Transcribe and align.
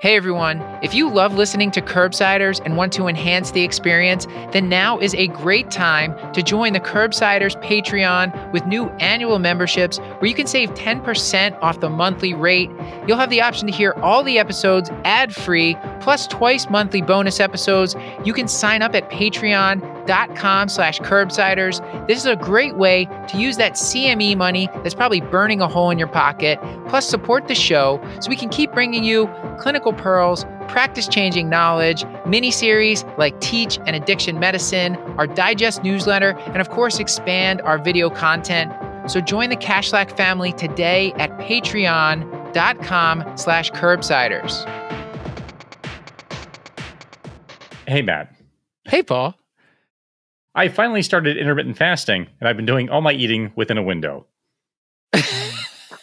Hey 0.00 0.14
everyone, 0.14 0.60
if 0.80 0.94
you 0.94 1.10
love 1.10 1.34
listening 1.34 1.72
to 1.72 1.80
Curbsiders 1.80 2.64
and 2.64 2.76
want 2.76 2.92
to 2.92 3.08
enhance 3.08 3.50
the 3.50 3.64
experience, 3.64 4.28
then 4.52 4.68
now 4.68 4.96
is 5.00 5.12
a 5.16 5.26
great 5.26 5.72
time 5.72 6.14
to 6.34 6.40
join 6.40 6.72
the 6.72 6.78
Curbsiders 6.78 7.60
Patreon 7.64 8.52
with 8.52 8.64
new 8.64 8.90
annual 9.00 9.40
memberships 9.40 9.98
where 9.98 10.26
you 10.26 10.36
can 10.36 10.46
save 10.46 10.70
10% 10.74 11.60
off 11.60 11.80
the 11.80 11.90
monthly 11.90 12.32
rate. 12.32 12.70
You'll 13.08 13.18
have 13.18 13.30
the 13.30 13.40
option 13.40 13.66
to 13.66 13.72
hear 13.72 13.92
all 13.94 14.22
the 14.22 14.38
episodes 14.38 14.88
ad 15.02 15.34
free, 15.34 15.76
plus 16.00 16.28
twice 16.28 16.70
monthly 16.70 17.02
bonus 17.02 17.40
episodes. 17.40 17.96
You 18.24 18.32
can 18.32 18.46
sign 18.46 18.82
up 18.82 18.94
at 18.94 19.10
patreon.com 19.10 20.68
slash 20.68 21.00
curbsiders. 21.00 22.06
This 22.06 22.18
is 22.18 22.26
a 22.26 22.36
great 22.36 22.76
way 22.76 23.06
to 23.30 23.36
use 23.36 23.56
that 23.56 23.72
CME 23.72 24.36
money 24.36 24.68
that's 24.76 24.94
probably 24.94 25.22
burning 25.22 25.60
a 25.60 25.66
hole 25.66 25.90
in 25.90 25.98
your 25.98 26.06
pocket, 26.06 26.60
plus 26.88 27.08
support 27.08 27.48
the 27.48 27.54
show 27.56 28.00
so 28.20 28.30
we 28.30 28.36
can 28.36 28.48
keep 28.48 28.72
bringing 28.72 29.02
you 29.02 29.28
clinical 29.58 29.87
pearls, 29.92 30.44
practice 30.68 31.08
changing 31.08 31.48
knowledge, 31.48 32.04
mini 32.26 32.50
series 32.50 33.04
like 33.16 33.40
Teach 33.40 33.78
and 33.86 33.96
Addiction 33.96 34.38
Medicine, 34.38 34.96
our 35.16 35.26
digest 35.26 35.82
newsletter, 35.82 36.30
and 36.38 36.58
of 36.58 36.70
course, 36.70 36.98
expand 36.98 37.60
our 37.62 37.78
video 37.78 38.10
content. 38.10 38.72
So 39.10 39.20
join 39.20 39.48
the 39.50 39.56
Kashlak 39.56 40.16
family 40.16 40.52
today 40.52 41.12
at 41.14 41.30
patreon.com 41.38 43.36
slash 43.36 43.70
curbsiders. 43.72 44.64
Hey, 47.86 48.02
Matt. 48.02 48.34
Hey, 48.84 49.02
Paul. 49.02 49.34
I 50.54 50.68
finally 50.68 51.02
started 51.02 51.36
intermittent 51.36 51.78
fasting, 51.78 52.26
and 52.40 52.48
I've 52.48 52.56
been 52.56 52.66
doing 52.66 52.90
all 52.90 53.00
my 53.00 53.12
eating 53.12 53.52
within 53.54 53.78
a 53.78 53.82
window. 53.82 54.26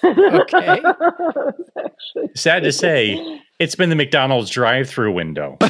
okay. 0.05 0.81
Sad 2.35 2.63
to 2.63 2.71
say, 2.71 3.41
it's 3.59 3.75
been 3.75 3.89
the 3.89 3.95
McDonald's 3.95 4.49
drive-through 4.49 5.13
window. 5.13 5.57
the 5.59 5.69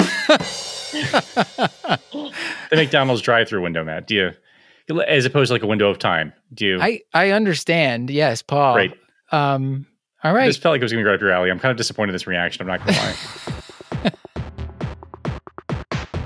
McDonald's 2.72 3.22
drive-through 3.22 3.62
window, 3.62 3.84
Matt. 3.84 4.08
Do 4.08 4.16
you, 4.16 4.32
as 5.02 5.26
opposed 5.26 5.50
to 5.50 5.54
like 5.54 5.64
a 5.64 5.68
window 5.68 5.90
of 5.90 6.00
time? 6.00 6.34
Do 6.54 6.66
you? 6.66 6.82
I 6.82 7.02
I 7.14 7.32
understand. 7.32 8.10
Yes, 8.10 8.42
Paul. 8.42 8.76
Right. 8.76 8.94
Um. 9.32 9.86
All 10.24 10.34
right. 10.34 10.48
This 10.48 10.58
felt 10.58 10.74
like 10.74 10.82
it 10.82 10.84
was 10.84 10.92
going 10.92 11.04
to 11.04 11.10
go 11.10 11.14
up 11.14 11.22
your 11.22 11.32
alley. 11.32 11.52
I'm 11.52 11.60
kind 11.60 11.72
of 11.72 11.78
disappointed 11.78 12.10
in 12.10 12.16
this 12.16 12.26
reaction. 12.26 12.62
I'm 12.62 12.68
not 12.68 12.84
going 12.84 12.96
to 12.96 13.00
lie. 13.00 13.16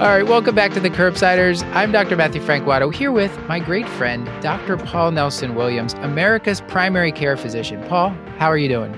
All 0.00 0.06
right, 0.06 0.26
welcome 0.26 0.54
back 0.54 0.72
to 0.72 0.80
the 0.80 0.88
Curbsiders. 0.88 1.62
I'm 1.74 1.92
Dr. 1.92 2.16
Matthew 2.16 2.40
Frank 2.40 2.64
Watto 2.64 2.90
here 2.90 3.12
with 3.12 3.38
my 3.46 3.58
great 3.60 3.86
friend, 3.86 4.24
Dr. 4.40 4.78
Paul 4.78 5.10
Nelson 5.10 5.54
Williams, 5.54 5.92
America's 6.00 6.62
primary 6.62 7.12
care 7.12 7.36
physician. 7.36 7.86
Paul, 7.86 8.16
how 8.38 8.46
are 8.46 8.56
you 8.56 8.66
doing? 8.66 8.94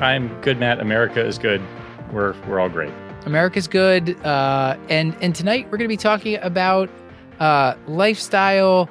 I'm 0.00 0.28
good, 0.40 0.58
Matt. 0.58 0.80
America 0.80 1.22
is 1.22 1.36
good. 1.36 1.60
We're 2.12 2.34
we're 2.48 2.58
all 2.58 2.70
great. 2.70 2.94
America's 3.26 3.68
good, 3.68 4.18
uh, 4.24 4.78
and 4.88 5.14
and 5.20 5.34
tonight 5.34 5.66
we're 5.66 5.76
going 5.76 5.86
to 5.86 5.88
be 5.88 5.98
talking 5.98 6.38
about 6.40 6.88
uh, 7.38 7.74
lifestyle, 7.86 8.88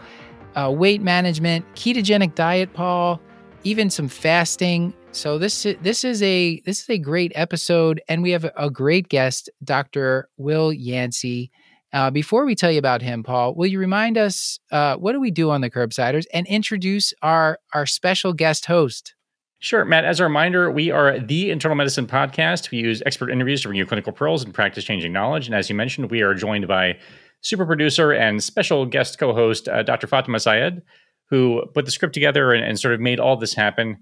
uh, 0.53 0.71
weight 0.71 1.01
management, 1.01 1.65
ketogenic 1.73 2.35
diet, 2.35 2.71
Paul, 2.73 3.19
even 3.63 3.89
some 3.89 4.09
fasting. 4.09 4.93
So 5.15 5.37
this 5.37 5.65
is, 5.65 5.77
this 5.81 6.03
is 6.03 6.21
a 6.21 6.61
this 6.65 6.81
is 6.81 6.89
a 6.89 6.97
great 6.97 7.31
episode, 7.35 8.01
and 8.09 8.21
we 8.21 8.31
have 8.31 8.51
a 8.57 8.69
great 8.69 9.07
guest, 9.07 9.49
Dr. 9.63 10.27
Will 10.35 10.73
Yancy. 10.73 11.51
Uh, 11.93 12.11
before 12.11 12.45
we 12.45 12.53
tell 12.53 12.69
you 12.69 12.79
about 12.79 13.01
him, 13.01 13.23
Paul, 13.23 13.55
will 13.55 13.67
you 13.67 13.79
remind 13.79 14.17
us 14.17 14.59
uh, 14.73 14.97
what 14.97 15.13
do 15.13 15.21
we 15.21 15.31
do 15.31 15.51
on 15.51 15.61
the 15.61 15.69
Curbsiders 15.69 16.25
and 16.33 16.45
introduce 16.47 17.13
our 17.21 17.59
our 17.73 17.85
special 17.85 18.33
guest 18.33 18.65
host? 18.65 19.15
Sure, 19.59 19.85
Matt. 19.85 20.03
As 20.03 20.19
a 20.19 20.23
reminder, 20.23 20.69
we 20.69 20.91
are 20.91 21.17
the 21.17 21.49
internal 21.49 21.77
medicine 21.77 22.07
podcast. 22.07 22.69
We 22.71 22.79
use 22.79 23.01
expert 23.05 23.31
interviews 23.31 23.61
to 23.61 23.69
bring 23.69 23.77
you 23.77 23.85
clinical 23.85 24.11
pearls 24.11 24.43
and 24.43 24.53
practice 24.53 24.83
changing 24.83 25.13
knowledge. 25.13 25.45
And 25.47 25.55
as 25.55 25.69
you 25.69 25.75
mentioned, 25.75 26.11
we 26.11 26.23
are 26.23 26.33
joined 26.33 26.67
by 26.67 26.99
super 27.39 27.65
producer 27.65 28.11
and 28.11 28.43
special 28.43 28.85
guest 28.85 29.17
co 29.17 29.33
host, 29.33 29.69
uh, 29.69 29.81
Dr. 29.81 30.07
Fatima 30.07 30.41
Syed, 30.41 30.81
who 31.29 31.63
put 31.73 31.85
the 31.85 31.91
script 31.91 32.13
together 32.13 32.51
and, 32.51 32.65
and 32.65 32.77
sort 32.77 32.93
of 32.93 32.99
made 32.99 33.21
all 33.21 33.37
this 33.37 33.53
happen. 33.53 33.99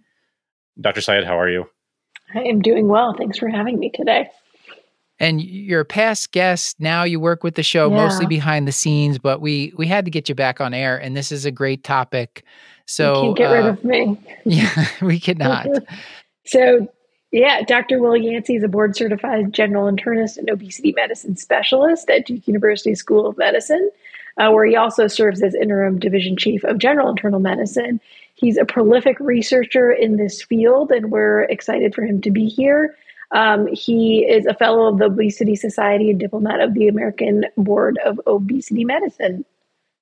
Dr. 0.79 1.01
Syed, 1.01 1.23
how 1.23 1.39
are 1.39 1.49
you? 1.49 1.65
I 2.33 2.39
am 2.39 2.61
doing 2.61 2.87
well. 2.87 3.13
Thanks 3.17 3.37
for 3.37 3.47
having 3.47 3.79
me 3.79 3.89
today. 3.89 4.29
And 5.19 5.41
you're 5.41 5.81
a 5.81 5.85
past 5.85 6.31
guest. 6.31 6.79
Now 6.79 7.03
you 7.03 7.19
work 7.19 7.43
with 7.43 7.55
the 7.55 7.63
show 7.63 7.89
Yeah. 7.89 7.97
mostly 7.97 8.25
behind 8.25 8.67
the 8.67 8.71
scenes, 8.71 9.19
but 9.19 9.41
we 9.41 9.71
we 9.77 9.87
had 9.87 10.05
to 10.05 10.11
get 10.11 10.27
you 10.27 10.35
back 10.35 10.59
on 10.59 10.73
air, 10.73 10.97
and 10.97 11.15
this 11.15 11.31
is 11.31 11.45
a 11.45 11.51
great 11.51 11.83
topic. 11.83 12.43
So 12.85 13.15
you 13.15 13.21
can't 13.27 13.37
get 13.37 13.51
rid 13.51 13.65
uh, 13.65 13.69
of 13.69 13.83
me. 13.83 14.17
yeah, 14.45 14.87
we 15.01 15.19
cannot. 15.19 15.67
So, 16.45 16.87
yeah, 17.31 17.61
Dr. 17.61 17.99
Will 17.99 18.17
Yancy 18.17 18.55
is 18.55 18.63
a 18.63 18.67
board 18.67 18.95
certified 18.95 19.53
general 19.53 19.89
internist 19.89 20.37
and 20.37 20.49
obesity 20.49 20.91
medicine 20.91 21.37
specialist 21.37 22.09
at 22.09 22.25
Duke 22.25 22.47
University 22.47 22.95
School 22.95 23.25
of 23.25 23.37
Medicine, 23.37 23.89
uh, 24.37 24.51
where 24.51 24.65
he 24.65 24.75
also 24.75 25.07
serves 25.07 25.41
as 25.41 25.55
interim 25.55 25.99
division 25.99 26.35
chief 26.35 26.63
of 26.65 26.79
general 26.79 27.09
internal 27.09 27.39
medicine. 27.39 28.01
He's 28.43 28.57
a 28.57 28.65
prolific 28.65 29.17
researcher 29.21 29.89
in 29.89 30.17
this 30.17 30.43
field, 30.43 30.91
and 30.91 31.11
we're 31.11 31.43
excited 31.43 31.95
for 31.95 32.03
him 32.03 32.19
to 32.23 32.29
be 32.29 32.47
here. 32.47 32.93
Um, 33.31 33.67
he 33.67 34.25
is 34.29 34.45
a 34.45 34.53
fellow 34.53 34.87
of 34.89 34.99
the 34.99 35.05
Obesity 35.05 35.55
Society 35.55 36.09
and 36.09 36.19
diplomat 36.19 36.59
of 36.59 36.73
the 36.73 36.89
American 36.89 37.45
Board 37.55 37.97
of 38.05 38.19
Obesity 38.27 38.83
Medicine. 38.83 39.45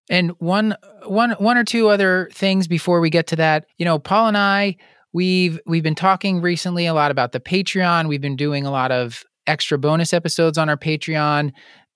And 0.09 0.31
one 0.39 0.75
one 1.05 1.33
one 1.33 1.55
or 1.55 1.63
two 1.63 1.89
other 1.89 2.29
things 2.33 2.67
before 2.67 2.99
we 2.99 3.11
get 3.11 3.27
to 3.27 3.35
that. 3.35 3.67
You 3.77 3.85
know, 3.85 3.99
Paul 3.99 4.29
and 4.29 4.37
I 4.37 4.75
we've 5.13 5.59
we've 5.67 5.83
been 5.83 5.93
talking 5.93 6.41
recently 6.41 6.87
a 6.87 6.95
lot 6.95 7.11
about 7.11 7.33
the 7.33 7.39
Patreon. 7.39 8.07
We've 8.07 8.21
been 8.21 8.35
doing 8.35 8.65
a 8.65 8.71
lot 8.71 8.91
of 8.91 9.23
extra 9.45 9.77
bonus 9.77 10.13
episodes 10.13 10.57
on 10.57 10.67
our 10.67 10.77
Patreon. 10.77 11.51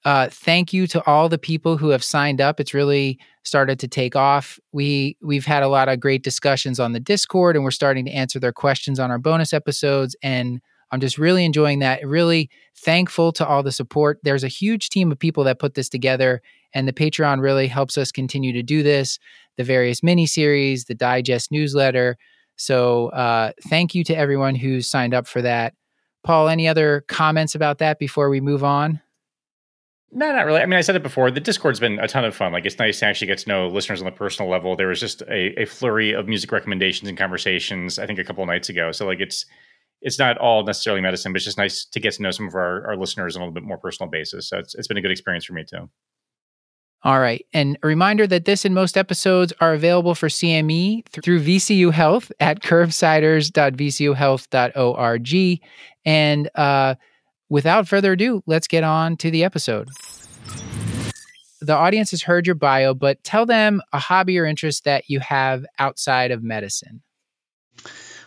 Uh, 0.06 0.30
thank 0.30 0.72
you 0.72 0.86
to 0.86 1.04
all 1.08 1.28
the 1.28 1.38
people 1.38 1.78
who 1.78 1.90
have 1.90 2.04
signed 2.04 2.40
up. 2.40 2.60
It's 2.60 2.76
really 2.76 3.20
started 3.44 3.80
to 3.80 3.88
take 3.88 4.16
off. 4.16 4.60
We 4.72 5.18
we've 5.22 5.46
had 5.46 5.64
a 5.64 5.68
lot 5.68 5.90
of 5.90 6.00
great 6.00 6.24
discussions 6.24 6.80
on 6.80 6.94
the 6.94 7.00
Discord, 7.00 7.56
and 7.56 7.66
we're 7.66 7.72
starting 7.72 8.06
to 8.06 8.12
answer 8.12 8.40
their 8.40 8.54
questions 8.54 9.00
on 9.00 9.10
our 9.10 9.18
bonus 9.18 9.52
episodes. 9.52 10.16
And 10.22 10.62
I'm 10.92 11.00
just 11.00 11.18
really 11.18 11.44
enjoying 11.44 11.80
that. 11.80 12.06
Really 12.08 12.52
thankful 12.78 13.32
to 13.34 13.48
all 13.48 13.64
the 13.64 13.72
support. 13.72 14.20
There's 14.22 14.44
a 14.44 14.48
huge 14.48 14.90
team 14.90 15.12
of 15.12 15.18
people 15.18 15.44
that 15.46 15.58
put 15.58 15.74
this 15.74 15.90
together, 15.90 16.44
and 16.72 16.88
the 16.88 16.94
Patreon 16.94 17.42
really 17.42 17.68
helps 17.68 17.98
us 17.98 18.12
continue 18.12 18.54
to 18.54 18.62
do 18.62 18.84
this. 18.84 19.18
The 19.58 19.64
various 19.64 20.04
mini 20.04 20.28
series, 20.28 20.86
the 20.86 20.94
digest 20.94 21.52
newsletter. 21.52 22.16
So 22.58 23.08
uh, 23.10 23.54
thank 23.64 23.96
you 23.96 24.04
to 24.04 24.16
everyone 24.16 24.54
who's 24.54 24.88
signed 24.88 25.16
up 25.16 25.26
for 25.26 25.42
that. 25.42 25.74
Paul, 26.24 26.48
any 26.48 26.68
other 26.68 27.04
comments 27.08 27.56
about 27.56 27.80
that 27.80 27.98
before 27.98 28.30
we 28.30 28.40
move 28.40 28.64
on? 28.64 29.02
No, 30.18 30.32
not 30.32 30.46
really. 30.46 30.62
I 30.62 30.66
mean, 30.66 30.78
I 30.78 30.82
said 30.82 30.96
it 30.96 31.04
before. 31.04 31.30
The 31.30 31.42
Discord's 31.42 31.82
been 31.82 32.00
a 32.00 32.08
ton 32.08 32.24
of 32.24 32.34
fun. 32.34 32.54
Like, 32.54 32.66
it's 32.66 32.80
nice 32.80 33.02
to 33.02 33.06
actually 33.06 33.28
get 33.28 33.40
to 33.40 33.50
know 33.50 33.68
listeners 33.68 34.00
on 34.00 34.06
the 34.06 34.14
personal 34.14 34.50
level. 34.50 34.78
There 34.78 34.88
was 34.88 35.02
just 35.02 35.22
a, 35.24 35.62
a 35.62 35.66
flurry 35.66 36.14
of 36.14 36.26
music 36.26 36.54
recommendations 36.54 37.10
and 37.10 37.18
conversations. 37.18 38.00
I 38.00 38.08
think 38.08 38.18
a 38.18 38.24
couple 38.24 38.46
nights 38.46 38.70
ago. 38.70 38.94
So, 38.94 39.06
like, 39.06 39.20
it's 39.20 39.46
it's 40.02 40.18
not 40.18 40.38
all 40.38 40.64
necessarily 40.64 41.02
medicine, 41.02 41.34
but 41.34 41.38
it's 41.38 41.46
just 41.46 41.58
nice 41.58 41.84
to 41.84 42.00
get 42.00 42.14
to 42.14 42.22
know 42.22 42.32
some 42.32 42.48
of 42.48 42.56
our, 42.56 42.88
our 42.88 42.96
listeners 42.96 43.36
on 43.36 43.42
a 43.42 43.44
little 43.44 43.54
bit 43.54 43.64
more 43.64 43.78
personal 43.78 44.10
basis. 44.10 44.48
So, 44.48 44.58
it's 44.58 44.74
it's 44.74 44.88
been 44.88 44.96
a 44.96 45.02
good 45.02 45.12
experience 45.12 45.44
for 45.44 45.52
me 45.52 45.66
too. 45.66 45.90
All 47.04 47.20
right. 47.20 47.46
And 47.54 47.78
a 47.84 47.88
reminder 47.88 48.26
that 48.26 48.46
this 48.46 48.64
and 48.64 48.74
most 48.74 48.98
episodes 48.98 49.52
are 49.60 49.74
available 49.74 50.16
for 50.16 50.30
CME 50.30 51.10
through 51.10 51.42
VCU 51.42 51.92
Health 51.92 52.32
at 52.40 52.64
curbsiders.vcuhealth.org. 52.64 55.62
And 56.06 56.50
uh, 56.56 56.96
without 57.50 57.88
further 57.88 58.14
ado, 58.14 58.44
let's 58.46 58.68
get 58.68 58.84
on 58.84 59.18
to 59.18 59.32
the 59.32 59.44
episode. 59.44 59.90
The 61.62 61.76
audience 61.76 62.12
has 62.12 62.24
heard 62.24 62.46
your 62.46 62.56
bio, 62.56 62.94
but 62.94 63.24
tell 63.24 63.46
them 63.46 63.82
a 63.92 64.00
hobby 64.00 64.38
or 64.38 64.46
interest 64.46 64.84
that 64.84 65.10
you 65.10 65.20
have 65.20 65.66
outside 65.80 66.32
of 66.32 66.44
medicine. 66.44 67.02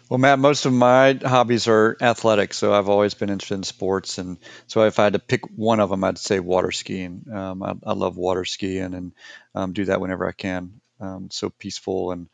Well, 0.08 0.18
Matt, 0.18 0.38
most 0.38 0.64
of 0.64 0.72
my 0.72 1.18
hobbies 1.22 1.68
are 1.68 1.96
athletic, 2.00 2.54
so 2.54 2.72
I've 2.72 2.88
always 2.88 3.12
been 3.12 3.28
interested 3.28 3.56
in 3.56 3.62
sports, 3.62 4.16
and 4.16 4.38
so 4.66 4.84
if 4.84 4.98
I 4.98 5.04
had 5.04 5.12
to 5.12 5.18
pick 5.18 5.42
one 5.54 5.80
of 5.80 5.90
them, 5.90 6.02
I'd 6.02 6.16
say 6.16 6.40
water 6.40 6.72
skiing. 6.72 7.26
Um, 7.30 7.62
I, 7.62 7.74
I 7.84 7.92
love 7.92 8.16
water 8.16 8.46
skiing 8.46 8.94
and 8.94 9.12
um, 9.54 9.74
do 9.74 9.84
that 9.84 10.00
whenever 10.00 10.26
I 10.26 10.32
can. 10.32 10.80
Um, 10.98 11.28
so 11.30 11.50
peaceful 11.50 12.12
and 12.12 12.28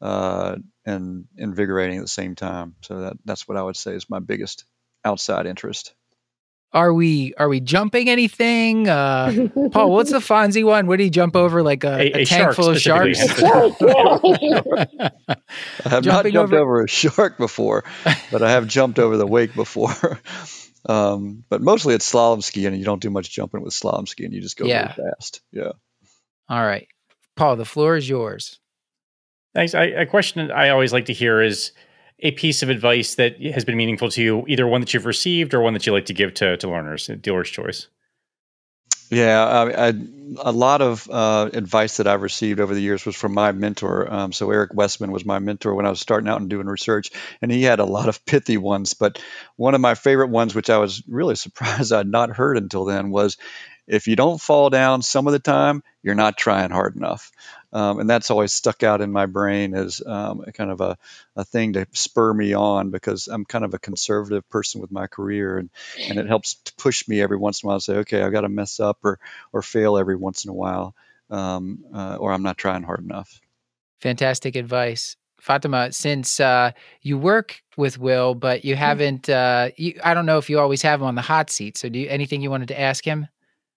uh, 0.00 0.56
and 0.86 1.26
invigorating 1.36 1.98
at 1.98 2.02
the 2.02 2.08
same 2.08 2.34
time. 2.34 2.76
So 2.80 3.00
that 3.00 3.18
that's 3.24 3.46
what 3.46 3.58
I 3.58 3.62
would 3.62 3.76
say 3.76 3.94
is 3.94 4.08
my 4.08 4.20
biggest 4.20 4.64
outside 5.04 5.46
interest. 5.46 5.94
Are 6.72 6.92
we 6.92 7.34
are 7.34 7.48
we 7.48 7.60
jumping 7.60 8.08
anything? 8.08 8.88
Uh, 8.88 9.48
Paul, 9.72 9.90
what's 9.92 10.10
the 10.10 10.18
Fonzie 10.18 10.64
one? 10.64 10.86
What 10.86 10.98
did 10.98 11.04
he 11.04 11.10
jump 11.10 11.34
over 11.36 11.62
like 11.62 11.84
a, 11.84 11.88
a, 11.88 12.12
a, 12.18 12.22
a 12.22 12.24
tank 12.26 12.54
full 12.54 12.70
of 12.70 12.80
sharks? 12.80 13.20
I 13.40 13.50
have 15.84 16.04
not 16.04 16.26
jumped 16.26 16.52
over... 16.52 16.58
over... 16.58 16.84
a 16.84 16.88
shark 16.88 17.38
before, 17.38 17.84
but 18.30 18.42
I 18.42 18.50
have 18.50 18.66
jumped 18.66 18.98
over 18.98 19.16
the 19.16 19.26
wake 19.26 19.54
before. 19.54 20.20
um, 20.88 21.44
but 21.48 21.62
mostly 21.62 21.94
it's 21.94 22.10
slalom 22.10 22.42
skiing, 22.42 22.66
and 22.66 22.78
you 22.78 22.84
don't 22.84 23.00
do 23.00 23.10
much 23.10 23.30
jumping 23.30 23.62
with 23.62 23.72
slalom 23.72 24.06
skiing. 24.06 24.32
You 24.32 24.40
just 24.40 24.58
go 24.58 24.66
yeah. 24.66 24.94
really 24.96 25.10
fast. 25.10 25.40
Yeah. 25.52 25.72
All 26.50 26.64
right, 26.64 26.88
Paul, 27.36 27.56
the 27.56 27.64
floor 27.64 27.96
is 27.96 28.08
yours. 28.08 28.58
Thanks. 29.54 29.74
I, 29.74 29.84
a 29.84 30.06
question 30.06 30.50
I 30.50 30.68
always 30.68 30.92
like 30.92 31.06
to 31.06 31.14
hear 31.14 31.40
is 31.40 31.72
a 32.20 32.32
piece 32.32 32.62
of 32.62 32.68
advice 32.68 33.14
that 33.14 33.40
has 33.40 33.64
been 33.64 33.76
meaningful 33.76 34.10
to 34.10 34.22
you, 34.22 34.44
either 34.48 34.66
one 34.66 34.80
that 34.80 34.92
you've 34.92 35.06
received 35.06 35.54
or 35.54 35.60
one 35.60 35.72
that 35.74 35.86
you 35.86 35.92
like 35.92 36.06
to 36.06 36.14
give 36.14 36.34
to, 36.34 36.56
to 36.56 36.68
learners, 36.68 37.08
dealer's 37.20 37.50
choice? 37.50 37.88
Yeah, 39.10 39.42
I, 39.42 39.88
I, 39.88 39.92
a 40.40 40.52
lot 40.52 40.82
of 40.82 41.08
uh, 41.10 41.48
advice 41.54 41.96
that 41.96 42.06
I've 42.06 42.20
received 42.20 42.60
over 42.60 42.74
the 42.74 42.80
years 42.80 43.06
was 43.06 43.16
from 43.16 43.32
my 43.32 43.52
mentor. 43.52 44.12
Um, 44.12 44.32
so 44.32 44.50
Eric 44.50 44.74
Westman 44.74 45.12
was 45.12 45.24
my 45.24 45.38
mentor 45.38 45.74
when 45.74 45.86
I 45.86 45.90
was 45.90 46.00
starting 46.00 46.28
out 46.28 46.40
and 46.40 46.50
doing 46.50 46.66
research, 46.66 47.10
and 47.40 47.50
he 47.50 47.62
had 47.62 47.78
a 47.78 47.86
lot 47.86 48.08
of 48.08 48.24
pithy 48.26 48.58
ones. 48.58 48.92
But 48.92 49.22
one 49.56 49.74
of 49.74 49.80
my 49.80 49.94
favorite 49.94 50.28
ones, 50.28 50.54
which 50.54 50.68
I 50.68 50.78
was 50.78 51.02
really 51.08 51.34
surprised 51.36 51.92
I'd 51.92 52.06
not 52.06 52.36
heard 52.36 52.58
until 52.58 52.84
then, 52.84 53.10
was 53.10 53.38
if 53.86 54.06
you 54.06 54.16
don't 54.16 54.40
fall 54.40 54.68
down 54.68 55.00
some 55.00 55.26
of 55.26 55.32
the 55.32 55.38
time, 55.38 55.82
you're 56.02 56.14
not 56.14 56.36
trying 56.36 56.70
hard 56.70 56.94
enough. 56.94 57.32
Um, 57.72 58.00
and 58.00 58.08
that's 58.08 58.30
always 58.30 58.52
stuck 58.52 58.82
out 58.82 59.00
in 59.02 59.12
my 59.12 59.26
brain 59.26 59.74
as 59.74 60.00
um, 60.04 60.42
kind 60.54 60.70
of 60.70 60.80
a, 60.80 60.96
a 61.36 61.44
thing 61.44 61.74
to 61.74 61.86
spur 61.92 62.32
me 62.32 62.54
on 62.54 62.90
because 62.90 63.28
I'm 63.28 63.44
kind 63.44 63.64
of 63.64 63.74
a 63.74 63.78
conservative 63.78 64.48
person 64.48 64.80
with 64.80 64.90
my 64.90 65.06
career, 65.06 65.58
and, 65.58 65.70
and 66.08 66.18
it 66.18 66.26
helps 66.26 66.54
to 66.54 66.74
push 66.76 67.06
me 67.06 67.20
every 67.20 67.36
once 67.36 67.62
in 67.62 67.66
a 67.66 67.68
while 67.68 67.78
to 67.78 67.84
say, 67.84 67.96
okay, 67.98 68.22
I've 68.22 68.32
got 68.32 68.42
to 68.42 68.48
mess 68.48 68.80
up 68.80 68.98
or 69.04 69.18
or 69.52 69.62
fail 69.62 69.98
every 69.98 70.16
once 70.16 70.44
in 70.44 70.50
a 70.50 70.54
while, 70.54 70.94
um, 71.30 71.84
uh, 71.94 72.16
or 72.16 72.32
I'm 72.32 72.42
not 72.42 72.56
trying 72.56 72.84
hard 72.84 73.00
enough. 73.00 73.40
Fantastic 74.00 74.56
advice. 74.56 75.16
Fatima, 75.40 75.92
since 75.92 76.40
uh, 76.40 76.72
you 77.02 77.16
work 77.16 77.62
with 77.76 77.98
Will, 77.98 78.34
but 78.34 78.64
you 78.64 78.74
mm-hmm. 78.74 78.82
haven't, 78.82 79.28
uh, 79.28 79.70
you, 79.76 79.98
I 80.02 80.14
don't 80.14 80.26
know 80.26 80.38
if 80.38 80.50
you 80.50 80.58
always 80.58 80.82
have 80.82 81.00
him 81.00 81.06
on 81.06 81.14
the 81.14 81.22
hot 81.22 81.50
seat. 81.50 81.76
So, 81.76 81.88
do 81.88 81.98
you 81.98 82.08
anything 82.08 82.42
you 82.42 82.50
wanted 82.50 82.68
to 82.68 82.80
ask 82.80 83.04
him? 83.04 83.28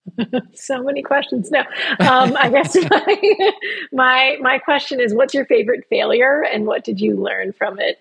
so 0.54 0.84
many 0.84 1.04
questions. 1.04 1.52
No, 1.52 1.60
um, 1.60 2.36
I 2.38 2.50
guess 2.50 2.76
my, 2.90 3.52
my 3.92 4.38
my 4.42 4.58
question 4.60 5.00
is, 5.00 5.14
what's 5.14 5.34
your 5.34 5.46
favorite 5.46 5.86
failure, 5.90 6.44
and 6.44 6.66
what 6.66 6.84
did 6.84 7.00
you 7.00 7.16
learn 7.16 7.54
from 7.54 7.80
it? 7.80 8.00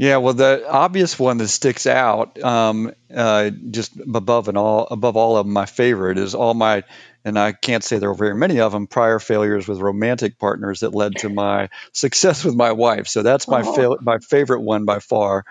Yeah, 0.00 0.16
well, 0.16 0.32
the 0.32 0.64
obvious 0.66 1.18
one 1.18 1.36
that 1.38 1.48
sticks 1.48 1.86
out, 1.86 2.42
um, 2.42 2.94
uh, 3.14 3.50
just 3.50 3.92
above 4.00 4.48
and 4.48 4.56
all 4.56 4.88
above 4.90 5.18
all 5.18 5.36
of 5.36 5.44
them, 5.44 5.52
my 5.52 5.66
favorite 5.66 6.16
is 6.16 6.34
all 6.34 6.54
my, 6.54 6.84
and 7.22 7.38
I 7.38 7.52
can't 7.52 7.84
say 7.84 7.98
there 7.98 8.08
were 8.08 8.14
very 8.14 8.34
many 8.34 8.60
of 8.60 8.72
them 8.72 8.86
prior 8.86 9.18
failures 9.18 9.68
with 9.68 9.78
romantic 9.78 10.38
partners 10.38 10.80
that 10.80 10.94
led 10.94 11.16
to 11.16 11.28
my 11.28 11.68
success 11.92 12.46
with 12.46 12.54
my 12.54 12.72
wife. 12.72 13.08
So 13.08 13.22
that's 13.22 13.46
my 13.46 13.60
oh. 13.62 13.74
fa- 13.74 14.02
my 14.02 14.20
favorite 14.20 14.62
one 14.62 14.86
by 14.86 15.00
far. 15.00 15.44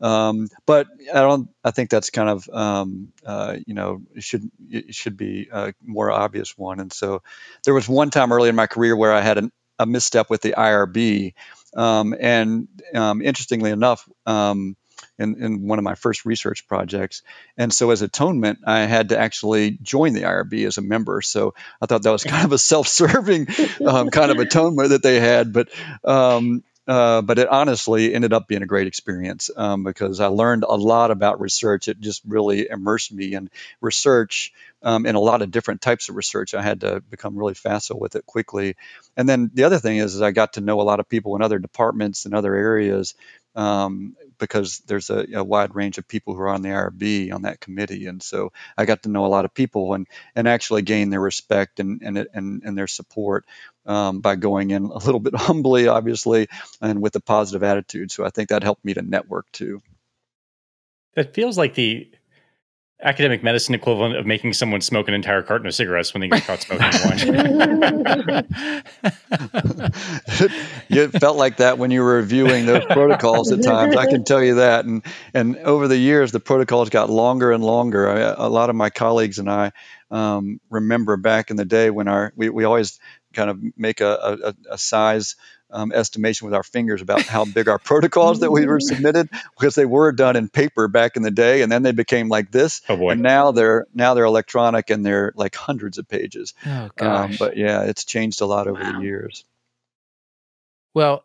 Um, 0.00 0.48
but 0.66 0.88
I 1.12 1.20
don't. 1.20 1.48
I 1.64 1.70
think 1.70 1.90
that's 1.90 2.10
kind 2.10 2.28
of 2.28 2.48
um, 2.50 3.12
uh, 3.24 3.56
you 3.66 3.74
know 3.74 4.02
it 4.14 4.22
should 4.22 4.50
it 4.68 4.94
should 4.94 5.16
be 5.16 5.48
a 5.50 5.72
more 5.82 6.10
obvious 6.10 6.56
one. 6.56 6.80
And 6.80 6.92
so 6.92 7.22
there 7.64 7.74
was 7.74 7.88
one 7.88 8.10
time 8.10 8.32
early 8.32 8.48
in 8.48 8.56
my 8.56 8.66
career 8.66 8.96
where 8.96 9.12
I 9.12 9.22
had 9.22 9.38
an, 9.38 9.52
a 9.78 9.86
misstep 9.86 10.28
with 10.28 10.42
the 10.42 10.54
IRB, 10.56 11.34
um, 11.74 12.14
and 12.18 12.68
um, 12.94 13.22
interestingly 13.22 13.70
enough. 13.70 14.08
Um, 14.26 14.76
in, 15.18 15.42
in, 15.42 15.66
one 15.66 15.78
of 15.78 15.84
my 15.84 15.94
first 15.94 16.24
research 16.24 16.66
projects. 16.66 17.22
And 17.56 17.72
so, 17.72 17.90
as 17.90 18.02
atonement, 18.02 18.60
I 18.66 18.80
had 18.80 19.10
to 19.10 19.18
actually 19.18 19.78
join 19.82 20.12
the 20.12 20.22
IRB 20.22 20.66
as 20.66 20.78
a 20.78 20.82
member. 20.82 21.22
So, 21.22 21.54
I 21.80 21.86
thought 21.86 22.02
that 22.02 22.10
was 22.10 22.24
kind 22.24 22.44
of 22.44 22.52
a 22.52 22.58
self 22.58 22.88
serving 22.88 23.48
um, 23.86 24.10
kind 24.10 24.30
of 24.30 24.38
atonement 24.40 24.90
that 24.90 25.02
they 25.02 25.20
had. 25.20 25.52
But 25.52 25.68
um, 26.04 26.64
uh, 26.86 27.22
but 27.22 27.38
it 27.38 27.48
honestly 27.48 28.14
ended 28.14 28.32
up 28.32 28.46
being 28.46 28.62
a 28.62 28.66
great 28.66 28.86
experience 28.86 29.50
um, 29.56 29.82
because 29.82 30.20
I 30.20 30.26
learned 30.26 30.64
a 30.64 30.74
lot 30.74 31.10
about 31.10 31.40
research. 31.40 31.88
It 31.88 32.00
just 32.00 32.22
really 32.26 32.68
immersed 32.68 33.12
me 33.12 33.34
in 33.34 33.50
research 33.80 34.52
um, 34.82 35.04
and 35.04 35.16
a 35.16 35.20
lot 35.20 35.42
of 35.42 35.50
different 35.50 35.80
types 35.80 36.08
of 36.08 36.14
research. 36.14 36.54
I 36.54 36.62
had 36.62 36.82
to 36.82 37.00
become 37.00 37.36
really 37.36 37.54
facile 37.54 37.98
with 37.98 38.14
it 38.14 38.24
quickly. 38.24 38.76
And 39.16 39.28
then 39.28 39.50
the 39.52 39.64
other 39.64 39.78
thing 39.78 39.96
is, 39.96 40.14
is 40.14 40.22
I 40.22 40.30
got 40.30 40.54
to 40.54 40.60
know 40.60 40.80
a 40.80 40.82
lot 40.82 41.00
of 41.00 41.08
people 41.08 41.34
in 41.34 41.42
other 41.42 41.58
departments 41.58 42.24
and 42.24 42.34
other 42.34 42.54
areas 42.54 43.14
um, 43.56 44.14
because 44.38 44.80
there's 44.80 45.08
a, 45.08 45.26
a, 45.34 45.42
wide 45.42 45.74
range 45.74 45.96
of 45.96 46.06
people 46.06 46.34
who 46.34 46.42
are 46.42 46.48
on 46.48 46.60
the 46.60 46.68
IRB 46.68 47.32
on 47.32 47.42
that 47.42 47.58
committee, 47.58 48.06
and 48.06 48.22
so 48.22 48.52
I 48.76 48.84
got 48.84 49.02
to 49.04 49.08
know 49.08 49.24
a 49.24 49.28
lot 49.28 49.46
of 49.46 49.54
people 49.54 49.94
and 49.94 50.06
and 50.36 50.46
actually 50.46 50.82
gain 50.82 51.08
their 51.08 51.20
respect 51.20 51.80
and 51.80 52.02
and 52.02 52.26
and, 52.32 52.62
and 52.62 52.78
their 52.78 52.86
support 52.86 53.46
um, 53.86 54.20
by 54.20 54.36
going 54.36 54.70
in 54.70 54.84
a 54.84 54.98
little 54.98 55.20
bit 55.20 55.34
humbly, 55.36 55.88
obviously, 55.88 56.48
and 56.82 57.00
with 57.00 57.16
a 57.16 57.20
positive 57.20 57.62
attitude. 57.62 58.12
So 58.12 58.24
I 58.24 58.30
think 58.30 58.50
that 58.50 58.62
helped 58.62 58.84
me 58.84 58.94
to 58.94 59.02
network 59.02 59.50
too. 59.52 59.82
That 61.14 61.34
feels 61.34 61.56
like 61.56 61.74
the 61.74 62.10
academic 63.02 63.42
medicine 63.42 63.74
equivalent 63.74 64.16
of 64.16 64.24
making 64.26 64.54
someone 64.54 64.80
smoke 64.80 65.06
an 65.06 65.14
entire 65.14 65.42
carton 65.42 65.66
of 65.66 65.74
cigarettes 65.74 66.14
when 66.14 66.22
they 66.22 66.28
get 66.28 66.44
caught 66.44 66.62
smoking 66.62 66.86
one. 67.04 67.18
it 70.88 71.08
felt 71.20 71.36
like 71.36 71.58
that 71.58 71.76
when 71.78 71.90
you 71.90 72.02
were 72.02 72.16
reviewing 72.16 72.64
those 72.64 72.84
protocols 72.86 73.52
at 73.52 73.62
times. 73.62 73.96
I 73.96 74.06
can 74.06 74.24
tell 74.24 74.42
you 74.42 74.56
that. 74.56 74.86
And 74.86 75.04
and 75.34 75.58
over 75.58 75.88
the 75.88 75.98
years, 75.98 76.32
the 76.32 76.40
protocols 76.40 76.88
got 76.88 77.10
longer 77.10 77.52
and 77.52 77.62
longer. 77.62 78.08
I, 78.08 78.20
a 78.46 78.48
lot 78.48 78.70
of 78.70 78.76
my 78.76 78.88
colleagues 78.88 79.38
and 79.38 79.50
I 79.50 79.72
um, 80.10 80.60
remember 80.70 81.16
back 81.18 81.50
in 81.50 81.56
the 81.56 81.64
day 81.66 81.90
when 81.90 82.08
our 82.08 82.32
we, 82.34 82.48
we 82.48 82.64
always 82.64 82.98
kind 83.34 83.50
of 83.50 83.60
make 83.76 84.00
a, 84.00 84.38
a, 84.42 84.54
a 84.72 84.78
size 84.78 85.36
um, 85.70 85.92
estimation 85.92 86.46
with 86.46 86.54
our 86.54 86.62
fingers 86.62 87.02
about 87.02 87.22
how 87.22 87.44
big 87.44 87.68
our 87.68 87.78
protocols 87.84 88.40
that 88.40 88.50
we 88.50 88.66
were 88.66 88.80
submitted 88.80 89.28
because 89.58 89.74
they 89.74 89.86
were 89.86 90.12
done 90.12 90.36
in 90.36 90.48
paper 90.48 90.88
back 90.88 91.16
in 91.16 91.22
the 91.22 91.30
day, 91.30 91.62
and 91.62 91.70
then 91.70 91.82
they 91.82 91.92
became 91.92 92.28
like 92.28 92.50
this. 92.50 92.82
Oh 92.88 92.96
boy! 92.96 93.10
And 93.10 93.22
now 93.22 93.52
they're 93.52 93.86
now 93.94 94.14
they're 94.14 94.24
electronic 94.24 94.90
and 94.90 95.04
they're 95.04 95.32
like 95.36 95.54
hundreds 95.54 95.98
of 95.98 96.08
pages. 96.08 96.54
Oh 96.64 96.70
um, 96.70 96.90
gosh! 96.96 97.30
Um, 97.30 97.36
but 97.38 97.56
yeah, 97.56 97.82
it's 97.82 98.04
changed 98.04 98.40
a 98.40 98.46
lot 98.46 98.66
over 98.66 98.80
wow. 98.80 98.98
the 98.98 99.04
years. 99.04 99.44
Well, 100.94 101.24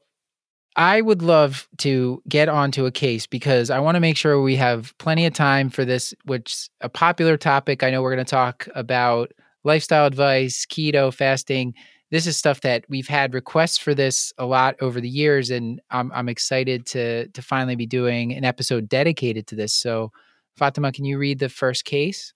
I 0.75 1.01
would 1.01 1.21
love 1.21 1.67
to 1.79 2.21
get 2.27 2.49
onto 2.49 2.85
a 2.85 2.91
case 2.91 3.27
because 3.27 3.69
I 3.69 3.79
want 3.79 3.95
to 3.95 3.99
make 3.99 4.17
sure 4.17 4.41
we 4.41 4.55
have 4.55 4.97
plenty 4.97 5.25
of 5.25 5.33
time 5.33 5.69
for 5.69 5.85
this, 5.85 6.13
which 6.25 6.53
is 6.53 6.69
a 6.81 6.89
popular 6.89 7.37
topic. 7.37 7.83
I 7.83 7.89
know 7.89 8.01
we're 8.01 8.15
going 8.15 8.25
to 8.25 8.29
talk 8.29 8.67
about 8.73 9.31
lifestyle 9.63 10.05
advice, 10.05 10.65
keto, 10.65 11.13
fasting 11.13 11.73
this 12.11 12.27
is 12.27 12.37
stuff 12.37 12.61
that 12.61 12.85
we've 12.89 13.07
had 13.07 13.33
requests 13.33 13.77
for 13.77 13.95
this 13.95 14.33
a 14.37 14.45
lot 14.45 14.75
over 14.81 15.01
the 15.01 15.09
years, 15.09 15.49
and 15.49 15.81
I'm 15.89 16.11
I'm 16.11 16.29
excited 16.29 16.85
to 16.87 17.27
to 17.29 17.41
finally 17.41 17.75
be 17.75 17.87
doing 17.87 18.33
an 18.33 18.43
episode 18.43 18.87
dedicated 18.87 19.47
to 19.47 19.55
this. 19.55 19.73
So, 19.73 20.11
Fatima, 20.57 20.91
can 20.91 21.05
you 21.05 21.17
read 21.17 21.39
the 21.39 21.49
first 21.49 21.85
case? 21.85 22.33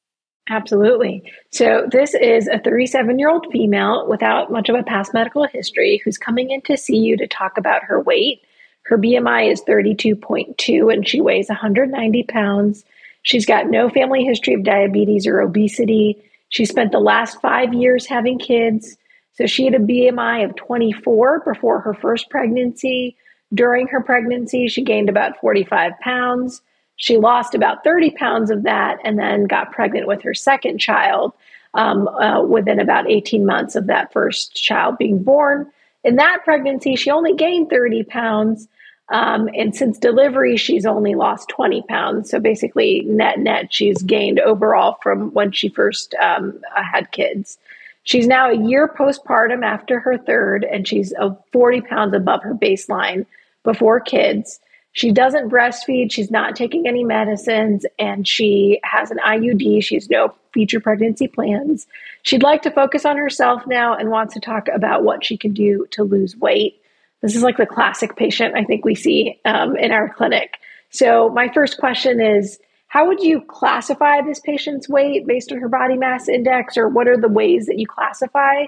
Absolutely. 0.50 1.24
So, 1.52 1.88
this 1.92 2.14
is 2.14 2.48
a 2.48 2.60
37 2.60 3.20
year 3.20 3.30
old 3.30 3.48
female 3.52 4.08
without 4.08 4.52
much 4.52 4.70
of 4.70 4.76
a 4.76 4.84
past 4.84 5.14
medical 5.14 5.46
history 5.46 6.02
who's 6.04 6.18
coming 6.18 6.52
in 6.52 6.62
to 6.64 6.78
see 6.78 6.98
you 6.98 7.18
to 7.18 7.28
talk 7.28 7.58
about 7.58 7.84
her 7.84 8.00
weight. 8.00 8.42
Her 8.84 8.98
BMI 8.98 9.52
is 9.52 9.64
32.2 9.64 10.94
and 10.94 11.08
she 11.08 11.20
weighs 11.20 11.50
190 11.50 12.24
pounds. 12.24 12.86
She's 13.24 13.46
got 13.46 13.68
no 13.68 13.90
family 13.90 14.24
history 14.24 14.54
of 14.54 14.64
diabetes 14.64 15.26
or 15.26 15.42
obesity. 15.42 16.24
She 16.50 16.66
spent 16.66 16.92
the 16.92 17.00
last 17.00 17.42
five 17.42 17.74
years 17.74 18.06
having 18.06 18.38
kids. 18.38 18.96
So 19.36 19.46
she 19.46 19.66
had 19.66 19.76
a 19.76 19.80
BMI 19.80 20.46
of 20.46 20.56
24 20.56 21.42
before 21.46 21.80
her 21.82 21.94
first 21.94 22.30
pregnancy. 22.30 23.18
During 23.54 23.88
her 23.88 24.02
pregnancy, 24.02 24.68
she 24.68 24.84
gained 24.84 25.10
about 25.10 25.40
45 25.40 25.94
pounds. 26.00 26.62
She 26.96 27.18
lost 27.18 27.54
about 27.54 27.84
30 27.84 28.12
pounds 28.12 28.50
of 28.50 28.64
that 28.64 29.00
and 29.04 29.20
then 29.20 29.46
got 29.46 29.72
pregnant 29.72 30.08
with 30.08 30.22
her 30.22 30.34
second 30.34 30.80
child 30.80 31.34
um, 31.74 32.08
uh, 32.08 32.42
within 32.44 32.80
about 32.80 33.10
18 33.10 33.46
months 33.46 33.76
of 33.76 33.88
that 33.88 34.14
first 34.14 34.56
child 34.56 34.98
being 34.98 35.22
born. 35.22 35.70
In 36.06 36.16
that 36.16 36.44
pregnancy, 36.46 36.96
she 36.96 37.12
only 37.12 37.36
gained 37.36 37.70
30 37.70 38.04
pounds. 38.04 38.68
Um, 39.10 39.50
and 39.54 39.76
since 39.76 40.00
delivery, 40.00 40.56
she's 40.56 40.86
only 40.86 41.14
lost 41.14 41.50
20 41.50 41.84
pounds. 41.84 42.30
So 42.32 42.40
basically, 42.40 43.02
net 43.02 43.40
net, 43.40 43.74
she's 43.74 44.02
gained 44.02 44.40
overall 44.40 44.98
from 45.04 45.32
when 45.34 45.52
she 45.52 45.68
first 45.68 46.16
um, 46.16 46.62
had 46.74 47.12
kids. 47.12 47.58
She's 48.06 48.28
now 48.28 48.50
a 48.50 48.56
year 48.58 48.88
postpartum 48.88 49.64
after 49.66 50.00
her 50.00 50.18
third, 50.18 50.64
and 50.64 50.88
she's 50.88 51.14
40 51.52 51.82
pounds 51.82 52.14
above 52.14 52.44
her 52.44 52.54
baseline 52.54 53.26
before 53.64 54.00
kids. 54.00 54.60
She 54.94 55.12
doesn't 55.12 55.50
breastfeed, 55.50 56.12
she's 56.12 56.32
not 56.32 56.56
taking 56.56 56.88
any 56.88 57.04
medicines, 57.04 57.86
and 58.00 58.26
she 58.26 58.80
has 58.84 59.12
an 59.12 59.18
IUD. 59.18 59.84
She 59.84 59.96
has 59.96 60.10
no 60.10 60.34
future 60.54 60.80
pregnancy 60.80 61.28
plans. 61.28 61.86
She'd 62.22 62.44
like 62.44 62.62
to 62.62 62.72
focus 62.72 63.06
on 63.06 63.18
herself 63.18 63.64
now 63.68 63.96
and 63.96 64.10
wants 64.10 64.36
to 64.36 64.40
talk 64.40 64.70
about 64.74 65.04
what 65.04 65.26
she 65.26 65.36
can 65.36 65.54
do 65.54 65.86
to 65.92 66.04
lose 66.04 66.38
weight. 66.38 66.82
This 67.22 67.36
is 67.36 67.44
like 67.44 67.58
the 67.58 67.66
classic 67.66 68.16
patient 68.16 68.56
I 68.56 68.64
think 68.64 68.86
we 68.86 68.96
see 68.96 69.40
um, 69.44 69.76
in 69.76 69.92
our 69.92 70.10
clinic. 70.10 70.60
So, 70.92 71.30
my 71.30 71.50
first 71.50 71.78
question 71.78 72.22
is 72.22 72.60
how 72.96 73.08
would 73.08 73.20
you 73.20 73.42
classify 73.42 74.22
this 74.22 74.40
patient's 74.40 74.88
weight 74.88 75.28
based 75.28 75.52
on 75.52 75.58
her 75.58 75.68
body 75.68 75.98
mass 75.98 76.30
index, 76.30 76.78
or 76.78 76.88
what 76.88 77.10
are 77.10 77.18
the 77.18 77.28
ways 77.28 77.66
that 77.66 77.78
you 77.78 77.86
classify? 77.86 78.68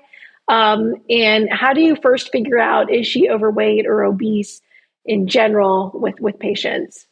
Um, 0.49 0.95
and 1.09 1.47
how 1.49 1.71
do 1.71 1.79
you 1.79 1.95
first 1.95 2.29
figure 2.29 2.59
out 2.59 2.93
is 2.93 3.07
she 3.07 3.29
overweight 3.29 3.87
or 3.87 4.03
obese 4.03 4.59
in 5.05 5.27
general 5.27 5.91
with 5.93 6.19
with 6.19 6.39
patients? 6.39 7.07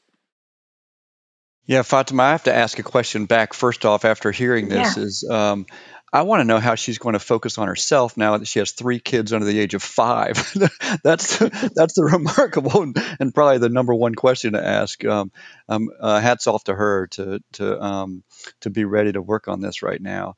Yeah, 1.66 1.84
Fatima, 1.84 2.24
I 2.24 2.32
have 2.32 2.44
to 2.44 2.54
ask 2.54 2.80
a 2.80 2.84
question 2.84 3.28
back 3.28 3.54
first 3.54 3.86
off 3.86 4.04
after 4.04 4.34
hearing 4.34 4.68
this 4.68 4.98
Yeah. 4.98 5.04
is 5.04 5.26
um, 5.30 5.68
I 6.16 6.22
want 6.22 6.40
to 6.40 6.46
know 6.46 6.60
how 6.60 6.76
she's 6.76 6.98
going 6.98 7.12
to 7.12 7.20
focus 7.20 7.58
on 7.58 7.68
herself 7.68 8.16
now 8.16 8.38
that 8.38 8.48
she 8.48 8.60
has 8.60 8.72
three 8.72 9.00
kids 9.00 9.34
under 9.34 9.46
the 9.46 9.60
age 9.60 9.74
of 9.74 9.84
five. 9.84 10.38
that's 11.04 11.40
that's 11.40 11.96
the 11.96 12.06
remarkable 12.10 12.84
and, 12.84 13.36
probably 13.36 13.58
the 13.58 13.68
number 13.68 13.94
one 13.94 14.16
question 14.16 14.54
to 14.54 14.66
ask. 14.66 15.04
Um, 15.04 15.34
um, 15.68 15.90
uh, 16.00 16.22
hats 16.22 16.48
off 16.48 16.64
to 16.66 16.74
her 16.74 17.08
to 17.08 17.42
to 17.54 17.84
um, 17.84 18.24
to 18.62 18.70
be 18.70 18.86
ready 18.86 19.12
to 19.12 19.22
work 19.22 19.50
on 19.50 19.60
this 19.60 19.84
right 19.84 20.02
now. 20.02 20.36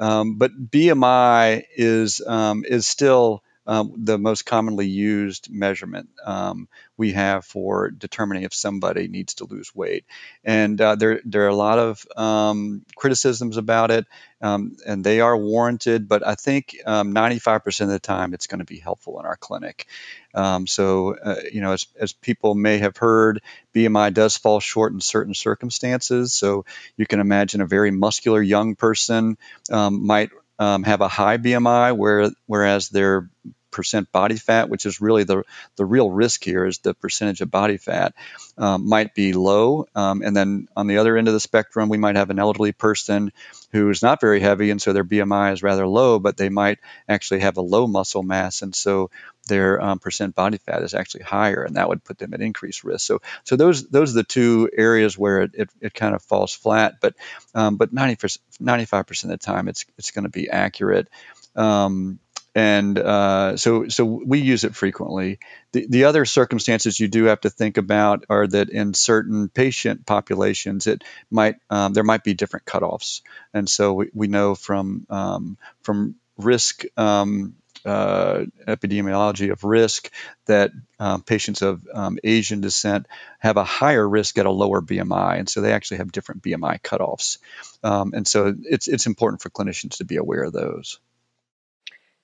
Um, 0.00 0.36
but 0.36 0.50
BMI 0.50 1.62
is 1.76 2.20
um, 2.26 2.64
is 2.66 2.88
still 2.88 3.44
um, 3.70 3.92
the 3.98 4.18
most 4.18 4.46
commonly 4.46 4.88
used 4.88 5.48
measurement 5.48 6.08
um, 6.26 6.66
we 6.96 7.12
have 7.12 7.44
for 7.44 7.88
determining 7.88 8.42
if 8.42 8.52
somebody 8.52 9.06
needs 9.06 9.34
to 9.34 9.44
lose 9.44 9.72
weight. 9.72 10.04
And 10.42 10.80
uh, 10.80 10.96
there 10.96 11.20
there 11.24 11.44
are 11.44 11.48
a 11.48 11.54
lot 11.54 11.78
of 11.78 12.04
um, 12.16 12.84
criticisms 12.96 13.58
about 13.58 13.92
it, 13.92 14.06
um, 14.42 14.76
and 14.84 15.04
they 15.04 15.20
are 15.20 15.36
warranted. 15.36 16.08
But 16.08 16.26
I 16.26 16.34
think 16.34 16.78
um, 16.84 17.14
95% 17.14 17.82
of 17.82 17.88
the 17.90 18.00
time 18.00 18.34
it's 18.34 18.48
going 18.48 18.58
to 18.58 18.64
be 18.64 18.80
helpful 18.80 19.20
in 19.20 19.26
our 19.26 19.36
clinic. 19.36 19.86
Um, 20.34 20.66
so 20.66 21.14
uh, 21.14 21.36
you 21.52 21.60
know, 21.60 21.70
as, 21.70 21.86
as 21.94 22.12
people 22.12 22.56
may 22.56 22.78
have 22.78 22.96
heard, 22.96 23.40
BMI 23.72 24.12
does 24.12 24.36
fall 24.36 24.58
short 24.58 24.92
in 24.92 25.00
certain 25.00 25.34
circumstances. 25.34 26.34
So 26.34 26.64
you 26.96 27.06
can 27.06 27.20
imagine 27.20 27.60
a 27.60 27.66
very 27.66 27.92
muscular 27.92 28.42
young 28.42 28.74
person 28.74 29.38
um, 29.70 30.04
might 30.04 30.30
um, 30.58 30.82
have 30.82 31.00
a 31.00 31.08
high 31.08 31.38
BMI, 31.38 31.96
where 31.96 32.30
whereas 32.46 32.88
their 32.88 33.30
percent 33.70 34.10
body 34.12 34.36
fat, 34.36 34.68
which 34.68 34.86
is 34.86 35.00
really 35.00 35.24
the 35.24 35.44
the 35.76 35.84
real 35.84 36.10
risk 36.10 36.44
here, 36.44 36.64
is 36.64 36.78
the 36.78 36.94
percentage 36.94 37.40
of 37.40 37.50
body 37.50 37.76
fat 37.76 38.14
um, 38.58 38.88
might 38.88 39.14
be 39.14 39.32
low. 39.32 39.86
Um, 39.94 40.22
and 40.22 40.36
then 40.36 40.68
on 40.76 40.86
the 40.86 40.98
other 40.98 41.16
end 41.16 41.28
of 41.28 41.34
the 41.34 41.40
spectrum, 41.40 41.88
we 41.88 41.98
might 41.98 42.16
have 42.16 42.30
an 42.30 42.38
elderly 42.38 42.72
person 42.72 43.32
who 43.72 43.88
is 43.90 44.02
not 44.02 44.20
very 44.20 44.40
heavy, 44.40 44.70
and 44.70 44.82
so 44.82 44.92
their 44.92 45.04
BMI 45.04 45.52
is 45.52 45.62
rather 45.62 45.86
low, 45.86 46.18
but 46.18 46.36
they 46.36 46.48
might 46.48 46.78
actually 47.08 47.40
have 47.40 47.56
a 47.56 47.62
low 47.62 47.86
muscle 47.86 48.22
mass, 48.22 48.62
and 48.62 48.74
so 48.74 49.10
their 49.48 49.80
um, 49.80 49.98
percent 49.98 50.34
body 50.34 50.58
fat 50.58 50.82
is 50.82 50.94
actually 50.94 51.24
higher, 51.24 51.62
and 51.62 51.76
that 51.76 51.88
would 51.88 52.04
put 52.04 52.18
them 52.18 52.34
at 52.34 52.40
increased 52.40 52.84
risk. 52.84 53.06
So, 53.06 53.20
so 53.44 53.56
those 53.56 53.88
those 53.88 54.12
are 54.12 54.18
the 54.18 54.24
two 54.24 54.70
areas 54.76 55.16
where 55.16 55.42
it, 55.42 55.50
it, 55.54 55.70
it 55.80 55.94
kind 55.94 56.14
of 56.14 56.22
falls 56.22 56.54
flat. 56.54 57.00
But 57.00 57.14
um, 57.54 57.76
but 57.76 57.92
90 57.92 58.16
95 58.58 59.06
percent 59.06 59.32
of 59.32 59.40
the 59.40 59.44
time, 59.44 59.68
it's 59.68 59.84
it's 59.98 60.10
going 60.10 60.24
to 60.24 60.30
be 60.30 60.48
accurate. 60.50 61.08
Um, 61.56 62.20
and 62.54 62.98
uh, 62.98 63.56
so 63.56 63.88
so 63.88 64.04
we 64.04 64.40
use 64.40 64.64
it 64.64 64.74
frequently. 64.74 65.38
The, 65.72 65.86
the 65.88 66.04
other 66.04 66.24
circumstances 66.24 66.98
you 66.98 67.08
do 67.08 67.24
have 67.24 67.42
to 67.42 67.50
think 67.50 67.76
about 67.76 68.24
are 68.28 68.46
that 68.46 68.70
in 68.70 68.94
certain 68.94 69.48
patient 69.48 70.04
populations, 70.04 70.86
it 70.86 71.04
might 71.30 71.56
um, 71.70 71.92
there 71.92 72.04
might 72.04 72.24
be 72.24 72.34
different 72.34 72.66
cutoffs, 72.66 73.22
and 73.54 73.68
so 73.68 73.92
we, 73.92 74.10
we 74.12 74.26
know 74.26 74.54
from 74.54 75.06
um, 75.10 75.58
from 75.82 76.16
risk 76.38 76.84
um, 76.96 77.54
uh, 77.84 78.44
epidemiology 78.66 79.52
of 79.52 79.62
risk 79.62 80.10
that 80.46 80.72
um, 80.98 81.22
patients 81.22 81.62
of 81.62 81.86
um, 81.94 82.18
Asian 82.24 82.60
descent 82.60 83.06
have 83.38 83.56
a 83.56 83.64
higher 83.64 84.06
risk 84.06 84.38
at 84.38 84.46
a 84.46 84.50
lower 84.50 84.82
BMI, 84.82 85.38
and 85.38 85.48
so 85.48 85.60
they 85.60 85.72
actually 85.72 85.98
have 85.98 86.10
different 86.10 86.42
BMI 86.42 86.80
cutoffs, 86.82 87.38
um, 87.84 88.12
and 88.12 88.26
so 88.26 88.52
it's 88.64 88.88
it's 88.88 89.06
important 89.06 89.40
for 89.40 89.50
clinicians 89.50 89.98
to 89.98 90.04
be 90.04 90.16
aware 90.16 90.42
of 90.42 90.52
those. 90.52 90.98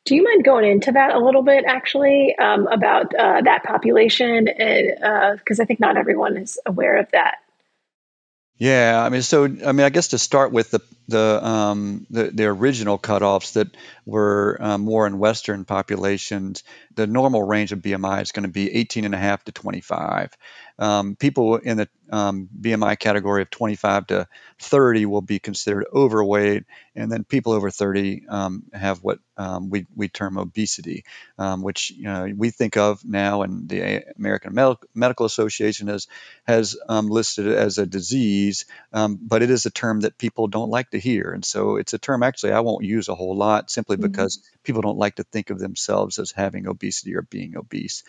Do 0.07 0.15
you 0.15 0.23
mind 0.23 0.45
going 0.45 0.65
into 0.65 0.93
that 0.93 1.15
a 1.15 1.19
little 1.19 1.43
bit, 1.43 1.65
actually, 1.67 2.37
um, 2.39 2.69
about 2.69 3.13
uh, 3.15 3.41
that 3.43 3.65
population? 3.65 4.45
Because 4.45 5.61
uh, 5.61 5.63
I 5.63 5.67
think 5.67 5.81
not 5.81 5.97
everyone 5.97 6.37
is 6.37 6.59
aware 6.65 6.97
of 6.99 7.11
that. 7.11 7.39
Yeah, 8.59 9.03
I 9.05 9.11
mean, 9.11 9.21
so 9.21 9.45
I 9.45 9.73
mean, 9.73 9.81
I 9.81 9.91
guess 9.91 10.09
to 10.09 10.19
start 10.19 10.51
with 10.51 10.71
the 10.71 10.81
the 11.09 11.45
um, 11.45 12.07
the, 12.09 12.31
the 12.31 12.45
original 12.47 12.99
cutoffs 12.99 13.53
that 13.53 13.69
were 14.07 14.57
um, 14.61 14.83
more 14.83 15.07
in 15.07 15.19
Western 15.19 15.65
populations, 15.65 16.63
the 16.95 17.07
normal 17.07 17.43
range 17.43 17.73
of 17.73 17.81
BMI 17.81 18.23
is 18.23 18.33
going 18.33 18.45
to 18.45 18.53
be 18.53 18.73
18 18.73 19.05
and 19.05 19.15
a 19.15 19.19
half 19.19 19.45
to 19.45 19.53
25. 19.53 20.31
Um, 20.79 21.17
people 21.17 21.57
in 21.57 21.79
the 21.79 21.89
um, 22.11 22.49
BMI 22.61 22.99
category 22.99 23.43
of 23.43 23.51
25 23.51 24.07
to 24.09 24.29
30 24.61 25.07
will 25.07 25.23
be 25.23 25.39
considered 25.39 25.87
overweight, 25.93 26.65
and 26.95 27.11
then 27.11 27.25
people 27.25 27.53
over 27.53 27.71
30 27.71 28.27
um, 28.29 28.65
have 28.73 29.03
what 29.03 29.19
um, 29.37 29.71
we, 29.71 29.87
we 29.95 30.09
term 30.09 30.39
obesity, 30.39 31.05
um, 31.39 31.63
which 31.63 31.91
you 31.91 32.05
know, 32.05 32.31
we 32.37 32.51
think 32.51 32.77
of 32.77 33.05
now, 33.05 33.43
and 33.43 33.69
the 33.69 34.05
American 34.17 34.55
Medical 34.95 35.27
Association 35.27 35.89
has 35.89 36.07
has 36.47 36.77
um, 36.89 37.09
listed 37.09 37.47
it 37.47 37.57
as 37.57 37.79
a 37.79 37.87
disease, 37.87 38.67
but 38.93 39.43
it 39.43 39.51
is 39.51 39.67
a 39.67 39.71
term 39.71 40.01
that 40.01 40.19
people 40.19 40.47
don't 40.47 40.71
like 40.71 40.91
to 40.91 40.99
hear, 40.99 41.33
and 41.33 41.45
so 41.45 41.77
it's 41.77 41.95
a 41.95 41.99
term 41.99 42.23
actually 42.23 42.53
I 42.53 42.61
won't 42.61 42.85
use 42.85 43.09
a 43.09 43.15
whole 43.15 43.37
lot 43.37 43.71
simply 43.71 43.97
mm-hmm. 43.97 44.11
because 44.11 44.43
people 44.63 44.83
don't 44.83 44.99
like 44.99 45.17
to 45.17 45.25
think 45.25 45.51
of 45.51 45.59
themselves 45.59 46.19
as 46.19 46.31
having 46.31 46.67
obesity 46.67 47.15
or 47.17 47.23
being 47.23 47.57
obese. 47.57 48.05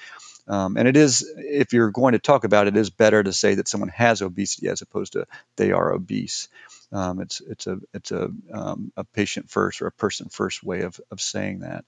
Um, 0.48 0.78
and 0.78 0.88
it 0.88 0.96
is, 0.98 1.30
if 1.38 1.74
you're 1.74 1.92
going 1.92 2.14
to 2.14 2.20
talk 2.20 2.44
about 2.44 2.68
it, 2.68 2.76
it 2.76 2.80
is 2.80 2.90
better 2.90 3.22
to 3.22 3.34
say 3.34 3.56
that 3.56 3.68
someone 3.68 3.90
has 3.90 4.22
obesity 4.22 4.70
as 4.70 4.82
opposed 4.82 5.14
to 5.14 5.26
they 5.58 5.72
are 5.72 5.92
obese. 5.94 6.48
Um, 6.92 7.22
it's 7.22 7.42
it's 7.42 7.68
a 7.68 7.80
it's 7.94 8.12
a 8.12 8.30
um, 8.54 8.92
a 8.96 9.04
patient 9.04 9.50
first 9.50 9.82
or 9.82 9.88
a 9.88 9.92
person 9.92 10.30
first 10.30 10.64
way 10.64 10.82
of, 10.82 11.00
of 11.12 11.20
saying 11.22 11.60
that. 11.60 11.86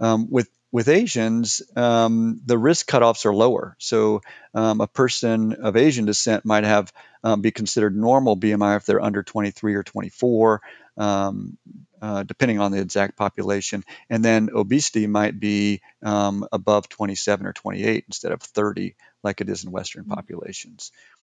Um, 0.00 0.30
with 0.30 0.48
with 0.70 0.88
Asians, 0.88 1.62
um, 1.76 2.40
the 2.44 2.58
risk 2.58 2.90
cutoffs 2.90 3.26
are 3.26 3.34
lower. 3.34 3.76
So 3.78 4.22
um, 4.54 4.80
a 4.80 4.88
person 4.88 5.52
of 5.52 5.76
Asian 5.76 6.04
descent 6.04 6.44
might 6.44 6.64
have 6.64 6.92
um, 7.22 7.40
be 7.40 7.52
considered 7.52 7.96
normal 7.96 8.36
BMI 8.36 8.76
if 8.78 8.84
they're 8.84 9.00
under 9.00 9.22
23 9.22 9.76
or 9.76 9.82
24. 9.84 10.60
Um, 10.96 11.58
uh, 12.04 12.22
depending 12.22 12.60
on 12.60 12.70
the 12.70 12.82
exact 12.82 13.16
population. 13.16 13.82
And 14.10 14.22
then 14.22 14.50
obesity 14.54 15.06
might 15.06 15.40
be 15.40 15.80
um, 16.02 16.46
above 16.52 16.86
27 16.90 17.46
or 17.46 17.54
28 17.54 18.04
instead 18.06 18.30
of 18.30 18.42
30, 18.42 18.94
like 19.22 19.40
it 19.40 19.48
is 19.48 19.64
in 19.64 19.70
Western 19.70 20.04
mm-hmm. 20.04 20.12
populations. 20.12 20.92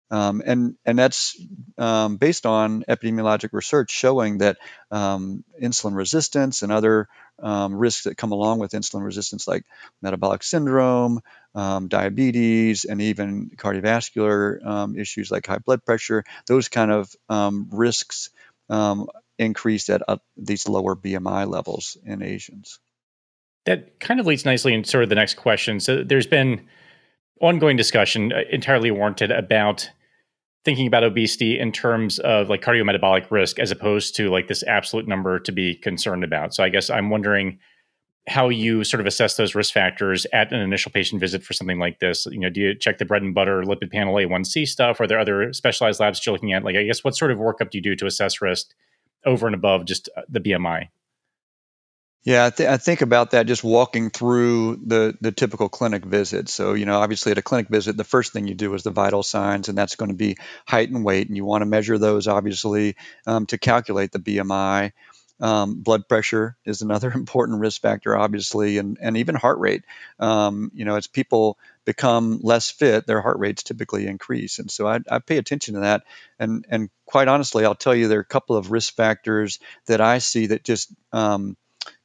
Um, 0.10 0.42
and 0.46 0.76
and 0.86 0.98
that's 0.98 1.40
um, 1.78 2.18
based 2.18 2.46
on 2.46 2.84
epidemiologic 2.84 3.50
research 3.52 3.92
showing 3.92 4.38
that 4.38 4.58
um, 4.90 5.44
insulin 5.62 5.96
resistance 5.96 6.62
and 6.62 6.72
other 6.72 7.08
um, 7.42 7.76
risks 7.76 8.04
that 8.06 8.18
come 8.18 8.32
along 8.32 8.60
with 8.60 8.72
insulin 8.72 9.04
resistance, 9.04 9.48
like 9.48 9.66
metabolic 10.02 10.44
syndrome, 10.44 11.20
um, 11.56 11.88
diabetes, 11.90 12.86
and 12.86 13.02
even 13.02 13.52
cardiovascular 13.56 14.66
um, 14.66 14.98
issues 14.98 15.30
like 15.30 15.46
high 15.46 15.60
blood 15.60 15.84
pressure, 15.84 16.24
those 16.48 16.70
kind 16.70 16.92
of 16.92 17.14
risks 17.72 18.30
increase 19.40 19.90
at 19.90 20.02
uh, 20.08 20.18
these 20.36 20.68
lower 20.68 20.96
BMI 20.96 21.50
levels 21.50 21.98
in 22.04 22.22
Asians. 22.22 22.80
That 23.66 24.00
kind 24.00 24.20
of 24.20 24.26
leads 24.26 24.46
nicely 24.46 24.74
into 24.74 24.90
sort 24.90 25.04
of 25.04 25.10
the 25.10 25.16
next 25.16 25.36
question. 25.36 25.80
So 25.80 26.04
there's 26.04 26.28
been 26.28 26.68
ongoing 27.42 27.78
discussion, 27.78 28.32
uh, 28.32 28.42
entirely 28.50 28.92
warranted, 28.92 29.32
about 29.32 29.90
thinking 30.68 30.86
about 30.86 31.02
obesity 31.02 31.58
in 31.58 31.72
terms 31.72 32.20
of 32.20 32.50
like 32.50 32.62
cardiometabolic 32.62 33.32
risk 33.32 33.58
as 33.58 33.72
opposed 33.72 34.14
to 34.18 34.30
like 34.30 34.50
this 34.50 34.64
absolute 34.64 35.08
number 35.08 35.40
to 35.40 35.54
be 35.54 35.74
concerned 35.76 36.26
about. 36.26 36.54
So 36.54 36.62
I 36.62 36.68
guess 36.68 36.90
I'm 36.90 37.10
wondering 37.10 37.58
how 38.28 38.50
you 38.50 38.84
sort 38.84 39.00
of 39.00 39.08
assess 39.08 39.38
those 39.38 39.56
risk 39.56 39.74
factors 39.74 40.28
at 40.34 40.52
an 40.52 40.60
initial 40.60 40.92
patient 40.92 41.22
visit 41.22 41.42
for 41.42 41.54
something 41.54 41.80
like 41.80 42.00
this. 42.00 42.26
You 42.26 42.42
know, 42.42 42.50
do 42.50 42.60
you 42.60 42.76
check 42.76 42.98
the 42.98 43.06
bread 43.06 43.22
and 43.22 43.34
butter 43.34 43.64
lipid 43.64 43.94
panel 43.94 44.16
A1C 44.16 44.68
stuff? 44.68 45.00
Are 45.00 45.08
there 45.08 45.18
other 45.18 45.54
specialized 45.54 46.02
labs 46.02 46.26
you're 46.26 46.34
looking 46.34 46.52
at? 46.52 46.66
Like, 46.66 46.76
I 46.76 46.84
guess 46.84 47.02
what 47.02 47.16
sort 47.16 47.32
of 47.32 47.38
workup 47.38 47.70
do 47.70 47.78
you 47.78 47.82
do 47.82 47.96
to 47.96 48.06
assess 48.06 48.42
risk 48.42 48.72
over 49.26 49.48
and 49.48 49.56
above 49.56 49.86
just 49.86 50.10
uh, 50.18 50.24
the 50.28 50.42
BMI? 50.42 50.90
Yeah, 52.28 52.48
I, 52.48 52.50
th- 52.50 52.70
I, 52.70 52.76
think 52.76 53.00
about 53.00 53.32
that 53.32 53.46
just 53.46 53.64
walking 53.64 54.10
through 54.10 54.82
the 54.86 55.18
the 55.22 55.32
typical 55.32 55.70
clinic 55.70 56.04
visit. 56.04 56.50
So, 56.50 56.74
you 56.74 56.86
know, 56.86 57.00
obviously 57.00 57.32
at 57.32 57.38
a 57.38 57.42
clinic 57.42 57.70
visit, 57.70 57.96
the 57.96 58.04
first 58.04 58.34
thing 58.34 58.48
you 58.48 58.54
do 58.54 58.74
is 58.74 58.84
the 58.84 58.92
vital 58.92 59.24
signs, 59.24 59.70
and 59.70 59.78
that's 59.78 59.96
going 59.96 60.10
to 60.10 60.18
be 60.18 60.36
height 60.68 60.90
and 60.90 61.06
weight, 61.06 61.30
and 61.30 61.38
you 61.38 61.46
want 61.46 61.62
to 61.62 61.66
measure 61.66 61.98
those 61.98 62.28
obviously 62.28 62.98
um, 63.26 63.46
to 63.46 63.58
calculate 63.58 64.12
the 64.12 64.20
BMI. 64.20 64.92
Um, 65.40 65.76
blood 65.82 66.10
pressure 66.10 66.58
is 66.66 66.82
another 66.82 67.10
important 67.16 67.62
risk 67.62 67.82
factor, 67.82 68.18
obviously, 68.18 68.78
and 68.78 68.98
and 69.00 69.16
even 69.16 69.36
heart 69.36 69.60
rate. 69.60 69.86
Um, 70.20 70.70
you 70.74 70.84
know, 70.84 70.98
as 70.98 71.08
people 71.08 71.58
become 71.86 72.42
less 72.44 72.70
fit, 72.70 73.08
their 73.08 73.22
heart 73.22 73.40
rates 73.40 73.64
typically 73.64 74.06
increase. 74.06 74.60
And 74.60 74.70
so 74.70 74.86
I, 74.86 75.00
I, 75.10 75.20
pay 75.20 75.38
attention 75.38 75.76
to 75.76 75.80
that. 75.80 76.04
And, 76.38 76.66
and 76.68 76.90
quite 77.06 77.30
honestly, 77.30 77.64
I'll 77.64 77.76
tell 77.76 77.96
you 77.96 78.10
there 78.10 78.20
are 78.20 78.22
a 78.22 78.26
couple 78.26 78.58
of 78.58 78.72
risk 78.72 78.94
factors 78.94 79.60
that 79.86 80.02
I 80.02 80.18
see 80.18 80.48
that 80.48 80.66
just 80.66 80.92
um, 81.14 81.56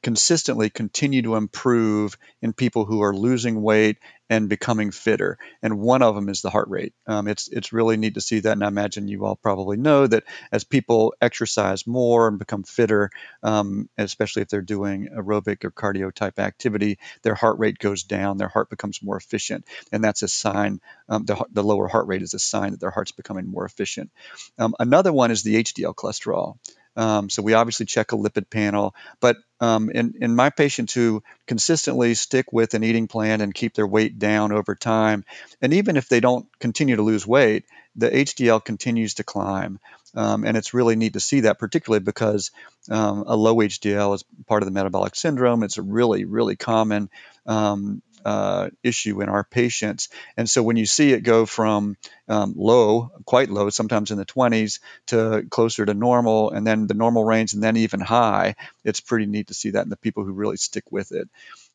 consistently 0.01 0.69
continue 0.69 1.21
to 1.23 1.35
improve 1.35 2.17
in 2.41 2.53
people 2.53 2.85
who 2.85 3.01
are 3.01 3.15
losing 3.15 3.61
weight 3.61 3.97
and 4.29 4.49
becoming 4.49 4.91
fitter. 4.91 5.37
And 5.61 5.79
one 5.79 6.01
of 6.01 6.15
them 6.15 6.29
is 6.29 6.41
the 6.41 6.49
heart 6.49 6.69
rate. 6.69 6.93
Um, 7.05 7.27
it's 7.27 7.47
it's 7.49 7.73
really 7.73 7.97
neat 7.97 8.15
to 8.15 8.21
see 8.21 8.39
that, 8.39 8.53
and 8.53 8.63
I 8.63 8.67
imagine 8.67 9.07
you 9.07 9.25
all 9.25 9.35
probably 9.35 9.77
know 9.77 10.07
that 10.07 10.23
as 10.51 10.63
people 10.63 11.13
exercise 11.21 11.85
more 11.85 12.27
and 12.27 12.39
become 12.39 12.63
fitter, 12.63 13.11
um, 13.43 13.89
especially 13.97 14.41
if 14.41 14.49
they're 14.49 14.61
doing 14.61 15.09
aerobic 15.15 15.63
or 15.63 15.71
cardio 15.71 16.13
type 16.13 16.39
activity, 16.39 16.97
their 17.21 17.35
heart 17.35 17.59
rate 17.59 17.77
goes 17.77 18.03
down. 18.03 18.37
Their 18.37 18.47
heart 18.47 18.69
becomes 18.69 19.03
more 19.03 19.17
efficient, 19.17 19.65
and 19.91 20.03
that's 20.03 20.23
a 20.23 20.27
sign. 20.27 20.79
Um, 21.09 21.25
the, 21.25 21.45
the 21.51 21.63
lower 21.63 21.87
heart 21.87 22.07
rate 22.07 22.21
is 22.21 22.33
a 22.33 22.39
sign 22.39 22.71
that 22.71 22.79
their 22.79 22.91
heart's 22.91 23.11
becoming 23.11 23.47
more 23.47 23.65
efficient. 23.65 24.11
Um, 24.57 24.73
another 24.79 25.13
one 25.13 25.31
is 25.31 25.43
the 25.43 25.55
HDL 25.55 25.95
cholesterol. 25.95 26.57
Um, 26.95 27.29
so 27.29 27.41
we 27.41 27.53
obviously 27.53 27.85
check 27.85 28.11
a 28.11 28.15
lipid 28.17 28.49
panel, 28.49 28.93
but 29.19 29.37
um, 29.59 29.89
in, 29.89 30.15
in 30.21 30.35
my 30.35 30.49
patients 30.49 30.93
who 30.93 31.23
consistently 31.47 32.13
stick 32.13 32.53
with 32.53 32.73
an 32.73 32.83
eating 32.83 33.07
plan 33.07 33.41
and 33.41 33.53
keep 33.53 33.73
their 33.73 33.87
weight 33.87 34.19
down 34.19 34.51
over 34.51 34.75
time, 34.75 35.25
and 35.61 35.73
even 35.73 35.97
if 35.97 36.09
they 36.09 36.19
don't 36.19 36.47
continue 36.59 36.95
to 36.95 37.01
lose 37.01 37.25
weight, 37.25 37.65
the 37.95 38.09
HDL 38.09 38.63
continues 38.63 39.15
to 39.15 39.23
climb. 39.23 39.79
Um, 40.15 40.43
and 40.45 40.55
it's 40.55 40.73
really 40.73 40.95
neat 40.95 41.13
to 41.13 41.19
see 41.19 41.41
that, 41.41 41.57
particularly 41.57 42.03
because 42.03 42.51
um, 42.89 43.23
a 43.25 43.35
low 43.35 43.55
HDL 43.55 44.13
is 44.13 44.23
part 44.45 44.61
of 44.61 44.67
the 44.67 44.73
metabolic 44.73 45.15
syndrome. 45.15 45.63
It's 45.63 45.77
a 45.77 45.81
really, 45.81 46.25
really 46.25 46.55
common 46.55 47.09
um, 47.47 48.01
uh, 48.25 48.69
issue 48.83 49.21
in 49.21 49.29
our 49.29 49.43
patients. 49.43 50.09
And 50.37 50.49
so 50.49 50.63
when 50.63 50.77
you 50.77 50.85
see 50.85 51.11
it 51.11 51.21
go 51.21 51.45
from 51.45 51.97
um, 52.27 52.53
low, 52.55 53.11
quite 53.25 53.49
low, 53.49 53.69
sometimes 53.69 54.11
in 54.11 54.17
the 54.17 54.25
20s, 54.25 54.79
to 55.07 55.45
closer 55.49 55.85
to 55.85 55.93
normal, 55.93 56.51
and 56.51 56.65
then 56.65 56.87
the 56.87 56.93
normal 56.93 57.23
range, 57.23 57.53
and 57.53 57.63
then 57.63 57.77
even 57.77 57.99
high, 57.99 58.55
it's 58.83 59.01
pretty 59.01 59.25
neat 59.25 59.47
to 59.47 59.53
see 59.53 59.71
that 59.71 59.83
in 59.83 59.89
the 59.89 59.97
people 59.97 60.23
who 60.23 60.31
really 60.33 60.57
stick 60.57 60.85
with 60.91 61.11
it. 61.11 61.29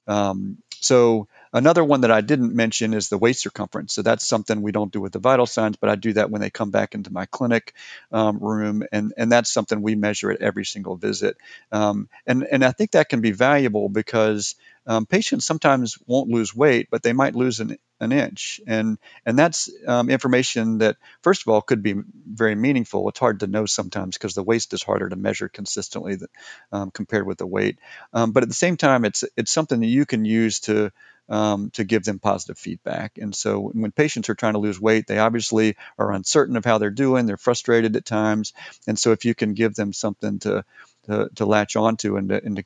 Um, 0.07 0.59
so 0.81 1.29
another 1.53 1.85
one 1.85 2.03
that 2.03 2.11
I 2.11 2.21
didn't 2.21 2.55
mention 2.55 2.95
is 2.95 3.09
the 3.09 3.19
waist 3.19 3.43
circumference. 3.43 3.93
So 3.93 4.03
that's 4.03 4.27
something 4.27 4.63
we 4.63 4.73
don't 4.73 4.93
do 4.93 5.01
with 5.01 5.13
the 5.13 5.19
vital 5.19 5.47
signs, 5.47 5.77
but 5.77 5.91
I 5.91 5.97
do 5.97 6.13
that 6.15 6.31
when 6.31 6.41
they 6.41 6.51
come 6.51 6.71
back 6.71 6.95
into 6.95 7.13
my 7.13 7.27
clinic 7.27 7.75
um, 8.13 8.39
room, 8.39 8.85
and 8.91 9.13
and 9.17 9.31
that's 9.31 9.53
something 9.53 9.83
we 9.83 9.97
measure 9.97 10.31
at 10.31 10.41
every 10.41 10.65
single 10.65 10.97
visit. 10.97 11.37
Um, 11.73 12.09
and 12.27 12.45
and 12.45 12.65
I 12.65 12.73
think 12.73 12.93
that 12.93 13.09
can 13.09 13.21
be 13.21 13.33
valuable 13.33 13.89
because 13.89 14.55
um, 14.89 15.07
patients 15.07 15.47
sometimes 15.47 15.99
won't 16.07 16.31
lose 16.31 16.57
weight, 16.57 16.89
but 16.91 17.03
they 17.05 17.13
might 17.13 17.37
lose 17.37 17.61
an, 17.61 17.79
an 18.01 18.11
inch, 18.11 18.61
and 18.67 18.99
and 19.27 19.39
that's 19.39 19.71
um, 19.87 20.11
information 20.11 20.79
that 20.79 20.97
first 21.23 21.43
of 21.43 21.49
all 21.49 21.61
could 21.61 21.83
be 21.83 21.95
very 22.27 22.55
meaningful. 22.55 23.09
It's 23.11 23.21
hard 23.21 23.41
to 23.41 23.47
know 23.47 23.67
sometimes 23.67 24.17
because 24.17 24.35
the 24.35 24.43
waist 24.43 24.73
is 24.73 24.83
harder 24.83 25.09
to 25.09 25.17
measure 25.17 25.49
consistently 25.49 26.17
that, 26.17 26.31
um, 26.73 26.91
compared 26.91 27.27
with 27.27 27.39
the 27.39 27.47
weight. 27.47 27.79
Um, 28.15 28.33
but 28.33 28.43
at 28.43 28.49
the 28.49 28.55
same 28.55 28.79
time, 28.79 29.05
it's 29.05 29.25
it's 29.37 29.53
something 29.53 29.81
that 29.81 29.87
you 29.87 30.07
can 30.07 30.25
use 30.25 30.61
to 30.61 30.91
um, 31.29 31.71
to 31.73 31.85
give 31.85 32.05
them 32.05 32.19
positive 32.19 32.59
feedback. 32.59 33.19
And 33.19 33.35
so 33.35 33.61
when 33.61 33.93
patients 33.93 34.31
are 34.31 34.35
trying 34.35 34.55
to 34.55 34.61
lose 34.61 34.81
weight, 34.81 35.07
they 35.07 35.19
obviously 35.19 35.77
are 35.99 36.13
uncertain 36.13 36.57
of 36.57 36.65
how 36.65 36.79
they're 36.79 36.91
doing. 36.91 37.27
They're 37.27 37.37
frustrated 37.37 37.97
at 37.97 38.07
times. 38.07 38.55
And 38.87 38.99
so 38.99 39.13
if 39.13 39.27
you 39.27 39.35
can 39.35 39.55
give 39.55 39.75
them 39.75 39.93
something 39.93 40.39
to 40.41 40.65
to, 41.07 41.31
to 41.37 41.47
latch 41.47 41.77
onto 41.77 42.17
and 42.17 42.29
to, 42.29 42.45
and 42.45 42.57
to 42.57 42.65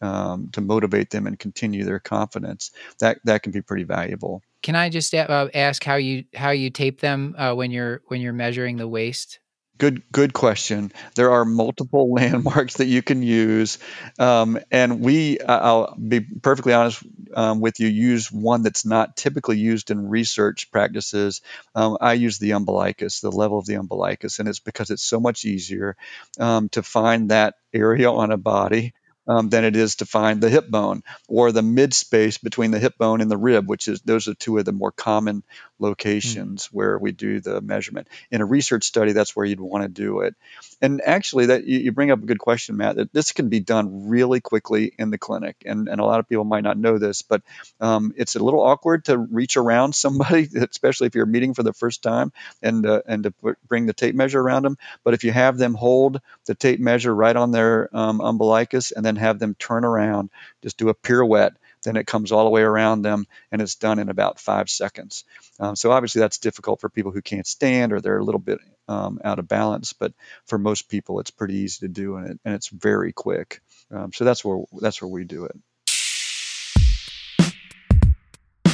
um, 0.00 0.50
to 0.52 0.60
motivate 0.60 1.10
them 1.10 1.26
and 1.26 1.38
continue 1.38 1.84
their 1.84 2.00
confidence. 2.00 2.70
That 3.00 3.18
that 3.24 3.42
can 3.42 3.52
be 3.52 3.62
pretty 3.62 3.84
valuable. 3.84 4.42
Can 4.62 4.76
I 4.76 4.88
just 4.88 5.14
uh, 5.14 5.48
ask 5.54 5.84
how 5.84 5.96
you 5.96 6.24
how 6.34 6.50
you 6.50 6.70
tape 6.70 7.00
them 7.00 7.34
uh, 7.36 7.54
when 7.54 7.70
you're 7.70 8.02
when 8.06 8.20
you're 8.20 8.32
measuring 8.32 8.76
the 8.76 8.88
waist? 8.88 9.38
Good, 9.76 10.04
good 10.12 10.32
question. 10.32 10.92
There 11.16 11.32
are 11.32 11.44
multiple 11.44 12.12
landmarks 12.14 12.74
that 12.74 12.86
you 12.86 13.02
can 13.02 13.22
use, 13.22 13.78
um, 14.20 14.58
and 14.70 15.00
we, 15.00 15.40
I'll 15.40 15.96
be 15.96 16.20
perfectly 16.20 16.72
honest 16.72 17.02
um, 17.34 17.60
with 17.60 17.80
you, 17.80 17.88
use 17.88 18.30
one 18.30 18.62
that's 18.62 18.86
not 18.86 19.16
typically 19.16 19.58
used 19.58 19.90
in 19.90 20.08
research 20.08 20.70
practices. 20.70 21.40
Um, 21.74 21.98
I 22.00 22.12
use 22.12 22.38
the 22.38 22.52
umbilicus, 22.52 23.20
the 23.20 23.32
level 23.32 23.58
of 23.58 23.66
the 23.66 23.74
umbilicus, 23.74 24.38
and 24.38 24.48
it's 24.48 24.60
because 24.60 24.90
it's 24.90 25.02
so 25.02 25.18
much 25.18 25.44
easier 25.44 25.96
um, 26.38 26.68
to 26.70 26.82
find 26.84 27.30
that 27.30 27.54
area 27.72 28.12
on 28.12 28.30
a 28.30 28.36
body 28.36 28.94
um, 29.26 29.48
than 29.48 29.64
it 29.64 29.76
is 29.76 29.96
to 29.96 30.06
find 30.06 30.40
the 30.40 30.50
hip 30.50 30.68
bone 30.70 31.02
or 31.28 31.52
the 31.52 31.62
mid 31.62 31.94
space 31.94 32.38
between 32.38 32.70
the 32.70 32.78
hip 32.78 32.98
bone 32.98 33.20
and 33.20 33.30
the 33.30 33.36
rib, 33.36 33.68
which 33.68 33.88
is 33.88 34.00
those 34.02 34.28
are 34.28 34.34
two 34.34 34.58
of 34.58 34.64
the 34.64 34.72
more 34.72 34.92
common 34.92 35.42
locations 35.78 36.66
mm-hmm. 36.66 36.76
where 36.76 36.98
we 36.98 37.12
do 37.12 37.40
the 37.40 37.60
measurement. 37.60 38.08
In 38.30 38.40
a 38.40 38.44
research 38.46 38.84
study, 38.84 39.12
that's 39.12 39.34
where 39.34 39.46
you'd 39.46 39.60
want 39.60 39.82
to 39.82 39.88
do 39.88 40.20
it. 40.20 40.34
And 40.80 41.00
actually, 41.04 41.46
that 41.46 41.64
you, 41.64 41.78
you, 41.78 41.92
bring 41.92 42.10
up 42.10 42.22
a 42.22 42.26
good 42.26 42.38
question, 42.38 42.76
Matt. 42.76 42.96
That 42.96 43.12
this 43.12 43.32
can 43.32 43.48
be 43.48 43.60
done 43.60 44.08
really 44.08 44.40
quickly 44.40 44.92
in 44.98 45.10
the 45.10 45.18
clinic, 45.18 45.56
and 45.64 45.88
and 45.88 46.00
a 46.00 46.04
lot 46.04 46.20
of 46.20 46.28
people 46.28 46.44
might 46.44 46.64
not 46.64 46.78
know 46.78 46.98
this, 46.98 47.22
but 47.22 47.42
um, 47.80 48.12
it's 48.16 48.36
a 48.36 48.42
little 48.42 48.62
awkward 48.62 49.06
to 49.06 49.18
reach 49.18 49.56
around 49.56 49.92
somebody, 49.94 50.48
especially 50.54 51.06
if 51.06 51.14
you're 51.14 51.26
meeting 51.26 51.54
for 51.54 51.62
the 51.62 51.72
first 51.72 52.02
time, 52.02 52.32
and 52.62 52.86
uh, 52.86 53.02
and 53.06 53.24
to 53.24 53.30
put, 53.30 53.58
bring 53.66 53.86
the 53.86 53.92
tape 53.92 54.14
measure 54.14 54.40
around 54.40 54.64
them. 54.64 54.78
But 55.04 55.14
if 55.14 55.24
you 55.24 55.32
have 55.32 55.58
them 55.58 55.74
hold 55.74 56.20
the 56.46 56.54
tape 56.54 56.80
measure 56.80 57.14
right 57.14 57.36
on 57.36 57.50
their 57.50 57.88
um, 57.96 58.20
umbilicus, 58.20 58.92
and 58.92 59.04
then 59.04 59.16
have 59.16 59.38
them 59.38 59.54
turn 59.54 59.84
around, 59.84 60.30
just 60.62 60.76
do 60.76 60.88
a 60.88 60.94
pirouette 60.94 61.56
then 61.84 61.96
it 61.96 62.06
comes 62.06 62.32
all 62.32 62.44
the 62.44 62.50
way 62.50 62.62
around 62.62 63.02
them 63.02 63.26
and 63.52 63.62
it's 63.62 63.76
done 63.76 63.98
in 63.98 64.08
about 64.08 64.40
five 64.40 64.68
seconds. 64.68 65.24
Um, 65.60 65.76
so 65.76 65.92
obviously 65.92 66.20
that's 66.20 66.38
difficult 66.38 66.80
for 66.80 66.88
people 66.88 67.12
who 67.12 67.22
can't 67.22 67.46
stand 67.46 67.92
or 67.92 68.00
they're 68.00 68.18
a 68.18 68.24
little 68.24 68.40
bit 68.40 68.58
um, 68.88 69.20
out 69.24 69.38
of 69.38 69.46
balance, 69.46 69.92
but 69.92 70.12
for 70.46 70.58
most 70.58 70.88
people 70.88 71.20
it's 71.20 71.30
pretty 71.30 71.56
easy 71.56 71.86
to 71.86 71.92
do 71.92 72.16
and, 72.16 72.30
it, 72.30 72.40
and 72.44 72.54
it's 72.54 72.68
very 72.68 73.12
quick. 73.12 73.60
Um, 73.90 74.12
so 74.12 74.24
that's 74.24 74.44
where 74.44 74.64
that's 74.80 75.00
where 75.00 75.08
we 75.08 75.24
do 75.24 75.44
it. 75.44 75.56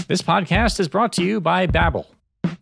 This 0.09 0.23
podcast 0.23 0.81
is 0.81 0.89
brought 0.89 1.13
to 1.15 1.25
you 1.25 1.41
by 1.41 1.69
Babbel. 1.69 2.07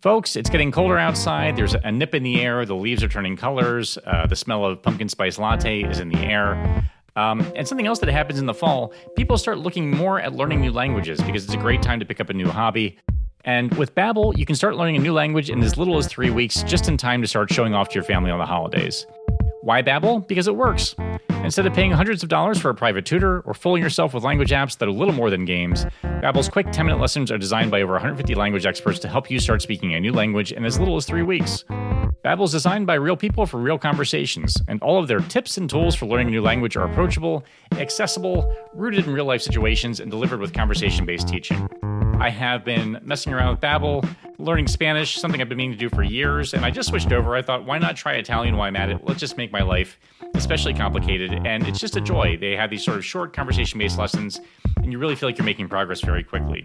Folks, 0.02 0.36
it's 0.36 0.50
getting 0.50 0.70
colder 0.70 0.98
outside. 0.98 1.56
There's 1.56 1.74
a 1.74 1.90
nip 1.90 2.14
in 2.14 2.22
the 2.22 2.40
air. 2.40 2.64
The 2.64 2.74
leaves 2.74 3.02
are 3.02 3.08
turning 3.08 3.36
colors. 3.36 3.98
Uh, 4.04 4.26
the 4.26 4.36
smell 4.36 4.64
of 4.64 4.82
pumpkin 4.82 5.08
spice 5.08 5.38
latte 5.38 5.82
is 5.82 5.98
in 5.98 6.10
the 6.10 6.18
air. 6.18 6.88
Um, 7.18 7.40
and 7.56 7.66
something 7.66 7.88
else 7.88 7.98
that 7.98 8.08
happens 8.08 8.38
in 8.38 8.46
the 8.46 8.54
fall, 8.54 8.92
people 9.16 9.36
start 9.36 9.58
looking 9.58 9.90
more 9.90 10.20
at 10.20 10.34
learning 10.34 10.60
new 10.60 10.70
languages 10.70 11.20
because 11.20 11.44
it's 11.44 11.52
a 11.52 11.58
great 11.58 11.82
time 11.82 11.98
to 11.98 12.06
pick 12.06 12.20
up 12.20 12.30
a 12.30 12.32
new 12.32 12.48
hobby. 12.48 12.96
And 13.44 13.74
with 13.74 13.92
Babbel, 13.96 14.38
you 14.38 14.46
can 14.46 14.54
start 14.54 14.76
learning 14.76 14.96
a 14.96 15.00
new 15.00 15.12
language 15.12 15.50
in 15.50 15.60
as 15.64 15.76
little 15.76 15.98
as 15.98 16.06
three 16.06 16.30
weeks, 16.30 16.62
just 16.62 16.86
in 16.86 16.96
time 16.96 17.20
to 17.22 17.26
start 17.26 17.52
showing 17.52 17.74
off 17.74 17.88
to 17.88 17.94
your 17.94 18.04
family 18.04 18.30
on 18.30 18.38
the 18.38 18.46
holidays. 18.46 19.04
Why 19.62 19.82
Babbel? 19.82 20.28
Because 20.28 20.46
it 20.46 20.54
works. 20.54 20.94
Instead 21.42 21.66
of 21.66 21.74
paying 21.74 21.90
hundreds 21.90 22.22
of 22.22 22.28
dollars 22.28 22.60
for 22.60 22.70
a 22.70 22.74
private 22.74 23.04
tutor 23.04 23.40
or 23.40 23.52
fooling 23.52 23.82
yourself 23.82 24.14
with 24.14 24.22
language 24.22 24.50
apps 24.50 24.78
that 24.78 24.86
are 24.86 24.92
little 24.92 25.14
more 25.14 25.28
than 25.28 25.44
games, 25.44 25.86
Babbel's 26.04 26.48
quick 26.48 26.66
10-minute 26.66 27.00
lessons 27.00 27.32
are 27.32 27.38
designed 27.38 27.72
by 27.72 27.82
over 27.82 27.94
150 27.94 28.34
language 28.36 28.64
experts 28.64 29.00
to 29.00 29.08
help 29.08 29.28
you 29.28 29.40
start 29.40 29.60
speaking 29.60 29.94
a 29.94 30.00
new 30.00 30.12
language 30.12 30.52
in 30.52 30.64
as 30.64 30.78
little 30.78 30.96
as 30.96 31.04
3 31.06 31.22
weeks. 31.22 31.64
Babbel 32.24 32.44
is 32.44 32.50
designed 32.50 32.84
by 32.84 32.94
real 32.94 33.16
people 33.16 33.46
for 33.46 33.58
real 33.58 33.78
conversations, 33.78 34.60
and 34.66 34.82
all 34.82 34.98
of 34.98 35.06
their 35.06 35.20
tips 35.20 35.56
and 35.56 35.70
tools 35.70 35.94
for 35.94 36.06
learning 36.06 36.26
a 36.26 36.30
new 36.32 36.42
language 36.42 36.76
are 36.76 36.84
approachable, 36.84 37.44
accessible, 37.72 38.52
rooted 38.74 39.06
in 39.06 39.12
real-life 39.12 39.40
situations, 39.40 40.00
and 40.00 40.10
delivered 40.10 40.40
with 40.40 40.52
conversation-based 40.52 41.28
teaching. 41.28 41.68
I 42.18 42.30
have 42.30 42.64
been 42.64 42.98
messing 43.04 43.32
around 43.32 43.50
with 43.50 43.60
Babbel, 43.60 44.04
learning 44.38 44.66
Spanish, 44.66 45.14
something 45.14 45.40
I've 45.40 45.48
been 45.48 45.58
meaning 45.58 45.78
to 45.78 45.78
do 45.78 45.88
for 45.88 46.02
years, 46.02 46.54
and 46.54 46.64
I 46.64 46.72
just 46.72 46.88
switched 46.88 47.12
over. 47.12 47.36
I 47.36 47.42
thought, 47.42 47.64
why 47.64 47.78
not 47.78 47.94
try 47.94 48.14
Italian 48.14 48.56
while 48.56 48.66
I'm 48.66 48.74
at 48.74 48.90
it? 48.90 49.04
Let's 49.04 49.20
just 49.20 49.36
make 49.36 49.52
my 49.52 49.62
life 49.62 50.00
especially 50.34 50.74
complicated, 50.74 51.46
and 51.46 51.68
it's 51.68 51.78
just 51.78 51.94
a 51.94 52.00
joy. 52.00 52.36
They 52.36 52.56
have 52.56 52.68
these 52.68 52.84
sort 52.84 52.96
of 52.96 53.04
short 53.04 53.32
conversation-based 53.32 53.96
lessons, 53.96 54.40
and 54.78 54.90
you 54.90 54.98
really 54.98 55.14
feel 55.14 55.28
like 55.28 55.38
you're 55.38 55.44
making 55.44 55.68
progress 55.68 56.00
very 56.00 56.24
quickly. 56.24 56.64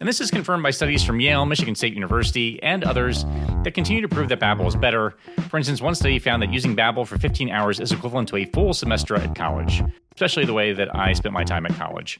And 0.00 0.08
this 0.08 0.20
is 0.20 0.30
confirmed 0.30 0.62
by 0.62 0.70
studies 0.70 1.02
from 1.02 1.20
Yale, 1.20 1.44
Michigan 1.44 1.74
State 1.74 1.92
University, 1.94 2.62
and 2.62 2.84
others 2.84 3.24
that 3.64 3.74
continue 3.74 4.00
to 4.00 4.08
prove 4.08 4.28
that 4.28 4.38
Babbel 4.38 4.66
is 4.68 4.76
better. 4.76 5.14
For 5.48 5.56
instance, 5.56 5.80
one 5.80 5.94
study 5.94 6.18
found 6.18 6.42
that 6.42 6.52
using 6.52 6.76
Babbel 6.76 7.06
for 7.06 7.18
15 7.18 7.50
hours 7.50 7.80
is 7.80 7.90
equivalent 7.90 8.28
to 8.28 8.36
a 8.36 8.44
full 8.46 8.74
semester 8.74 9.16
at 9.16 9.34
college, 9.34 9.82
especially 10.14 10.44
the 10.44 10.54
way 10.54 10.72
that 10.72 10.94
I 10.94 11.12
spent 11.14 11.32
my 11.32 11.44
time 11.44 11.66
at 11.66 11.74
college. 11.74 12.18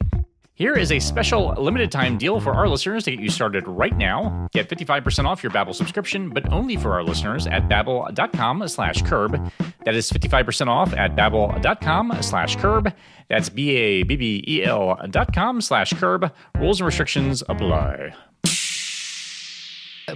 Here 0.58 0.74
is 0.74 0.90
a 0.90 0.98
special 0.98 1.54
limited 1.56 1.92
time 1.92 2.18
deal 2.18 2.40
for 2.40 2.52
our 2.52 2.68
listeners 2.68 3.04
to 3.04 3.12
get 3.12 3.20
you 3.20 3.30
started 3.30 3.68
right 3.68 3.96
now. 3.96 4.48
Get 4.52 4.68
55% 4.68 5.24
off 5.24 5.40
your 5.40 5.52
Babbel 5.52 5.72
subscription, 5.72 6.30
but 6.30 6.52
only 6.52 6.76
for 6.76 6.94
our 6.94 7.04
listeners 7.04 7.46
at 7.46 7.68
babbel.com 7.68 8.66
slash 8.66 9.02
curb. 9.02 9.40
That 9.84 9.94
is 9.94 10.10
55% 10.10 10.66
off 10.66 10.92
at 10.94 11.14
babbel.com 11.14 12.18
slash 12.22 12.56
curb. 12.56 12.92
That's 13.28 13.48
B-A-B-B-E-L 13.48 15.00
dot 15.10 15.34
com 15.34 15.60
slash 15.60 15.92
curb. 15.92 16.32
Rules 16.56 16.80
and 16.80 16.86
restrictions 16.86 17.42
apply. 17.48 18.14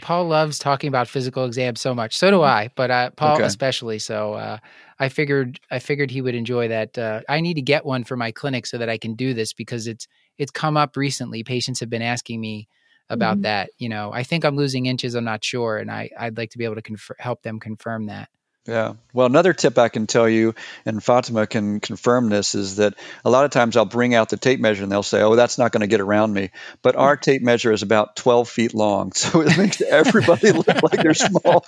Paul 0.01 0.27
loves 0.27 0.59
talking 0.59 0.89
about 0.89 1.09
physical 1.09 1.45
exams 1.45 1.81
so 1.81 1.95
much. 1.95 2.17
So 2.17 2.31
do 2.31 2.43
I, 2.43 2.71
but 2.75 2.91
uh, 2.91 3.11
Paul 3.11 3.37
okay. 3.37 3.45
especially. 3.45 3.99
So 3.99 4.35
uh, 4.35 4.59
I 4.99 5.09
figured 5.09 5.61
I 5.71 5.79
figured 5.79 6.11
he 6.11 6.23
would 6.23 6.35
enjoy 6.35 6.69
that. 6.69 6.97
Uh, 6.97 7.21
I 7.29 7.41
need 7.41 7.55
to 7.55 7.63
get 7.63 7.85
one 7.85 8.05
for 8.05 8.17
my 8.17 8.33
clinic 8.33 8.67
so 8.67 8.79
that 8.79 8.89
I 8.89 8.97
can 8.97 9.15
do 9.15 9.35
this 9.35 9.53
because 9.53 9.87
it's 9.87 10.07
it's 10.39 10.51
come 10.51 10.77
up 10.77 10.97
recently. 10.97 11.45
Patients 11.45 11.81
have 11.81 11.91
been 11.91 12.03
asking 12.03 12.41
me 12.41 12.69
about 13.11 13.35
mm-hmm. 13.35 13.43
that. 13.43 13.71
You 13.79 13.89
know, 13.89 14.13
I 14.13 14.23
think 14.23 14.45
I'm 14.45 14.57
losing 14.57 14.87
inches. 14.87 15.15
I'm 15.15 15.25
not 15.25 15.45
sure, 15.45 15.77
and 15.77 15.91
I 15.91 16.11
I'd 16.19 16.39
like 16.39 16.51
to 16.51 16.59
be 16.59 16.65
able 16.65 16.77
to 16.77 16.83
conf- 16.83 17.11
help 17.19 17.43
them 17.43 17.61
confirm 17.61 18.07
that. 18.07 18.29
Yeah. 18.67 18.93
Well, 19.13 19.27
another 19.27 19.53
tip 19.53 19.77
I 19.77 19.89
can 19.89 20.07
tell 20.07 20.29
you, 20.29 20.55
and 20.87 21.03
Fatima 21.03 21.49
can 21.49 21.81
confirm 21.81 22.29
this, 22.29 22.55
is 22.55 22.77
that 22.77 22.95
a 23.25 23.31
lot 23.31 23.45
of 23.45 23.51
times 23.51 23.77
I'll 23.77 23.85
bring 23.85 24.15
out 24.15 24.29
the 24.29 24.37
tape 24.37 24.61
measure 24.61 24.85
and 24.85 24.93
they'll 24.93 25.03
say, 25.03 25.21
oh, 25.21 25.35
that's 25.35 25.59
not 25.59 25.73
going 25.73 25.81
to 25.81 25.89
get 25.89 26.01
around 26.01 26.33
me. 26.33 26.51
But 26.81 26.95
our 26.95 27.17
hmm. 27.17 27.21
tape 27.23 27.43
measure 27.43 27.73
is 27.73 27.83
about 27.83 28.15
12 28.17 28.49
feet 28.49 28.75
long. 28.75 29.13
So 29.23 29.41
it 29.41 29.57
makes 29.57 29.81
everybody 29.81 30.51
look 30.51 30.67
like 30.67 31.01
they're 31.01 31.15
small. 31.15 31.65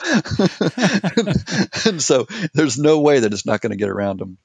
and 1.87 2.03
so 2.03 2.27
there's 2.53 2.79
no 2.79 3.01
way 3.01 3.21
that 3.21 3.33
it's 3.33 3.47
not 3.47 3.61
going 3.61 3.71
to 3.71 3.77
get 3.77 3.89
around 3.89 4.19
them. 4.19 4.39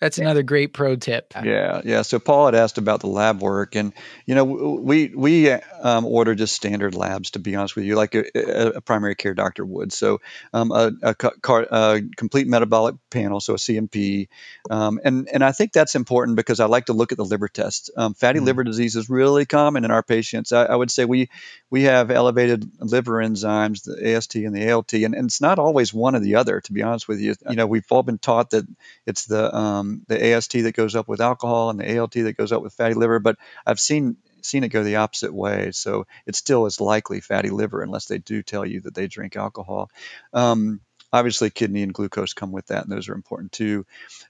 That's 0.00 0.18
another 0.18 0.42
great 0.42 0.74
pro 0.74 0.96
tip. 0.96 1.32
Yeah, 1.42 1.80
yeah. 1.84 2.02
So 2.02 2.18
Paul 2.18 2.46
had 2.46 2.54
asked 2.54 2.78
about 2.78 3.00
the 3.00 3.06
lab 3.06 3.40
work, 3.40 3.76
and 3.76 3.92
you 4.26 4.34
know, 4.34 4.44
we 4.44 5.12
we 5.14 5.50
um, 5.50 6.04
order 6.04 6.34
just 6.34 6.54
standard 6.54 6.94
labs 6.94 7.30
to 7.30 7.38
be 7.38 7.54
honest 7.54 7.76
with 7.76 7.84
you, 7.84 7.94
like 7.94 8.14
a, 8.14 8.72
a 8.76 8.80
primary 8.80 9.14
care 9.14 9.34
doctor 9.34 9.64
would. 9.64 9.92
So 9.92 10.20
um, 10.52 10.72
a, 10.72 10.92
a, 11.02 11.14
car, 11.14 11.66
a, 11.70 12.02
complete 12.16 12.48
metabolic 12.48 12.96
panel, 13.10 13.40
so 13.40 13.54
a 13.54 13.56
CMP, 13.56 14.28
um, 14.68 15.00
and 15.04 15.28
and 15.32 15.44
I 15.44 15.52
think 15.52 15.72
that's 15.72 15.94
important 15.94 16.36
because 16.36 16.58
I 16.58 16.66
like 16.66 16.86
to 16.86 16.92
look 16.92 17.12
at 17.12 17.18
the 17.18 17.24
liver 17.24 17.48
tests. 17.48 17.90
Um, 17.96 18.14
fatty 18.14 18.40
mm 18.40 18.44
liver 18.44 18.64
disease 18.64 18.94
is 18.94 19.08
really 19.08 19.46
common 19.46 19.86
in 19.86 19.90
our 19.90 20.02
patients. 20.02 20.52
I, 20.52 20.64
I, 20.66 20.76
would 20.76 20.90
say 20.90 21.06
we 21.06 21.30
we 21.70 21.84
have 21.84 22.10
elevated 22.10 22.70
liver 22.78 23.14
enzymes, 23.14 23.84
the 23.84 24.14
AST 24.14 24.34
and 24.34 24.54
the 24.54 24.70
ALT, 24.70 24.92
and, 24.92 25.14
and 25.14 25.26
it's 25.26 25.40
not 25.40 25.58
always 25.58 25.94
one 25.94 26.14
or 26.14 26.20
the 26.20 26.34
other. 26.34 26.60
To 26.60 26.72
be 26.74 26.82
honest 26.82 27.08
with 27.08 27.20
you, 27.20 27.34
you 27.48 27.56
know, 27.56 27.66
we've 27.66 27.90
all 27.90 28.02
been 28.02 28.18
taught 28.18 28.50
that 28.50 28.66
it's 29.06 29.24
the 29.24 29.54
um, 29.84 30.02
the 30.08 30.34
AST 30.34 30.52
that 30.52 30.74
goes 30.74 30.94
up 30.94 31.08
with 31.08 31.20
alcohol 31.20 31.70
and 31.70 31.78
the 31.78 31.98
ALT 31.98 32.12
that 32.12 32.36
goes 32.36 32.52
up 32.52 32.62
with 32.62 32.74
fatty 32.74 32.94
liver, 32.94 33.18
but 33.18 33.36
I've 33.66 33.80
seen 33.80 34.16
seen 34.42 34.64
it 34.64 34.68
go 34.68 34.84
the 34.84 34.96
opposite 34.96 35.32
way. 35.32 35.70
So 35.72 36.06
it 36.26 36.36
still 36.36 36.66
is 36.66 36.80
likely 36.80 37.20
fatty 37.20 37.50
liver 37.50 37.82
unless 37.82 38.06
they 38.06 38.18
do 38.18 38.42
tell 38.42 38.66
you 38.66 38.82
that 38.82 38.94
they 38.94 39.06
drink 39.06 39.36
alcohol. 39.36 39.90
Um, 40.34 40.80
obviously, 41.12 41.50
kidney 41.50 41.82
and 41.82 41.94
glucose 41.94 42.34
come 42.34 42.52
with 42.52 42.66
that, 42.66 42.84
and 42.84 42.92
those 42.92 43.08
are 43.08 43.14
important 43.14 43.52
too. 43.52 43.86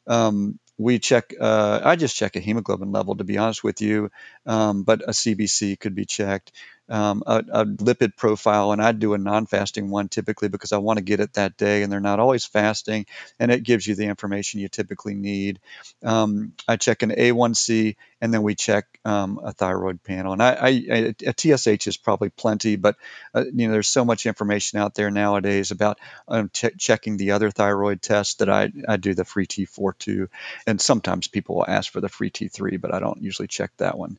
Um, 0.07 0.59
we 0.77 0.99
check, 0.99 1.35
uh, 1.41 1.81
I 1.85 1.97
just 1.97 2.17
check 2.17 2.35
a 2.35 2.41
hemoglobin 2.41 2.91
level 2.91 3.17
to 3.17 3.25
be 3.25 3.39
honest 3.39 3.63
with 3.63 3.81
you, 3.81 4.11
um, 4.45 4.83
but 4.83 5.03
a 5.03 5.13
CBC 5.13 5.79
could 5.79 5.95
be 5.95 6.05
checked 6.05 6.51
um, 6.89 7.23
a, 7.27 7.45
a, 7.51 7.65
lipid 7.65 8.17
profile, 8.17 8.73
and 8.73 8.83
I 8.83 8.93
do 8.93 9.15
a 9.15 9.19
non-fasting 9.19 9.89
one 9.89 10.09
typically 10.09 10.49
because 10.49 10.73
I 10.73 10.79
want 10.79 10.99
to 10.99 11.05
get 11.05 11.21
it 11.21 11.35
that 11.35 11.57
day, 11.57 11.83
and 11.83 11.91
they're 11.91 12.01
not 12.01 12.21
always 12.21 12.45
fasting, 12.45 13.07
and 13.39 13.51
it 13.51 13.63
gives 13.63 13.87
you 13.87 13.95
the 13.95 14.07
information 14.07 14.61
you 14.61 14.69
typically 14.69 15.15
need. 15.15 15.61
Um, 16.03 16.53
I 16.69 16.77
check 16.77 17.03
an 17.03 17.11
A1C, 17.11 17.97
and 18.21 18.35
then 18.35 18.43
we 18.43 18.55
check 18.55 18.85
um, 19.05 19.41
a 19.43 19.53
thyroid 19.53 20.03
panel, 20.03 20.35
and 20.35 20.43
I, 20.43 20.53
I, 20.53 21.15
a 21.27 21.35
TSH 21.37 21.87
is 21.87 21.97
probably 21.97 22.29
plenty, 22.29 22.77
but 22.77 22.97
uh, 23.35 23.45
you 23.45 23.67
know 23.67 23.73
there's 23.73 23.89
so 23.89 24.05
much 24.05 24.27
information 24.27 24.79
out 24.79 24.95
there 24.95 25.11
nowadays 25.11 25.71
about 25.71 25.99
um, 26.29 26.51
checking 26.53 27.17
the 27.17 27.33
other 27.33 27.51
thyroid 27.51 28.03
tests 28.03 28.35
that 28.35 28.51
I, 28.51 28.71
I 28.87 28.99
do 28.99 29.15
the 29.15 29.25
free 29.25 29.47
T4 29.47 29.97
too, 29.99 30.29
and 30.67 30.81
sometimes 30.81 31.29
people 31.29 31.57
will 31.57 31.67
ask 31.67 31.91
for 31.91 32.01
the 32.01 32.09
free 32.11 32.31
T3, 32.31 32.79
but 32.81 32.93
I 32.93 33.01
don't 33.01 33.23
usually 33.23 33.49
check 33.49 33.71
that 33.79 33.97
one. 33.97 34.19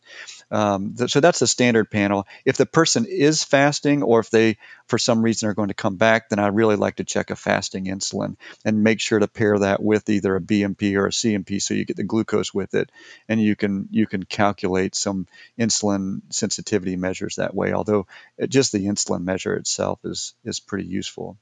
Um, 0.51 0.95
th- 0.95 1.11
so 1.11 1.19
that's 1.19 1.39
the 1.39 1.47
standard 1.47 1.89
panel. 1.89 2.27
If 2.45 2.54
the 2.57 2.65
person 2.65 3.05
is 3.05 3.43
fasting 3.43 4.03
or 4.03 4.19
if 4.19 4.29
they, 4.29 4.57
for 4.87 4.97
some 4.97 5.21
reason, 5.21 5.49
are 5.49 5.53
going 5.53 5.69
to 5.69 5.73
come 5.73 5.95
back, 5.95 6.29
then 6.29 6.39
I 6.39 6.47
really 6.47 6.75
like 6.75 6.97
to 6.97 7.03
check 7.03 7.29
a 7.29 7.35
fasting 7.35 7.85
insulin 7.85 8.37
and 8.63 8.83
make 8.83 8.99
sure 8.99 9.19
to 9.19 9.27
pair 9.27 9.57
that 9.59 9.81
with 9.81 10.09
either 10.09 10.35
a 10.35 10.41
BMP 10.41 10.95
or 10.95 11.07
a 11.07 11.11
CMP 11.11 11.61
so 11.61 11.73
you 11.73 11.85
get 11.85 11.97
the 11.97 12.03
glucose 12.03 12.53
with 12.53 12.73
it. 12.75 12.91
And 13.29 13.41
you 13.41 13.55
can, 13.55 13.87
you 13.91 14.07
can 14.07 14.23
calculate 14.23 14.95
some 14.95 15.27
insulin 15.59 16.21
sensitivity 16.29 16.95
measures 16.95 17.35
that 17.35 17.55
way, 17.55 17.73
although 17.73 18.07
just 18.47 18.71
the 18.71 18.85
insulin 18.85 19.23
measure 19.23 19.55
itself 19.55 19.99
is, 20.03 20.33
is 20.43 20.59
pretty 20.59 20.87
useful. 20.87 21.37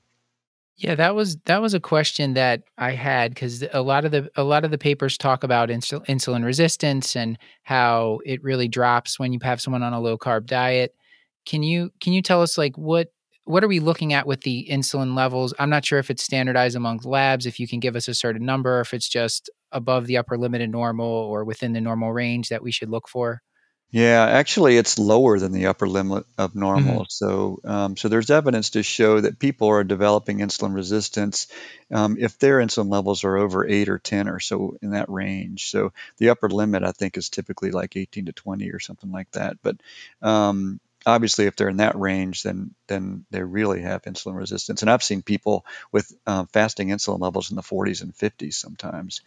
Yeah, 0.76 0.96
that 0.96 1.14
was 1.14 1.38
that 1.46 1.62
was 1.62 1.74
a 1.74 1.80
question 1.80 2.34
that 2.34 2.64
I 2.78 2.92
had 2.92 3.34
because 3.34 3.64
a 3.74 3.82
lot 3.82 4.06
of 4.06 4.12
the 4.12 4.30
a 4.36 4.44
lot 4.44 4.66
of 4.66 4.72
the 4.72 4.78
papers 4.78 5.18
talk 5.18 5.44
about 5.44 5.70
insul- 5.70 6.06
insulin 6.08 6.44
resistance 6.44 7.16
and 7.16 7.38
how 7.62 8.20
it 8.26 8.44
really 8.44 8.68
drops 8.68 9.20
when 9.20 9.34
you 9.34 9.40
have 9.44 9.62
someone 9.62 9.84
on 9.84 9.94
a 9.94 10.02
low 10.02 10.18
carb 10.18 10.48
diet. 10.48 10.96
Can 11.46 11.64
you 11.64 11.92
can 12.00 12.14
you 12.14 12.22
tell 12.22 12.42
us 12.42 12.58
like 12.58 12.78
what 12.78 13.10
what 13.46 13.64
are 13.64 13.68
we 13.68 13.80
looking 13.80 14.14
at 14.14 14.26
with 14.26 14.42
the 14.42 14.68
insulin 14.72 15.16
levels? 15.16 15.54
I'm 15.60 15.70
not 15.70 15.86
sure 15.86 16.00
if 16.00 16.10
it's 16.10 16.24
standardized 16.24 16.76
among 16.76 17.02
labs. 17.04 17.46
If 17.46 17.60
you 17.60 17.68
can 17.68 17.80
give 17.80 17.96
us 17.96 18.08
a 18.08 18.14
certain 18.14 18.46
number, 18.46 18.80
if 18.80 18.94
it's 18.94 19.10
just 19.10 19.50
above 19.72 20.08
the 20.08 20.18
upper 20.18 20.38
limit 20.38 20.62
of 20.62 20.70
normal 20.70 21.06
or 21.06 21.44
within 21.44 21.74
the 21.74 21.82
normal 21.82 22.14
range 22.14 22.50
that 22.50 22.64
we 22.64 22.72
should 22.72 22.90
look 22.90 23.10
for. 23.10 23.42
Yeah, 23.94 24.26
actually, 24.26 24.78
it's 24.78 24.98
lower 24.98 25.38
than 25.38 25.52
the 25.52 25.68
upper 25.68 25.88
limit 25.88 26.26
of 26.36 26.56
normal. 26.56 27.02
Mm-hmm. 27.02 27.10
So, 27.10 27.60
um, 27.64 27.96
so 27.96 28.10
there's 28.10 28.32
evidence 28.32 28.72
to 28.72 28.82
show 28.82 29.22
that 29.22 29.38
people 29.38 29.68
are 29.68 29.84
developing 29.84 30.40
insulin 30.40 30.74
resistance 30.74 31.46
um, 31.92 32.18
if 32.20 32.40
their 32.40 32.58
insulin 32.58 32.90
levels 32.90 33.24
are 33.24 33.38
over 33.38 33.68
eight 33.68 33.90
or 33.90 34.00
ten 34.00 34.28
or 34.30 34.40
so 34.40 34.78
in 34.82 34.92
that 34.92 35.12
range. 35.12 35.70
So 35.70 35.94
the 36.18 36.30
upper 36.30 36.50
limit, 36.50 36.82
I 36.82 36.92
think, 36.92 37.18
is 37.18 37.30
typically 37.30 37.70
like 37.70 37.96
18 37.96 38.26
to 38.26 38.34
20 38.34 38.72
or 38.72 38.80
something 38.80 39.12
like 39.12 39.30
that. 39.34 39.58
But 39.62 39.76
um, 40.24 40.80
obviously, 41.06 41.46
if 41.46 41.56
they're 41.56 41.70
in 41.70 41.78
that 41.78 41.98
range, 41.98 42.44
then 42.44 42.74
then 42.88 43.26
they 43.32 43.44
really 43.44 43.82
have 43.82 44.04
insulin 44.04 44.36
resistance. 44.36 44.82
And 44.82 44.92
I've 44.92 45.04
seen 45.04 45.22
people 45.22 45.66
with 45.92 46.12
uh, 46.26 46.46
fasting 46.54 46.90
insulin 46.90 47.20
levels 47.20 47.50
in 47.50 47.56
the 47.56 47.62
40s 47.62 48.02
and 48.02 48.14
50s 48.14 48.54
sometimes. 48.54 49.22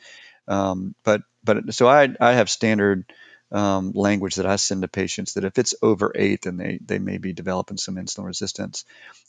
Um, 0.48 0.94
but 1.04 1.22
but 1.44 1.74
so 1.74 1.88
I 1.88 2.14
I 2.20 2.34
have 2.34 2.50
standard 2.50 3.12
um, 3.52 3.92
language 3.94 4.36
that 4.36 4.46
I 4.46 4.56
send 4.56 4.82
to 4.82 4.88
patients 4.88 5.34
that 5.34 5.44
if 5.44 5.58
it's 5.58 5.74
over 5.80 6.12
eight, 6.14 6.42
then 6.42 6.56
they, 6.56 6.78
they 6.84 6.98
may 6.98 7.18
be 7.18 7.32
developing 7.32 7.76
some 7.76 7.94
insulin 7.94 8.26
resistance. 8.26 8.84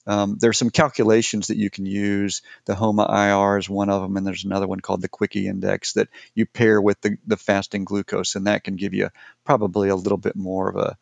Um, 0.08 0.38
there's 0.40 0.58
some 0.58 0.72
calculations 0.72 1.48
that 1.48 1.58
you 1.58 1.70
can 1.70 1.86
use. 1.86 2.42
The 2.66 2.76
HOMA 2.76 3.06
IR 3.10 3.58
is 3.58 3.70
one 3.70 3.90
of 3.90 4.02
them, 4.02 4.18
and 4.18 4.26
there's 4.26 4.46
another 4.46 4.68
one 4.68 4.80
called 4.80 5.02
the 5.02 5.10
QUICKI 5.10 5.46
Index 5.46 5.94
that 5.94 6.10
you 6.34 6.46
pair 6.46 6.82
with 6.82 7.00
the, 7.02 7.18
the 7.28 7.38
fasting 7.38 7.84
glucose, 7.86 8.36
and 8.36 8.48
that 8.48 8.64
can 8.64 8.76
give 8.76 8.94
you 8.94 9.10
probably 9.46 9.90
a 9.90 9.96
little 9.96 10.18
bit 10.18 10.36
more 10.36 10.70
of 10.70 10.78
a 10.78 10.98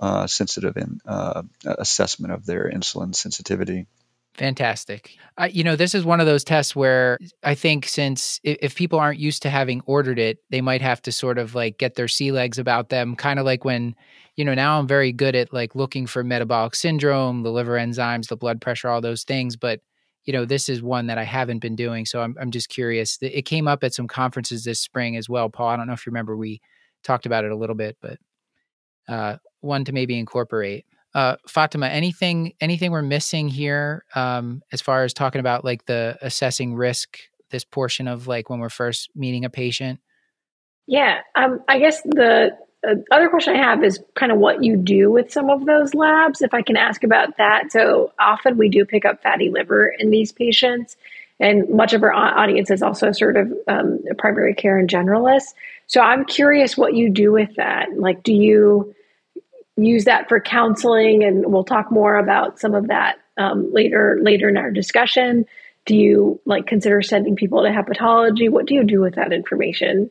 uh, 0.00 0.26
sensitive 0.26 0.76
in, 0.76 1.00
uh, 1.06 1.42
assessment 1.64 2.32
of 2.32 2.46
their 2.46 2.70
insulin 2.70 3.14
sensitivity. 3.14 3.86
Fantastic. 4.34 5.16
Uh, 5.36 5.48
you 5.50 5.64
know, 5.64 5.76
this 5.76 5.94
is 5.94 6.04
one 6.04 6.20
of 6.20 6.26
those 6.26 6.44
tests 6.44 6.74
where 6.74 7.18
I 7.42 7.54
think 7.54 7.86
since 7.86 8.40
if 8.44 8.76
people 8.76 8.98
aren't 8.98 9.18
used 9.18 9.42
to 9.42 9.50
having 9.50 9.82
ordered 9.86 10.18
it, 10.18 10.38
they 10.50 10.60
might 10.60 10.82
have 10.82 11.02
to 11.02 11.12
sort 11.12 11.36
of 11.36 11.54
like 11.54 11.78
get 11.78 11.96
their 11.96 12.08
sea 12.08 12.30
legs 12.30 12.58
about 12.58 12.88
them, 12.88 13.16
kind 13.16 13.38
of 13.38 13.44
like 13.44 13.64
when, 13.64 13.96
you 14.36 14.44
know, 14.44 14.54
now 14.54 14.78
I'm 14.78 14.86
very 14.86 15.12
good 15.12 15.34
at 15.34 15.52
like 15.52 15.74
looking 15.74 16.06
for 16.06 16.22
metabolic 16.22 16.74
syndrome, 16.76 17.42
the 17.42 17.50
liver 17.50 17.76
enzymes, 17.76 18.28
the 18.28 18.36
blood 18.36 18.60
pressure, 18.60 18.88
all 18.88 19.00
those 19.00 19.24
things. 19.24 19.56
But, 19.56 19.80
you 20.24 20.32
know, 20.32 20.44
this 20.44 20.68
is 20.68 20.80
one 20.80 21.08
that 21.08 21.18
I 21.18 21.24
haven't 21.24 21.58
been 21.58 21.76
doing. 21.76 22.06
So 22.06 22.22
I'm, 22.22 22.36
I'm 22.40 22.52
just 22.52 22.68
curious. 22.68 23.18
It 23.20 23.42
came 23.42 23.66
up 23.66 23.82
at 23.82 23.94
some 23.94 24.06
conferences 24.06 24.62
this 24.62 24.80
spring 24.80 25.16
as 25.16 25.28
well, 25.28 25.50
Paul. 25.50 25.68
I 25.68 25.76
don't 25.76 25.88
know 25.88 25.92
if 25.92 26.06
you 26.06 26.10
remember, 26.10 26.36
we 26.36 26.60
talked 27.02 27.26
about 27.26 27.44
it 27.44 27.50
a 27.50 27.56
little 27.56 27.76
bit, 27.76 27.98
but 28.00 28.18
uh, 29.08 29.36
one 29.60 29.84
to 29.84 29.92
maybe 29.92 30.18
incorporate 30.18 30.84
uh, 31.14 31.36
Fatima, 31.48 31.86
anything 31.86 32.52
anything 32.60 32.92
we're 32.92 33.02
missing 33.02 33.48
here 33.48 34.04
um, 34.14 34.62
as 34.72 34.80
far 34.80 35.04
as 35.04 35.12
talking 35.12 35.40
about 35.40 35.64
like 35.64 35.86
the 35.86 36.16
assessing 36.22 36.74
risk, 36.74 37.18
this 37.50 37.64
portion 37.64 38.06
of 38.06 38.26
like 38.26 38.48
when 38.48 38.60
we're 38.60 38.68
first 38.68 39.10
meeting 39.14 39.44
a 39.44 39.50
patient? 39.50 40.00
Yeah, 40.86 41.20
um, 41.34 41.60
I 41.68 41.78
guess 41.78 42.02
the 42.02 42.56
uh, 42.88 42.94
other 43.10 43.28
question 43.28 43.56
I 43.56 43.58
have 43.58 43.82
is 43.82 44.00
kind 44.14 44.30
of 44.30 44.38
what 44.38 44.62
you 44.62 44.76
do 44.76 45.10
with 45.10 45.32
some 45.32 45.50
of 45.50 45.66
those 45.66 45.94
labs. 45.94 46.42
If 46.42 46.54
I 46.54 46.62
can 46.62 46.76
ask 46.76 47.02
about 47.02 47.36
that, 47.38 47.72
so 47.72 48.12
often 48.18 48.56
we 48.56 48.68
do 48.68 48.84
pick 48.84 49.04
up 49.04 49.22
fatty 49.22 49.50
liver 49.50 49.92
in 49.98 50.10
these 50.10 50.30
patients, 50.30 50.96
and 51.40 51.68
much 51.70 51.94
of 51.94 52.02
our 52.02 52.12
audience 52.12 52.70
is 52.70 52.82
also 52.82 53.12
sort 53.12 53.36
of 53.36 53.52
um, 53.66 54.00
primary 54.18 54.54
care 54.54 54.78
and 54.78 54.88
generalists. 54.88 55.54
So 55.86 56.00
I'm 56.00 56.24
curious 56.24 56.76
what 56.76 56.94
you 56.94 57.10
do 57.10 57.32
with 57.32 57.56
that. 57.56 57.88
Like, 57.96 58.22
do 58.22 58.32
you 58.32 58.94
use 59.76 60.04
that 60.04 60.28
for 60.28 60.40
counseling, 60.40 61.24
and 61.24 61.46
we'll 61.46 61.64
talk 61.64 61.90
more 61.90 62.16
about 62.16 62.60
some 62.60 62.74
of 62.74 62.88
that 62.88 63.18
um, 63.36 63.72
later 63.72 64.18
later 64.22 64.48
in 64.48 64.56
our 64.56 64.70
discussion. 64.70 65.46
Do 65.86 65.96
you 65.96 66.40
like 66.44 66.66
consider 66.66 67.02
sending 67.02 67.36
people 67.36 67.62
to 67.62 67.70
hepatology? 67.70 68.50
What 68.50 68.66
do 68.66 68.74
you 68.74 68.84
do 68.84 69.00
with 69.00 69.14
that 69.14 69.32
information? 69.32 70.10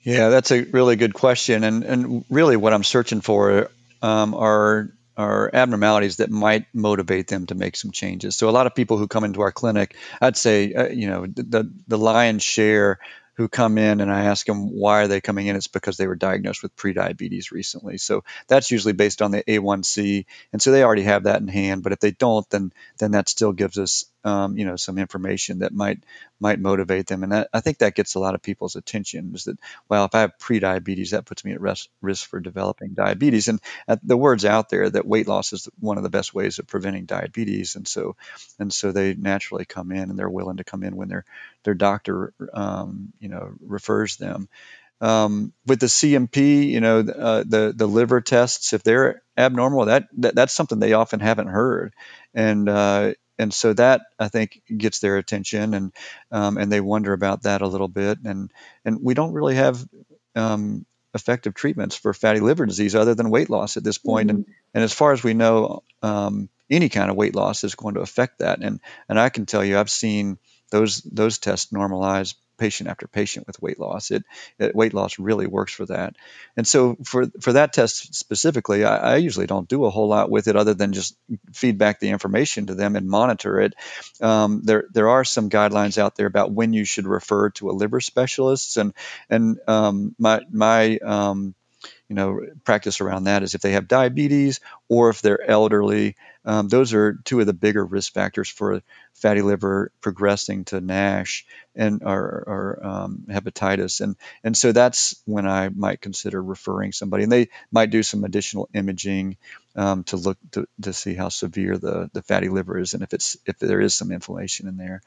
Yeah, 0.00 0.28
that's 0.28 0.52
a 0.52 0.62
really 0.62 0.96
good 0.96 1.14
question, 1.14 1.64
and 1.64 1.82
and 1.82 2.24
really 2.30 2.56
what 2.56 2.72
I'm 2.72 2.84
searching 2.84 3.20
for 3.20 3.70
um, 4.02 4.34
are 4.34 4.90
are 5.16 5.50
abnormalities 5.52 6.16
that 6.16 6.30
might 6.30 6.66
motivate 6.74 7.28
them 7.28 7.46
to 7.46 7.54
make 7.54 7.76
some 7.76 7.90
changes. 7.90 8.36
So 8.36 8.48
a 8.48 8.50
lot 8.50 8.66
of 8.66 8.74
people 8.74 8.98
who 8.98 9.08
come 9.08 9.24
into 9.24 9.40
our 9.40 9.52
clinic, 9.52 9.96
I'd 10.20 10.36
say, 10.36 10.72
uh, 10.74 10.88
you 10.88 11.08
know, 11.08 11.26
the 11.26 11.70
the 11.88 11.98
lion's 11.98 12.42
share 12.42 12.98
who 13.36 13.48
come 13.48 13.76
in 13.76 14.00
and 14.00 14.10
I 14.10 14.24
ask 14.24 14.46
them 14.46 14.70
why 14.74 15.02
are 15.02 15.08
they 15.08 15.20
coming 15.20 15.46
in, 15.46 15.56
it's 15.56 15.68
because 15.68 15.98
they 15.98 16.06
were 16.06 16.16
diagnosed 16.16 16.62
with 16.62 16.74
prediabetes 16.74 17.50
recently. 17.50 17.98
So 17.98 18.24
that's 18.48 18.70
usually 18.70 18.94
based 18.94 19.20
on 19.20 19.30
the 19.30 19.44
A1C, 19.46 20.24
and 20.52 20.62
so 20.62 20.70
they 20.70 20.82
already 20.82 21.02
have 21.02 21.24
that 21.24 21.40
in 21.40 21.48
hand. 21.48 21.82
But 21.82 21.92
if 21.92 22.00
they 22.00 22.12
don't, 22.12 22.48
then 22.50 22.72
then 22.98 23.12
that 23.12 23.28
still 23.28 23.52
gives 23.52 23.78
us 23.78 24.06
um, 24.26 24.58
you 24.58 24.64
know 24.66 24.76
some 24.76 24.98
information 24.98 25.60
that 25.60 25.72
might 25.72 26.00
might 26.40 26.60
motivate 26.60 27.06
them. 27.06 27.22
And 27.22 27.32
that, 27.32 27.48
I 27.52 27.60
think 27.60 27.78
that 27.78 27.94
gets 27.94 28.14
a 28.14 28.18
lot 28.18 28.34
of 28.34 28.42
people's 28.42 28.76
attention 28.76 29.32
is 29.34 29.44
that, 29.44 29.58
well, 29.88 30.04
if 30.04 30.14
I 30.14 30.20
have 30.20 30.38
prediabetes, 30.38 31.10
that 31.10 31.24
puts 31.24 31.44
me 31.44 31.52
at 31.52 31.60
risk, 31.60 31.88
risk 32.02 32.28
for 32.28 32.40
developing 32.40 32.94
diabetes. 32.94 33.48
And 33.48 33.60
uh, 33.88 33.96
the 34.02 34.16
word's 34.16 34.44
out 34.44 34.68
there 34.68 34.88
that 34.90 35.06
weight 35.06 35.28
loss 35.28 35.52
is 35.52 35.68
one 35.80 35.96
of 35.96 36.02
the 36.02 36.10
best 36.10 36.34
ways 36.34 36.58
of 36.58 36.66
preventing 36.66 37.06
diabetes. 37.06 37.76
And 37.76 37.88
so, 37.88 38.16
and 38.58 38.72
so 38.72 38.92
they 38.92 39.14
naturally 39.14 39.64
come 39.64 39.92
in 39.92 40.10
and 40.10 40.18
they're 40.18 40.28
willing 40.28 40.58
to 40.58 40.64
come 40.64 40.82
in 40.82 40.96
when 40.96 41.08
their, 41.08 41.24
their 41.64 41.74
doctor, 41.74 42.34
um, 42.52 43.12
you 43.20 43.28
know, 43.28 43.52
refers 43.60 44.16
them. 44.16 44.48
Um, 44.98 45.52
with 45.66 45.80
the 45.80 45.88
CMP, 45.88 46.68
you 46.70 46.80
know, 46.80 47.00
uh, 47.00 47.44
the 47.46 47.74
the 47.76 47.86
liver 47.86 48.22
tests, 48.22 48.72
if 48.72 48.82
they're 48.82 49.22
abnormal, 49.36 49.84
that, 49.84 50.08
that 50.16 50.34
that's 50.34 50.54
something 50.54 50.78
they 50.78 50.94
often 50.94 51.20
haven't 51.20 51.48
heard, 51.48 51.92
and 52.32 52.66
uh, 52.66 53.12
and 53.38 53.52
so 53.52 53.72
that 53.74 54.02
I 54.18 54.28
think 54.28 54.62
gets 54.76 55.00
their 55.00 55.16
attention, 55.18 55.74
and 55.74 55.92
um, 56.30 56.58
and 56.58 56.70
they 56.70 56.80
wonder 56.80 57.12
about 57.12 57.42
that 57.42 57.62
a 57.62 57.68
little 57.68 57.88
bit, 57.88 58.18
and 58.24 58.50
and 58.84 58.98
we 59.02 59.14
don't 59.14 59.32
really 59.32 59.56
have 59.56 59.84
um, 60.34 60.86
effective 61.14 61.54
treatments 61.54 61.96
for 61.96 62.12
fatty 62.14 62.40
liver 62.40 62.66
disease 62.66 62.94
other 62.94 63.14
than 63.14 63.30
weight 63.30 63.50
loss 63.50 63.76
at 63.76 63.84
this 63.84 63.98
point. 63.98 64.28
Mm-hmm. 64.28 64.36
and 64.36 64.46
and 64.74 64.84
as 64.84 64.92
far 64.92 65.12
as 65.12 65.22
we 65.22 65.34
know, 65.34 65.82
um, 66.02 66.48
any 66.70 66.88
kind 66.88 67.10
of 67.10 67.16
weight 67.16 67.34
loss 67.34 67.64
is 67.64 67.74
going 67.74 67.94
to 67.94 68.00
affect 68.00 68.38
that, 68.38 68.60
and 68.62 68.80
and 69.08 69.18
I 69.18 69.28
can 69.28 69.46
tell 69.46 69.64
you, 69.64 69.78
I've 69.78 69.90
seen 69.90 70.38
those 70.70 71.00
those 71.02 71.38
tests 71.38 71.72
normalize 71.72 72.34
patient 72.56 72.88
after 72.88 73.06
patient 73.06 73.46
with 73.46 73.60
weight 73.60 73.78
loss. 73.78 74.10
It, 74.10 74.24
it, 74.58 74.74
weight 74.74 74.94
loss 74.94 75.18
really 75.18 75.46
works 75.46 75.72
for 75.72 75.86
that. 75.86 76.16
And 76.56 76.66
so 76.66 76.96
for 77.04 77.26
for 77.40 77.52
that 77.54 77.72
test 77.72 78.14
specifically, 78.14 78.84
I, 78.84 79.14
I, 79.14 79.16
usually 79.16 79.46
don't 79.46 79.68
do 79.68 79.84
a 79.84 79.90
whole 79.90 80.08
lot 80.08 80.30
with 80.30 80.48
it 80.48 80.56
other 80.56 80.74
than 80.74 80.92
just 80.92 81.16
feedback 81.52 82.00
the 82.00 82.10
information 82.10 82.66
to 82.66 82.74
them 82.74 82.96
and 82.96 83.08
monitor 83.08 83.60
it. 83.60 83.74
Um, 84.20 84.62
there 84.64 84.84
there 84.92 85.08
are 85.08 85.24
some 85.24 85.50
guidelines 85.50 85.98
out 85.98 86.16
there 86.16 86.26
about 86.26 86.52
when 86.52 86.72
you 86.72 86.84
should 86.84 87.06
refer 87.06 87.50
to 87.50 87.70
a 87.70 87.72
liver 87.72 88.00
specialist, 88.00 88.76
and 88.76 88.92
and 89.30 89.58
um, 89.66 90.14
my 90.18 90.40
my 90.50 90.98
um, 90.98 91.54
you 92.08 92.16
know 92.16 92.40
practice 92.64 93.00
around 93.00 93.24
that 93.24 93.42
is 93.42 93.54
if 93.54 93.60
they 93.60 93.72
have 93.72 93.88
diabetes 93.88 94.60
or 94.88 95.10
if 95.10 95.22
they're 95.22 95.42
elderly 95.48 96.16
um, 96.46 96.68
those 96.68 96.94
are 96.94 97.18
two 97.24 97.40
of 97.40 97.46
the 97.46 97.52
bigger 97.52 97.84
risk 97.84 98.12
factors 98.14 98.48
for 98.48 98.80
fatty 99.14 99.42
liver 99.42 99.90
progressing 100.00 100.64
to 100.66 100.80
NASH 100.80 101.44
and 101.74 102.02
or, 102.04 102.44
or 102.46 102.86
um, 102.86 103.24
hepatitis. 103.28 104.00
And 104.00 104.14
and 104.44 104.56
so 104.56 104.70
that's 104.70 105.20
when 105.24 105.46
i 105.46 105.68
might 105.68 106.00
consider 106.00 106.40
referring 106.40 106.92
somebody. 106.92 107.24
And 107.24 107.32
they 107.32 107.48
might 107.72 107.90
do 107.90 108.04
some 108.04 108.22
additional 108.22 108.68
imaging 108.72 109.38
um, 109.74 110.04
to 110.04 110.16
look 110.16 110.38
to, 110.52 110.68
to 110.82 110.92
see 110.92 111.14
how 111.14 111.30
severe 111.30 111.76
the, 111.76 112.08
the 112.12 112.22
fatty 112.22 112.48
liver 112.48 112.78
is 112.78 112.94
and 112.94 113.02
if 113.02 113.12
it's 113.12 113.36
if 113.44 113.58
there 113.58 113.80
is 113.80 113.94
some 113.94 114.12
inflammation 114.12 114.68
in 114.68 114.76
there. 114.76 115.02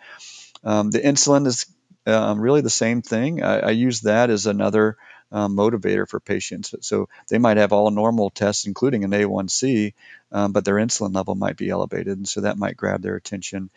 Um, 0.66 0.92
the 0.92 1.00
insulin 1.00 1.48
is 1.48 1.68
um, 2.06 2.42
really 2.42 2.62
the 2.62 2.70
same 2.70 3.02
thing. 3.02 3.44
I, 3.44 3.60
I 3.60 3.70
use 3.70 4.02
that 4.02 4.30
as 4.30 4.46
another 4.46 4.98
um, 5.32 5.56
motivator 5.56 6.08
for 6.08 6.20
patients. 6.20 6.74
So 6.82 7.10
they 7.30 7.38
might 7.38 7.58
have 7.58 7.74
all 7.74 7.92
normal 7.92 8.30
tests, 8.30 8.66
including 8.66 9.04
an 9.04 9.12
A1C, 9.12 9.94
um, 10.32 10.52
but 10.52 10.66
their 10.66 10.76
insulin 10.76 11.16
level 11.16 11.36
might 11.36 11.58
be 11.58 11.70
elevated, 11.70 12.18
and 12.18 12.28
so 12.28 12.42
that 12.42 12.58
might 12.58 12.78
grab 12.78 13.02
their 13.02 13.16
attention. 13.16 13.70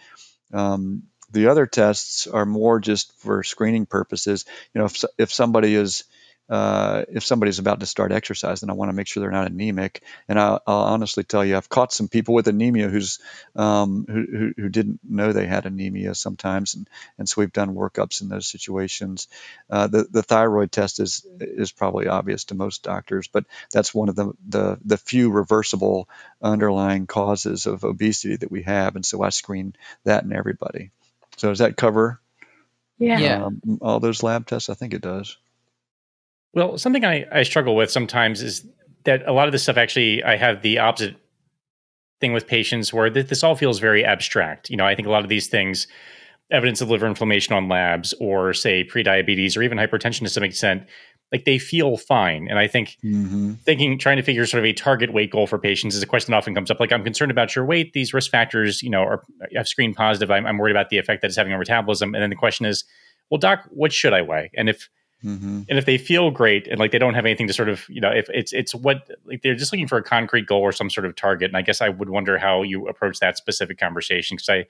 Um, 0.52 1.04
the 1.30 1.48
other 1.48 1.66
tests 1.66 2.26
are 2.26 2.44
more 2.44 2.78
just 2.78 3.18
for 3.20 3.42
screening 3.42 3.86
purposes. 3.86 4.44
You 4.74 4.80
know, 4.80 4.84
if, 4.86 5.04
if 5.18 5.32
somebody 5.32 5.74
is 5.74 6.04
uh, 6.48 7.04
if 7.08 7.24
somebody's 7.24 7.58
about 7.58 7.80
to 7.80 7.86
start 7.86 8.12
exercise, 8.12 8.60
then 8.60 8.70
I 8.70 8.74
want 8.74 8.90
to 8.90 8.92
make 8.92 9.06
sure 9.06 9.20
they're 9.20 9.30
not 9.30 9.50
anemic. 9.50 10.02
And 10.28 10.38
I'll, 10.38 10.60
I'll 10.66 10.84
honestly 10.84 11.24
tell 11.24 11.44
you, 11.44 11.56
I've 11.56 11.68
caught 11.68 11.92
some 11.92 12.08
people 12.08 12.34
with 12.34 12.48
anemia 12.48 12.88
who's 12.88 13.20
um, 13.56 14.04
who, 14.08 14.26
who, 14.26 14.52
who, 14.56 14.68
didn't 14.68 15.00
know 15.08 15.32
they 15.32 15.46
had 15.46 15.66
anemia 15.66 16.14
sometimes, 16.14 16.74
and, 16.74 16.88
and 17.16 17.28
so 17.28 17.40
we've 17.40 17.52
done 17.52 17.74
workups 17.74 18.22
in 18.22 18.28
those 18.28 18.46
situations. 18.46 19.28
Uh, 19.70 19.86
the 19.86 20.06
the 20.10 20.22
thyroid 20.22 20.72
test 20.72 21.00
is 21.00 21.26
is 21.40 21.72
probably 21.72 22.08
obvious 22.08 22.44
to 22.44 22.54
most 22.54 22.82
doctors, 22.82 23.28
but 23.28 23.44
that's 23.72 23.94
one 23.94 24.08
of 24.08 24.16
the 24.16 24.32
the, 24.46 24.78
the 24.84 24.98
few 24.98 25.30
reversible 25.30 26.08
underlying 26.42 27.06
causes 27.06 27.66
of 27.66 27.84
obesity 27.84 28.36
that 28.36 28.50
we 28.50 28.62
have, 28.62 28.96
and 28.96 29.06
so 29.06 29.22
I 29.22 29.30
screen 29.30 29.74
that 30.04 30.24
in 30.24 30.32
everybody. 30.32 30.90
So 31.36 31.48
does 31.48 31.60
that 31.60 31.76
cover? 31.76 32.20
Yeah. 33.18 33.46
Um, 33.46 33.78
all 33.80 34.00
those 34.00 34.22
lab 34.22 34.46
tests, 34.46 34.68
I 34.68 34.74
think 34.74 34.94
it 34.94 35.02
does. 35.02 35.36
Well, 36.54 36.78
something 36.78 37.04
I, 37.04 37.26
I 37.32 37.42
struggle 37.44 37.74
with 37.76 37.90
sometimes 37.90 38.42
is 38.42 38.66
that 39.04 39.26
a 39.26 39.32
lot 39.32 39.48
of 39.48 39.52
this 39.52 39.62
stuff 39.62 39.76
actually 39.76 40.22
I 40.22 40.36
have 40.36 40.62
the 40.62 40.78
opposite 40.78 41.16
thing 42.20 42.32
with 42.32 42.46
patients 42.46 42.92
where 42.92 43.10
th- 43.10 43.28
this 43.28 43.42
all 43.42 43.56
feels 43.56 43.78
very 43.78 44.04
abstract. 44.04 44.70
You 44.70 44.76
know, 44.76 44.86
I 44.86 44.94
think 44.94 45.08
a 45.08 45.10
lot 45.10 45.24
of 45.24 45.28
these 45.28 45.48
things, 45.48 45.86
evidence 46.50 46.80
of 46.80 46.90
liver 46.90 47.06
inflammation 47.06 47.54
on 47.54 47.68
labs, 47.68 48.14
or 48.20 48.52
say 48.52 48.84
prediabetes, 48.84 49.56
or 49.56 49.62
even 49.62 49.78
hypertension 49.78 50.20
to 50.20 50.28
some 50.28 50.44
extent, 50.44 50.84
like 51.32 51.46
they 51.46 51.58
feel 51.58 51.96
fine. 51.96 52.46
And 52.48 52.58
I 52.58 52.68
think 52.68 52.98
mm-hmm. 53.02 53.54
thinking, 53.64 53.98
trying 53.98 54.18
to 54.18 54.22
figure 54.22 54.44
sort 54.44 54.62
of 54.62 54.66
a 54.66 54.74
target 54.74 55.12
weight 55.12 55.32
goal 55.32 55.46
for 55.46 55.58
patients 55.58 55.96
is 55.96 56.02
a 56.02 56.06
question 56.06 56.32
that 56.32 56.36
often 56.36 56.54
comes 56.54 56.70
up. 56.70 56.78
Like, 56.78 56.92
I'm 56.92 57.02
concerned 57.02 57.30
about 57.30 57.56
your 57.56 57.64
weight. 57.64 57.94
These 57.94 58.12
risk 58.12 58.30
factors, 58.30 58.82
you 58.82 58.90
know, 58.90 59.02
are 59.02 59.22
have 59.56 59.66
screened 59.66 59.96
positive. 59.96 60.30
I'm, 60.30 60.46
I'm 60.46 60.58
worried 60.58 60.72
about 60.72 60.90
the 60.90 60.98
effect 60.98 61.22
that 61.22 61.28
it's 61.28 61.36
having 61.36 61.54
on 61.54 61.58
metabolism. 61.58 62.14
And 62.14 62.22
then 62.22 62.30
the 62.30 62.36
question 62.36 62.66
is, 62.66 62.84
well, 63.30 63.38
doc, 63.38 63.66
what 63.70 63.92
should 63.92 64.12
I 64.12 64.20
weigh? 64.20 64.50
And 64.54 64.68
if 64.68 64.90
Mm-hmm. 65.24 65.62
And 65.68 65.78
if 65.78 65.86
they 65.86 65.98
feel 65.98 66.30
great 66.30 66.66
and 66.66 66.78
like 66.78 66.90
they 66.90 66.98
don't 66.98 67.14
have 67.14 67.24
anything 67.24 67.46
to 67.46 67.52
sort 67.52 67.68
of, 67.68 67.84
you 67.88 68.00
know, 68.00 68.10
if 68.10 68.28
it's 68.30 68.52
it's 68.52 68.74
what 68.74 69.08
like 69.24 69.42
they're 69.42 69.54
just 69.54 69.72
looking 69.72 69.86
for 69.86 69.98
a 69.98 70.02
concrete 70.02 70.46
goal 70.46 70.60
or 70.60 70.72
some 70.72 70.90
sort 70.90 71.06
of 71.06 71.14
target. 71.14 71.48
And 71.48 71.56
I 71.56 71.62
guess 71.62 71.80
I 71.80 71.88
would 71.88 72.10
wonder 72.10 72.38
how 72.38 72.62
you 72.62 72.88
approach 72.88 73.20
that 73.20 73.36
specific 73.36 73.78
conversation 73.78 74.36
because 74.36 74.48
I 74.48 74.66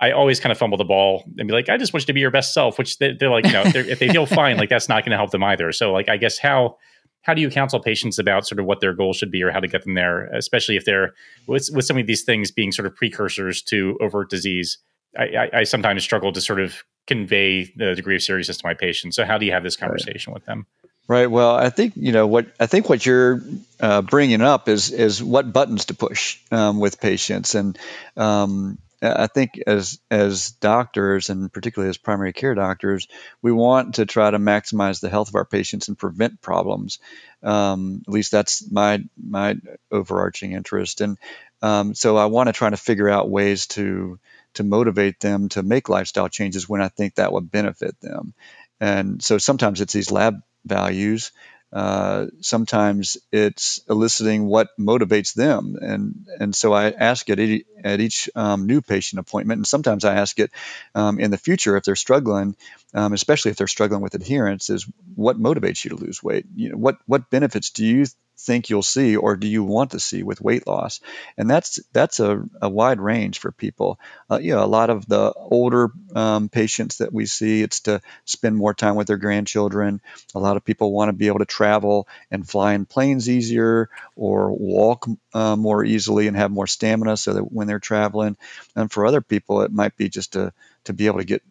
I 0.00 0.10
always 0.10 0.40
kind 0.40 0.50
of 0.50 0.58
fumble 0.58 0.78
the 0.78 0.84
ball 0.84 1.24
and 1.38 1.46
be 1.46 1.54
like, 1.54 1.68
I 1.68 1.76
just 1.76 1.92
want 1.92 2.02
you 2.02 2.06
to 2.06 2.12
be 2.12 2.20
your 2.20 2.32
best 2.32 2.52
self, 2.52 2.76
which 2.76 2.98
they, 2.98 3.16
are 3.22 3.28
like, 3.28 3.46
you 3.46 3.52
know, 3.52 3.62
if 3.74 4.00
they 4.00 4.08
feel 4.08 4.26
fine, 4.26 4.56
like 4.56 4.68
that's 4.68 4.88
not 4.88 5.04
going 5.04 5.12
to 5.12 5.16
help 5.16 5.30
them 5.30 5.44
either. 5.44 5.70
So 5.70 5.92
like, 5.92 6.08
I 6.08 6.16
guess 6.16 6.38
how 6.38 6.76
how 7.22 7.34
do 7.34 7.40
you 7.40 7.50
counsel 7.50 7.80
patients 7.80 8.18
about 8.18 8.46
sort 8.46 8.58
of 8.58 8.66
what 8.66 8.80
their 8.80 8.92
goal 8.92 9.12
should 9.12 9.30
be 9.30 9.42
or 9.42 9.52
how 9.52 9.60
to 9.60 9.68
get 9.68 9.84
them 9.84 9.94
there, 9.94 10.26
especially 10.34 10.76
if 10.76 10.84
they're 10.84 11.14
with 11.46 11.70
with 11.72 11.84
some 11.84 11.96
of 11.98 12.06
these 12.06 12.24
things 12.24 12.50
being 12.50 12.72
sort 12.72 12.86
of 12.86 12.94
precursors 12.94 13.62
to 13.62 13.96
overt 14.00 14.28
disease? 14.28 14.78
I, 15.18 15.50
I, 15.52 15.64
sometimes 15.64 16.02
struggle 16.02 16.32
to 16.32 16.40
sort 16.40 16.60
of 16.60 16.82
convey 17.06 17.64
the 17.76 17.94
degree 17.94 18.16
of 18.16 18.22
seriousness 18.22 18.58
to 18.58 18.66
my 18.66 18.74
patients. 18.74 19.16
So 19.16 19.24
how 19.24 19.38
do 19.38 19.46
you 19.46 19.52
have 19.52 19.62
this 19.62 19.76
conversation 19.76 20.32
right. 20.32 20.34
with 20.34 20.46
them? 20.46 20.66
Right. 21.08 21.30
Well, 21.30 21.54
I 21.54 21.70
think 21.70 21.94
you 21.96 22.12
know 22.12 22.26
what 22.26 22.46
I 22.60 22.66
think 22.66 22.88
what 22.88 23.04
you're 23.04 23.42
uh, 23.80 24.02
bringing 24.02 24.40
up 24.40 24.68
is 24.68 24.90
is 24.90 25.22
what 25.22 25.52
buttons 25.52 25.86
to 25.86 25.94
push 25.94 26.38
um, 26.52 26.78
with 26.78 27.00
patients, 27.00 27.56
and 27.56 27.76
um, 28.16 28.78
I 29.02 29.26
think 29.26 29.60
as 29.66 29.98
as 30.12 30.52
doctors 30.52 31.28
and 31.28 31.52
particularly 31.52 31.90
as 31.90 31.96
primary 31.96 32.32
care 32.32 32.54
doctors, 32.54 33.08
we 33.42 33.50
want 33.50 33.96
to 33.96 34.06
try 34.06 34.30
to 34.30 34.38
maximize 34.38 35.00
the 35.00 35.10
health 35.10 35.28
of 35.28 35.34
our 35.34 35.44
patients 35.44 35.88
and 35.88 35.98
prevent 35.98 36.40
problems. 36.40 37.00
Um, 37.42 38.02
at 38.06 38.14
least 38.14 38.30
that's 38.30 38.70
my 38.70 39.02
my 39.20 39.56
overarching 39.90 40.52
interest, 40.52 41.00
and 41.00 41.18
um, 41.62 41.94
so 41.94 42.16
I 42.16 42.26
want 42.26 42.46
to 42.46 42.52
try 42.52 42.70
to 42.70 42.76
figure 42.76 43.08
out 43.08 43.28
ways 43.28 43.66
to 43.68 44.20
to 44.54 44.64
motivate 44.64 45.20
them 45.20 45.48
to 45.50 45.62
make 45.62 45.88
lifestyle 45.88 46.28
changes 46.28 46.68
when 46.68 46.82
I 46.82 46.88
think 46.88 47.14
that 47.14 47.32
would 47.32 47.50
benefit 47.50 48.00
them. 48.00 48.34
And 48.80 49.22
so 49.22 49.38
sometimes 49.38 49.80
it's 49.80 49.92
these 49.92 50.10
lab 50.10 50.42
values. 50.64 51.32
Uh, 51.72 52.26
sometimes 52.40 53.16
it's 53.32 53.80
eliciting 53.88 54.44
what 54.44 54.68
motivates 54.78 55.32
them, 55.32 55.78
and 55.80 56.26
and 56.38 56.54
so 56.54 56.74
I 56.74 56.90
ask 56.90 57.30
it 57.30 57.64
at, 57.82 57.98
each 57.98 58.28
um, 58.34 58.66
new 58.66 58.82
patient 58.82 59.20
appointment, 59.20 59.60
and 59.60 59.66
sometimes 59.66 60.04
I 60.04 60.16
ask 60.16 60.38
it 60.38 60.50
um, 60.94 61.18
in 61.18 61.30
the 61.30 61.38
future 61.38 61.78
if 61.78 61.84
they're 61.84 61.96
struggling, 61.96 62.56
um, 62.92 63.14
especially 63.14 63.52
if 63.52 63.56
they're 63.56 63.68
struggling 63.68 64.02
with 64.02 64.14
adherence, 64.14 64.68
is 64.68 64.86
what 65.14 65.40
motivates 65.40 65.82
you 65.82 65.90
to 65.90 65.96
lose 65.96 66.22
weight? 66.22 66.44
You 66.54 66.70
know, 66.70 66.76
what 66.76 66.98
what 67.06 67.30
benefits 67.30 67.70
do 67.70 67.86
you 67.86 68.04
think 68.38 68.70
you'll 68.70 68.82
see 68.82 69.16
or 69.16 69.36
do 69.36 69.46
you 69.46 69.62
want 69.62 69.92
to 69.92 70.00
see 70.00 70.22
with 70.22 70.40
weight 70.40 70.66
loss. 70.66 71.00
And 71.36 71.48
that's 71.48 71.80
that's 71.92 72.20
a, 72.20 72.42
a 72.60 72.68
wide 72.68 73.00
range 73.00 73.38
for 73.38 73.52
people. 73.52 73.98
Uh, 74.30 74.38
you 74.38 74.54
know 74.54 74.64
a 74.64 74.66
lot 74.66 74.90
of 74.90 75.06
the 75.06 75.32
older 75.32 75.90
um, 76.14 76.48
patients 76.48 76.98
that 76.98 77.12
we 77.12 77.26
see 77.26 77.62
it's 77.62 77.80
to 77.80 78.00
spend 78.24 78.56
more 78.56 78.74
time 78.74 78.96
with 78.96 79.06
their 79.06 79.16
grandchildren. 79.16 80.00
A 80.34 80.38
lot 80.38 80.56
of 80.56 80.64
people 80.64 80.92
want 80.92 81.08
to 81.08 81.12
be 81.12 81.28
able 81.28 81.38
to 81.40 81.44
travel 81.44 82.08
and 82.30 82.48
fly 82.48 82.74
in 82.74 82.86
planes 82.86 83.28
easier 83.28 83.90
or 84.16 84.50
walk 84.52 85.06
uh, 85.34 85.56
more 85.56 85.84
easily 85.84 86.26
and 86.26 86.36
have 86.36 86.50
more 86.50 86.66
stamina 86.66 87.16
so 87.16 87.34
that 87.34 87.52
when 87.52 87.66
they're 87.66 87.78
traveling. 87.78 88.36
And 88.74 88.90
for 88.90 89.06
other 89.06 89.20
people 89.20 89.62
it 89.62 89.72
might 89.72 89.96
be 89.96 90.08
just 90.08 90.32
to 90.32 90.52
to 90.84 90.92
be 90.92 91.06
able 91.06 91.18
to 91.18 91.24
get 91.24 91.42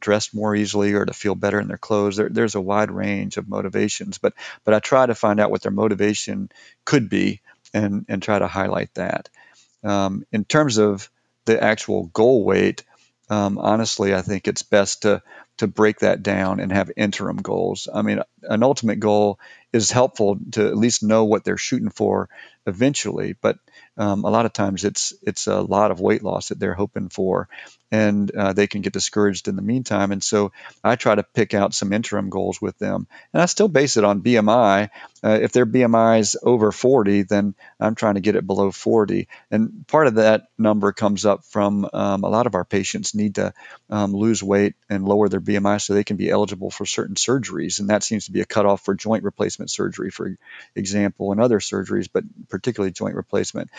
dressed 0.00 0.34
more 0.34 0.54
easily 0.54 0.94
or 0.94 1.04
to 1.04 1.12
feel 1.12 1.34
better 1.34 1.60
in 1.60 1.68
their 1.68 1.78
clothes. 1.78 2.16
There, 2.16 2.28
there's 2.28 2.54
a 2.54 2.60
wide 2.60 2.90
range 2.90 3.36
of 3.36 3.48
motivations, 3.48 4.18
but 4.18 4.34
but 4.64 4.74
I 4.74 4.80
try 4.80 5.06
to 5.06 5.14
find 5.14 5.40
out 5.40 5.50
what 5.50 5.62
their 5.62 5.72
motivation 5.72 6.50
could 6.84 7.08
be 7.08 7.40
and 7.72 8.04
and 8.08 8.22
try 8.22 8.38
to 8.38 8.46
highlight 8.48 8.92
that. 8.94 9.28
Um, 9.82 10.24
in 10.32 10.44
terms 10.44 10.78
of 10.78 11.10
the 11.46 11.62
actual 11.62 12.06
goal 12.06 12.44
weight, 12.44 12.84
um, 13.30 13.58
honestly, 13.58 14.14
I 14.14 14.22
think 14.22 14.48
it's 14.48 14.62
best 14.62 15.02
to 15.02 15.22
to 15.58 15.66
break 15.66 16.00
that 16.00 16.22
down 16.22 16.58
and 16.58 16.72
have 16.72 16.90
interim 16.96 17.36
goals. 17.36 17.86
I 17.92 18.00
mean, 18.00 18.22
an 18.42 18.62
ultimate 18.62 18.98
goal 18.98 19.38
is 19.72 19.90
helpful 19.90 20.38
to 20.52 20.66
at 20.66 20.76
least 20.76 21.02
know 21.02 21.24
what 21.24 21.44
they're 21.44 21.58
shooting 21.58 21.90
for 21.90 22.30
eventually, 22.66 23.34
but 23.40 23.58
um, 23.98 24.24
a 24.24 24.30
lot 24.30 24.46
of 24.46 24.52
times 24.52 24.84
it's 24.84 25.12
it's 25.22 25.46
a 25.46 25.60
lot 25.60 25.90
of 25.90 26.00
weight 26.00 26.24
loss 26.24 26.48
that 26.48 26.58
they're 26.58 26.74
hoping 26.74 27.08
for, 27.08 27.48
and 27.90 28.30
uh, 28.34 28.52
they 28.52 28.66
can 28.66 28.82
get 28.82 28.92
discouraged 28.92 29.48
in 29.48 29.56
the 29.56 29.62
meantime. 29.62 30.12
And 30.12 30.22
so 30.22 30.52
I 30.82 30.96
try 30.96 31.14
to 31.14 31.22
pick 31.22 31.54
out 31.54 31.74
some 31.74 31.92
interim 31.92 32.30
goals 32.30 32.60
with 32.60 32.78
them, 32.78 33.06
and 33.32 33.42
I 33.42 33.46
still 33.46 33.68
base 33.68 33.96
it 33.96 34.04
on 34.04 34.22
BMI. 34.22 34.90
Uh, 35.22 35.38
if 35.42 35.52
their 35.52 35.66
BMI 35.66 36.20
is 36.20 36.36
over 36.42 36.72
40, 36.72 37.22
then 37.22 37.54
I'm 37.78 37.94
trying 37.94 38.14
to 38.14 38.20
get 38.20 38.36
it 38.36 38.46
below 38.46 38.70
40. 38.70 39.28
And 39.50 39.86
part 39.86 40.06
of 40.06 40.14
that 40.14 40.48
number 40.56 40.92
comes 40.92 41.26
up 41.26 41.44
from 41.44 41.88
um, 41.92 42.24
a 42.24 42.28
lot 42.28 42.46
of 42.46 42.54
our 42.54 42.64
patients 42.64 43.14
need 43.14 43.34
to 43.34 43.52
um, 43.90 44.14
lose 44.14 44.42
weight 44.42 44.74
and 44.88 45.04
lower 45.04 45.28
their 45.28 45.40
BMI 45.40 45.80
so 45.80 45.92
they 45.92 46.04
can 46.04 46.16
be 46.16 46.30
eligible 46.30 46.70
for 46.70 46.86
certain 46.86 47.16
surgeries, 47.16 47.80
and 47.80 47.90
that 47.90 48.02
seems 48.02 48.26
to 48.26 48.32
be 48.32 48.40
a 48.40 48.46
cutoff 48.46 48.82
for 48.84 48.94
joint 48.94 49.24
replacement 49.24 49.70
surgery, 49.70 50.10
for 50.10 50.36
example, 50.74 51.32
and 51.32 51.40
other 51.40 51.58
surgeries, 51.58 52.08
but 52.12 52.24
particularly 52.48 52.92
joint 52.92 53.14
replacement. 53.14 53.70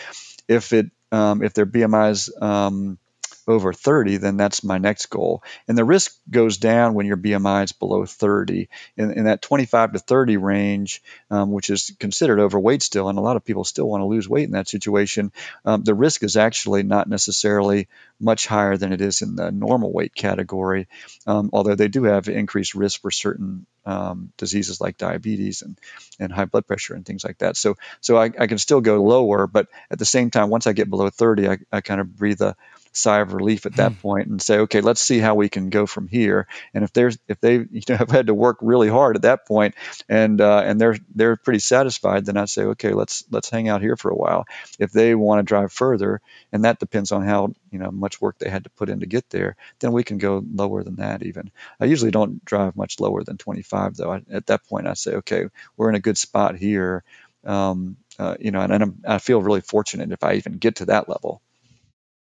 If 0.48 0.72
it 0.72 0.90
um, 1.10 1.42
if 1.42 1.52
their 1.52 1.66
BMI 1.66 2.10
is 2.10 2.32
um, 2.40 2.98
over 3.46 3.72
30, 3.72 4.18
then 4.18 4.36
that's 4.36 4.62
my 4.62 4.78
next 4.78 5.06
goal. 5.06 5.42
And 5.66 5.76
the 5.76 5.84
risk 5.84 6.16
goes 6.30 6.58
down 6.58 6.94
when 6.94 7.06
your 7.06 7.16
BMI 7.16 7.64
is 7.64 7.72
below 7.72 8.06
30. 8.06 8.68
In, 8.96 9.12
in 9.12 9.24
that 9.24 9.42
25 9.42 9.94
to 9.94 9.98
30 9.98 10.36
range, 10.36 11.02
um, 11.30 11.52
which 11.52 11.70
is 11.70 11.94
considered 11.98 12.40
overweight 12.40 12.82
still, 12.82 13.08
and 13.08 13.18
a 13.18 13.22
lot 13.22 13.36
of 13.36 13.44
people 13.44 13.64
still 13.64 13.88
want 13.88 14.02
to 14.02 14.06
lose 14.06 14.28
weight 14.28 14.44
in 14.44 14.52
that 14.52 14.68
situation, 14.68 15.32
um, 15.64 15.82
the 15.82 15.94
risk 15.94 16.22
is 16.22 16.36
actually 16.36 16.82
not 16.82 17.08
necessarily 17.08 17.88
much 18.20 18.46
higher 18.46 18.76
than 18.76 18.92
it 18.92 19.00
is 19.00 19.22
in 19.22 19.34
the 19.34 19.50
normal 19.50 19.92
weight 19.92 20.14
category, 20.14 20.86
um, 21.26 21.50
although 21.52 21.74
they 21.74 21.88
do 21.88 22.04
have 22.04 22.28
increased 22.28 22.74
risk 22.74 23.00
for 23.00 23.10
certain 23.10 23.66
um, 23.84 24.32
diseases 24.36 24.80
like 24.80 24.96
diabetes 24.96 25.62
and, 25.62 25.76
and 26.20 26.32
high 26.32 26.44
blood 26.44 26.66
pressure 26.66 26.94
and 26.94 27.04
things 27.04 27.24
like 27.24 27.38
that. 27.38 27.56
So 27.56 27.76
so 28.00 28.16
I, 28.16 28.26
I, 28.38 28.46
can 28.46 28.58
still 28.58 28.80
go 28.80 29.02
lower, 29.02 29.48
but 29.48 29.66
at 29.90 29.98
the 29.98 30.04
same 30.04 30.30
time, 30.30 30.50
once 30.50 30.68
I 30.68 30.72
get 30.72 30.88
below 30.88 31.10
30, 31.10 31.48
I, 31.48 31.58
I 31.72 31.80
kind 31.80 32.00
of 32.00 32.16
breathe 32.16 32.40
a 32.42 32.54
sigh 32.92 33.20
of 33.20 33.32
relief 33.32 33.66
at 33.66 33.76
that 33.76 33.92
hmm. 33.92 34.00
point 34.00 34.28
and 34.28 34.40
say, 34.40 34.58
okay, 34.58 34.80
let's 34.80 35.00
see 35.00 35.18
how 35.18 35.34
we 35.34 35.48
can 35.48 35.70
go 35.70 35.86
from 35.86 36.08
here. 36.08 36.46
And 36.74 36.84
if 36.84 36.92
there's 36.92 37.18
if 37.26 37.40
they 37.40 37.54
you 37.70 37.82
know 37.88 37.96
have 37.96 38.10
had 38.10 38.26
to 38.26 38.34
work 38.34 38.58
really 38.60 38.88
hard 38.88 39.16
at 39.16 39.22
that 39.22 39.46
point 39.46 39.74
and 40.08 40.40
uh, 40.40 40.62
and 40.64 40.80
they're 40.80 40.98
they're 41.14 41.36
pretty 41.36 41.58
satisfied, 41.58 42.26
then 42.26 42.36
I'd 42.36 42.48
say, 42.48 42.64
okay, 42.64 42.92
let's 42.92 43.24
let's 43.30 43.50
hang 43.50 43.68
out 43.68 43.82
here 43.82 43.96
for 43.96 44.10
a 44.10 44.16
while. 44.16 44.44
If 44.78 44.92
they 44.92 45.14
want 45.14 45.40
to 45.40 45.42
drive 45.42 45.72
further, 45.72 46.20
and 46.52 46.64
that 46.64 46.78
depends 46.78 47.12
on 47.12 47.24
how 47.24 47.52
you 47.70 47.78
know 47.78 47.90
much 47.90 48.20
work 48.20 48.38
they 48.38 48.50
had 48.50 48.64
to 48.64 48.70
put 48.70 48.90
in 48.90 49.00
to 49.00 49.06
get 49.06 49.28
there, 49.30 49.56
then 49.80 49.92
we 49.92 50.04
can 50.04 50.18
go 50.18 50.44
lower 50.54 50.82
than 50.82 50.96
that 50.96 51.22
even. 51.22 51.50
I 51.80 51.86
usually 51.86 52.10
don't 52.10 52.44
drive 52.44 52.76
much 52.76 53.00
lower 53.00 53.24
than 53.24 53.38
25 53.38 53.96
though. 53.96 54.12
I, 54.12 54.22
at 54.30 54.46
that 54.46 54.66
point, 54.68 54.86
I 54.86 54.94
say, 54.94 55.16
okay, 55.16 55.46
we're 55.76 55.88
in 55.88 55.94
a 55.94 56.00
good 56.00 56.18
spot 56.18 56.56
here. 56.56 57.04
Um, 57.44 57.96
uh, 58.18 58.36
you 58.38 58.52
know, 58.52 58.60
and, 58.60 58.72
and 58.72 59.04
i 59.04 59.18
feel 59.18 59.42
really 59.42 59.62
fortunate 59.62 60.12
if 60.12 60.22
I 60.22 60.34
even 60.34 60.58
get 60.58 60.76
to 60.76 60.84
that 60.86 61.08
level. 61.08 61.42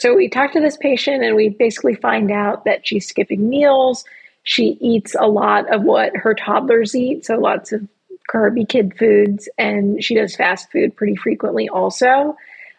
So 0.03 0.17
we 0.17 0.29
talk 0.29 0.51
to 0.55 0.61
this 0.61 0.77
patient 0.77 1.23
and 1.23 1.37
we 1.37 1.49
basically 1.49 1.95
find 1.95 2.33
out 2.33 2.65
that 2.65 2.85
she's 2.85 3.07
skipping 3.07 3.49
meals. 3.49 4.05
She 4.43 4.77
eats 4.81 5.15
a 5.17 5.29
lot 5.29 5.73
of 5.73 5.85
what 5.85 6.17
her 6.17 6.35
toddlers 6.35 6.97
eat, 6.97 7.25
so 7.25 7.38
lots 7.38 7.71
of 7.71 7.87
carby 8.29 8.69
kid 8.69 8.99
foods, 8.99 9.49
and 9.57 10.03
she 10.03 10.17
does 10.17 10.35
fast 10.35 10.73
food 10.73 10.97
pretty 10.97 11.15
frequently 11.15 11.69
also. 11.69 12.37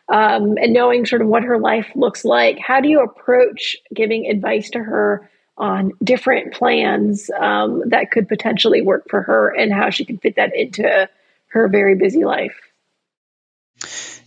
Um, 0.09 0.57
and 0.57 0.73
knowing 0.73 1.05
sort 1.05 1.21
of 1.21 1.29
what 1.29 1.43
her 1.43 1.57
life 1.57 1.89
looks 1.95 2.25
like, 2.25 2.59
how 2.59 2.81
do 2.81 2.89
you 2.89 2.99
approach 2.99 3.77
giving 3.93 4.27
advice 4.27 4.69
to 4.71 4.79
her 4.79 5.29
on 5.57 5.93
different 6.03 6.53
plans 6.53 7.29
um, 7.39 7.83
that 7.85 8.11
could 8.11 8.27
potentially 8.27 8.81
work 8.81 9.05
for 9.09 9.21
her 9.21 9.47
and 9.47 9.71
how 9.71 9.91
she 9.91 10.03
can 10.03 10.17
fit 10.17 10.35
that 10.35 10.53
into 10.53 11.07
her 11.51 11.69
very 11.69 11.95
busy 11.95 12.25
life? 12.25 12.59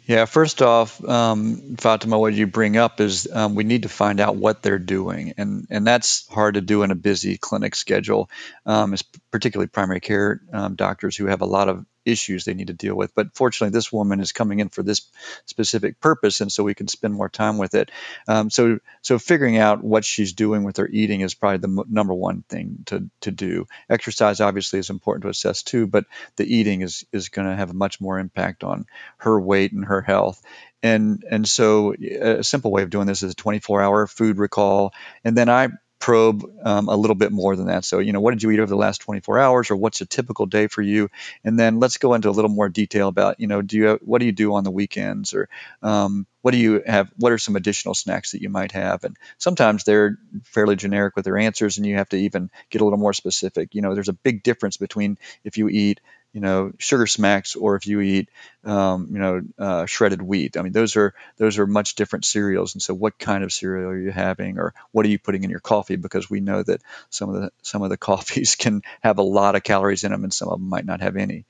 Yeah, 0.06 0.24
first 0.26 0.62
off, 0.62 1.02
um, 1.04 1.74
Fatima, 1.78 2.16
what 2.16 2.32
you 2.32 2.46
bring 2.46 2.76
up 2.76 3.00
is 3.00 3.26
um, 3.32 3.56
we 3.56 3.64
need 3.64 3.82
to 3.82 3.88
find 3.88 4.20
out 4.20 4.36
what 4.36 4.62
they're 4.62 4.78
doing, 4.78 5.34
and 5.36 5.66
and 5.68 5.84
that's 5.84 6.28
hard 6.28 6.54
to 6.54 6.60
do 6.60 6.84
in 6.84 6.92
a 6.92 6.94
busy 6.94 7.38
clinic 7.38 7.74
schedule, 7.74 8.30
um, 8.66 8.94
particularly 9.32 9.66
primary 9.66 9.98
care 9.98 10.40
um, 10.52 10.76
doctors 10.76 11.16
who 11.16 11.26
have 11.26 11.40
a 11.40 11.46
lot 11.46 11.68
of 11.68 11.84
issues 12.06 12.44
they 12.44 12.54
need 12.54 12.68
to 12.68 12.72
deal 12.72 12.94
with. 12.94 13.14
But 13.14 13.34
fortunately, 13.34 13.72
this 13.72 13.92
woman 13.92 14.20
is 14.20 14.32
coming 14.32 14.60
in 14.60 14.68
for 14.68 14.82
this 14.82 15.02
specific 15.44 16.00
purpose, 16.00 16.40
and 16.40 16.50
so 16.50 16.64
we 16.64 16.74
can 16.74 16.88
spend 16.88 17.14
more 17.14 17.28
time 17.28 17.58
with 17.58 17.74
it. 17.74 17.90
Um, 18.28 18.50
so, 18.50 18.78
so 19.02 19.18
figuring 19.18 19.58
out 19.58 19.84
what 19.84 20.04
she's 20.04 20.32
doing 20.32 20.64
with 20.64 20.78
her 20.78 20.88
eating 20.88 21.20
is 21.20 21.34
probably 21.34 21.58
the 21.58 21.80
m- 21.80 21.88
number 21.88 22.14
one 22.14 22.42
thing 22.48 22.78
to 22.86 23.10
to 23.22 23.30
do. 23.30 23.66
Exercise 23.90 24.40
obviously 24.40 24.78
is 24.78 24.90
important 24.90 25.24
to 25.24 25.28
assess 25.28 25.62
too, 25.62 25.86
but 25.86 26.06
the 26.36 26.44
eating 26.46 26.82
is 26.82 27.04
is 27.12 27.28
going 27.28 27.48
to 27.48 27.56
have 27.56 27.70
a 27.70 27.74
much 27.74 28.00
more 28.00 28.18
impact 28.18 28.64
on 28.64 28.86
her 29.18 29.38
weight 29.40 29.72
and 29.72 29.84
her 29.84 30.00
health. 30.02 30.42
And 30.82 31.24
and 31.30 31.48
so 31.48 31.94
a 31.94 32.44
simple 32.44 32.70
way 32.70 32.82
of 32.82 32.90
doing 32.90 33.06
this 33.06 33.22
is 33.22 33.32
a 33.32 33.36
24 33.36 33.82
hour 33.82 34.06
food 34.06 34.38
recall, 34.38 34.92
and 35.24 35.36
then 35.36 35.48
I 35.48 35.68
probe 35.98 36.44
um, 36.62 36.88
a 36.88 36.96
little 36.96 37.16
bit 37.16 37.32
more 37.32 37.56
than 37.56 37.66
that. 37.66 37.84
So, 37.84 37.98
you 37.98 38.12
know, 38.12 38.20
what 38.20 38.32
did 38.32 38.42
you 38.42 38.50
eat 38.50 38.60
over 38.60 38.68
the 38.68 38.76
last 38.76 38.98
24 38.98 39.38
hours, 39.38 39.70
or 39.70 39.76
what's 39.76 40.00
a 40.00 40.06
typical 40.06 40.46
day 40.46 40.66
for 40.66 40.82
you? 40.82 41.08
And 41.44 41.58
then 41.58 41.80
let's 41.80 41.96
go 41.96 42.14
into 42.14 42.28
a 42.28 42.32
little 42.32 42.50
more 42.50 42.68
detail 42.68 43.08
about, 43.08 43.40
you 43.40 43.46
know, 43.46 43.62
do 43.62 43.76
you 43.76 43.98
what 44.02 44.18
do 44.18 44.26
you 44.26 44.32
do 44.32 44.54
on 44.54 44.64
the 44.64 44.70
weekends, 44.70 45.34
or 45.34 45.48
um, 45.82 46.26
what 46.42 46.50
do 46.52 46.58
you 46.58 46.82
have? 46.86 47.10
What 47.16 47.32
are 47.32 47.38
some 47.38 47.56
additional 47.56 47.94
snacks 47.94 48.32
that 48.32 48.42
you 48.42 48.50
might 48.50 48.72
have? 48.72 49.04
And 49.04 49.16
sometimes 49.38 49.84
they're 49.84 50.18
fairly 50.44 50.76
generic 50.76 51.16
with 51.16 51.24
their 51.24 51.38
answers, 51.38 51.78
and 51.78 51.86
you 51.86 51.96
have 51.96 52.10
to 52.10 52.16
even 52.16 52.50
get 52.70 52.82
a 52.82 52.84
little 52.84 52.98
more 52.98 53.12
specific. 53.14 53.74
You 53.74 53.82
know, 53.82 53.94
there's 53.94 54.08
a 54.08 54.12
big 54.12 54.42
difference 54.42 54.76
between 54.76 55.18
if 55.44 55.56
you 55.56 55.68
eat 55.68 56.00
you 56.36 56.42
know 56.42 56.70
sugar 56.78 57.06
smacks 57.06 57.56
or 57.56 57.76
if 57.76 57.86
you 57.86 58.02
eat 58.02 58.28
um, 58.66 59.08
you 59.10 59.18
know 59.18 59.40
uh, 59.58 59.86
shredded 59.86 60.20
wheat 60.20 60.58
i 60.58 60.62
mean 60.62 60.72
those 60.72 60.94
are 60.94 61.14
those 61.38 61.58
are 61.58 61.66
much 61.66 61.94
different 61.94 62.26
cereals 62.26 62.74
and 62.74 62.82
so 62.82 62.92
what 62.92 63.18
kind 63.18 63.42
of 63.42 63.50
cereal 63.50 63.88
are 63.88 63.98
you 63.98 64.10
having 64.10 64.58
or 64.58 64.74
what 64.92 65.06
are 65.06 65.08
you 65.08 65.18
putting 65.18 65.44
in 65.44 65.50
your 65.50 65.60
coffee 65.60 65.96
because 65.96 66.28
we 66.28 66.40
know 66.40 66.62
that 66.62 66.82
some 67.08 67.30
of 67.30 67.40
the 67.40 67.50
some 67.62 67.80
of 67.80 67.88
the 67.88 67.96
coffees 68.10 68.54
can 68.54 68.82
have 69.00 69.16
a 69.16 69.22
lot 69.22 69.56
of 69.56 69.62
calories 69.62 70.04
in 70.04 70.12
them 70.12 70.24
and 70.24 70.34
some 70.34 70.48
of 70.48 70.58
them 70.58 70.68
might 70.68 70.84
not 70.84 71.00
have 71.00 71.16
any 71.16 71.46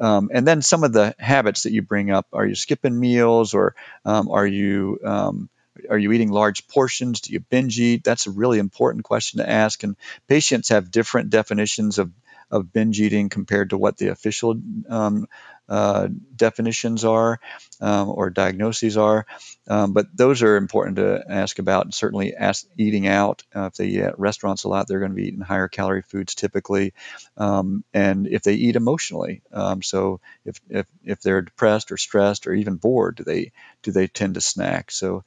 um, 0.00 0.30
and 0.32 0.48
then 0.48 0.62
some 0.62 0.82
of 0.82 0.94
the 0.94 1.14
habits 1.18 1.64
that 1.64 1.72
you 1.72 1.82
bring 1.82 2.10
up 2.10 2.26
are 2.32 2.46
you 2.46 2.54
skipping 2.54 2.98
meals 2.98 3.52
or 3.52 3.74
um, 4.06 4.30
are 4.30 4.46
you 4.46 4.98
um, 5.04 5.50
are 5.88 5.98
you 5.98 6.12
eating 6.12 6.30
large 6.30 6.68
portions? 6.68 7.22
Do 7.22 7.32
you 7.32 7.40
binge 7.40 7.78
eat? 7.80 8.04
That's 8.04 8.26
a 8.26 8.30
really 8.30 8.58
important 8.58 9.04
question 9.04 9.38
to 9.38 9.48
ask. 9.48 9.82
And 9.82 9.96
patients 10.28 10.68
have 10.68 10.90
different 10.90 11.30
definitions 11.30 11.98
of 11.98 12.10
of 12.52 12.72
binge 12.72 13.00
eating 13.00 13.30
compared 13.30 13.70
to 13.70 13.78
what 13.78 13.98
the 13.98 14.08
official 14.08 14.56
um, 14.88 15.26
uh, 15.68 16.08
definitions 16.36 17.04
are 17.04 17.40
um, 17.80 18.10
or 18.10 18.30
diagnoses 18.30 18.96
are. 18.96 19.26
Um, 19.68 19.92
but 19.92 20.06
those 20.14 20.42
are 20.42 20.56
important 20.56 20.96
to 20.96 21.24
ask 21.28 21.58
about. 21.58 21.94
Certainly, 21.94 22.34
ask, 22.34 22.66
eating 22.76 23.06
out. 23.06 23.42
Uh, 23.54 23.66
if 23.66 23.74
they 23.74 23.86
eat 23.86 24.00
at 24.00 24.18
restaurants 24.18 24.64
a 24.64 24.68
lot, 24.68 24.88
they're 24.88 24.98
going 24.98 25.12
to 25.12 25.16
be 25.16 25.28
eating 25.28 25.40
higher 25.40 25.68
calorie 25.68 26.02
foods 26.02 26.34
typically. 26.34 26.94
Um, 27.36 27.84
and 27.94 28.26
if 28.26 28.42
they 28.42 28.54
eat 28.54 28.76
emotionally, 28.76 29.42
um, 29.52 29.82
so 29.82 30.20
if, 30.44 30.60
if 30.68 30.86
if 31.04 31.20
they're 31.22 31.42
depressed 31.42 31.92
or 31.92 31.96
stressed 31.96 32.46
or 32.46 32.54
even 32.54 32.76
bored, 32.76 33.16
do 33.16 33.24
they 33.24 33.52
do 33.82 33.92
they 33.92 34.06
tend 34.08 34.34
to 34.34 34.40
snack? 34.40 34.90
So. 34.90 35.24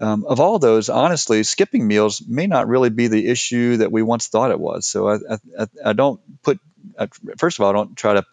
Um, 0.00 0.24
of 0.26 0.40
all 0.40 0.58
those, 0.58 0.88
honestly, 0.88 1.44
skipping 1.44 1.86
meals 1.86 2.20
may 2.26 2.48
not 2.48 2.66
really 2.66 2.90
be 2.90 3.06
the 3.06 3.28
issue 3.28 3.76
that 3.76 3.92
we 3.92 4.02
once 4.02 4.26
thought 4.26 4.50
it 4.50 4.58
was. 4.58 4.88
So 4.88 5.08
I, 5.08 5.18
I, 5.56 5.66
I 5.84 5.92
don't 5.92 6.20
put 6.42 6.58
first 7.38 7.58
of 7.58 7.64
all, 7.64 7.70
I 7.70 7.72
don't 7.72 7.96
try 7.96 8.14
to 8.14 8.24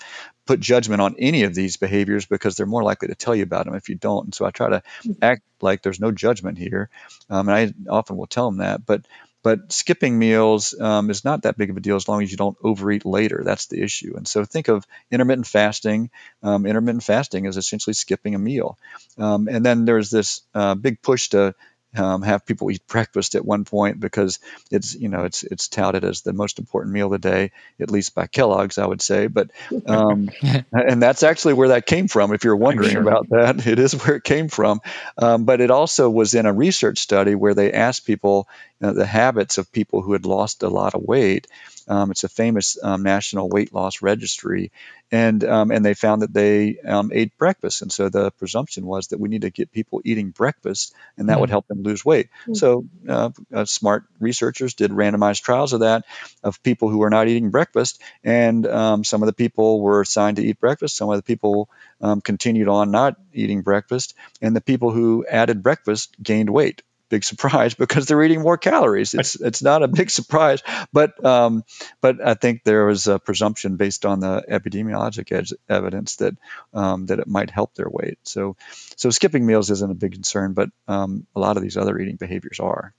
put 0.45 0.59
judgment 0.59 1.01
on 1.01 1.15
any 1.19 1.43
of 1.43 1.53
these 1.53 1.77
behaviors 1.77 2.25
because 2.25 2.55
they're 2.55 2.65
more 2.65 2.83
likely 2.83 3.07
to 3.07 3.15
tell 3.15 3.35
you 3.35 3.43
about 3.43 3.65
them 3.65 3.75
if 3.75 3.89
you 3.89 3.95
don't. 3.95 4.25
And 4.25 4.35
so 4.35 4.45
I 4.45 4.51
try 4.51 4.69
to 4.69 4.83
mm-hmm. 5.03 5.11
act 5.21 5.43
like 5.61 5.81
there's 5.81 5.99
no 5.99 6.11
judgment 6.11 6.57
here, 6.57 6.89
um, 7.29 7.49
and 7.49 7.57
I 7.57 7.91
often 7.91 8.17
will 8.17 8.27
tell 8.27 8.49
them 8.49 8.59
that. 8.59 8.85
But 8.85 9.05
but 9.43 9.71
skipping 9.71 10.19
meals 10.19 10.79
um, 10.79 11.09
is 11.09 11.25
not 11.25 11.43
that 11.43 11.57
big 11.57 11.71
of 11.71 11.77
a 11.77 11.79
deal 11.79 11.95
as 11.95 12.07
long 12.07 12.21
as 12.21 12.29
you 12.29 12.37
don't 12.37 12.57
overeat 12.63 13.05
later. 13.05 13.41
That's 13.43 13.67
the 13.67 13.81
issue. 13.81 14.13
And 14.15 14.27
so 14.27 14.45
think 14.45 14.67
of 14.67 14.85
intermittent 15.09 15.47
fasting. 15.47 16.11
Um, 16.43 16.65
intermittent 16.65 17.03
fasting 17.03 17.45
is 17.45 17.57
essentially 17.57 17.95
skipping 17.95 18.35
a 18.35 18.39
meal. 18.39 18.77
Um, 19.17 19.47
and 19.47 19.65
then 19.65 19.85
there's 19.85 20.11
this 20.11 20.41
uh, 20.53 20.75
big 20.75 21.01
push 21.01 21.29
to 21.29 21.55
um, 21.95 22.21
have 22.21 22.45
people 22.45 22.71
eat 22.71 22.87
breakfast 22.87 23.35
at 23.35 23.43
one 23.43 23.65
point 23.65 23.99
because 23.99 24.39
it's 24.69 24.95
you 24.95 25.09
know 25.09 25.25
it's 25.25 25.43
it's 25.43 25.67
touted 25.67 26.05
as 26.05 26.21
the 26.21 26.33
most 26.33 26.59
important 26.59 26.93
meal 26.93 27.13
of 27.13 27.21
the 27.21 27.29
day, 27.29 27.51
at 27.79 27.91
least 27.91 28.15
by 28.15 28.27
Kellogg's, 28.27 28.77
I 28.77 28.85
would 28.85 29.01
say. 29.01 29.27
But 29.27 29.51
um, 29.85 30.29
and 30.71 31.01
that's 31.01 31.23
actually 31.23 31.55
where 31.55 31.69
that 31.69 31.85
came 31.85 32.07
from. 32.07 32.33
If 32.33 32.43
you're 32.43 32.55
wondering 32.55 32.91
sure. 32.91 33.01
about 33.01 33.29
that, 33.29 33.67
it 33.67 33.79
is 33.79 33.93
where 33.93 34.15
it 34.15 34.23
came 34.23 34.47
from. 34.47 34.81
Um, 35.17 35.45
but 35.45 35.59
it 35.61 35.71
also 35.71 36.09
was 36.09 36.33
in 36.33 36.45
a 36.45 36.53
research 36.53 36.99
study 36.99 37.35
where 37.35 37.53
they 37.53 37.73
asked 37.73 38.05
people 38.05 38.47
know, 38.87 38.93
the 38.93 39.05
habits 39.05 39.57
of 39.57 39.71
people 39.71 40.01
who 40.01 40.13
had 40.13 40.25
lost 40.25 40.63
a 40.63 40.69
lot 40.69 40.95
of 40.95 41.03
weight, 41.03 41.47
Um, 41.87 42.11
it's 42.11 42.23
a 42.23 42.29
famous 42.29 42.77
um, 42.81 43.03
national 43.03 43.49
weight 43.49 43.73
loss 43.73 44.01
registry, 44.01 44.71
and 45.11 45.43
um, 45.43 45.71
and 45.71 45.83
they 45.83 45.95
found 45.95 46.21
that 46.21 46.33
they 46.33 46.77
um, 46.85 47.11
ate 47.11 47.37
breakfast, 47.37 47.81
and 47.81 47.91
so 47.91 48.09
the 48.09 48.31
presumption 48.31 48.85
was 48.85 49.07
that 49.07 49.19
we 49.19 49.29
need 49.29 49.41
to 49.41 49.49
get 49.49 49.71
people 49.71 49.99
eating 50.05 50.31
breakfast, 50.31 50.93
and 51.17 51.27
that 51.27 51.33
mm-hmm. 51.33 51.41
would 51.41 51.49
help 51.49 51.67
them 51.67 51.83
lose 51.83 52.05
weight. 52.05 52.27
Mm-hmm. 52.27 52.53
So 52.53 52.85
uh, 53.09 53.29
uh, 53.51 53.65
smart 53.65 54.03
researchers 54.19 54.75
did 54.75 54.91
randomized 54.91 55.43
trials 55.43 55.73
of 55.73 55.81
that 55.81 56.05
of 56.43 56.61
people 56.61 56.87
who 56.89 56.99
were 56.99 57.09
not 57.09 57.27
eating 57.27 57.51
breakfast, 57.51 58.01
and 58.23 58.65
um, 58.67 59.03
some 59.03 59.23
of 59.23 59.27
the 59.27 59.43
people 59.43 59.81
were 59.81 60.01
assigned 60.01 60.37
to 60.37 60.43
eat 60.43 60.59
breakfast, 60.59 60.97
some 60.97 61.09
of 61.09 61.17
the 61.17 61.35
people 61.35 61.67
um, 61.99 62.21
continued 62.21 62.69
on 62.69 62.91
not 62.91 63.15
eating 63.33 63.63
breakfast, 63.63 64.15
and 64.41 64.55
the 64.55 64.61
people 64.61 64.91
who 64.91 65.25
added 65.25 65.63
breakfast 65.63 66.15
gained 66.21 66.49
weight 66.49 66.83
big 67.11 67.23
surprise 67.23 67.73
because 67.83 68.07
they're 68.07 68.23
eating 68.23 68.41
more 68.41 68.57
calories. 68.57 69.13
It's 69.13 69.35
it's 69.35 69.61
not 69.61 69.83
a 69.83 69.87
big 69.87 70.09
surprise, 70.09 70.63
but 70.91 71.23
um, 71.23 71.63
but 72.01 72.25
I 72.25 72.33
think 72.33 72.63
there 72.63 72.85
was 72.85 73.07
a 73.07 73.19
presumption 73.19 73.75
based 73.75 74.05
on 74.05 74.21
the 74.21 74.43
epidemiologic 74.49 75.31
ed- 75.31 75.57
evidence 75.69 76.15
that 76.15 76.35
um, 76.73 77.05
that 77.07 77.19
it 77.19 77.27
might 77.27 77.51
help 77.51 77.75
their 77.75 77.89
weight. 77.89 78.17
So 78.23 78.55
so 78.95 79.11
skipping 79.11 79.45
meals 79.45 79.69
isn't 79.69 79.91
a 79.91 79.95
big 79.95 80.13
concern, 80.13 80.53
but 80.53 80.69
um, 80.87 81.27
a 81.35 81.39
lot 81.39 81.57
of 81.57 81.63
these 81.63 81.77
other 81.77 81.99
eating 81.99 82.15
behaviors 82.15 82.59
are. 82.59 82.95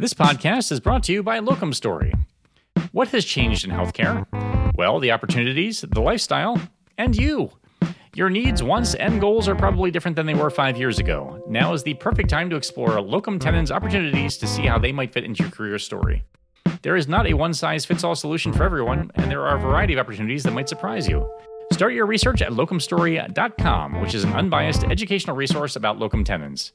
This 0.00 0.14
podcast 0.14 0.72
is 0.72 0.80
brought 0.80 1.02
to 1.04 1.12
you 1.12 1.22
by 1.22 1.40
Locumstory. 1.40 2.14
What 2.92 3.08
has 3.08 3.24
changed 3.24 3.64
in 3.64 3.70
healthcare? 3.72 4.26
Well, 4.76 5.00
the 5.00 5.10
opportunities, 5.10 5.80
the 5.80 6.00
lifestyle, 6.00 6.60
and 6.96 7.16
you. 7.16 7.50
Your 8.14 8.30
needs, 8.30 8.62
wants, 8.62 8.94
and 8.94 9.20
goals 9.20 9.48
are 9.48 9.54
probably 9.54 9.90
different 9.90 10.16
than 10.16 10.26
they 10.26 10.34
were 10.34 10.50
five 10.50 10.76
years 10.76 10.98
ago. 10.98 11.42
Now 11.48 11.72
is 11.72 11.82
the 11.82 11.94
perfect 11.94 12.30
time 12.30 12.50
to 12.50 12.56
explore 12.56 13.00
locum 13.00 13.38
tenens 13.38 13.70
opportunities 13.70 14.36
to 14.38 14.46
see 14.46 14.62
how 14.62 14.78
they 14.78 14.92
might 14.92 15.12
fit 15.12 15.24
into 15.24 15.42
your 15.42 15.52
career 15.52 15.78
story. 15.78 16.24
There 16.82 16.96
is 16.96 17.08
not 17.08 17.26
a 17.26 17.34
one 17.34 17.54
size 17.54 17.84
fits 17.84 18.04
all 18.04 18.14
solution 18.14 18.52
for 18.52 18.64
everyone, 18.64 19.10
and 19.14 19.30
there 19.30 19.46
are 19.46 19.56
a 19.56 19.60
variety 19.60 19.94
of 19.94 20.00
opportunities 20.00 20.42
that 20.44 20.52
might 20.52 20.68
surprise 20.68 21.08
you. 21.08 21.28
Start 21.72 21.92
your 21.92 22.06
research 22.06 22.40
at 22.40 22.52
locumstory.com, 22.52 24.00
which 24.00 24.14
is 24.14 24.24
an 24.24 24.32
unbiased 24.32 24.84
educational 24.84 25.36
resource 25.36 25.76
about 25.76 25.98
locum 25.98 26.24
tenens. 26.24 26.72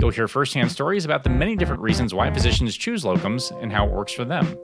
You'll 0.00 0.10
hear 0.10 0.28
firsthand 0.28 0.70
stories 0.70 1.04
about 1.04 1.24
the 1.24 1.30
many 1.30 1.56
different 1.56 1.82
reasons 1.82 2.14
why 2.14 2.30
physicians 2.32 2.76
choose 2.76 3.04
locums 3.04 3.50
and 3.62 3.72
how 3.72 3.86
it 3.86 3.92
works 3.92 4.12
for 4.12 4.24
them. 4.24 4.56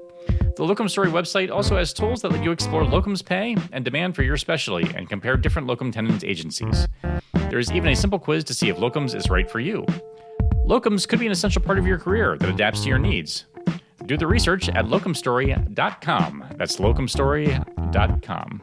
The 0.56 0.62
Locumstory 0.62 1.10
website 1.10 1.50
also 1.50 1.76
has 1.76 1.92
tools 1.92 2.22
that 2.22 2.30
let 2.30 2.44
you 2.44 2.52
explore 2.52 2.84
locums 2.84 3.24
pay 3.24 3.56
and 3.72 3.84
demand 3.84 4.14
for 4.14 4.22
your 4.22 4.36
specialty 4.36 4.88
and 4.94 5.08
compare 5.08 5.36
different 5.36 5.66
locum 5.66 5.90
tenens 5.90 6.22
agencies. 6.22 6.86
There 7.50 7.58
is 7.58 7.72
even 7.72 7.90
a 7.90 7.96
simple 7.96 8.20
quiz 8.20 8.44
to 8.44 8.54
see 8.54 8.68
if 8.68 8.76
locums 8.76 9.16
is 9.16 9.28
right 9.28 9.50
for 9.50 9.58
you. 9.58 9.84
Locums 10.64 11.08
could 11.08 11.18
be 11.18 11.26
an 11.26 11.32
essential 11.32 11.60
part 11.60 11.80
of 11.80 11.88
your 11.88 11.98
career 11.98 12.38
that 12.38 12.48
adapts 12.48 12.82
to 12.84 12.88
your 12.88 13.00
needs. 13.00 13.46
Do 14.06 14.16
the 14.16 14.28
research 14.28 14.68
at 14.68 14.84
locumstory.com. 14.84 16.44
That's 16.56 16.76
locumstory.com. 16.76 18.62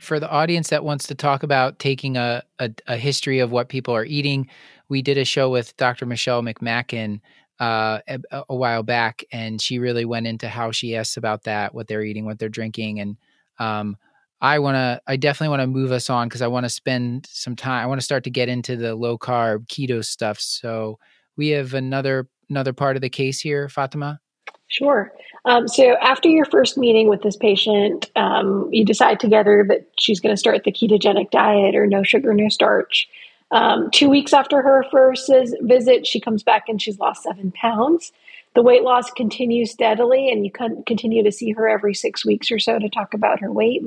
For 0.00 0.18
the 0.18 0.28
audience 0.28 0.70
that 0.70 0.82
wants 0.82 1.06
to 1.06 1.14
talk 1.14 1.44
about 1.44 1.78
taking 1.78 2.16
a, 2.16 2.42
a, 2.58 2.70
a 2.88 2.96
history 2.96 3.38
of 3.38 3.52
what 3.52 3.68
people 3.68 3.94
are 3.94 4.04
eating, 4.04 4.48
we 4.88 5.00
did 5.00 5.16
a 5.16 5.24
show 5.24 5.48
with 5.48 5.76
Dr. 5.76 6.06
Michelle 6.06 6.42
McMacken 6.42 7.20
uh, 7.60 7.98
a, 8.08 8.44
a, 8.48 8.54
while 8.54 8.82
back, 8.82 9.24
and 9.32 9.60
she 9.60 9.78
really 9.78 10.04
went 10.04 10.26
into 10.26 10.48
how 10.48 10.70
she 10.70 10.96
asks 10.96 11.16
about 11.16 11.44
that, 11.44 11.74
what 11.74 11.88
they're 11.88 12.02
eating, 12.02 12.24
what 12.24 12.38
they're 12.38 12.48
drinking, 12.48 13.00
and 13.00 13.16
um, 13.58 13.96
I 14.40 14.60
want 14.60 14.76
to, 14.76 15.00
I 15.06 15.16
definitely 15.16 15.50
want 15.50 15.62
to 15.62 15.66
move 15.66 15.90
us 15.90 16.08
on 16.08 16.28
because 16.28 16.42
I 16.42 16.46
want 16.46 16.64
to 16.64 16.70
spend 16.70 17.26
some 17.28 17.56
time. 17.56 17.82
I 17.82 17.86
want 17.86 18.00
to 18.00 18.04
start 18.04 18.24
to 18.24 18.30
get 18.30 18.48
into 18.48 18.76
the 18.76 18.94
low 18.94 19.18
carb 19.18 19.66
keto 19.66 20.04
stuff. 20.04 20.38
So 20.38 20.98
we 21.36 21.48
have 21.48 21.74
another 21.74 22.28
another 22.48 22.72
part 22.72 22.96
of 22.96 23.02
the 23.02 23.10
case 23.10 23.40
here, 23.40 23.68
Fatima. 23.68 24.20
Sure. 24.68 25.12
Um, 25.44 25.66
so 25.66 25.96
after 26.00 26.28
your 26.28 26.44
first 26.44 26.76
meeting 26.78 27.08
with 27.08 27.22
this 27.22 27.36
patient, 27.36 28.10
um, 28.16 28.68
you 28.70 28.84
decide 28.84 29.18
together 29.18 29.64
that 29.68 29.86
she's 29.98 30.20
going 30.20 30.32
to 30.32 30.38
start 30.38 30.64
the 30.64 30.72
ketogenic 30.72 31.30
diet 31.30 31.74
or 31.74 31.86
no 31.86 32.02
sugar, 32.02 32.32
no 32.34 32.48
starch. 32.48 33.08
Um, 33.50 33.90
two 33.90 34.10
weeks 34.10 34.32
after 34.32 34.60
her 34.60 34.84
first 34.90 35.30
visit, 35.62 36.06
she 36.06 36.20
comes 36.20 36.42
back 36.42 36.68
and 36.68 36.80
she's 36.80 36.98
lost 36.98 37.22
seven 37.22 37.50
pounds. 37.52 38.12
The 38.54 38.62
weight 38.62 38.82
loss 38.82 39.10
continues 39.10 39.70
steadily, 39.70 40.30
and 40.30 40.44
you 40.44 40.50
continue 40.50 41.22
to 41.22 41.32
see 41.32 41.52
her 41.52 41.68
every 41.68 41.94
six 41.94 42.24
weeks 42.24 42.50
or 42.50 42.58
so 42.58 42.78
to 42.78 42.88
talk 42.88 43.14
about 43.14 43.40
her 43.40 43.52
weight. 43.52 43.84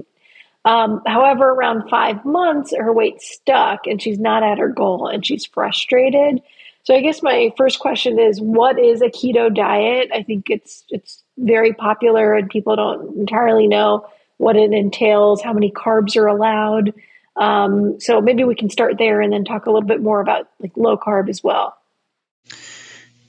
Um, 0.64 1.02
however, 1.08 1.50
around 1.50 1.90
five 1.90 2.24
months, 2.24 2.74
her 2.76 2.94
weight's 2.94 3.30
stuck 3.30 3.88
and 3.88 4.02
she's 4.02 4.20
not 4.20 4.44
at 4.44 4.60
her 4.60 4.70
goal 4.70 5.08
and 5.08 5.26
she's 5.26 5.46
frustrated. 5.46 6.42
So 6.84 6.96
I 6.96 7.02
guess 7.02 7.24
my 7.24 7.52
first 7.58 7.80
question 7.80 8.20
is 8.20 8.40
what 8.40 8.80
is 8.80 9.02
a 9.02 9.08
keto 9.08 9.54
diet? 9.54 10.10
I 10.14 10.24
think 10.24 10.50
it's 10.50 10.84
it's 10.90 11.24
very 11.38 11.74
popular 11.74 12.34
and 12.36 12.50
people 12.50 12.76
don't 12.76 13.18
entirely 13.18 13.68
know 13.68 14.06
what 14.38 14.56
it 14.56 14.72
entails, 14.72 15.42
how 15.42 15.54
many 15.54 15.72
carbs 15.72 16.16
are 16.16 16.28
allowed. 16.28 16.94
Um, 17.40 18.00
so 18.00 18.22
maybe 18.22 18.44
we 18.44 18.56
can 18.56 18.70
start 18.70 18.98
there 18.98 19.22
and 19.22 19.32
then 19.32 19.46
talk 19.46 19.66
a 19.66 19.72
little 19.72 19.88
bit 19.88 20.02
more 20.02 20.20
about 20.20 20.48
like 20.60 20.74
low 20.76 20.98
carb 20.98 21.30
as 21.30 21.44
well. 21.44 21.78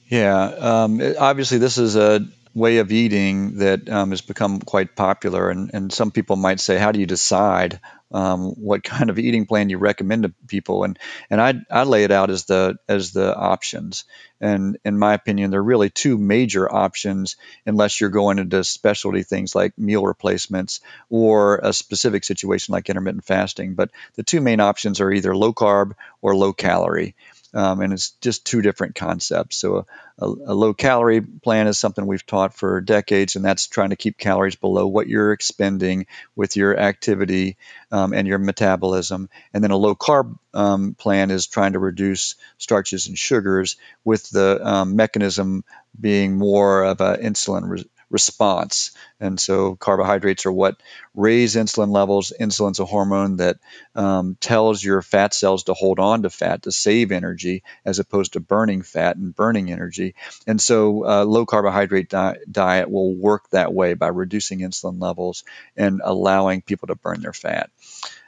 Yeah, 0.07 0.43
um, 0.43 1.01
obviously 1.17 1.57
this 1.57 1.77
is 1.77 1.95
a 1.95 2.27
way 2.53 2.77
of 2.77 2.91
eating 2.91 3.57
that 3.57 3.89
um, 3.89 4.11
has 4.11 4.21
become 4.21 4.59
quite 4.59 4.95
popular, 4.95 5.49
and, 5.49 5.71
and 5.73 5.91
some 5.91 6.11
people 6.11 6.35
might 6.35 6.59
say, 6.59 6.77
how 6.77 6.91
do 6.91 6.99
you 6.99 7.07
decide 7.07 7.79
um, 8.13 8.51
what 8.51 8.83
kind 8.83 9.09
of 9.09 9.19
eating 9.19 9.45
plan 9.45 9.69
you 9.69 9.77
recommend 9.77 10.23
to 10.23 10.33
people, 10.47 10.83
and 10.83 10.97
and 11.29 11.41
I 11.41 11.55
I 11.69 11.83
lay 11.83 12.03
it 12.03 12.11
out 12.11 12.29
as 12.29 12.45
the 12.45 12.77
as 12.87 13.11
the 13.11 13.35
options, 13.35 14.05
and 14.39 14.77
in 14.85 14.97
my 14.97 15.13
opinion, 15.13 15.51
there 15.51 15.59
are 15.59 15.63
really 15.63 15.89
two 15.89 16.17
major 16.17 16.71
options 16.71 17.35
unless 17.65 17.99
you're 17.99 18.09
going 18.09 18.39
into 18.39 18.63
specialty 18.63 19.23
things 19.23 19.55
like 19.55 19.77
meal 19.77 20.05
replacements 20.05 20.81
or 21.09 21.59
a 21.63 21.73
specific 21.73 22.23
situation 22.23 22.73
like 22.73 22.89
intermittent 22.89 23.25
fasting. 23.25 23.73
But 23.73 23.91
the 24.15 24.23
two 24.23 24.41
main 24.41 24.59
options 24.59 25.01
are 25.01 25.11
either 25.11 25.35
low 25.35 25.53
carb 25.53 25.93
or 26.21 26.35
low 26.35 26.53
calorie. 26.53 27.15
Um, 27.53 27.81
and 27.81 27.93
it's 27.93 28.11
just 28.21 28.45
two 28.45 28.61
different 28.61 28.95
concepts. 28.95 29.57
So, 29.57 29.85
a, 30.17 30.25
a, 30.25 30.53
low 30.53 30.73
calorie 30.73 31.21
plan 31.21 31.67
is 31.67 31.77
something 31.77 32.05
we've 32.05 32.25
taught 32.25 32.53
for 32.53 32.81
decades, 32.81 33.35
and 33.35 33.45
that's 33.45 33.67
trying 33.67 33.91
to 33.91 33.95
keep 33.95 34.17
calories 34.17 34.55
below 34.55 34.87
what 34.87 35.07
you're 35.07 35.33
expending 35.33 36.07
with 36.35 36.55
your 36.55 36.77
activity 36.77 37.57
um, 37.91 38.13
and 38.13 38.27
your 38.27 38.39
metabolism. 38.39 39.29
And 39.53 39.63
then 39.63 39.71
a 39.71 39.77
low 39.77 39.95
carb 39.95 40.37
um, 40.53 40.95
plan 40.95 41.31
is 41.31 41.47
trying 41.47 41.73
to 41.73 41.79
reduce 41.79 42.35
starches 42.57 43.07
and 43.07 43.17
sugars 43.17 43.77
with 44.03 44.29
the 44.29 44.59
um, 44.65 44.95
mechanism 44.95 45.63
being 45.99 46.37
more 46.37 46.83
of 46.83 47.01
an 47.01 47.21
insulin 47.21 47.69
re- 47.69 47.89
response. 48.13 48.91
And 49.19 49.39
so 49.39 49.75
carbohydrates 49.75 50.45
are 50.45 50.51
what 50.51 50.79
raise 51.15 51.55
insulin 51.55 51.89
levels. 51.89 52.31
Insulin's 52.39 52.79
a 52.79 52.85
hormone 52.85 53.37
that 53.37 53.57
um, 53.95 54.37
tells 54.39 54.83
your 54.83 55.01
fat 55.01 55.33
cells 55.33 55.63
to 55.63 55.73
hold 55.73 55.99
on 55.99 56.21
to 56.21 56.29
fat 56.29 56.61
to 56.61 56.71
save 56.71 57.11
energy 57.11 57.63
as 57.83 57.99
opposed 57.99 58.33
to 58.33 58.39
burning 58.39 58.83
fat 58.83 59.17
and 59.17 59.35
burning 59.35 59.71
energy. 59.71 60.13
And 60.45 60.61
so 60.61 61.05
uh, 61.05 61.25
low 61.25 61.45
carbohydrate 61.45 62.09
di- 62.09 62.37
diet 62.49 62.89
will 62.89 63.15
work 63.15 63.49
that 63.49 63.73
way 63.73 63.95
by 63.95 64.07
reducing 64.07 64.59
insulin 64.59 65.01
levels 65.01 65.43
and 65.75 65.99
allowing 66.03 66.61
people 66.61 66.87
to 66.87 66.95
burn 66.95 67.21
their 67.21 67.33
fat. 67.33 67.71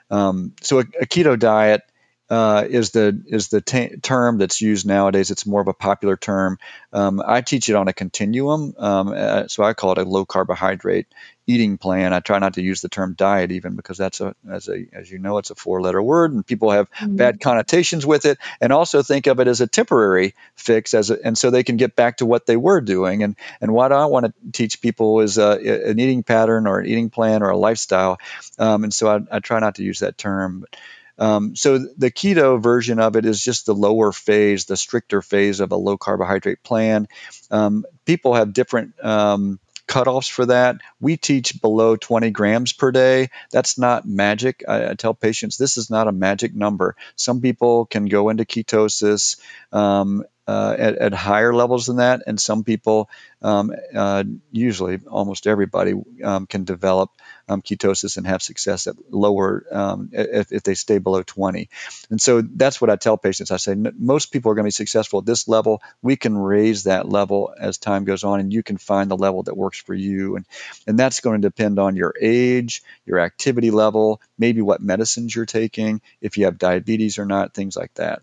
Um, 0.10 0.54
so 0.62 0.80
a, 0.80 0.86
a 1.02 1.06
keto 1.06 1.38
diet 1.38 1.84
uh, 2.30 2.66
is 2.68 2.92
the 2.92 3.24
is 3.28 3.50
the 3.50 3.62
t- 3.62 3.98
term 3.98 4.40
that's 4.40 4.60
used 4.60 4.88
nowadays. 4.88 5.30
It's 5.30 5.46
more 5.46 5.62
of 5.62 5.68
a 5.68 5.74
popular 5.74 6.18
term. 6.18 6.58
Um, 6.92 7.22
I 7.26 7.42
teach 7.42 7.70
it 7.70 7.76
on 7.76 7.88
a 7.88 7.94
continuum, 7.94 8.74
um, 8.78 9.14
uh, 9.16 9.48
so 9.48 9.64
I 9.64 9.74
call 9.74 9.92
it 9.92 9.98
a 10.00 10.04
low 10.04 10.26
carbohydrate 10.26 11.08
eating 11.48 11.78
plan. 11.78 12.14
I 12.14 12.22
try 12.22 12.40
not 12.40 12.56
to 12.56 12.64
use 12.64 12.82
the 12.82 12.90
term 12.90 13.14
diet 13.14 13.52
even 13.52 13.76
because 13.76 13.98
that's 14.00 14.22
a 14.22 14.36
as 14.50 14.68
a 14.68 14.88
as 14.92 15.12
you 15.12 15.20
know 15.20 15.38
it's 15.38 15.52
a 15.52 15.56
four 15.56 15.82
letter 15.82 16.02
word 16.02 16.34
and 16.34 16.46
people 16.46 16.72
have 16.72 16.90
mm-hmm. 16.92 17.16
bad 17.16 17.40
connotations 17.40 18.06
with 18.06 18.26
it 18.26 18.40
and 18.60 18.74
also 18.74 19.04
think 19.04 19.28
of 19.28 19.40
it 19.40 19.48
as 19.48 19.62
a 19.62 19.68
temporary 19.68 20.34
fix 20.56 20.96
as 20.96 21.12
a, 21.12 21.24
and 21.24 21.38
so 21.38 21.52
they 21.52 21.64
can 21.64 21.78
get 21.78 21.96
back 21.96 22.18
to 22.18 22.26
what 22.26 22.48
they 22.48 22.58
were 22.58 22.82
doing 22.82 23.22
and 23.22 23.36
and 23.62 23.72
what 23.72 23.92
I 23.92 24.08
want 24.08 24.26
to 24.26 24.34
teach 24.52 24.82
people 24.82 25.20
is 25.20 25.38
a, 25.38 25.90
an 25.90 26.00
eating 26.00 26.24
pattern 26.24 26.66
or 26.66 26.80
an 26.80 26.88
eating 26.88 27.12
plan 27.12 27.44
or 27.44 27.50
a 27.50 27.58
lifestyle 27.58 28.18
um, 28.58 28.84
and 28.84 28.94
so 28.94 29.08
I, 29.08 29.20
I, 29.36 29.40
try 29.40 29.60
not 29.60 29.76
to 29.76 29.84
use 29.84 30.00
that 30.00 30.18
term. 30.18 30.62
But, 30.62 30.80
um, 31.18 31.56
so 31.56 31.78
the 31.78 32.12
keto 32.12 32.62
version 32.62 33.00
of 33.00 33.16
it 33.16 33.26
is 33.26 33.44
just 33.44 33.66
the 33.66 33.76
lower 33.76 34.12
phase, 34.12 34.66
the 34.66 34.78
stricter 34.78 35.22
phase 35.22 35.60
of 35.60 35.72
a 35.72 35.78
low 35.78 35.98
carbohydrate 35.98 36.64
plan. 36.64 37.08
Um, 37.52 37.86
people 38.06 38.34
have 38.34 38.54
different 38.54 39.04
um, 39.04 39.60
cutoffs 39.88 40.30
for 40.30 40.46
that. 40.48 40.78
We 41.00 41.18
teach 41.18 41.62
below 41.62 41.96
20 41.96 42.32
grams 42.32 42.74
per 42.74 42.92
day. 42.92 43.30
That's 43.52 43.78
not 43.78 44.06
magic. 44.06 44.64
I, 44.68 44.90
I, 44.90 44.94
tell 44.96 45.14
patients 45.14 45.58
this 45.58 45.78
is 45.78 45.90
not 45.90 46.08
a 46.08 46.12
magic 46.12 46.56
number. 46.56 46.96
Some 47.16 47.42
people 47.42 47.86
can 47.86 48.06
go 48.06 48.30
into 48.30 48.46
ketosis 48.46 49.40
um, 49.72 50.24
uh, 50.48 50.76
at, 50.78 50.98
at, 50.98 51.14
higher 51.14 51.54
levels 51.54 51.88
than 51.88 51.98
that, 51.98 52.22
and 52.28 52.40
some 52.40 52.64
people, 52.64 53.10
um, 53.42 53.72
uh, 53.96 54.24
usually 54.52 55.00
almost 55.10 55.48
everybody, 55.48 55.94
um, 56.24 56.46
can 56.46 56.64
develop 56.66 57.10
um, 57.48 57.62
ketosis 57.62 58.18
and 58.18 58.28
have 58.28 58.42
success 58.42 58.88
at 58.88 58.96
lower 59.12 59.66
um, 59.72 60.10
if, 60.12 60.52
if, 60.52 60.64
they 60.64 60.74
stay 60.74 60.98
below 60.98 61.24
20. 61.24 61.70
And 62.10 62.22
so 62.22 62.42
that's 62.42 62.80
what 62.80 62.90
I 62.90 62.96
tell 62.96 63.18
patients. 63.18 63.52
I 63.52 63.58
say 63.58 63.76
most 63.76 64.28
people 64.28 64.52
are 64.52 64.56
going 64.56 64.64
to 64.64 64.68
be 64.68 64.72
successful 64.72 65.20
at 65.20 65.26
this 65.26 65.48
level. 65.48 65.82
We 66.02 66.16
can 66.16 66.38
raise 66.38 66.84
that 66.84 67.08
level 67.08 67.54
as 67.60 67.78
time 67.78 68.06
goes 68.06 68.24
on, 68.24 68.40
and 68.40 68.54
you 68.54 68.64
can 68.64 68.78
find 68.78 69.10
the 69.10 69.18
level 69.18 69.44
that 69.44 69.58
works 69.58 69.80
for 69.80 69.94
you. 69.94 70.36
And 70.36 70.46
and 70.88 70.98
that's 70.98 71.20
going 71.20 71.42
to 71.42 71.48
depend 71.48 71.80
on 71.80 71.96
your 71.96 72.14
age, 72.20 72.84
your 73.06 73.20
activity 73.20 73.72
level, 73.72 74.22
maybe 74.38 74.62
what 74.62 74.82
medicines 74.82 75.36
you're 75.36 75.46
taking, 75.46 76.02
if 76.22 76.38
you 76.38 76.46
have 76.46 76.58
diabetes 76.58 77.20
or 77.20 77.26
not, 77.26 77.54
things 77.54 77.76
like 77.76 77.94
that. 77.96 78.22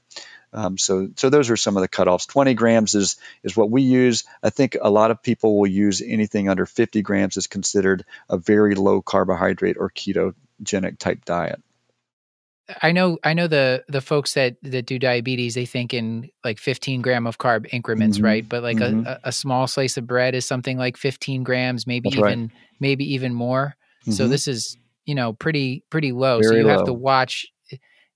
Um, 0.53 0.76
so, 0.76 1.09
so 1.16 1.30
those 1.30 1.50
are 1.50 1.57
some 1.57 1.76
of 1.76 1.82
the 1.82 1.88
cutoffs. 1.88 2.28
20 2.28 2.55
grams 2.55 2.94
is 2.94 3.16
is 3.42 3.57
what 3.57 3.70
we 3.70 3.82
use. 3.82 4.24
I 4.42 4.50
think 4.50 4.76
a 4.80 4.90
lot 4.90 5.11
of 5.11 5.22
people 5.22 5.59
will 5.59 5.66
use 5.66 6.03
anything 6.03 6.48
under 6.48 6.66
50 6.66 7.03
grams 7.03 7.36
is 7.36 7.46
considered 7.46 8.05
a 8.28 8.36
very 8.36 8.74
low 8.74 9.00
carbohydrate 9.00 9.76
or 9.78 9.90
ketogenic 9.90 10.98
type 10.98 11.24
diet. 11.24 11.62
I 12.80 12.92
know 12.92 13.18
I 13.24 13.34
know 13.34 13.48
the 13.48 13.84
the 13.88 14.00
folks 14.00 14.34
that 14.34 14.57
that 14.62 14.86
do 14.86 14.98
diabetes 14.98 15.55
they 15.55 15.66
think 15.66 15.92
in 15.92 16.30
like 16.44 16.59
15 16.59 17.03
gram 17.03 17.26
of 17.26 17.38
carb 17.38 17.66
increments, 17.72 18.18
mm-hmm. 18.18 18.26
right? 18.26 18.48
But 18.48 18.62
like 18.62 18.76
mm-hmm. 18.76 19.07
a, 19.07 19.18
a 19.24 19.32
small 19.32 19.66
slice 19.66 19.96
of 19.96 20.07
bread 20.07 20.34
is 20.34 20.46
something 20.46 20.78
like 20.78 20.96
15 20.96 21.42
grams, 21.42 21.86
maybe 21.86 22.09
That's 22.09 22.18
even 22.18 22.40
right. 22.42 22.50
maybe 22.78 23.14
even 23.14 23.34
more. 23.34 23.76
Mm-hmm. 24.03 24.12
So 24.12 24.28
this 24.28 24.46
is 24.46 24.76
you 25.05 25.14
know 25.14 25.32
pretty 25.32 25.82
pretty 25.90 26.12
low. 26.12 26.40
Very 26.40 26.44
so 26.44 26.55
you 26.55 26.64
low. 26.64 26.76
have 26.76 26.86
to 26.86 26.92
watch 26.92 27.51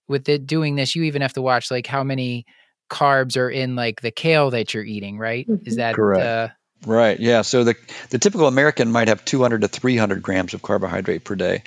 with 0.08 0.28
it 0.28 0.46
doing 0.46 0.76
this, 0.76 0.94
you 0.94 1.04
even 1.04 1.22
have 1.22 1.32
to 1.34 1.42
watch 1.42 1.70
like 1.70 1.86
how 1.86 2.04
many 2.04 2.46
carbs 2.90 3.36
are 3.36 3.50
in 3.50 3.76
like 3.76 4.00
the 4.00 4.10
kale 4.10 4.50
that 4.50 4.74
you're 4.74 4.84
eating, 4.84 5.18
right? 5.18 5.46
Is 5.48 5.74
mm-hmm. 5.74 5.76
that 5.76 5.94
correct? 5.94 6.24
Uh, 6.24 6.48
right. 6.86 7.18
Yeah. 7.18 7.42
So 7.42 7.64
the 7.64 7.74
the 8.10 8.18
typical 8.18 8.46
American 8.46 8.90
might 8.90 9.08
have 9.08 9.24
200 9.24 9.62
to 9.62 9.68
300 9.68 10.22
grams 10.22 10.54
of 10.54 10.62
carbohydrate 10.62 11.24
per 11.24 11.34
day. 11.34 11.62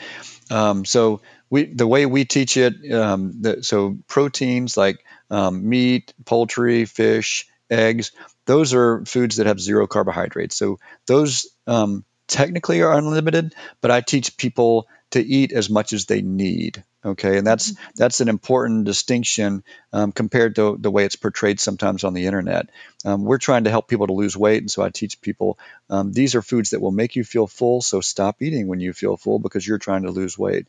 Um, 0.49 0.85
so 0.85 1.21
we 1.49 1.65
the 1.65 1.87
way 1.87 2.05
we 2.05 2.25
teach 2.25 2.57
it, 2.57 2.91
um, 2.91 3.41
the, 3.41 3.63
so 3.63 3.97
proteins 4.07 4.77
like 4.77 5.03
um, 5.29 5.67
meat, 5.67 6.13
poultry, 6.25 6.85
fish, 6.85 7.47
eggs, 7.69 8.11
those 8.45 8.73
are 8.73 9.05
foods 9.05 9.37
that 9.37 9.47
have 9.47 9.59
zero 9.59 9.87
carbohydrates. 9.87 10.55
So 10.55 10.79
those 11.05 11.47
um, 11.67 12.03
technically 12.27 12.81
are 12.81 12.93
unlimited, 12.93 13.53
but 13.81 13.91
I 13.91 14.01
teach 14.01 14.37
people 14.37 14.87
to 15.11 15.19
eat 15.19 15.51
as 15.51 15.69
much 15.69 15.93
as 15.93 16.05
they 16.05 16.21
need. 16.21 16.83
Okay, 17.03 17.37
and 17.37 17.47
that's 17.47 17.71
mm-hmm. 17.71 17.91
that's 17.95 18.19
an 18.19 18.27
important 18.27 18.83
distinction 18.83 19.63
um, 19.93 20.11
compared 20.11 20.55
to 20.55 20.77
the 20.77 20.91
way 20.91 21.05
it's 21.05 21.15
portrayed 21.15 21.59
sometimes 21.59 22.03
on 22.03 22.13
the 22.13 22.25
internet. 22.25 22.69
Um, 23.05 23.23
we're 23.23 23.37
trying 23.37 23.63
to 23.63 23.69
help 23.69 23.87
people 23.87 24.07
to 24.07 24.13
lose 24.13 24.35
weight, 24.35 24.61
and 24.61 24.69
so 24.69 24.83
I 24.83 24.89
teach 24.89 25.21
people 25.21 25.57
um, 25.89 26.11
these 26.11 26.35
are 26.35 26.41
foods 26.41 26.71
that 26.71 26.81
will 26.81 26.91
make 26.91 27.15
you 27.15 27.23
feel 27.23 27.47
full. 27.47 27.81
So 27.81 28.01
stop 28.01 28.41
eating 28.41 28.67
when 28.67 28.81
you 28.81 28.91
feel 28.91 29.15
full 29.15 29.39
because 29.39 29.65
you're 29.65 29.77
trying 29.77 30.03
to 30.03 30.11
lose 30.11 30.37
weight. 30.37 30.67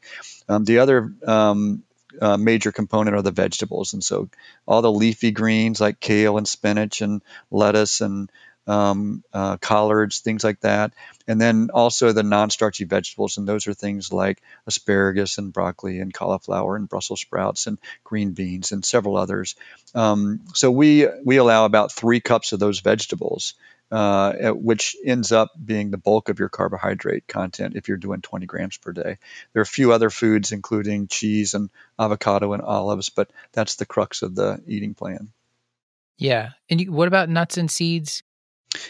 Um, 0.49 0.65
the 0.65 0.79
other 0.79 1.13
um, 1.27 1.83
uh, 2.21 2.37
major 2.37 2.71
component 2.71 3.17
are 3.17 3.23
the 3.23 3.33
vegetables, 3.33 3.95
and 3.95 4.05
so 4.05 4.29
all 4.69 4.83
the 4.83 4.93
leafy 4.93 5.33
greens 5.33 5.81
like 5.81 5.99
kale 5.99 6.39
and 6.39 6.47
spinach 6.47 7.01
and 7.01 7.23
lettuce 7.51 8.01
and 8.01 8.31
um, 8.71 9.25
uh, 9.33 9.57
collards, 9.57 10.21
things 10.21 10.45
like 10.45 10.61
that. 10.61 10.93
And 11.27 11.41
then 11.41 11.71
also 11.75 12.13
the 12.13 12.23
non 12.23 12.51
starchy 12.51 12.85
vegetables, 12.85 13.37
and 13.37 13.47
those 13.47 13.67
are 13.67 13.75
things 13.75 14.13
like 14.13 14.41
asparagus 14.67 15.39
and 15.39 15.53
broccoli 15.53 15.99
and 15.99 16.15
cauliflower 16.15 16.77
and 16.77 16.89
Brussels 16.89 17.21
sprouts 17.21 17.67
and 17.67 17.79
green 18.05 18.31
beans 18.31 18.71
and 18.71 18.85
several 18.85 19.17
others. 19.17 19.57
Um, 19.93 20.41
so 20.55 20.71
we, 20.71 21.09
we 21.25 21.39
allow 21.39 21.65
about 21.65 21.91
three 21.91 22.21
cups 22.21 22.53
of 22.53 22.61
those 22.61 22.81
vegetables. 22.81 23.55
Uh, 23.93 24.53
which 24.53 24.95
ends 25.05 25.33
up 25.33 25.51
being 25.65 25.91
the 25.91 25.99
bulk 25.99 26.29
of 26.29 26.39
your 26.39 26.49
carbohydrate 26.49 27.27
content 27.27 27.75
if 27.75 27.89
you're 27.89 27.97
doing 27.97 28.21
20 28.21 28.47
grams 28.47 28.77
per 28.77 28.93
day. 28.93 29.19
There 29.53 29.59
are 29.59 29.63
a 29.63 29.67
few 29.67 29.91
other 29.91 30.11
foods, 30.11 30.53
including 30.53 31.09
cheese 31.09 31.55
and 31.55 31.71
avocado 31.99 32.53
and 32.53 32.63
olives, 32.63 33.09
but 33.09 33.33
that's 33.51 33.75
the 33.75 33.87
crux 33.87 34.23
of 34.23 34.37
the 34.37 34.63
eating 34.69 34.95
plan. 34.95 35.33
Yeah. 36.19 36.51
And 36.69 36.81
you, 36.81 36.93
what 36.93 37.09
about 37.09 37.31
nuts 37.31 37.57
and 37.57 37.69
seeds? 37.69 38.23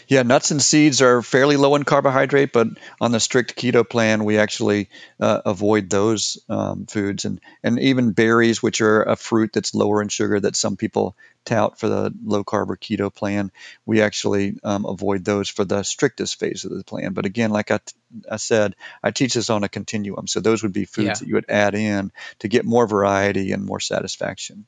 Yeah, 0.07 0.21
nuts 0.21 0.51
and 0.51 0.61
seeds 0.61 1.01
are 1.01 1.23
fairly 1.23 1.57
low 1.57 1.75
in 1.75 1.83
carbohydrate, 1.83 2.53
but 2.53 2.67
on 2.99 3.11
the 3.11 3.19
strict 3.19 3.55
keto 3.55 3.87
plan, 3.87 4.23
we 4.25 4.37
actually 4.37 4.89
uh, 5.19 5.41
avoid 5.45 5.89
those 5.89 6.37
um, 6.49 6.85
foods, 6.85 7.25
and 7.25 7.41
and 7.63 7.79
even 7.79 8.11
berries, 8.11 8.61
which 8.61 8.81
are 8.81 9.01
a 9.03 9.15
fruit 9.15 9.51
that's 9.53 9.73
lower 9.73 10.01
in 10.01 10.09
sugar 10.09 10.39
that 10.39 10.55
some 10.55 10.77
people 10.77 11.15
tout 11.45 11.79
for 11.79 11.89
the 11.89 12.13
low 12.23 12.43
carb 12.43 12.69
or 12.69 12.77
keto 12.77 13.13
plan, 13.13 13.51
we 13.85 14.01
actually 14.01 14.59
um, 14.63 14.85
avoid 14.85 15.25
those 15.25 15.49
for 15.49 15.65
the 15.65 15.81
strictest 15.83 16.39
phase 16.39 16.65
of 16.65 16.71
the 16.71 16.83
plan. 16.83 17.13
But 17.13 17.25
again, 17.25 17.49
like 17.49 17.71
I, 17.71 17.77
t- 17.77 17.95
I 18.29 18.37
said, 18.37 18.75
I 19.01 19.09
teach 19.09 19.33
this 19.33 19.49
on 19.49 19.63
a 19.63 19.69
continuum, 19.69 20.27
so 20.27 20.39
those 20.39 20.61
would 20.61 20.73
be 20.73 20.85
foods 20.85 21.07
yeah. 21.07 21.13
that 21.13 21.27
you 21.27 21.33
would 21.35 21.49
add 21.49 21.73
in 21.73 22.11
to 22.39 22.47
get 22.47 22.65
more 22.65 22.85
variety 22.85 23.51
and 23.51 23.65
more 23.65 23.79
satisfaction. 23.79 24.65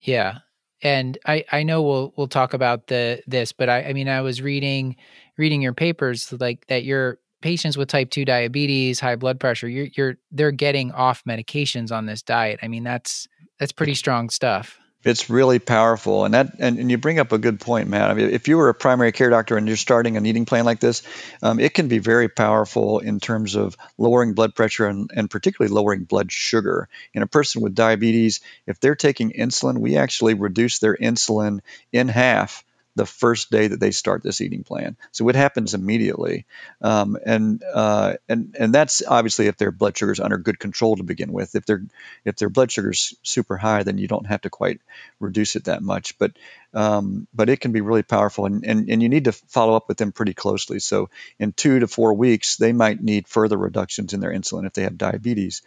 Yeah, 0.00 0.38
and 0.82 1.18
I, 1.26 1.44
I 1.52 1.62
know 1.62 1.82
we'll 1.82 2.12
we'll 2.16 2.28
talk 2.28 2.54
about 2.54 2.86
the 2.86 3.22
this, 3.26 3.52
but 3.52 3.68
I, 3.68 3.84
I 3.84 3.92
mean 3.92 4.08
I 4.08 4.20
was 4.20 4.42
reading 4.42 4.96
reading 5.36 5.62
your 5.62 5.74
papers 5.74 6.32
like 6.40 6.66
that 6.68 6.84
your 6.84 7.18
patients 7.42 7.76
with 7.76 7.88
type 7.88 8.10
2 8.10 8.24
diabetes, 8.24 9.00
high 9.00 9.16
blood 9.16 9.40
pressure, 9.40 9.68
you're 9.68 9.88
you're 9.96 10.16
they're 10.30 10.52
getting 10.52 10.92
off 10.92 11.24
medications 11.24 11.92
on 11.92 12.06
this 12.06 12.22
diet. 12.22 12.60
I 12.62 12.68
mean 12.68 12.84
that's 12.84 13.28
that's 13.58 13.72
pretty 13.72 13.94
strong 13.94 14.30
stuff. 14.30 14.78
It's 15.02 15.30
really 15.30 15.58
powerful, 15.58 16.26
and 16.26 16.34
that 16.34 16.56
and, 16.58 16.78
and 16.78 16.90
you 16.90 16.98
bring 16.98 17.18
up 17.18 17.32
a 17.32 17.38
good 17.38 17.58
point, 17.58 17.88
Matt. 17.88 18.10
I 18.10 18.14
mean, 18.14 18.30
if 18.30 18.48
you 18.48 18.58
were 18.58 18.68
a 18.68 18.74
primary 18.74 19.12
care 19.12 19.30
doctor 19.30 19.56
and 19.56 19.66
you're 19.66 19.78
starting 19.78 20.18
an 20.18 20.26
eating 20.26 20.44
plan 20.44 20.66
like 20.66 20.78
this, 20.78 21.02
um, 21.42 21.58
it 21.58 21.72
can 21.72 21.88
be 21.88 21.98
very 21.98 22.28
powerful 22.28 22.98
in 22.98 23.18
terms 23.18 23.54
of 23.54 23.78
lowering 23.96 24.34
blood 24.34 24.54
pressure 24.54 24.86
and, 24.86 25.10
and 25.16 25.30
particularly 25.30 25.74
lowering 25.74 26.04
blood 26.04 26.30
sugar. 26.30 26.88
In 27.14 27.22
a 27.22 27.26
person 27.26 27.62
with 27.62 27.74
diabetes, 27.74 28.40
if 28.66 28.78
they're 28.78 28.94
taking 28.94 29.30
insulin, 29.30 29.78
we 29.78 29.96
actually 29.96 30.34
reduce 30.34 30.80
their 30.80 30.96
insulin 30.96 31.60
in 31.92 32.08
half 32.08 32.62
the 32.96 33.06
first 33.06 33.50
day 33.50 33.68
that 33.68 33.80
they 33.80 33.92
start 33.92 34.22
this 34.22 34.40
eating 34.40 34.64
plan. 34.64 34.96
So 35.12 35.28
it 35.28 35.36
happens 35.36 35.74
immediately, 35.74 36.46
um, 36.82 37.16
and 37.24 37.62
uh, 37.62 38.14
and 38.28 38.56
and 38.58 38.74
that's 38.74 39.02
obviously 39.06 39.46
if 39.46 39.56
their 39.56 39.70
blood 39.70 39.96
sugar 39.96 40.12
is 40.12 40.20
under 40.20 40.38
good 40.38 40.58
control 40.58 40.96
to 40.96 41.02
begin 41.02 41.32
with. 41.32 41.54
If 41.54 41.66
their 41.66 41.82
if 42.24 42.36
their 42.36 42.48
blood 42.48 42.72
sugar 42.72 42.90
is 42.90 43.14
super 43.22 43.56
high, 43.56 43.84
then 43.84 43.98
you 43.98 44.08
don't 44.08 44.26
have 44.26 44.42
to 44.42 44.50
quite 44.50 44.80
reduce 45.20 45.56
it 45.56 45.64
that 45.64 45.82
much. 45.82 46.18
But 46.18 46.32
um, 46.74 47.26
but 47.32 47.48
it 47.48 47.60
can 47.60 47.72
be 47.72 47.80
really 47.80 48.02
powerful, 48.02 48.46
and, 48.46 48.64
and 48.64 48.90
and 48.90 49.02
you 49.02 49.08
need 49.08 49.24
to 49.24 49.32
follow 49.32 49.76
up 49.76 49.88
with 49.88 49.98
them 49.98 50.12
pretty 50.12 50.34
closely. 50.34 50.80
So 50.80 51.10
in 51.38 51.52
two 51.52 51.80
to 51.80 51.86
four 51.86 52.14
weeks, 52.14 52.56
they 52.56 52.72
might 52.72 53.02
need 53.02 53.28
further 53.28 53.56
reductions 53.56 54.12
in 54.12 54.20
their 54.20 54.32
insulin 54.32 54.66
if 54.66 54.72
they 54.72 54.82
have 54.82 54.98
diabetes 54.98 55.62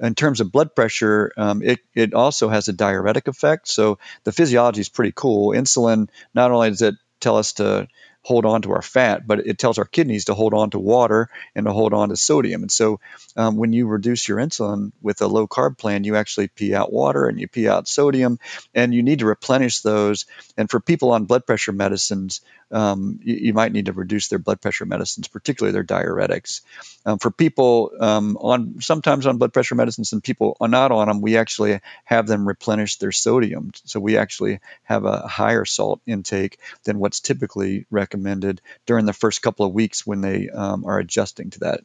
in 0.00 0.14
terms 0.14 0.40
of 0.40 0.52
blood 0.52 0.74
pressure, 0.74 1.32
um, 1.36 1.62
it, 1.62 1.80
it 1.94 2.14
also 2.14 2.48
has 2.48 2.68
a 2.68 2.72
diuretic 2.72 3.28
effect. 3.28 3.68
So 3.68 3.98
the 4.24 4.32
physiology 4.32 4.80
is 4.80 4.88
pretty 4.88 5.12
cool. 5.14 5.50
Insulin, 5.54 6.08
not 6.34 6.50
only 6.50 6.70
does 6.70 6.82
it 6.82 6.94
tell 7.20 7.36
us 7.36 7.54
to 7.54 7.88
hold 8.22 8.44
on 8.44 8.60
to 8.60 8.72
our 8.72 8.82
fat, 8.82 9.24
but 9.24 9.46
it 9.46 9.56
tells 9.56 9.78
our 9.78 9.84
kidneys 9.84 10.24
to 10.24 10.34
hold 10.34 10.52
on 10.52 10.68
to 10.70 10.80
water 10.80 11.30
and 11.54 11.64
to 11.66 11.72
hold 11.72 11.94
on 11.94 12.08
to 12.08 12.16
sodium. 12.16 12.62
And 12.62 12.72
so 12.72 12.98
um, 13.36 13.56
when 13.56 13.72
you 13.72 13.86
reduce 13.86 14.26
your 14.26 14.38
insulin 14.38 14.90
with 15.00 15.22
a 15.22 15.28
low 15.28 15.46
carb 15.46 15.78
plan, 15.78 16.02
you 16.02 16.16
actually 16.16 16.48
pee 16.48 16.74
out 16.74 16.92
water 16.92 17.26
and 17.26 17.38
you 17.38 17.46
pee 17.46 17.68
out 17.68 17.86
sodium, 17.86 18.40
and 18.74 18.92
you 18.92 19.04
need 19.04 19.20
to 19.20 19.26
replenish 19.26 19.80
those. 19.80 20.26
And 20.56 20.68
for 20.68 20.80
people 20.80 21.12
on 21.12 21.26
blood 21.26 21.46
pressure 21.46 21.72
medicines, 21.72 22.40
um, 22.70 23.20
you, 23.22 23.34
you, 23.34 23.54
might 23.54 23.72
need 23.72 23.86
to 23.86 23.92
reduce 23.92 24.28
their 24.28 24.38
blood 24.38 24.60
pressure 24.60 24.86
medicines, 24.86 25.28
particularly 25.28 25.72
their 25.72 25.84
diuretics. 25.84 26.62
Um, 27.04 27.18
for 27.18 27.30
people 27.30 27.92
um, 28.00 28.36
on 28.36 28.80
sometimes 28.80 29.26
on 29.26 29.38
blood 29.38 29.52
pressure 29.52 29.76
medicines 29.76 30.12
and 30.12 30.22
people 30.22 30.56
are 30.60 30.68
not 30.68 30.90
on 30.90 31.08
them, 31.08 31.20
we 31.20 31.36
actually 31.36 31.80
have 32.04 32.26
them 32.26 32.46
replenish 32.46 32.96
their 32.96 33.12
sodium. 33.12 33.70
So 33.84 34.00
we 34.00 34.16
actually 34.16 34.60
have 34.82 35.04
a 35.04 35.26
higher 35.26 35.64
salt 35.64 36.00
intake 36.06 36.58
than 36.84 36.98
what's 36.98 37.20
typically 37.20 37.86
recommended 37.90 38.60
during 38.84 39.06
the 39.06 39.12
first 39.12 39.42
couple 39.42 39.64
of 39.64 39.72
weeks 39.72 40.06
when 40.06 40.20
they 40.20 40.48
um, 40.48 40.84
are 40.84 40.98
adjusting 40.98 41.50
to 41.50 41.60
that 41.60 41.80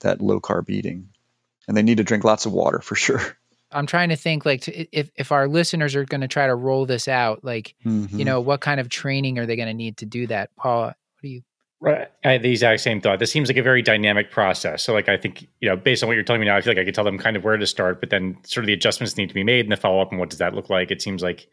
that 0.00 0.20
low 0.20 0.40
carb 0.40 0.68
eating. 0.68 1.08
And 1.66 1.76
they 1.76 1.82
need 1.82 1.98
to 1.98 2.04
drink 2.04 2.24
lots 2.24 2.46
of 2.46 2.52
water 2.52 2.80
for 2.80 2.94
sure. 2.96 3.36
I'm 3.72 3.86
trying 3.86 4.10
to 4.10 4.16
think 4.16 4.46
like 4.46 4.62
to, 4.62 4.96
if 4.96 5.10
if 5.16 5.32
our 5.32 5.48
listeners 5.48 5.94
are 5.94 6.04
going 6.04 6.20
to 6.20 6.28
try 6.28 6.46
to 6.46 6.54
roll 6.54 6.86
this 6.86 7.08
out, 7.08 7.44
like 7.44 7.74
mm-hmm. 7.84 8.18
you 8.18 8.24
know, 8.24 8.40
what 8.40 8.60
kind 8.60 8.80
of 8.80 8.88
training 8.88 9.38
are 9.38 9.46
they 9.46 9.56
going 9.56 9.68
to 9.68 9.74
need 9.74 9.96
to 9.98 10.06
do 10.06 10.26
that? 10.28 10.50
Paul, 10.56 10.86
what 10.86 10.96
do 11.22 11.28
you? 11.28 11.42
Right, 11.80 12.08
I 12.24 12.32
had 12.32 12.42
the 12.42 12.50
exact 12.50 12.80
same 12.80 13.00
thought. 13.02 13.18
This 13.18 13.30
seems 13.30 13.48
like 13.50 13.58
a 13.58 13.62
very 13.62 13.82
dynamic 13.82 14.30
process. 14.30 14.82
So, 14.82 14.94
like, 14.94 15.08
I 15.10 15.18
think 15.18 15.48
you 15.60 15.68
know, 15.68 15.76
based 15.76 16.02
on 16.02 16.06
what 16.06 16.14
you're 16.14 16.22
telling 16.22 16.40
me 16.40 16.46
now, 16.46 16.56
I 16.56 16.62
feel 16.62 16.70
like 16.70 16.78
I 16.80 16.84
could 16.84 16.94
tell 16.94 17.04
them 17.04 17.18
kind 17.18 17.36
of 17.36 17.44
where 17.44 17.58
to 17.58 17.66
start, 17.66 18.00
but 18.00 18.08
then 18.08 18.38
sort 18.44 18.64
of 18.64 18.68
the 18.68 18.72
adjustments 18.72 19.18
need 19.18 19.28
to 19.28 19.34
be 19.34 19.44
made 19.44 19.66
and 19.66 19.72
the 19.72 19.76
follow 19.76 20.00
up 20.00 20.10
and 20.10 20.18
what 20.18 20.30
does 20.30 20.38
that 20.38 20.54
look 20.54 20.70
like. 20.70 20.90
It 20.90 21.02
seems 21.02 21.22
like 21.22 21.46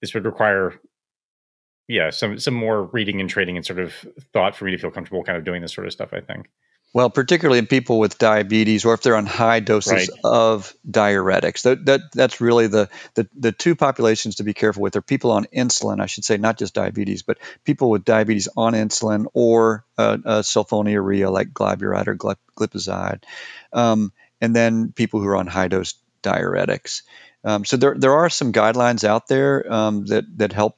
this 0.00 0.14
would 0.14 0.24
require, 0.24 0.80
yeah, 1.88 2.08
some 2.08 2.38
some 2.38 2.54
more 2.54 2.84
reading 2.84 3.20
and 3.20 3.28
training 3.28 3.56
and 3.56 3.66
sort 3.66 3.80
of 3.80 3.92
thought 4.32 4.56
for 4.56 4.64
me 4.64 4.70
to 4.70 4.78
feel 4.78 4.90
comfortable 4.90 5.24
kind 5.24 5.36
of 5.36 5.44
doing 5.44 5.60
this 5.60 5.74
sort 5.74 5.86
of 5.86 5.92
stuff. 5.92 6.14
I 6.14 6.20
think. 6.20 6.48
Well, 6.92 7.08
particularly 7.08 7.60
in 7.60 7.66
people 7.68 8.00
with 8.00 8.18
diabetes 8.18 8.84
or 8.84 8.94
if 8.94 9.02
they're 9.02 9.14
on 9.14 9.26
high 9.26 9.60
doses 9.60 9.92
Right. 9.92 10.08
of 10.24 10.74
diuretics. 10.90 11.62
That, 11.62 11.86
that 11.86 12.00
that's 12.12 12.40
really 12.40 12.66
the, 12.66 12.88
the 13.14 13.28
the 13.38 13.52
two 13.52 13.76
populations 13.76 14.36
to 14.36 14.42
be 14.42 14.54
careful 14.54 14.82
with 14.82 14.96
are 14.96 15.00
people 15.02 15.30
on 15.30 15.44
insulin, 15.54 16.00
I 16.00 16.06
should 16.06 16.24
say, 16.24 16.36
not 16.36 16.58
just 16.58 16.74
diabetes, 16.74 17.22
but 17.22 17.38
people 17.64 17.90
with 17.90 18.04
diabetes 18.04 18.48
on 18.56 18.72
insulin 18.72 19.26
or 19.34 19.84
uh, 19.98 20.18
uh, 20.24 20.42
sulfonylurea 20.42 21.30
like 21.30 21.50
glyburide 21.52 22.08
or 22.08 22.16
glyp- 22.16 22.36
glipizide, 22.56 23.22
um, 23.72 24.12
and 24.40 24.54
then 24.56 24.90
people 24.92 25.20
who 25.20 25.28
are 25.28 25.36
on 25.36 25.46
high 25.46 25.68
dose 25.68 25.94
diuretics. 26.24 27.02
Um, 27.44 27.64
so 27.64 27.76
there 27.76 27.94
there 27.96 28.14
are 28.14 28.28
some 28.28 28.52
guidelines 28.52 29.04
out 29.04 29.28
there 29.28 29.72
um, 29.72 30.06
that 30.06 30.24
that 30.38 30.52
help 30.52 30.76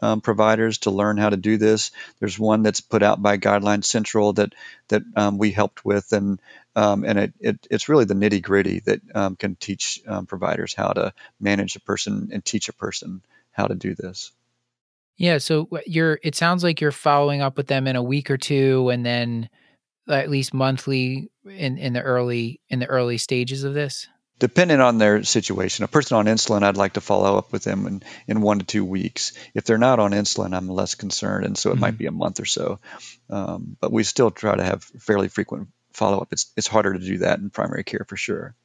um, 0.00 0.20
providers 0.20 0.78
to 0.78 0.90
learn 0.90 1.16
how 1.16 1.30
to 1.30 1.36
do 1.36 1.56
this. 1.56 1.90
There's 2.20 2.38
one 2.38 2.62
that's 2.62 2.80
put 2.80 3.02
out 3.02 3.22
by 3.22 3.38
Guideline 3.38 3.84
Central 3.84 4.32
that 4.34 4.54
that 4.88 5.02
um, 5.16 5.38
we 5.38 5.50
helped 5.50 5.84
with, 5.84 6.12
and 6.12 6.40
um, 6.76 7.04
and 7.04 7.18
it, 7.18 7.32
it, 7.40 7.66
it's 7.70 7.88
really 7.88 8.04
the 8.04 8.14
nitty 8.14 8.42
gritty 8.42 8.80
that 8.80 9.00
um, 9.14 9.36
can 9.36 9.54
teach 9.56 10.00
um, 10.06 10.26
providers 10.26 10.74
how 10.74 10.92
to 10.92 11.12
manage 11.40 11.76
a 11.76 11.80
person 11.80 12.30
and 12.32 12.44
teach 12.44 12.68
a 12.68 12.74
person 12.74 13.22
how 13.52 13.66
to 13.66 13.74
do 13.74 13.94
this. 13.94 14.32
Yeah, 15.16 15.38
so 15.38 15.68
you're 15.86 16.18
it 16.22 16.34
sounds 16.34 16.64
like 16.64 16.80
you're 16.80 16.90
following 16.92 17.40
up 17.40 17.56
with 17.56 17.68
them 17.68 17.86
in 17.86 17.96
a 17.96 18.02
week 18.02 18.30
or 18.30 18.36
two 18.36 18.90
and 18.90 19.06
then 19.06 19.48
at 20.08 20.28
least 20.28 20.52
monthly 20.52 21.30
in 21.48 21.78
in 21.78 21.92
the 21.92 22.02
early 22.02 22.60
in 22.68 22.80
the 22.80 22.86
early 22.86 23.18
stages 23.18 23.62
of 23.64 23.74
this. 23.74 24.08
Depending 24.40 24.80
on 24.80 24.98
their 24.98 25.22
situation, 25.22 25.84
a 25.84 25.88
person 25.88 26.16
on 26.16 26.26
insulin, 26.26 26.64
I'd 26.64 26.76
like 26.76 26.94
to 26.94 27.00
follow 27.00 27.38
up 27.38 27.52
with 27.52 27.62
them 27.62 27.86
in, 27.86 28.02
in 28.26 28.40
one 28.40 28.58
to 28.58 28.64
two 28.64 28.84
weeks. 28.84 29.32
If 29.54 29.64
they're 29.64 29.78
not 29.78 30.00
on 30.00 30.10
insulin, 30.10 30.56
I'm 30.56 30.68
less 30.68 30.96
concerned, 30.96 31.46
and 31.46 31.56
so 31.56 31.70
it 31.70 31.78
might 31.78 31.96
be 31.96 32.06
a 32.06 32.10
month 32.10 32.40
or 32.40 32.44
so. 32.44 32.80
Um, 33.30 33.76
but 33.80 33.92
we 33.92 34.02
still 34.02 34.32
try 34.32 34.56
to 34.56 34.64
have 34.64 34.82
fairly 34.82 35.28
frequent 35.28 35.68
follow 35.92 36.18
up. 36.18 36.28
It's 36.32 36.52
it's 36.56 36.66
harder 36.66 36.92
to 36.92 36.98
do 36.98 37.18
that 37.18 37.38
in 37.38 37.50
primary 37.50 37.84
care 37.84 38.04
for 38.08 38.16
sure. 38.16 38.56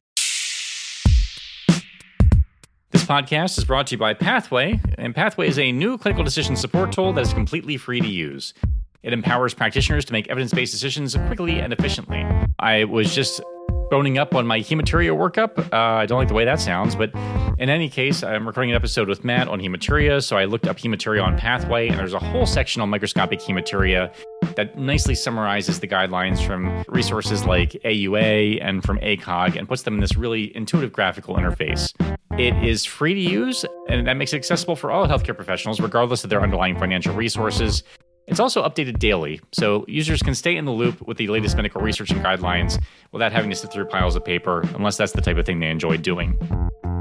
This 2.91 3.03
podcast 3.03 3.59
is 3.59 3.65
brought 3.65 3.87
to 3.87 3.95
you 3.95 3.99
by 3.99 4.15
Pathway, 4.15 4.79
and 4.97 5.13
Pathway 5.13 5.47
is 5.47 5.59
a 5.59 5.71
new 5.71 5.99
clinical 5.99 6.23
decision 6.23 6.55
support 6.55 6.91
tool 6.91 7.13
that 7.13 7.21
is 7.21 7.33
completely 7.33 7.77
free 7.77 8.01
to 8.01 8.07
use. 8.07 8.55
It 9.03 9.13
empowers 9.13 9.53
practitioners 9.53 10.05
to 10.05 10.13
make 10.13 10.27
evidence 10.29 10.51
based 10.51 10.73
decisions 10.73 11.15
quickly 11.15 11.59
and 11.59 11.71
efficiently. 11.71 12.25
I 12.57 12.85
was 12.85 13.13
just 13.13 13.41
boning 13.89 14.17
up 14.17 14.35
on 14.35 14.45
my 14.45 14.59
hematuria 14.59 15.15
workup. 15.15 15.57
Uh, 15.73 15.77
I 15.77 16.05
don't 16.05 16.17
like 16.17 16.27
the 16.27 16.33
way 16.33 16.45
that 16.45 16.59
sounds, 16.59 16.95
but 16.95 17.13
in 17.57 17.69
any 17.69 17.89
case, 17.89 18.23
I'm 18.23 18.47
recording 18.47 18.71
an 18.71 18.75
episode 18.75 19.09
with 19.09 19.23
Matt 19.23 19.47
on 19.47 19.59
hematuria, 19.59 20.23
so 20.23 20.37
I 20.37 20.45
looked 20.45 20.67
up 20.67 20.77
hematuria 20.77 21.23
on 21.23 21.37
Pathway, 21.37 21.89
and 21.89 21.97
there's 21.97 22.13
a 22.13 22.19
whole 22.19 22.45
section 22.45 22.81
on 22.81 22.89
microscopic 22.89 23.39
hematuria 23.39 24.13
that 24.55 24.77
nicely 24.77 25.15
summarizes 25.15 25.79
the 25.79 25.87
guidelines 25.87 26.45
from 26.45 26.83
resources 26.87 27.45
like 27.45 27.71
AUA 27.83 28.59
and 28.61 28.83
from 28.83 28.99
ACOG 28.99 29.57
and 29.57 29.67
puts 29.67 29.83
them 29.83 29.95
in 29.95 29.99
this 29.99 30.15
really 30.15 30.55
intuitive 30.55 30.93
graphical 30.93 31.35
interface. 31.35 31.93
It 32.37 32.55
is 32.63 32.85
free 32.85 33.13
to 33.13 33.19
use, 33.19 33.65
and 33.89 34.07
that 34.07 34.15
makes 34.15 34.33
it 34.33 34.37
accessible 34.37 34.75
for 34.75 34.91
all 34.91 35.07
healthcare 35.07 35.35
professionals, 35.35 35.79
regardless 35.79 36.23
of 36.23 36.29
their 36.29 36.41
underlying 36.41 36.77
financial 36.77 37.13
resources. 37.13 37.83
It's 38.29 38.39
also 38.39 38.63
updated 38.63 38.99
daily, 38.99 39.41
so 39.51 39.85
users 39.87 40.21
can 40.21 40.35
stay 40.35 40.55
in 40.55 40.65
the 40.65 40.71
loop 40.71 41.01
with 41.07 41.17
the 41.17 41.27
latest 41.27 41.55
medical 41.55 41.81
research 41.81 42.11
and 42.11 42.23
guidelines 42.23 42.79
without 43.11 43.31
having 43.31 43.49
to 43.49 43.55
sift 43.55 43.73
through 43.73 43.85
piles 43.85 44.15
of 44.15 44.23
paper, 44.23 44.61
unless 44.75 44.97
that's 44.97 45.13
the 45.13 45.21
type 45.21 45.37
of 45.37 45.47
thing 45.47 45.59
they 45.59 45.69
enjoy 45.69 45.97
doing. 45.97 46.37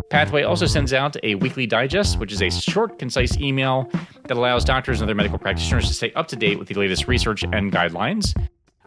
Pathway 0.09 0.43
also 0.43 0.65
sends 0.65 0.95
out 0.95 1.17
a 1.23 1.35
weekly 1.35 1.67
digest, 1.67 2.19
which 2.19 2.33
is 2.33 2.41
a 2.41 2.51
short, 2.51 2.99
concise 2.99 3.37
email 3.37 3.91
that 4.25 4.39
allows 4.39 4.65
doctors 4.65 5.03
and 5.03 5.09
other 5.09 5.15
medical 5.15 5.39
practitioners 5.39 5.87
to 5.89 5.93
stay 5.93 6.11
up 6.13 6.29
to 6.29 6.37
date 6.37 6.59
with 6.59 6.69
the 6.69 6.75
latest 6.75 7.07
research 7.07 7.45
and 7.53 7.71
guidelines. 7.71 8.35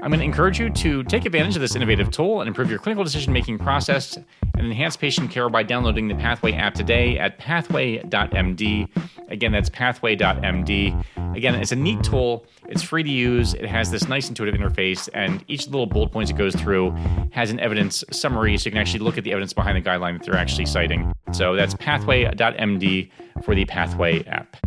I'm 0.01 0.09
going 0.09 0.19
to 0.19 0.25
encourage 0.25 0.59
you 0.59 0.71
to 0.71 1.03
take 1.03 1.25
advantage 1.25 1.55
of 1.55 1.61
this 1.61 1.75
innovative 1.75 2.09
tool 2.09 2.41
and 2.41 2.47
improve 2.47 2.71
your 2.71 2.79
clinical 2.79 3.03
decision 3.03 3.31
making 3.31 3.59
process 3.59 4.17
and 4.17 4.65
enhance 4.65 4.97
patient 4.97 5.29
care 5.29 5.47
by 5.47 5.61
downloading 5.61 6.07
the 6.07 6.15
Pathway 6.15 6.53
app 6.53 6.73
today 6.73 7.19
at 7.19 7.37
pathway.md. 7.37 8.89
Again, 9.29 9.51
that's 9.51 9.69
pathway.md. 9.69 11.05
Again, 11.35 11.53
it's 11.53 11.71
a 11.71 11.75
neat 11.75 12.03
tool. 12.03 12.47
It's 12.67 12.81
free 12.81 13.03
to 13.03 13.09
use. 13.09 13.53
It 13.53 13.67
has 13.67 13.91
this 13.91 14.07
nice 14.07 14.27
intuitive 14.27 14.59
interface, 14.59 15.07
and 15.13 15.45
each 15.47 15.67
little 15.67 15.85
bullet 15.85 16.11
points 16.11 16.31
it 16.31 16.35
goes 16.35 16.55
through 16.55 16.95
has 17.31 17.51
an 17.51 17.59
evidence 17.59 18.03
summary 18.11 18.57
so 18.57 18.65
you 18.65 18.71
can 18.71 18.81
actually 18.81 19.01
look 19.01 19.19
at 19.19 19.23
the 19.23 19.31
evidence 19.31 19.53
behind 19.53 19.77
the 19.77 19.87
guideline 19.87 20.17
that 20.17 20.25
they're 20.25 20.35
actually 20.35 20.65
citing. 20.65 21.13
So 21.31 21.55
that's 21.55 21.75
pathway.md 21.75 23.11
for 23.43 23.53
the 23.53 23.65
Pathway 23.65 24.23
app. 24.25 24.57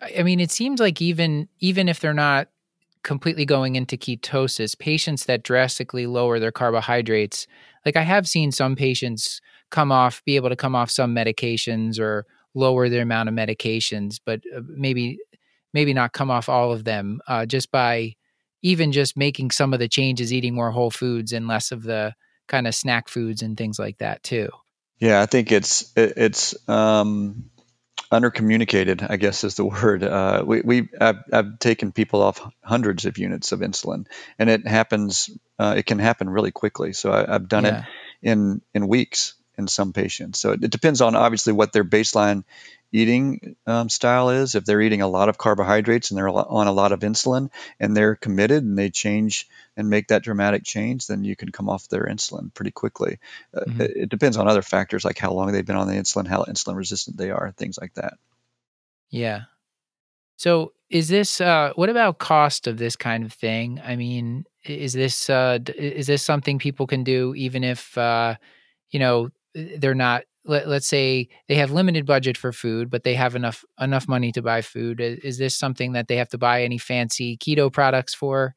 I 0.00 0.22
mean, 0.22 0.40
it 0.40 0.50
seems 0.50 0.80
like 0.80 1.00
even 1.02 1.48
even 1.60 1.88
if 1.88 2.00
they're 2.00 2.14
not 2.14 2.48
completely 3.02 3.44
going 3.44 3.76
into 3.76 3.96
ketosis, 3.96 4.78
patients 4.78 5.24
that 5.24 5.42
drastically 5.42 6.06
lower 6.06 6.38
their 6.38 6.52
carbohydrates, 6.52 7.46
like 7.84 7.96
I 7.96 8.02
have 8.02 8.26
seen 8.26 8.52
some 8.52 8.76
patients 8.76 9.40
come 9.70 9.92
off, 9.92 10.22
be 10.24 10.36
able 10.36 10.50
to 10.50 10.56
come 10.56 10.74
off 10.74 10.90
some 10.90 11.14
medications 11.14 11.98
or 11.98 12.26
lower 12.54 12.88
their 12.88 13.02
amount 13.02 13.28
of 13.28 13.34
medications, 13.34 14.20
but 14.24 14.40
uh, 14.54 14.60
maybe 14.66 15.18
maybe 15.72 15.94
not 15.94 16.12
come 16.12 16.30
off 16.30 16.48
all 16.48 16.72
of 16.72 16.84
them 16.84 17.20
uh, 17.28 17.46
just 17.46 17.70
by 17.70 18.14
even 18.62 18.92
just 18.92 19.16
making 19.16 19.50
some 19.50 19.72
of 19.72 19.78
the 19.78 19.88
changes, 19.88 20.32
eating 20.32 20.54
more 20.54 20.70
whole 20.70 20.90
foods 20.90 21.32
and 21.32 21.46
less 21.46 21.72
of 21.72 21.82
the 21.82 22.14
kind 22.48 22.66
of 22.66 22.74
snack 22.74 23.08
foods 23.08 23.42
and 23.42 23.56
things 23.56 23.78
like 23.78 23.98
that 23.98 24.22
too. 24.22 24.48
Yeah, 24.98 25.22
I 25.22 25.26
think 25.26 25.50
it's 25.50 25.92
it, 25.96 26.14
it's 26.16 26.68
um, 26.68 27.49
undercommunicated. 28.12 29.08
I 29.08 29.16
guess 29.16 29.44
is 29.44 29.54
the 29.56 29.64
word. 29.66 30.02
Uh, 30.04 30.44
we 30.46 30.60
we 30.62 30.88
I've, 31.00 31.18
I've 31.32 31.58
taken 31.58 31.92
people 31.92 32.22
off 32.22 32.40
hundreds 32.62 33.06
of 33.06 33.18
units 33.18 33.52
of 33.52 33.60
insulin, 33.60 34.06
and 34.38 34.50
it 34.50 34.66
happens. 34.66 35.30
Uh, 35.58 35.74
it 35.78 35.86
can 35.86 35.98
happen 35.98 36.28
really 36.30 36.52
quickly. 36.52 36.92
So 36.92 37.10
I, 37.12 37.34
I've 37.34 37.48
done 37.48 37.64
Yeah. 37.64 37.84
it 38.22 38.28
in 38.28 38.62
in 38.74 38.88
weeks 38.88 39.34
in 39.58 39.68
some 39.68 39.92
patients. 39.92 40.40
So 40.40 40.52
it, 40.52 40.64
it 40.64 40.70
depends 40.70 41.00
on 41.00 41.16
obviously 41.16 41.52
what 41.52 41.72
their 41.72 41.84
baseline 41.84 42.44
eating 42.92 43.56
um, 43.66 43.88
style 43.88 44.30
is. 44.30 44.54
If 44.54 44.64
they're 44.64 44.80
eating 44.80 45.02
a 45.02 45.08
lot 45.08 45.28
of 45.28 45.38
carbohydrates 45.38 46.10
and 46.10 46.18
they're 46.18 46.28
on 46.28 46.66
a 46.66 46.72
lot 46.72 46.92
of 46.92 47.00
insulin 47.00 47.50
and 47.78 47.96
they're 47.96 48.16
committed 48.16 48.64
and 48.64 48.78
they 48.78 48.90
change 48.90 49.48
and 49.76 49.88
make 49.88 50.08
that 50.08 50.22
dramatic 50.22 50.64
change, 50.64 51.06
then 51.06 51.24
you 51.24 51.36
can 51.36 51.52
come 51.52 51.68
off 51.68 51.88
their 51.88 52.04
insulin 52.04 52.52
pretty 52.52 52.70
quickly. 52.70 53.18
Uh, 53.54 53.64
Mhm. 53.66 53.80
it, 53.80 53.90
it 53.96 54.08
depends 54.08 54.36
on 54.36 54.48
other 54.48 54.62
factors 54.62 55.04
like 55.04 55.18
how 55.18 55.32
long 55.32 55.52
they've 55.52 55.66
been 55.66 55.76
on 55.76 55.88
the 55.88 55.94
insulin, 55.94 56.26
how 56.26 56.44
insulin 56.44 56.76
resistant 56.76 57.16
they 57.16 57.30
are, 57.30 57.52
things 57.56 57.78
like 57.80 57.94
that. 57.94 58.14
Yeah. 59.10 59.42
So 60.36 60.72
is 60.88 61.08
this 61.08 61.40
uh 61.40 61.72
what 61.76 61.88
about 61.88 62.18
cost 62.18 62.66
of 62.66 62.78
this 62.78 62.96
kind 62.96 63.24
of 63.24 63.32
thing? 63.32 63.80
I 63.84 63.96
mean, 63.96 64.44
is 64.64 64.92
this 64.92 65.30
uh 65.30 65.58
is 65.76 66.06
this 66.06 66.22
something 66.22 66.58
people 66.58 66.86
can 66.86 67.04
do 67.04 67.34
even 67.36 67.64
if 67.64 67.96
uh 67.98 68.36
you 68.90 68.98
know 68.98 69.30
they're 69.54 69.94
not 69.94 70.22
let, 70.44 70.68
let's 70.68 70.86
say 70.86 71.28
they 71.48 71.56
have 71.56 71.70
limited 71.70 72.06
budget 72.06 72.36
for 72.36 72.52
food 72.52 72.90
but 72.90 73.04
they 73.04 73.14
have 73.14 73.34
enough 73.36 73.64
enough 73.80 74.08
money 74.08 74.32
to 74.32 74.42
buy 74.42 74.62
food. 74.62 75.00
I- 75.00 75.18
Is 75.22 75.38
this 75.38 75.56
something 75.56 75.92
that 75.92 76.08
they 76.08 76.16
have 76.16 76.28
to 76.30 76.38
buy 76.38 76.62
any 76.64 76.78
fancy 76.78 77.36
keto 77.36 77.72
products 77.72 78.14
for? 78.14 78.54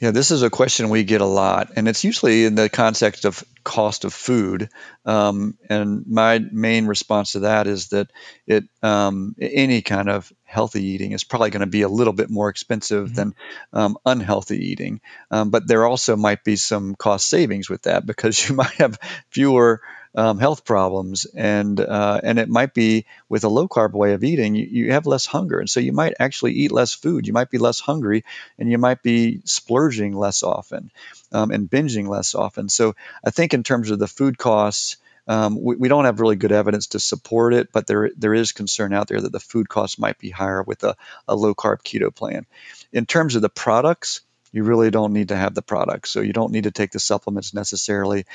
Yeah, 0.00 0.12
this 0.12 0.30
is 0.30 0.42
a 0.42 0.48
question 0.48 0.88
we 0.88 1.04
get 1.04 1.20
a 1.20 1.26
lot, 1.26 1.72
and 1.76 1.86
it's 1.86 2.04
usually 2.04 2.46
in 2.46 2.54
the 2.54 2.70
context 2.70 3.26
of 3.26 3.44
cost 3.64 4.06
of 4.06 4.14
food. 4.14 4.70
Um, 5.04 5.58
and 5.68 6.06
my 6.06 6.38
main 6.38 6.86
response 6.86 7.32
to 7.32 7.40
that 7.40 7.66
is 7.66 7.88
that 7.88 8.10
it 8.46 8.64
um, 8.82 9.34
any 9.38 9.82
kind 9.82 10.08
of 10.08 10.32
healthy 10.44 10.82
eating 10.86 11.12
is 11.12 11.22
probably 11.22 11.50
going 11.50 11.60
to 11.60 11.66
be 11.66 11.82
a 11.82 11.88
little 11.88 12.14
bit 12.14 12.30
more 12.30 12.48
expensive 12.48 13.10
Mhm. 13.10 13.14
than 13.14 13.34
um, 13.74 13.98
unhealthy 14.06 14.70
eating. 14.70 15.02
Um, 15.30 15.50
but 15.50 15.68
there 15.68 15.84
also 15.84 16.16
might 16.16 16.44
be 16.44 16.56
some 16.56 16.94
cost 16.94 17.28
savings 17.28 17.68
with 17.68 17.82
that 17.82 18.06
because 18.06 18.38
you 18.48 18.54
might 18.54 18.72
have 18.80 18.98
fewer 19.30 19.82
um, 20.14 20.38
health 20.38 20.64
problems, 20.64 21.24
and 21.24 21.78
uh, 21.78 22.20
and 22.22 22.38
it 22.38 22.48
might 22.48 22.74
be 22.74 23.06
with 23.28 23.44
a 23.44 23.48
low 23.48 23.68
carb 23.68 23.92
way 23.92 24.12
of 24.14 24.24
eating, 24.24 24.54
you, 24.54 24.66
you 24.66 24.92
have 24.92 25.06
less 25.06 25.26
hunger, 25.26 25.60
and 25.60 25.70
so 25.70 25.80
you 25.80 25.92
might 25.92 26.14
actually 26.18 26.52
eat 26.52 26.72
less 26.72 26.94
food. 26.94 27.26
You 27.26 27.32
might 27.32 27.50
be 27.50 27.58
less 27.58 27.80
hungry, 27.80 28.24
and 28.58 28.70
you 28.70 28.78
might 28.78 29.02
be 29.02 29.40
splurging 29.44 30.16
less 30.16 30.42
often 30.42 30.90
um, 31.32 31.50
and 31.50 31.70
binging 31.70 32.08
less 32.08 32.34
often. 32.34 32.68
So 32.68 32.96
I 33.24 33.30
think 33.30 33.54
in 33.54 33.62
terms 33.62 33.90
of 33.90 33.98
the 33.98 34.08
food 34.08 34.38
costs. 34.38 34.96
Um, 35.28 35.62
we, 35.62 35.76
we 35.76 35.88
don't 35.88 36.06
have 36.06 36.18
really 36.18 36.34
good 36.34 36.50
evidence 36.50 36.88
to 36.88 36.98
support 36.98 37.54
it, 37.54 37.70
but 37.70 37.86
there 37.86 38.10
there 38.16 38.34
is 38.34 38.50
concern 38.50 38.92
out 38.92 39.06
there 39.06 39.20
that 39.20 39.30
the 39.30 39.38
food 39.38 39.68
costs 39.68 39.96
might 39.96 40.18
be 40.18 40.30
higher 40.30 40.62
with 40.62 40.82
a, 40.82 40.96
a 41.28 41.36
low 41.36 41.54
carb 41.54 41.82
keto 41.82 42.12
plan. 42.12 42.46
In 42.92 43.06
terms 43.06 43.36
of 43.36 43.42
the 43.42 43.50
products, 43.50 44.22
you 44.52 44.64
really 44.64 44.90
don't 44.90 45.12
need 45.12 45.28
to 45.28 45.36
have 45.36 45.54
the 45.54 45.62
products, 45.62 46.10
so 46.10 46.20
you 46.20 46.32
don't 46.32 46.52
need 46.52 46.64
to 46.64 46.70
take 46.70 46.90
the 46.90 47.00
supplements 47.00 47.54
necessarily. 47.54 48.26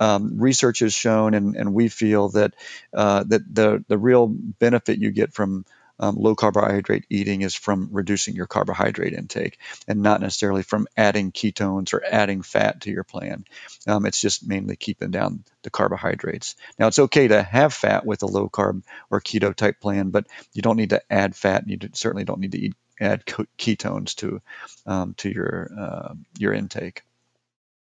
Um, 0.00 0.38
research 0.38 0.80
has 0.80 0.92
shown, 0.92 1.34
and, 1.34 1.56
and 1.56 1.74
we 1.74 1.88
feel 1.88 2.30
that 2.30 2.54
uh, 2.92 3.24
that 3.28 3.54
the 3.54 3.84
the 3.88 3.98
real 3.98 4.26
benefit 4.26 4.98
you 4.98 5.10
get 5.10 5.32
from 5.32 5.64
um, 6.02 6.16
low 6.16 6.34
carbohydrate 6.34 7.06
eating 7.10 7.42
is 7.42 7.54
from 7.54 7.88
reducing 7.92 8.34
your 8.34 8.46
carbohydrate 8.46 9.12
intake 9.12 9.58
and 9.86 10.02
not 10.02 10.20
necessarily 10.20 10.62
from 10.62 10.88
adding 10.96 11.30
ketones 11.30 11.94
or 11.94 12.02
adding 12.04 12.42
fat 12.42 12.80
to 12.82 12.90
your 12.90 13.04
plan. 13.04 13.44
Um, 13.86 14.04
it's 14.04 14.20
just 14.20 14.46
mainly 14.46 14.74
keeping 14.74 15.12
down 15.12 15.44
the 15.62 15.70
carbohydrates. 15.70 16.56
Now, 16.76 16.88
it's 16.88 16.98
okay 16.98 17.28
to 17.28 17.42
have 17.42 17.72
fat 17.72 18.04
with 18.04 18.24
a 18.24 18.26
low 18.26 18.48
carb 18.48 18.82
or 19.10 19.20
keto 19.20 19.54
type 19.54 19.80
plan, 19.80 20.10
but 20.10 20.26
you 20.52 20.62
don't 20.62 20.76
need 20.76 20.90
to 20.90 21.02
add 21.08 21.36
fat 21.36 21.62
and 21.62 21.70
you 21.70 21.78
certainly 21.92 22.24
don't 22.24 22.40
need 22.40 22.52
to 22.52 22.58
eat 22.60 22.74
add 23.00 23.24
ketones 23.26 24.14
to 24.16 24.40
um, 24.86 25.14
to 25.14 25.30
your 25.30 25.70
uh, 25.78 26.14
your 26.38 26.52
intake. 26.52 27.02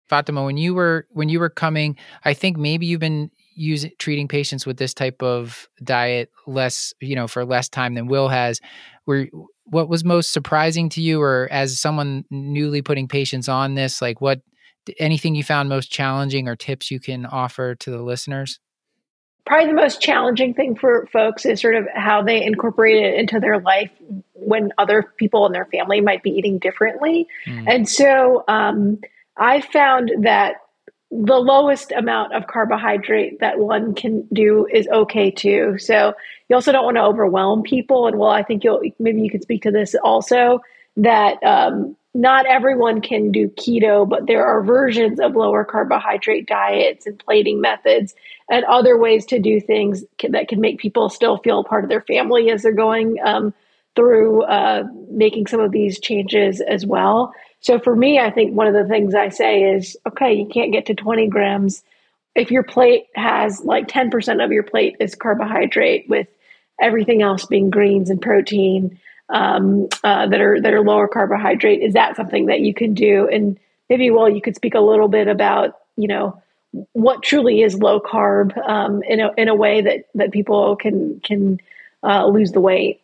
Fatima, 0.07 0.43
when 0.43 0.57
you 0.57 0.73
were 0.73 1.07
when 1.11 1.29
you 1.29 1.39
were 1.39 1.49
coming, 1.49 1.97
I 2.23 2.33
think 2.33 2.57
maybe 2.57 2.85
you've 2.85 2.99
been 2.99 3.31
using 3.55 3.91
treating 3.97 4.27
patients 4.27 4.65
with 4.65 4.77
this 4.77 4.93
type 4.93 5.21
of 5.21 5.67
diet 5.83 6.31
less, 6.45 6.93
you 7.01 7.15
know, 7.15 7.27
for 7.27 7.43
less 7.43 7.67
time 7.67 7.95
than 7.95 8.07
Will 8.07 8.29
has. 8.29 8.61
Were 9.05 9.27
what 9.65 9.89
was 9.89 10.05
most 10.05 10.31
surprising 10.31 10.89
to 10.89 11.01
you, 11.01 11.21
or 11.21 11.47
as 11.51 11.79
someone 11.79 12.23
newly 12.29 12.81
putting 12.81 13.07
patients 13.07 13.49
on 13.49 13.75
this, 13.75 14.01
like 14.01 14.21
what 14.21 14.41
anything 14.99 15.35
you 15.35 15.43
found 15.43 15.67
most 15.67 15.91
challenging 15.91 16.47
or 16.47 16.55
tips 16.55 16.89
you 16.89 16.99
can 16.99 17.25
offer 17.25 17.75
to 17.75 17.91
the 17.91 18.01
listeners? 18.01 18.59
Probably 19.47 19.67
the 19.67 19.73
most 19.73 20.01
challenging 20.01 20.53
thing 20.53 20.75
for 20.75 21.07
folks 21.11 21.45
is 21.45 21.61
sort 21.61 21.75
of 21.75 21.87
how 21.93 22.21
they 22.21 22.43
incorporate 22.43 23.03
it 23.03 23.15
into 23.15 23.39
their 23.39 23.59
life 23.59 23.91
when 24.33 24.71
other 24.77 25.11
people 25.17 25.45
in 25.45 25.51
their 25.51 25.65
family 25.65 26.01
might 26.01 26.21
be 26.21 26.29
eating 26.31 26.59
differently. 26.59 27.27
Mm. 27.45 27.65
And 27.67 27.89
so 27.89 28.43
um, 28.47 28.99
I 29.35 29.61
found 29.61 30.11
that 30.19 30.57
the 31.09 31.39
lowest 31.39 31.91
amount 31.91 32.33
of 32.33 32.47
carbohydrate 32.47 33.39
that 33.39 33.59
one 33.59 33.95
can 33.95 34.27
do 34.33 34.67
is 34.71 34.87
okay 34.89 35.31
too. 35.31 35.77
So 35.79 36.13
you 36.49 36.55
also 36.55 36.71
don't 36.71 36.85
want 36.85 36.97
to 36.97 37.03
overwhelm 37.03 37.63
people. 37.63 38.07
And 38.07 38.19
well, 38.19 38.29
I 38.29 38.43
think 38.43 38.63
you'll 38.63 38.81
maybe 38.99 39.21
you 39.21 39.29
could 39.29 39.41
speak 39.41 39.63
to 39.63 39.71
this 39.71 39.95
also 40.03 40.59
that 40.97 41.41
um, 41.43 41.95
not 42.17 42.47
everyone 42.47 42.99
can 42.99 43.31
do 43.31 43.47
keto, 43.47 44.09
but 44.09 44.25
there 44.25 44.43
are 44.43 44.63
versions 44.63 45.19
of 45.19 45.35
lower 45.35 45.63
carbohydrate 45.63 46.47
diets 46.47 47.05
and 47.05 47.19
plating 47.19 47.61
methods 47.61 48.15
and 48.49 48.65
other 48.65 48.97
ways 48.97 49.23
to 49.27 49.37
do 49.37 49.61
things 49.61 50.03
that 50.27 50.47
can 50.47 50.59
make 50.59 50.79
people 50.79 51.09
still 51.09 51.37
feel 51.37 51.63
part 51.63 51.83
of 51.83 51.91
their 51.91 52.01
family 52.01 52.49
as 52.49 52.63
they're 52.63 52.73
going 52.73 53.17
um, 53.23 53.53
through 53.95 54.41
uh, 54.45 54.83
making 55.11 55.45
some 55.45 55.59
of 55.59 55.71
these 55.71 55.99
changes 55.99 56.59
as 56.59 56.87
well. 56.87 57.33
So 57.59 57.77
for 57.77 57.95
me, 57.95 58.19
I 58.19 58.31
think 58.31 58.55
one 58.55 58.65
of 58.65 58.73
the 58.73 58.89
things 58.89 59.13
I 59.13 59.29
say 59.29 59.75
is 59.75 59.95
okay, 60.07 60.33
you 60.33 60.47
can't 60.47 60.71
get 60.71 60.87
to 60.87 60.95
20 60.95 61.27
grams. 61.27 61.83
If 62.33 62.49
your 62.49 62.63
plate 62.63 63.05
has 63.13 63.63
like 63.63 63.87
10% 63.87 64.43
of 64.43 64.51
your 64.51 64.63
plate 64.63 64.95
is 64.99 65.13
carbohydrate, 65.13 66.09
with 66.09 66.27
everything 66.81 67.21
else 67.21 67.45
being 67.45 67.69
greens 67.69 68.09
and 68.09 68.19
protein 68.19 68.99
um, 69.29 69.87
uh, 70.03 70.27
that 70.27 70.41
are 70.41 70.61
that 70.61 70.73
are 70.73 70.81
lower 70.81 71.07
carbohydrate, 71.07 71.81
is 71.81 71.93
that 71.93 72.15
something 72.15 72.47
that 72.47 72.61
you 72.61 72.73
can 72.73 72.93
do? 72.93 73.27
And 73.27 73.59
maybe, 73.89 74.09
well, 74.11 74.29
you 74.29 74.41
could 74.41 74.55
speak 74.55 74.75
a 74.75 74.79
little 74.79 75.07
bit 75.07 75.27
about 75.27 75.77
you 75.95 76.07
know 76.07 76.41
what 76.93 77.23
truly 77.23 77.61
is 77.61 77.75
low 77.75 77.99
carb 77.99 78.57
um, 78.57 79.01
in 79.03 79.19
a 79.19 79.31
in 79.37 79.47
a 79.47 79.55
way 79.55 79.81
that 79.81 80.05
that 80.15 80.31
people 80.31 80.75
can 80.75 81.19
can 81.23 81.59
uh, 82.03 82.25
lose 82.27 82.51
the 82.51 82.61
weight. 82.61 83.01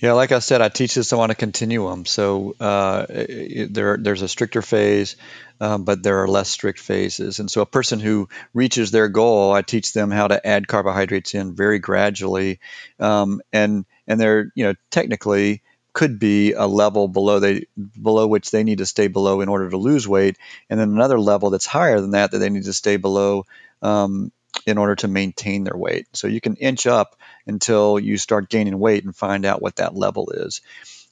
Yeah, 0.00 0.12
like 0.12 0.30
I 0.30 0.38
said, 0.38 0.62
I 0.62 0.68
teach 0.68 0.94
this 0.94 1.12
on 1.12 1.30
a 1.30 1.34
continuum. 1.34 2.06
So 2.06 2.54
uh, 2.60 3.06
there, 3.08 3.96
there's 3.96 4.22
a 4.22 4.28
stricter 4.28 4.62
phase, 4.62 5.16
um, 5.60 5.84
but 5.84 6.02
there 6.02 6.22
are 6.22 6.28
less 6.28 6.48
strict 6.48 6.78
phases. 6.78 7.38
And 7.40 7.50
so 7.50 7.60
a 7.60 7.66
person 7.66 8.00
who 8.00 8.28
reaches 8.54 8.90
their 8.90 9.08
goal, 9.08 9.52
I 9.52 9.62
teach 9.62 9.92
them 9.92 10.10
how 10.10 10.28
to 10.28 10.46
add 10.46 10.68
carbohydrates 10.68 11.34
in 11.34 11.54
very 11.54 11.78
gradually, 11.78 12.60
um, 13.00 13.40
and 13.52 13.84
and 14.06 14.20
they're 14.20 14.52
you 14.54 14.64
know 14.64 14.74
technically 14.90 15.62
could 15.92 16.18
be 16.18 16.52
a 16.52 16.66
level 16.66 17.08
below 17.08 17.40
they 17.40 17.66
below 18.00 18.26
which 18.26 18.50
they 18.50 18.62
need 18.62 18.78
to 18.78 18.86
stay 18.86 19.08
below 19.08 19.40
in 19.40 19.48
order 19.48 19.68
to 19.68 19.76
lose 19.76 20.06
weight, 20.06 20.36
and 20.70 20.78
then 20.78 20.90
another 20.90 21.18
level 21.18 21.50
that's 21.50 21.66
higher 21.66 22.00
than 22.00 22.12
that 22.12 22.30
that 22.30 22.38
they 22.38 22.50
need 22.50 22.64
to 22.64 22.72
stay 22.72 22.96
below 22.96 23.44
um, 23.82 24.30
in 24.66 24.78
order 24.78 24.94
to 24.96 25.08
maintain 25.08 25.64
their 25.64 25.76
weight. 25.76 26.06
So 26.12 26.28
you 26.28 26.40
can 26.40 26.56
inch 26.56 26.86
up 26.86 27.16
until 27.46 27.98
you 27.98 28.16
start 28.16 28.48
gaining 28.48 28.78
weight 28.78 29.04
and 29.04 29.14
find 29.14 29.44
out 29.44 29.62
what 29.62 29.76
that 29.76 29.96
level 29.96 30.30
is. 30.30 30.60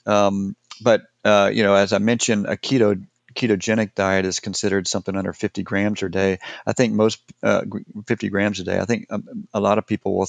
Um, 0.04 0.56
but 0.80 1.02
uh, 1.24 1.50
you 1.52 1.62
know, 1.62 1.74
as 1.74 1.92
I 1.92 1.98
mentioned, 1.98 2.46
a 2.46 2.56
keto 2.56 3.04
ketogenic 3.36 3.94
diet 3.94 4.24
is 4.24 4.40
considered 4.40 4.88
something 4.88 5.14
under 5.14 5.32
50 5.32 5.62
grams 5.62 6.02
a 6.02 6.08
day. 6.08 6.38
I 6.66 6.72
think 6.72 6.94
most 6.94 7.20
uh, 7.42 7.62
50 8.06 8.28
grams 8.30 8.58
a 8.60 8.64
day. 8.64 8.78
I 8.80 8.84
think 8.84 9.06
um, 9.10 9.46
a 9.54 9.60
lot 9.60 9.78
of 9.78 9.86
people 9.86 10.16
will 10.16 10.28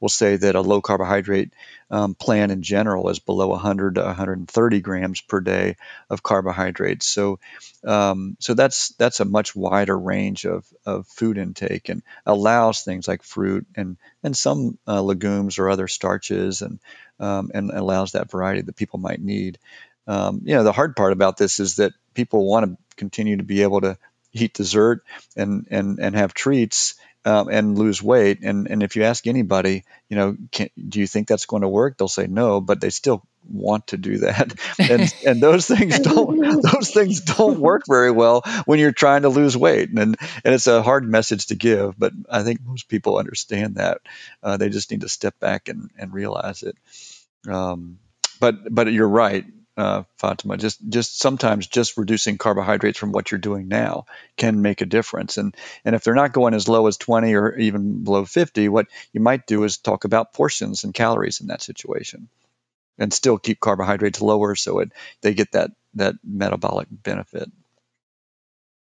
will 0.00 0.08
say 0.08 0.36
that 0.36 0.54
a 0.54 0.60
low 0.60 0.80
carbohydrate 0.82 1.52
um, 1.90 2.14
plan 2.14 2.50
in 2.50 2.62
general 2.62 3.08
is 3.08 3.18
below 3.20 3.48
100 3.48 3.94
to 3.94 4.02
130 4.02 4.80
grams 4.80 5.20
per 5.20 5.40
day 5.40 5.76
of 6.10 6.22
carbohydrates. 6.22 7.06
So 7.06 7.38
um, 7.84 8.36
so 8.40 8.54
that's 8.54 8.90
that's 8.90 9.20
a 9.20 9.24
much 9.24 9.54
wider 9.54 9.96
range 9.96 10.44
of, 10.44 10.66
of 10.84 11.06
food 11.06 11.38
intake 11.38 11.88
and 11.88 12.02
allows 12.26 12.82
things 12.82 13.08
like 13.08 13.22
fruit 13.22 13.66
and 13.76 13.96
and 14.22 14.36
some 14.36 14.78
uh, 14.86 15.00
legumes 15.00 15.58
or 15.58 15.70
other 15.70 15.88
starches 15.88 16.62
and 16.62 16.80
um, 17.20 17.50
and 17.54 17.70
allows 17.70 18.12
that 18.12 18.30
variety 18.30 18.62
that 18.62 18.76
people 18.76 18.98
might 18.98 19.20
need 19.20 19.58
um, 20.08 20.40
you 20.44 20.54
know, 20.54 20.64
the 20.64 20.72
hard 20.72 20.96
part 20.96 21.12
about 21.12 21.36
this 21.36 21.60
is 21.60 21.76
that 21.76 21.92
people 22.18 22.44
want 22.44 22.66
to 22.66 22.76
continue 22.96 23.36
to 23.36 23.44
be 23.44 23.62
able 23.62 23.80
to 23.80 23.96
eat 24.32 24.52
dessert 24.52 25.04
and 25.36 25.68
and 25.70 26.00
and 26.00 26.16
have 26.16 26.34
treats 26.34 26.96
um, 27.24 27.48
and 27.48 27.78
lose 27.78 28.02
weight. 28.02 28.40
And 28.42 28.66
and 28.68 28.82
if 28.82 28.96
you 28.96 29.04
ask 29.04 29.26
anybody, 29.28 29.84
you 30.08 30.16
know, 30.16 30.36
can, 30.50 30.68
do 30.76 30.98
you 30.98 31.06
think 31.06 31.28
that's 31.28 31.46
going 31.46 31.62
to 31.62 31.68
work? 31.68 31.96
They'll 31.96 32.08
say 32.08 32.26
no, 32.26 32.60
but 32.60 32.80
they 32.80 32.90
still 32.90 33.22
want 33.48 33.86
to 33.88 33.96
do 33.96 34.18
that. 34.18 34.54
And 34.90 35.14
and 35.24 35.40
those 35.40 35.66
things 35.66 35.98
don't 36.10 36.62
those 36.62 36.90
things 36.90 37.20
don't 37.20 37.60
work 37.60 37.82
very 37.88 38.10
well 38.10 38.42
when 38.66 38.80
you're 38.80 38.92
trying 39.04 39.22
to 39.22 39.28
lose 39.28 39.56
weight. 39.56 39.90
And 39.90 40.16
and 40.44 40.54
it's 40.54 40.66
a 40.66 40.82
hard 40.82 41.08
message 41.08 41.46
to 41.46 41.54
give, 41.54 41.96
but 41.96 42.12
I 42.28 42.42
think 42.42 42.60
most 42.64 42.88
people 42.88 43.18
understand 43.18 43.76
that. 43.76 44.00
Uh, 44.42 44.56
they 44.56 44.70
just 44.70 44.90
need 44.90 45.02
to 45.02 45.08
step 45.08 45.38
back 45.38 45.68
and 45.68 45.90
and 45.96 46.12
realize 46.12 46.64
it. 46.64 46.76
Um, 47.48 48.00
but 48.40 48.74
but 48.74 48.92
you're 48.92 49.08
right 49.22 49.44
uh, 49.78 50.02
Fatima. 50.16 50.56
Just 50.56 50.80
just 50.88 51.20
sometimes 51.20 51.68
just 51.68 51.96
reducing 51.96 52.36
carbohydrates 52.36 52.98
from 52.98 53.12
what 53.12 53.30
you're 53.30 53.38
doing 53.38 53.68
now 53.68 54.06
can 54.36 54.60
make 54.60 54.80
a 54.80 54.86
difference. 54.86 55.38
And 55.38 55.54
and 55.84 55.94
if 55.94 56.02
they're 56.02 56.14
not 56.14 56.32
going 56.32 56.52
as 56.52 56.68
low 56.68 56.88
as 56.88 56.96
20 56.96 57.32
or 57.34 57.56
even 57.56 58.02
below 58.02 58.24
50, 58.24 58.68
what 58.68 58.88
you 59.12 59.20
might 59.20 59.46
do 59.46 59.62
is 59.62 59.78
talk 59.78 60.04
about 60.04 60.34
portions 60.34 60.82
and 60.82 60.92
calories 60.92 61.40
in 61.40 61.46
that 61.46 61.62
situation, 61.62 62.28
and 62.98 63.12
still 63.12 63.38
keep 63.38 63.60
carbohydrates 63.60 64.20
lower 64.20 64.56
so 64.56 64.80
it 64.80 64.90
they 65.20 65.32
get 65.32 65.52
that 65.52 65.70
that 65.94 66.16
metabolic 66.24 66.88
benefit. 66.90 67.48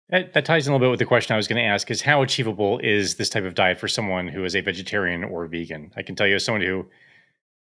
That, 0.10 0.34
that 0.34 0.46
ties 0.46 0.68
in 0.68 0.72
a 0.72 0.76
little 0.76 0.88
bit 0.88 0.92
with 0.92 1.00
the 1.00 1.06
question 1.06 1.34
I 1.34 1.38
was 1.38 1.50
going 1.50 1.62
to 1.62 1.68
ask: 1.68 1.92
is 1.92 2.04
how 2.04 2.22
achievable 2.22 2.80
is 2.82 3.16
this 3.16 3.30
type 3.30 3.44
of 3.44 3.54
diet 3.54 3.80
for 3.80 3.90
someone 3.90 4.30
who 4.30 4.46
is 4.46 4.56
a 4.56 4.62
vegetarian 4.62 5.26
or 5.26 5.46
vegan? 5.48 5.92
I 5.98 6.04
can 6.04 6.16
tell 6.16 6.28
you, 6.28 6.36
as 6.36 6.46
someone 6.46 6.62
who 6.62 6.86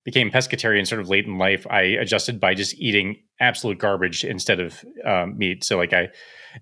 became 0.05 0.30
pescatarian 0.30 0.86
sort 0.86 1.00
of 1.00 1.09
late 1.09 1.26
in 1.26 1.38
life, 1.38 1.66
I 1.68 1.82
adjusted 1.82 2.38
by 2.38 2.55
just 2.55 2.74
eating 2.78 3.22
absolute 3.40 3.78
garbage 3.78 4.22
instead 4.22 4.61
of 4.61 4.84
um, 5.05 5.38
meat. 5.38 5.64
So 5.64 5.78
like 5.78 5.92
I, 5.92 6.11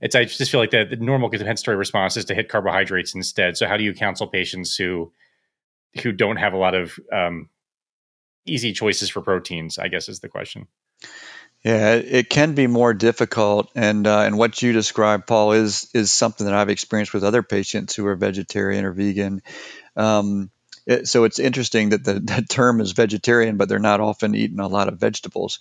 it's 0.00 0.14
I 0.14 0.24
just 0.24 0.50
feel 0.50 0.60
like 0.60 0.70
the, 0.70 0.86
the 0.88 0.96
normal 0.96 1.28
compensatory 1.28 1.76
response 1.76 2.16
is 2.16 2.24
to 2.26 2.34
hit 2.34 2.48
carbohydrates 2.48 3.14
instead. 3.14 3.56
So 3.56 3.66
how 3.66 3.76
do 3.76 3.84
you 3.84 3.92
counsel 3.94 4.28
patients 4.28 4.76
who 4.76 5.12
who 6.02 6.12
don't 6.12 6.36
have 6.36 6.54
a 6.54 6.56
lot 6.56 6.74
of 6.74 6.98
um, 7.12 7.50
easy 8.46 8.72
choices 8.72 9.10
for 9.10 9.20
proteins? 9.20 9.76
I 9.76 9.88
guess 9.88 10.08
is 10.08 10.20
the 10.20 10.28
question. 10.28 10.68
Yeah, 11.64 11.94
it 11.94 12.28
can 12.28 12.54
be 12.54 12.66
more 12.66 12.92
difficult, 12.92 13.70
and 13.76 14.04
uh, 14.04 14.20
and 14.20 14.36
what 14.36 14.60
you 14.62 14.72
described, 14.72 15.28
Paul, 15.28 15.52
is 15.52 15.88
is 15.94 16.10
something 16.10 16.44
that 16.46 16.54
I've 16.54 16.70
experienced 16.70 17.14
with 17.14 17.22
other 17.22 17.44
patients 17.44 17.94
who 17.94 18.04
are 18.06 18.16
vegetarian 18.16 18.84
or 18.84 18.92
vegan. 18.92 19.42
Um, 19.94 20.50
it, 20.86 21.08
so 21.08 21.24
it's 21.24 21.38
interesting 21.38 21.90
that 21.90 22.04
the, 22.04 22.14
the 22.20 22.44
term 22.48 22.80
is 22.80 22.92
vegetarian, 22.92 23.56
but 23.56 23.68
they're 23.68 23.78
not 23.78 24.00
often 24.00 24.34
eating 24.34 24.60
a 24.60 24.68
lot 24.68 24.88
of 24.88 24.98
vegetables. 24.98 25.60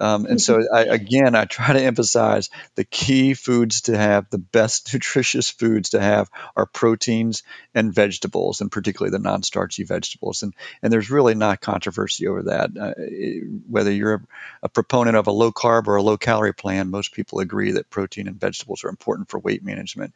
Um, 0.00 0.26
and 0.26 0.40
so, 0.40 0.62
I, 0.72 0.82
again, 0.84 1.34
I 1.34 1.44
try 1.44 1.72
to 1.72 1.82
emphasize 1.82 2.50
the 2.76 2.84
key 2.84 3.34
foods 3.34 3.82
to 3.82 3.96
have, 3.96 4.30
the 4.30 4.38
best 4.38 4.92
nutritious 4.94 5.50
foods 5.50 5.90
to 5.90 6.00
have 6.00 6.30
are 6.56 6.66
proteins 6.66 7.42
and 7.74 7.94
vegetables, 7.94 8.60
and 8.60 8.70
particularly 8.70 9.10
the 9.10 9.22
non 9.22 9.42
starchy 9.42 9.84
vegetables. 9.84 10.42
And, 10.42 10.54
and 10.82 10.92
there's 10.92 11.10
really 11.10 11.34
not 11.34 11.60
controversy 11.60 12.26
over 12.26 12.44
that. 12.44 12.70
Uh, 12.76 12.94
whether 13.68 13.92
you're 13.92 14.14
a, 14.14 14.20
a, 14.64 14.68
proponent 14.68 15.16
of 15.16 15.26
a 15.26 15.32
low 15.32 15.52
carb 15.52 15.86
or 15.88 15.96
a 15.96 16.02
low 16.02 16.16
calorie 16.16 16.54
plan, 16.54 16.90
most 16.90 17.12
people 17.12 17.40
agree 17.40 17.72
that 17.72 17.90
protein 17.90 18.28
and 18.28 18.40
vegetables 18.40 18.84
are 18.84 18.88
important 18.88 19.28
for 19.28 19.38
weight 19.38 19.64
management. 19.64 20.14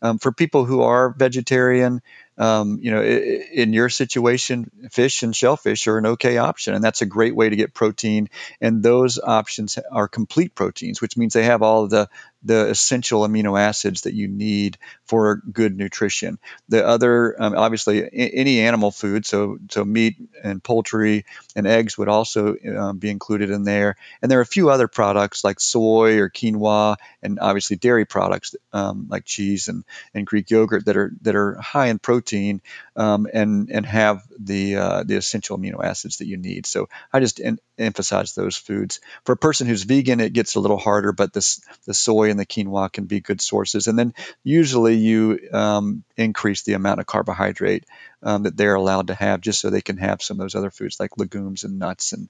Um, 0.00 0.18
for 0.18 0.32
people 0.32 0.64
who 0.64 0.82
are 0.82 1.10
vegetarian, 1.10 2.02
um, 2.38 2.78
you 2.80 2.90
know, 2.90 3.02
in 3.02 3.72
your 3.72 3.88
situation, 3.88 4.70
fish 4.90 5.22
and 5.22 5.34
shellfish 5.36 5.86
are 5.86 5.98
an 5.98 6.06
okay 6.06 6.38
option, 6.38 6.74
and 6.74 6.82
that's 6.82 7.02
a 7.02 7.06
great 7.06 7.34
way 7.34 7.48
to 7.48 7.56
get 7.56 7.74
protein. 7.74 8.30
And 8.60 8.82
those 8.82 9.18
options 9.18 9.78
are 9.90 10.08
complete 10.08 10.54
proteins, 10.54 11.00
which 11.00 11.16
means 11.16 11.34
they 11.34 11.44
have 11.44 11.62
all 11.62 11.86
the 11.88 12.08
the 12.44 12.68
essential 12.70 13.22
amino 13.22 13.58
acids 13.58 14.02
that 14.02 14.14
you 14.14 14.28
need 14.28 14.78
for 15.04 15.36
good 15.52 15.76
nutrition. 15.76 16.38
The 16.68 16.86
other, 16.86 17.36
um, 17.40 17.54
obviously, 17.56 18.08
any 18.12 18.60
animal 18.60 18.90
food, 18.90 19.26
so 19.26 19.58
so 19.70 19.84
meat 19.84 20.16
and 20.42 20.62
poultry 20.62 21.24
and 21.54 21.66
eggs 21.66 21.96
would 21.98 22.08
also 22.08 22.56
um, 22.76 22.98
be 22.98 23.10
included 23.10 23.50
in 23.50 23.64
there. 23.64 23.96
And 24.20 24.30
there 24.30 24.38
are 24.38 24.42
a 24.42 24.46
few 24.46 24.70
other 24.70 24.88
products 24.88 25.44
like 25.44 25.60
soy 25.60 26.18
or 26.18 26.30
quinoa, 26.30 26.96
and 27.22 27.38
obviously 27.38 27.76
dairy 27.76 28.04
products 28.04 28.54
um, 28.72 29.06
like 29.08 29.24
cheese 29.24 29.68
and, 29.68 29.84
and 30.14 30.26
Greek 30.26 30.50
yogurt 30.50 30.86
that 30.86 30.96
are 30.96 31.12
that 31.22 31.36
are 31.36 31.54
high 31.60 31.86
in 31.86 31.98
protein 31.98 32.60
um, 32.96 33.26
and 33.32 33.70
and 33.70 33.86
have 33.86 34.22
the 34.38 34.76
uh, 34.76 35.02
the 35.04 35.16
essential 35.16 35.58
amino 35.58 35.82
acids 35.84 36.18
that 36.18 36.26
you 36.26 36.36
need. 36.36 36.66
So 36.66 36.88
I 37.12 37.20
just 37.20 37.40
en- 37.40 37.58
emphasize 37.78 38.34
those 38.34 38.56
foods. 38.56 39.00
For 39.24 39.32
a 39.32 39.36
person 39.36 39.66
who's 39.66 39.84
vegan, 39.84 40.20
it 40.20 40.32
gets 40.32 40.54
a 40.54 40.60
little 40.60 40.78
harder, 40.78 41.12
but 41.12 41.32
this 41.32 41.60
the 41.86 41.94
soy 41.94 42.31
and 42.32 42.40
the 42.40 42.46
quinoa 42.46 42.92
can 42.92 43.04
be 43.04 43.20
good 43.20 43.40
sources. 43.40 43.86
And 43.86 43.96
then 43.96 44.14
usually 44.42 44.96
you 44.96 45.38
um, 45.52 46.02
increase 46.16 46.64
the 46.64 46.72
amount 46.72 46.98
of 46.98 47.06
carbohydrate 47.06 47.84
um, 48.24 48.42
that 48.42 48.56
they're 48.56 48.74
allowed 48.74 49.06
to 49.06 49.14
have, 49.14 49.40
just 49.40 49.60
so 49.60 49.70
they 49.70 49.80
can 49.80 49.98
have 49.98 50.20
some 50.20 50.40
of 50.40 50.44
those 50.44 50.56
other 50.56 50.70
foods 50.70 50.98
like 50.98 51.16
legumes 51.16 51.62
and 51.62 51.78
nuts 51.78 52.12
and 52.12 52.28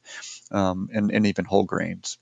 um, 0.51 0.91
and, 0.93 1.11
and 1.11 1.27
even 1.27 1.47
whole 1.47 1.65
grains. 1.65 2.19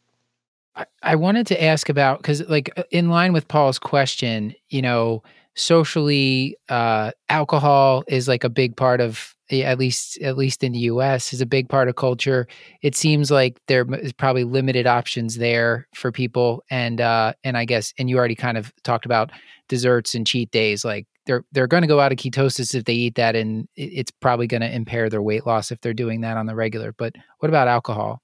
I 1.03 1.17
wanted 1.17 1.49
to 1.49 1.63
ask 1.63 1.89
about 1.89 2.19
because, 2.19 2.49
like, 2.49 2.71
uh, 2.77 2.85
in 2.91 3.11
line 3.11 3.33
with 3.33 3.49
Paul's 3.49 3.79
question, 3.79 4.55
you 4.69 4.83
know, 4.83 5.23
socially, 5.57 6.57
uh, 6.69 7.13
alcohol 7.29 8.05
is 8.09 8.29
like 8.29 8.45
a 8.45 8.49
big 8.49 8.77
part 8.77 9.01
of 9.01 9.35
at 9.53 9.81
least 9.81 10.17
at 10.21 10.37
least 10.37 10.63
in 10.63 10.73
the 10.73 10.79
US 10.81 11.33
is 11.33 11.41
a 11.41 11.47
big 11.47 11.69
part 11.69 11.89
of 11.89 11.97
culture. 11.97 12.47
It 12.83 12.95
seems 12.95 13.31
like 13.33 13.59
there 13.67 13.85
is 13.97 14.13
probably 14.13 14.45
limited 14.45 14.87
options 14.87 15.39
there 15.39 15.89
for 15.93 16.13
people 16.13 16.63
and 16.71 17.01
uh 17.01 17.33
and 17.43 17.57
I 17.57 17.65
guess 17.65 17.93
and 17.99 18.09
you 18.09 18.17
already 18.17 18.37
kind 18.37 18.57
of 18.57 18.73
talked 18.85 19.07
about 19.07 19.33
desserts 19.69 20.15
and 20.15 20.25
cheat 20.25 20.53
days 20.53 20.85
like 20.85 21.07
they're 21.27 21.45
they're 21.53 21.67
going 21.67 21.83
to 21.83 21.89
go 21.89 22.01
out 22.01 22.13
of 22.13 22.19
ketosis 22.19 22.75
if 22.75 22.85
they 22.85 22.95
eat 22.95 23.15
that 23.17 23.37
and 23.37 23.69
it's 23.77 24.11
probably 24.11 24.47
going 24.47 24.63
to 24.63 24.75
impair 24.75 25.09
their 25.09 25.23
weight 25.23 25.47
loss 25.47 25.71
if 25.71 25.81
they're 25.81 25.95
doing 25.95 26.23
that 26.23 26.37
on 26.37 26.47
the 26.47 26.55
regular. 26.55 26.93
But 26.93 27.15
what 27.39 27.49
about 27.49 27.69
alcohol? 27.69 28.21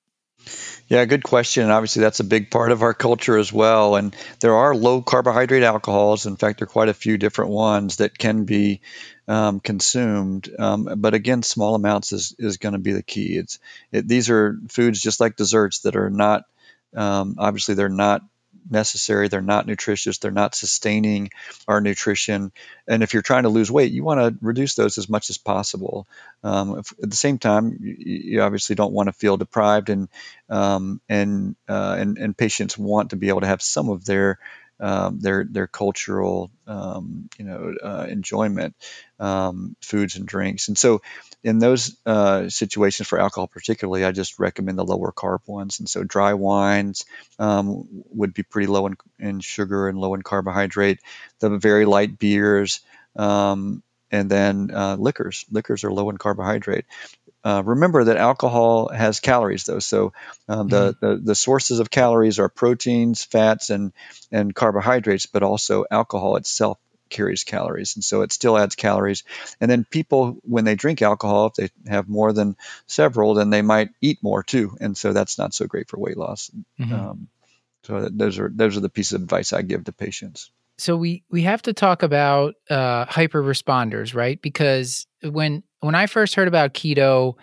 Yeah, 0.88 1.04
good 1.04 1.24
question. 1.24 1.68
Obviously, 1.70 2.02
that's 2.02 2.20
a 2.20 2.24
big 2.24 2.50
part 2.50 2.70
of 2.70 2.82
our 2.82 2.94
culture 2.94 3.36
as 3.36 3.52
well. 3.52 3.96
And 3.96 4.14
there 4.40 4.54
are 4.54 4.74
low 4.74 5.02
carbohydrate 5.02 5.64
alcohols. 5.64 6.26
In 6.26 6.36
fact, 6.36 6.58
there 6.60 6.64
are 6.64 6.68
quite 6.68 6.88
a 6.88 6.94
few 6.94 7.18
different 7.18 7.50
ones 7.50 7.96
that 7.96 8.16
can 8.16 8.44
be 8.44 8.80
um, 9.26 9.58
consumed. 9.58 10.48
Um, 10.58 10.88
but 10.98 11.14
again, 11.14 11.42
small 11.42 11.74
amounts 11.74 12.12
is, 12.12 12.34
is 12.38 12.58
going 12.58 12.74
to 12.74 12.78
be 12.78 12.92
the 12.92 13.02
key. 13.02 13.36
It's 13.36 13.58
it, 13.90 14.06
these 14.06 14.30
are 14.30 14.56
foods 14.68 15.00
just 15.00 15.20
like 15.20 15.36
desserts 15.36 15.80
that 15.80 15.96
are 15.96 16.10
not 16.10 16.44
um, 16.94 17.34
obviously 17.38 17.74
they're 17.74 17.88
not 17.88 18.22
necessary. 18.70 19.28
They're 19.28 19.42
not 19.42 19.66
nutritious. 19.66 20.18
They're 20.18 20.30
not 20.30 20.54
sustaining 20.54 21.30
our 21.66 21.80
nutrition. 21.80 22.52
And 22.86 23.02
if 23.02 23.12
you're 23.12 23.22
trying 23.22 23.44
to 23.44 23.48
lose 23.48 23.70
weight, 23.70 23.92
you 23.92 24.04
want 24.04 24.20
to 24.20 24.44
reduce 24.44 24.74
those 24.74 24.98
as 24.98 25.08
much 25.08 25.30
as 25.30 25.38
possible. 25.38 26.06
Um, 26.42 26.78
if, 26.78 26.92
at 27.02 27.10
the 27.10 27.16
same 27.16 27.38
time, 27.38 27.78
you, 27.80 27.96
you, 27.98 28.42
obviously 28.42 28.76
don't 28.76 28.92
want 28.92 29.08
to 29.08 29.12
feel 29.12 29.36
deprived, 29.36 29.90
and 29.90 30.08
um, 30.48 31.00
and, 31.08 31.56
uh, 31.68 31.96
and 31.98 32.18
and 32.18 32.36
patients 32.36 32.78
want 32.78 33.10
to 33.10 33.16
be 33.16 33.28
able 33.28 33.40
to 33.40 33.46
have 33.46 33.62
some 33.62 33.88
of 33.88 34.04
their 34.04 34.38
um, 34.78 35.18
their 35.20 35.44
their 35.44 35.66
cultural 35.66 36.50
um, 36.66 37.28
you 37.38 37.44
know 37.44 37.74
uh, 37.82 38.06
enjoyment, 38.08 38.74
um, 39.18 39.76
foods 39.80 40.16
and 40.16 40.26
drinks. 40.26 40.68
And 40.68 40.76
so, 40.76 41.00
in 41.46 41.60
those 41.60 41.96
uh, 42.04 42.48
situations 42.48 43.06
for 43.06 43.20
alcohol, 43.20 43.46
particularly, 43.46 44.04
I 44.04 44.10
just 44.10 44.40
recommend 44.40 44.78
the 44.78 44.84
lower 44.84 45.12
carb 45.12 45.46
ones. 45.46 45.78
And 45.78 45.88
so, 45.88 46.02
dry 46.02 46.34
wines 46.34 47.04
um, 47.38 47.86
would 48.10 48.34
be 48.34 48.42
pretty 48.42 48.66
low 48.66 48.86
in, 48.86 48.96
in, 49.20 49.38
sugar 49.38 49.88
and 49.88 49.96
low 49.96 50.14
in 50.14 50.22
carbohydrate. 50.22 50.98
The 51.38 51.56
very 51.56 51.84
light 51.84 52.18
beers. 52.18 52.80
Um, 53.14 53.84
and 54.10 54.28
then 54.28 54.72
uh, 54.74 54.96
liquors. 54.96 55.44
Liquors 55.50 55.84
are 55.84 55.92
low 55.92 56.10
in 56.10 56.18
carbohydrate. 56.18 56.84
Uh, 57.44 57.62
remember 57.64 58.02
that 58.02 58.16
alcohol 58.16 58.88
has 58.88 59.20
calories, 59.20 59.62
though. 59.62 59.78
So 59.78 60.12
um, 60.48 60.66
the, 60.66 60.94
mm-hmm. 60.94 61.06
the, 61.06 61.16
the 61.18 61.34
sources 61.36 61.78
of 61.78 61.90
calories 61.90 62.40
are 62.40 62.48
proteins, 62.48 63.22
fats, 63.22 63.70
and 63.70 63.92
and 64.32 64.52
carbohydrates, 64.52 65.26
but 65.26 65.44
also 65.44 65.84
alcohol 65.88 66.34
itself 66.36 66.78
carries 67.08 67.44
calories, 67.44 67.96
and 67.96 68.04
so 68.04 68.22
it 68.22 68.32
still 68.32 68.58
adds 68.58 68.74
calories. 68.74 69.24
And 69.60 69.70
then 69.70 69.84
people, 69.84 70.38
when 70.42 70.64
they 70.64 70.74
drink 70.74 71.02
alcohol, 71.02 71.46
if 71.46 71.54
they 71.54 71.90
have 71.90 72.08
more 72.08 72.32
than 72.32 72.56
several, 72.86 73.34
then 73.34 73.50
they 73.50 73.62
might 73.62 73.90
eat 74.00 74.22
more 74.22 74.42
too, 74.42 74.76
and 74.80 74.96
so 74.96 75.12
that's 75.12 75.38
not 75.38 75.54
so 75.54 75.66
great 75.66 75.88
for 75.88 75.98
weight 75.98 76.16
loss. 76.16 76.50
Mm-hmm. 76.78 76.92
Um, 76.92 77.28
so 77.84 78.08
those 78.10 78.38
are 78.38 78.50
those 78.52 78.76
are 78.76 78.80
the 78.80 78.88
pieces 78.88 79.14
of 79.14 79.22
advice 79.22 79.52
I 79.52 79.62
give 79.62 79.84
to 79.84 79.92
patients 79.92 80.50
so 80.78 80.96
we 80.96 81.24
we 81.30 81.42
have 81.42 81.62
to 81.62 81.72
talk 81.72 82.02
about 82.02 82.54
uh, 82.68 83.06
hyper 83.06 83.42
responders, 83.42 84.14
right? 84.14 84.40
Because 84.40 85.06
when 85.22 85.62
when 85.80 85.94
I 85.94 86.06
first 86.06 86.34
heard 86.34 86.48
about 86.48 86.74
keto, 86.74 87.34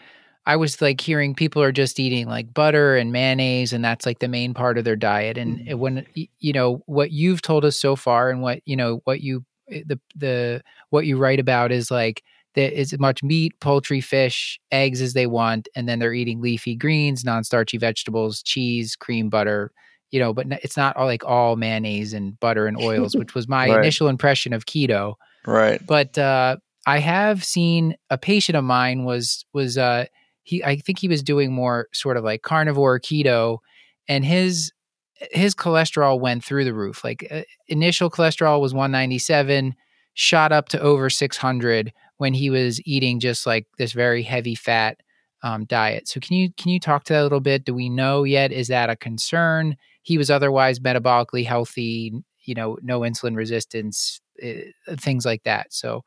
I 0.46 0.58
was 0.58 0.82
like 0.82 1.02
hearing 1.02 1.34
people 1.34 1.62
are 1.62 1.72
just 1.72 2.00
eating 2.00 2.28
like 2.28 2.54
butter 2.54 2.96
and 2.96 3.12
mayonnaise, 3.12 3.74
and 3.74 3.84
that's 3.84 4.06
like 4.06 4.20
the 4.20 4.28
main 4.28 4.54
part 4.54 4.78
of 4.78 4.84
their 4.84 4.96
diet. 4.96 5.38
And 5.38 5.60
mm-hmm. 5.60 5.80
when 5.80 6.06
you 6.40 6.54
know 6.54 6.84
what 6.86 7.12
you've 7.12 7.42
told 7.42 7.66
us 7.66 7.80
so 7.80 7.96
far, 7.96 8.30
and 8.30 8.42
what 8.42 8.62
you 8.66 8.76
know 8.76 9.02
what 9.06 9.22
you 9.22 9.46
the 9.68 10.00
the 10.16 10.62
what 10.90 11.06
you 11.06 11.18
write 11.18 11.40
about 11.40 11.72
is 11.72 11.90
like 11.90 12.24
that 12.56 12.80
is 12.80 12.94
as 12.94 13.00
much 13.00 13.24
meat, 13.24 13.60
poultry, 13.60 14.02
fish, 14.02 14.60
eggs 14.72 15.02
as 15.02 15.14
they 15.14 15.28
want, 15.28 15.68
and 15.76 15.90
then 15.90 16.00
they're 16.00 16.14
eating 16.14 16.42
leafy 16.42 16.76
greens, 16.76 17.26
non-starchy 17.26 17.78
vegetables, 17.78 18.44
cheese, 18.44 18.96
cream, 18.96 19.30
butter, 19.30 19.72
you 20.12 20.20
know, 20.20 20.34
but 20.34 20.46
it's 20.64 20.78
not 20.78 20.96
all 20.96 21.08
like 21.08 21.26
all 21.26 21.56
mayonnaise 21.56 22.14
and 22.14 22.40
butter 22.40 22.68
and 22.68 22.78
oils, 22.80 23.16
which 23.18 23.34
was 23.34 23.48
my 23.48 23.68
right. 23.70 23.80
initial 23.80 24.08
impression 24.08 24.54
of 24.54 24.66
keto. 24.66 25.16
Right. 25.46 25.84
But 25.86 26.18
uh, 26.18 26.58
I 26.86 27.00
have 27.00 27.44
seen 27.44 27.96
a 28.10 28.18
patient 28.18 28.56
of 28.56 28.64
mine 28.64 29.06
was 29.06 29.46
was 29.54 29.78
uh, 29.78 30.06
he 30.44 30.64
I 30.64 30.78
think 30.78 31.00
he 31.00 31.08
was 31.08 31.24
doing 31.24 31.52
more 31.52 31.88
sort 31.94 32.18
of 32.18 32.24
like 32.24 32.44
carnivore 32.44 33.00
keto, 33.00 33.58
and 34.08 34.24
his 34.24 34.72
his 35.32 35.56
cholesterol 35.56 36.20
went 36.20 36.44
through 36.44 36.66
the 36.66 36.74
roof. 36.74 37.04
Like 37.04 37.28
uh, 37.30 37.42
initial 37.68 38.10
cholesterol 38.10 38.62
was 38.62 38.74
197, 38.74 39.76
shot 40.14 40.52
up 40.52 40.70
to 40.70 40.80
over 40.80 41.10
600 41.10 41.94
when 42.18 42.34
he 42.34 42.50
was 42.50 42.86
eating 42.86 43.20
just 43.20 43.46
like 43.46 43.68
this 43.78 43.94
very 43.94 44.24
heavy 44.24 44.56
fat 44.56 45.02
um, 45.42 45.66
diet. 45.66 46.08
So 46.08 46.20
can 46.20 46.38
you 46.38 46.52
can 46.54 46.72
you 46.72 46.80
talk 46.80 47.04
to 47.06 47.14
that 47.14 47.22
a 47.22 47.24
little 47.24 47.40
bit? 47.40 47.66
Do 47.66 47.74
we 47.74 47.90
know 47.90 48.24
yet? 48.24 48.52
Is 48.52 48.68
that 48.68 48.90
a 48.90 48.96
concern? 48.96 49.78
he 50.04 50.18
was 50.18 50.30
otherwise 50.30 50.80
metabolically 50.80 51.46
healthy, 51.46 52.14
you 52.44 52.54
know, 52.54 52.78
no 52.84 53.00
insulin 53.00 53.36
resistance, 53.36 54.22
uh, 54.44 54.96
things 54.98 55.26
like 55.26 55.44
that. 55.44 55.74
So, 55.74 56.04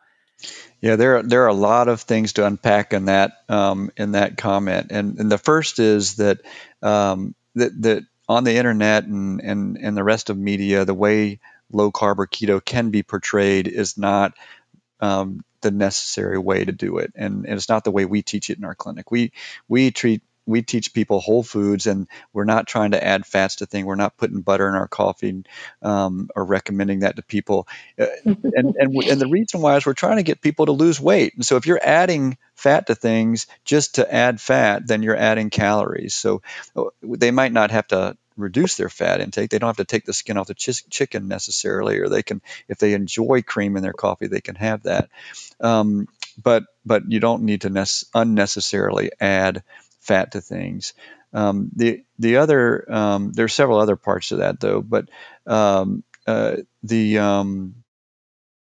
yeah, 0.83 0.97
there 0.97 1.17
are, 1.17 1.23
there 1.23 1.43
are 1.45 1.49
a 1.49 1.55
lot 1.55 1.89
of 1.89 2.03
things 2.03 2.35
to 2.35 2.47
unpack 2.47 2.93
in 2.93 3.07
that 3.07 3.33
um, 3.49 3.91
in 3.97 4.13
that 4.13 4.37
comment, 4.37 4.89
and 4.91 5.19
and 5.19 5.33
the 5.33 5.39
first 5.39 5.79
is 5.79 6.17
that 6.17 6.41
um, 6.83 7.35
that 7.55 7.83
that 7.83 8.05
on 8.29 8.45
the 8.45 8.57
internet 8.57 9.05
and, 9.05 9.41
and 9.41 9.77
and 9.79 9.97
the 9.97 10.05
rest 10.05 10.31
of 10.31 10.39
media, 10.39 10.85
the 10.85 10.95
way 10.95 11.41
low 11.72 11.93
carb 11.93 12.18
or 12.18 12.27
keto 12.27 12.64
can 12.64 12.91
be 12.91 13.03
portrayed 13.03 13.68
is 13.68 13.99
not 13.99 14.35
um, 15.01 15.45
the 15.62 15.70
necessary 15.70 16.39
way 16.39 16.64
to 16.64 16.72
do 16.72 16.99
it, 16.99 17.12
and, 17.16 17.47
and 17.47 17.55
it's 17.55 17.68
not 17.68 17.85
the 17.85 17.91
way 17.91 18.05
we 18.05 18.22
teach 18.22 18.51
it 18.51 18.59
in 18.59 18.64
our 18.64 18.74
clinic. 18.74 19.11
We 19.11 19.33
we 19.68 19.91
treat 19.91 20.22
we 20.47 20.62
teach 20.62 20.94
people 20.94 21.20
whole 21.20 21.42
foods 21.42 21.86
and 21.86 22.07
we're 22.32 22.44
not 22.44 22.66
trying 22.66 22.92
to 22.92 23.05
add 23.05 23.26
fats 23.26 23.57
to 23.57 23.66
things. 23.66 23.84
We're 23.84 23.97
not 23.97 24.16
putting 24.16 24.40
butter 24.40 24.68
in 24.68 24.74
our 24.74 24.88
coffee 24.88 25.44
um, 25.82 26.30
or 26.34 26.44
recommending 26.44 27.01
that 27.01 27.16
to 27.16 27.22
people. 27.22 27.66
Uh, 27.99 28.07
and, 28.24 28.76
and, 28.78 28.94
and 28.94 29.20
the 29.20 29.26
reason 29.28 29.61
why 29.61 29.76
is 29.76 29.84
we're 29.84 29.94
trying 29.94 30.16
to 30.16 30.22
get 30.22 30.40
people 30.40 30.66
to 30.66 30.72
lose 30.72 31.01
weight. 31.01 31.34
And 31.34 31.44
so 31.44 31.57
if 31.57 31.66
you're 31.66 31.80
adding 31.82 32.38
fat 32.55 32.86
to 32.86 32.94
things 32.94 33.47
just 33.64 33.97
to 33.97 34.14
add 34.14 34.40
fat 34.40 34.86
then 34.86 35.03
you're 35.03 35.16
adding 35.16 35.51
calories. 35.51 36.14
So 36.14 36.42
uh, 36.76 36.84
they 37.03 37.30
might 37.32 37.53
not 37.53 37.72
have 37.72 37.88
to 37.88 38.16
reduce 38.36 38.76
their 38.76 38.90
fat 38.90 39.20
intake. 39.20 39.51
They 39.51 39.59
don't 39.59 39.68
have 39.68 39.78
to 39.78 39.84
take 39.84 40.05
the 40.05 40.12
skin 40.12 40.36
off 40.36 40.47
the 40.47 40.55
ch- 40.55 40.88
chicken 40.88 41.26
necessarily 41.26 41.99
or 41.99 42.09
they 42.09 42.22
can 42.22 42.40
if 42.68 42.78
they 42.78 42.92
enjoy 42.92 43.42
cream 43.42 43.76
in 43.76 43.82
their 43.82 43.92
coffee 43.92 44.28
they 44.28 44.40
can 44.40 44.55
have 44.55 44.84
that. 44.84 45.09
Um, 45.61 46.07
but 46.42 46.64
but 46.84 47.11
you 47.11 47.20
don't 47.20 47.42
need 47.42 47.62
to 47.62 47.70
ne- 47.70 47.84
unnecessarily 48.14 49.11
add 49.20 49.62
fat 50.07 50.33
to 50.33 50.41
things. 50.41 50.95
Um, 51.33 51.71
the 51.75 52.05
the 52.19 52.39
other 52.39 52.91
um, 52.93 53.33
there's 53.33 53.55
several 53.55 53.79
other 53.79 53.97
parts 53.97 54.29
to 54.29 54.37
that 54.37 54.61
though, 54.61 54.81
but 54.81 55.09
um, 55.47 56.03
uh, 56.27 56.57
the 56.83 57.19
um, 57.19 57.75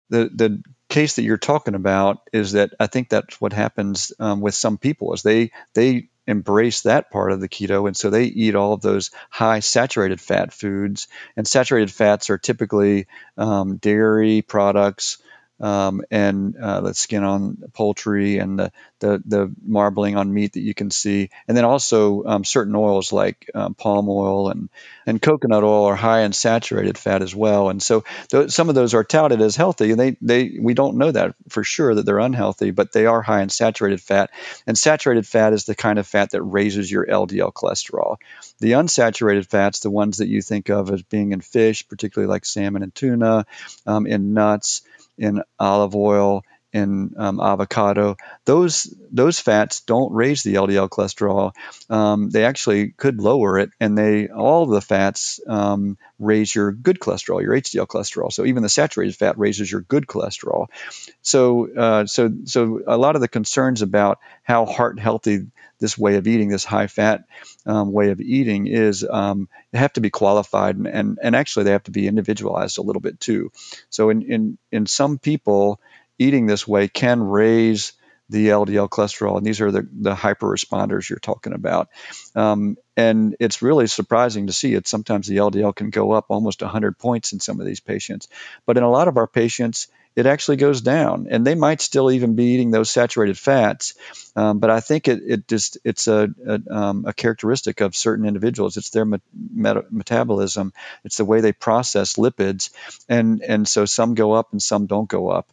the 0.10 0.30
the 0.34 0.64
case 0.90 1.16
that 1.16 1.24
you're 1.24 1.38
talking 1.38 1.76
about 1.76 2.30
is 2.34 2.54
that 2.54 2.74
I 2.80 2.88
think 2.88 3.10
that's 3.10 3.40
what 3.40 3.54
happens 3.54 4.12
um, 4.20 4.42
with 4.42 4.56
some 4.56 4.78
people 4.78 5.14
is 5.14 5.22
they 5.22 5.52
they 5.74 6.10
embrace 6.28 6.82
that 6.82 7.12
part 7.12 7.32
of 7.32 7.42
the 7.42 7.50
keto 7.50 7.88
and 7.88 7.98
so 7.98 8.10
they 8.10 8.26
eat 8.26 8.56
all 8.56 8.74
of 8.74 8.82
those 8.82 9.10
high 9.30 9.60
saturated 9.62 10.22
fat 10.22 10.54
foods 10.54 11.08
and 11.36 11.48
saturated 11.48 11.92
fats 11.92 12.30
are 12.30 12.38
typically 12.38 13.08
um, 13.38 13.78
dairy 13.78 14.44
products 14.44 15.18
um, 15.60 16.02
and 16.12 16.56
uh, 16.56 16.82
the 16.82 16.94
skin 16.94 17.24
on 17.24 17.58
poultry 17.74 18.38
and 18.38 18.58
the, 18.60 18.72
the 19.00 19.22
the 19.26 19.56
marbling 19.66 20.16
on 20.16 20.34
meat 20.34 20.54
that 20.54 20.62
you 20.62 20.74
can 20.74 20.92
see, 20.92 21.30
and 21.48 21.58
then 21.58 21.66
also 21.66 22.24
um, 22.26 22.44
certain 22.44 22.76
oils 22.76 23.12
like 23.12 23.50
um, 23.54 23.74
palm 23.74 24.08
oil 24.10 24.50
and 24.50 24.70
and 25.06 25.22
coconut 25.22 25.64
oil 25.64 25.86
are 25.86 25.96
high 25.96 26.22
in 26.22 26.34
saturated 26.34 26.98
fat 26.98 27.22
as 27.22 27.36
well. 27.36 27.70
And 27.70 27.82
so 27.82 28.04
th- 28.30 28.52
some 28.52 28.70
of 28.70 28.76
those 28.76 28.94
are 28.94 29.04
touted 29.04 29.42
as 29.42 29.56
healthy, 29.56 29.92
and 29.92 30.00
they 30.00 30.18
they 30.22 30.58
we 30.60 30.74
don't 30.74 30.98
know 30.98 31.12
that 31.12 31.36
for 31.50 31.64
sure 31.64 31.96
that 31.96 32.06
they're 32.06 32.20
unhealthy, 32.20 32.72
but 32.72 32.92
they 32.92 33.06
are 33.06 33.22
high 33.22 33.42
in 33.42 33.50
saturated 33.50 34.02
fat. 34.02 34.30
And 34.68 34.78
saturated 34.78 35.26
fat 35.28 35.54
is 35.54 35.66
the 35.66 35.76
kind 35.76 36.00
of 36.00 36.08
fat 36.08 36.32
that 36.32 36.44
raises 36.44 36.92
your 36.92 37.06
LDL 37.06 37.54
cholesterol. 37.54 38.18
The 38.60 38.74
unsaturated 38.74 39.48
fats, 39.48 39.80
the 39.80 39.90
ones 39.90 40.18
that 40.18 40.28
you 40.28 40.42
think 40.42 40.70
of 40.70 40.92
as 40.92 41.02
being 41.02 41.32
in 41.32 41.42
fish, 41.42 41.88
particularly 41.88 42.30
like 42.30 42.46
salmon 42.46 42.84
and 42.84 42.94
tuna, 42.94 43.46
um, 43.86 44.06
in 44.06 44.34
nuts, 44.34 44.82
in 45.20 45.44
olive 45.60 45.96
oil, 45.96 46.42
in 46.72 47.14
um, 47.18 47.40
avocado, 47.40 48.16
those 48.46 48.94
those 49.12 49.40
fats 49.40 49.82
don't 49.82 50.14
raise 50.14 50.44
the 50.44 50.56
LDL 50.56 50.90
cholesterol. 50.90 51.54
Um, 51.90 52.30
they 52.30 52.46
actually 52.46 52.90
could 52.92 53.20
lower 53.20 53.60
it, 53.60 53.72
and 53.80 53.98
they 53.98 54.28
all 54.28 54.66
the 54.66 54.82
fats 54.82 55.40
um, 55.48 55.98
raise 56.20 56.54
your 56.54 56.72
good 56.72 57.00
cholesterol, 57.00 57.42
your 57.42 57.54
HDL 57.54 57.88
cholesterol. 57.88 58.32
So 58.32 58.46
even 58.46 58.64
the 58.64 58.70
saturated 58.70 59.16
fat 59.16 59.38
raises 59.40 59.72
your 59.72 59.82
good 59.82 60.06
cholesterol. 60.06 60.68
So 61.22 61.74
uh, 61.76 62.06
so 62.06 62.32
so 62.46 62.82
a 62.86 62.98
lot 62.98 63.16
of 63.16 63.22
the 63.22 63.28
concerns 63.28 63.82
about 63.82 64.20
how 64.44 64.66
heart 64.66 65.00
healthy 65.00 65.48
this 65.80 65.98
way 65.98 66.16
of 66.16 66.28
eating, 66.28 66.50
this 66.50 66.66
high 66.66 66.88
fat 66.88 67.24
um, 67.66 67.92
way 67.92 68.12
of 68.12 68.20
eating, 68.20 68.68
is 68.68 69.06
um, 69.10 69.48
have 69.74 69.94
to 69.94 70.02
be 70.02 70.10
qualified 70.10 70.76
and, 70.76 70.88
and, 70.88 71.20
and 71.22 71.36
actually 71.36 71.64
they 71.64 71.72
have 71.72 71.84
to 71.84 71.92
be 71.92 72.08
individualized 72.08 72.78
a 72.78 72.82
little 72.82 73.02
bit 73.02 73.20
too. 73.20 73.52
So 73.90 74.10
in 74.10 74.22
in 74.24 74.58
in 74.72 74.86
some 74.86 75.18
people 75.18 75.80
eating 76.20 76.46
this 76.46 76.68
way 76.68 76.88
can 76.88 77.22
raise 77.22 77.94
the 78.30 78.50
LDL 78.50 78.90
cholesterol, 78.90 79.38
and 79.38 79.46
these 79.46 79.60
are 79.60 79.72
the, 79.72 79.88
the 79.92 80.14
hyper 80.14 80.48
responders 80.48 81.10
you're 81.10 81.18
talking 81.18 81.54
about. 81.54 81.90
Um, 82.36 82.78
and 82.96 83.36
it's 83.40 83.64
really 83.64 83.88
surprising 83.88 84.48
to 84.48 84.54
see 84.54 84.76
it. 84.76 84.88
Sometimes 84.88 85.26
the 85.26 85.38
LDL 85.38 85.76
can 85.76 85.90
go 85.90 86.12
up 86.12 86.26
almost 86.30 86.62
100 86.62 87.00
points 87.00 87.34
in 87.34 87.40
some 87.40 87.60
of 87.60 87.66
these 87.66 87.80
patients. 87.80 88.28
But 88.68 88.78
in 88.78 88.84
a 88.84 88.90
lot 88.90 89.08
of 89.08 89.18
our 89.18 89.26
patients, 89.26 89.88
it 90.16 90.26
actually 90.26 90.58
goes 90.58 90.82
down, 90.82 91.28
and 91.30 91.46
they 91.46 91.56
might 91.56 91.82
still 91.82 92.12
even 92.12 92.36
be 92.36 92.46
eating 92.46 92.72
those 92.72 92.90
saturated 92.90 93.38
fats. 93.38 93.94
Um, 94.36 94.60
but 94.60 94.70
I 94.70 94.80
think 94.80 95.08
it, 95.08 95.22
it 95.26 95.48
just 95.48 95.78
it's 95.84 96.08
a, 96.08 96.30
a, 96.46 96.62
um, 96.70 97.06
a, 97.08 97.14
characteristic 97.14 97.82
of 97.82 97.96
certain 97.96 98.26
individuals. 98.26 98.78
It's 98.78 98.90
their 98.90 99.06
met- 99.06 99.22
metabolism. 99.92 100.74
It's 101.04 101.18
the 101.18 101.26
way 101.26 101.42
they 101.42 101.54
process 101.54 102.16
lipids, 102.16 102.70
and 103.08 103.42
and 103.42 103.68
so 103.68 103.86
some 103.86 104.14
go 104.16 104.34
up 104.34 104.52
and 104.52 104.62
some 104.62 104.88
don't 104.88 105.10
go 105.10 105.30
up. 105.30 105.50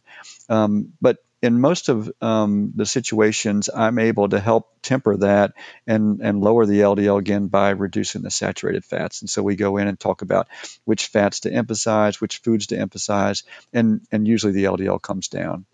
Um, 0.49 0.93
but 1.01 1.17
in 1.41 1.59
most 1.61 1.89
of 1.89 2.11
um, 2.21 2.71
the 2.75 2.85
situations, 2.85 3.69
I'm 3.73 3.99
able 3.99 4.29
to 4.29 4.39
help 4.39 4.69
temper 4.81 5.17
that 5.17 5.53
and, 5.85 6.19
and 6.21 6.41
lower 6.41 6.65
the 6.65 6.79
LDL 6.79 7.19
again 7.19 7.47
by 7.47 7.69
reducing 7.71 8.23
the 8.23 8.31
saturated 8.31 8.83
fats. 8.83 9.21
And 9.21 9.29
so 9.29 9.43
we 9.43 9.55
go 9.55 9.77
in 9.77 9.87
and 9.87 9.99
talk 9.99 10.23
about 10.23 10.47
which 10.85 11.07
fats 11.07 11.41
to 11.41 11.51
emphasize, 11.51 12.19
which 12.19 12.37
foods 12.37 12.67
to 12.67 12.77
emphasize, 12.77 13.43
and, 13.71 14.01
and 14.11 14.27
usually 14.27 14.53
the 14.53 14.63
LDL 14.63 15.01
comes 15.01 15.27
down. 15.27 15.65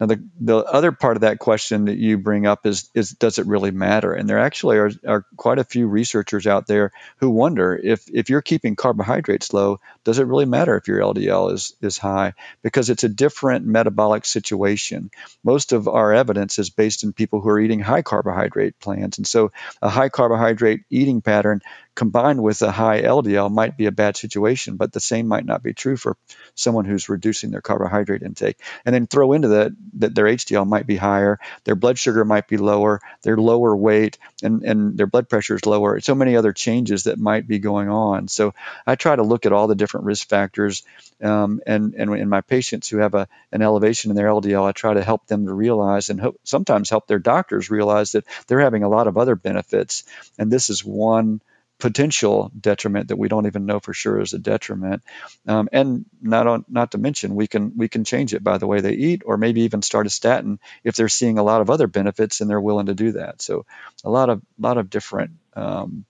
Now, 0.00 0.06
the, 0.06 0.24
the 0.40 0.56
other 0.56 0.92
part 0.92 1.18
of 1.18 1.20
that 1.20 1.38
question 1.38 1.84
that 1.84 1.98
you 1.98 2.16
bring 2.16 2.46
up 2.46 2.64
is, 2.64 2.88
is 2.94 3.10
does 3.10 3.38
it 3.38 3.46
really 3.46 3.70
matter? 3.70 4.14
And 4.14 4.28
there 4.28 4.38
actually 4.38 4.78
are, 4.78 4.90
are 5.06 5.26
quite 5.36 5.58
a 5.58 5.64
few 5.64 5.86
researchers 5.86 6.46
out 6.46 6.66
there 6.66 6.92
who 7.18 7.28
wonder 7.28 7.78
if, 7.80 8.08
if 8.10 8.30
you're 8.30 8.40
keeping 8.40 8.76
carbohydrates 8.76 9.52
low, 9.52 9.78
does 10.04 10.18
it 10.18 10.26
really 10.26 10.46
matter 10.46 10.76
if 10.76 10.88
your 10.88 11.00
LDL 11.00 11.52
is, 11.52 11.74
is 11.82 11.98
high? 11.98 12.32
Because 12.62 12.88
it's 12.88 13.04
a 13.04 13.10
different 13.10 13.66
metabolic 13.66 14.24
situation. 14.24 15.10
Most 15.44 15.72
of 15.72 15.86
our 15.86 16.14
evidence 16.14 16.58
is 16.58 16.70
based 16.70 17.04
in 17.04 17.12
people 17.12 17.42
who 17.42 17.50
are 17.50 17.60
eating 17.60 17.80
high 17.80 18.02
carbohydrate 18.02 18.80
plans. 18.80 19.18
And 19.18 19.26
so 19.26 19.52
a 19.82 19.90
high 19.90 20.08
carbohydrate 20.08 20.80
eating 20.88 21.20
pattern 21.20 21.60
combined 21.94 22.42
with 22.42 22.62
a 22.62 22.70
high 22.70 23.02
LDL 23.02 23.50
might 23.50 23.76
be 23.76 23.84
a 23.84 23.92
bad 23.92 24.16
situation, 24.16 24.76
but 24.76 24.90
the 24.90 25.00
same 25.00 25.26
might 25.26 25.44
not 25.44 25.62
be 25.62 25.74
true 25.74 25.98
for 25.98 26.16
someone 26.54 26.86
who's 26.86 27.10
reducing 27.10 27.50
their 27.50 27.60
carbohydrate 27.60 28.22
intake. 28.22 28.58
And 28.86 28.94
then 28.94 29.06
throw 29.06 29.34
into 29.34 29.48
that 29.48 29.72
that 29.94 30.14
their 30.14 30.26
HDL 30.26 30.66
might 30.66 30.86
be 30.86 30.96
higher, 30.96 31.38
their 31.64 31.74
blood 31.74 31.98
sugar 31.98 32.24
might 32.24 32.48
be 32.48 32.56
lower, 32.56 33.00
they're 33.22 33.36
lower 33.36 33.74
weight, 33.74 34.18
and, 34.42 34.62
and 34.62 34.96
their 34.96 35.06
blood 35.06 35.28
pressure 35.28 35.54
is 35.54 35.66
lower. 35.66 36.00
So 36.00 36.14
many 36.14 36.36
other 36.36 36.52
changes 36.52 37.04
that 37.04 37.18
might 37.18 37.46
be 37.46 37.58
going 37.58 37.88
on. 37.88 38.28
So 38.28 38.54
I 38.86 38.94
try 38.94 39.16
to 39.16 39.22
look 39.22 39.46
at 39.46 39.52
all 39.52 39.66
the 39.66 39.74
different 39.74 40.06
risk 40.06 40.28
factors. 40.28 40.82
Um, 41.22 41.60
and, 41.66 41.94
and 41.94 42.14
in 42.14 42.28
my 42.28 42.40
patients 42.40 42.88
who 42.88 42.98
have 42.98 43.14
a, 43.14 43.28
an 43.52 43.62
elevation 43.62 44.10
in 44.10 44.16
their 44.16 44.28
LDL, 44.28 44.66
I 44.66 44.72
try 44.72 44.94
to 44.94 45.02
help 45.02 45.26
them 45.26 45.46
to 45.46 45.52
realize 45.52 46.10
and 46.10 46.20
help, 46.20 46.40
sometimes 46.44 46.90
help 46.90 47.06
their 47.06 47.18
doctors 47.18 47.70
realize 47.70 48.12
that 48.12 48.24
they're 48.46 48.60
having 48.60 48.82
a 48.82 48.88
lot 48.88 49.06
of 49.06 49.18
other 49.18 49.34
benefits. 49.34 50.04
And 50.38 50.50
this 50.50 50.70
is 50.70 50.84
one 50.84 51.40
potential 51.80 52.52
detriment 52.58 53.08
that 53.08 53.16
we 53.16 53.28
don't 53.28 53.46
even 53.46 53.66
know 53.66 53.80
for 53.80 53.92
sure 53.92 54.20
is 54.20 54.34
a 54.34 54.38
detriment. 54.38 55.02
Um, 55.46 55.68
and 55.72 56.04
not 56.20 56.46
on, 56.46 56.64
not 56.68 56.92
to 56.92 56.98
mention 56.98 57.34
we 57.34 57.46
can 57.46 57.72
we 57.76 57.88
can 57.88 58.04
change 58.04 58.34
it 58.34 58.44
by 58.44 58.58
the 58.58 58.66
way 58.66 58.80
they 58.80 58.92
eat, 58.92 59.22
or 59.24 59.36
maybe 59.36 59.62
even 59.62 59.82
start 59.82 60.06
a 60.06 60.10
statin 60.10 60.60
if 60.84 60.94
they're 60.94 61.08
seeing 61.08 61.38
a 61.38 61.42
lot 61.42 61.60
of 61.60 61.70
other 61.70 61.88
benefits 61.88 62.40
and 62.40 62.48
they're 62.48 62.60
willing 62.60 62.86
to 62.86 62.94
do 62.94 63.12
that. 63.12 63.42
So 63.42 63.66
a 64.04 64.10
lot 64.10 64.28
of 64.28 64.42
lot 64.58 64.78
of 64.78 64.90
different 64.90 65.32
um, 65.54 66.04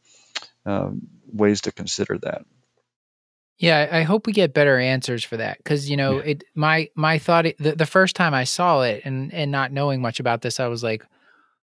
uh, 0.66 0.90
ways 1.32 1.62
to 1.62 1.72
consider 1.72 2.18
that. 2.18 2.44
Yeah, 3.58 3.88
I 3.92 4.02
hope 4.02 4.26
we 4.26 4.32
get 4.32 4.54
better 4.54 4.78
answers 4.78 5.22
for 5.22 5.36
that 5.36 5.58
because 5.58 5.88
you 5.88 5.96
know 5.96 6.16
yeah. 6.16 6.30
it. 6.30 6.44
My 6.54 6.88
my 6.94 7.18
thought 7.18 7.44
the, 7.58 7.72
the 7.72 7.86
first 7.86 8.16
time 8.16 8.34
I 8.34 8.44
saw 8.44 8.82
it 8.82 9.02
and 9.04 9.32
and 9.32 9.52
not 9.52 9.70
knowing 9.70 10.00
much 10.00 10.18
about 10.18 10.42
this, 10.42 10.58
I 10.58 10.68
was 10.68 10.82
like, 10.82 11.04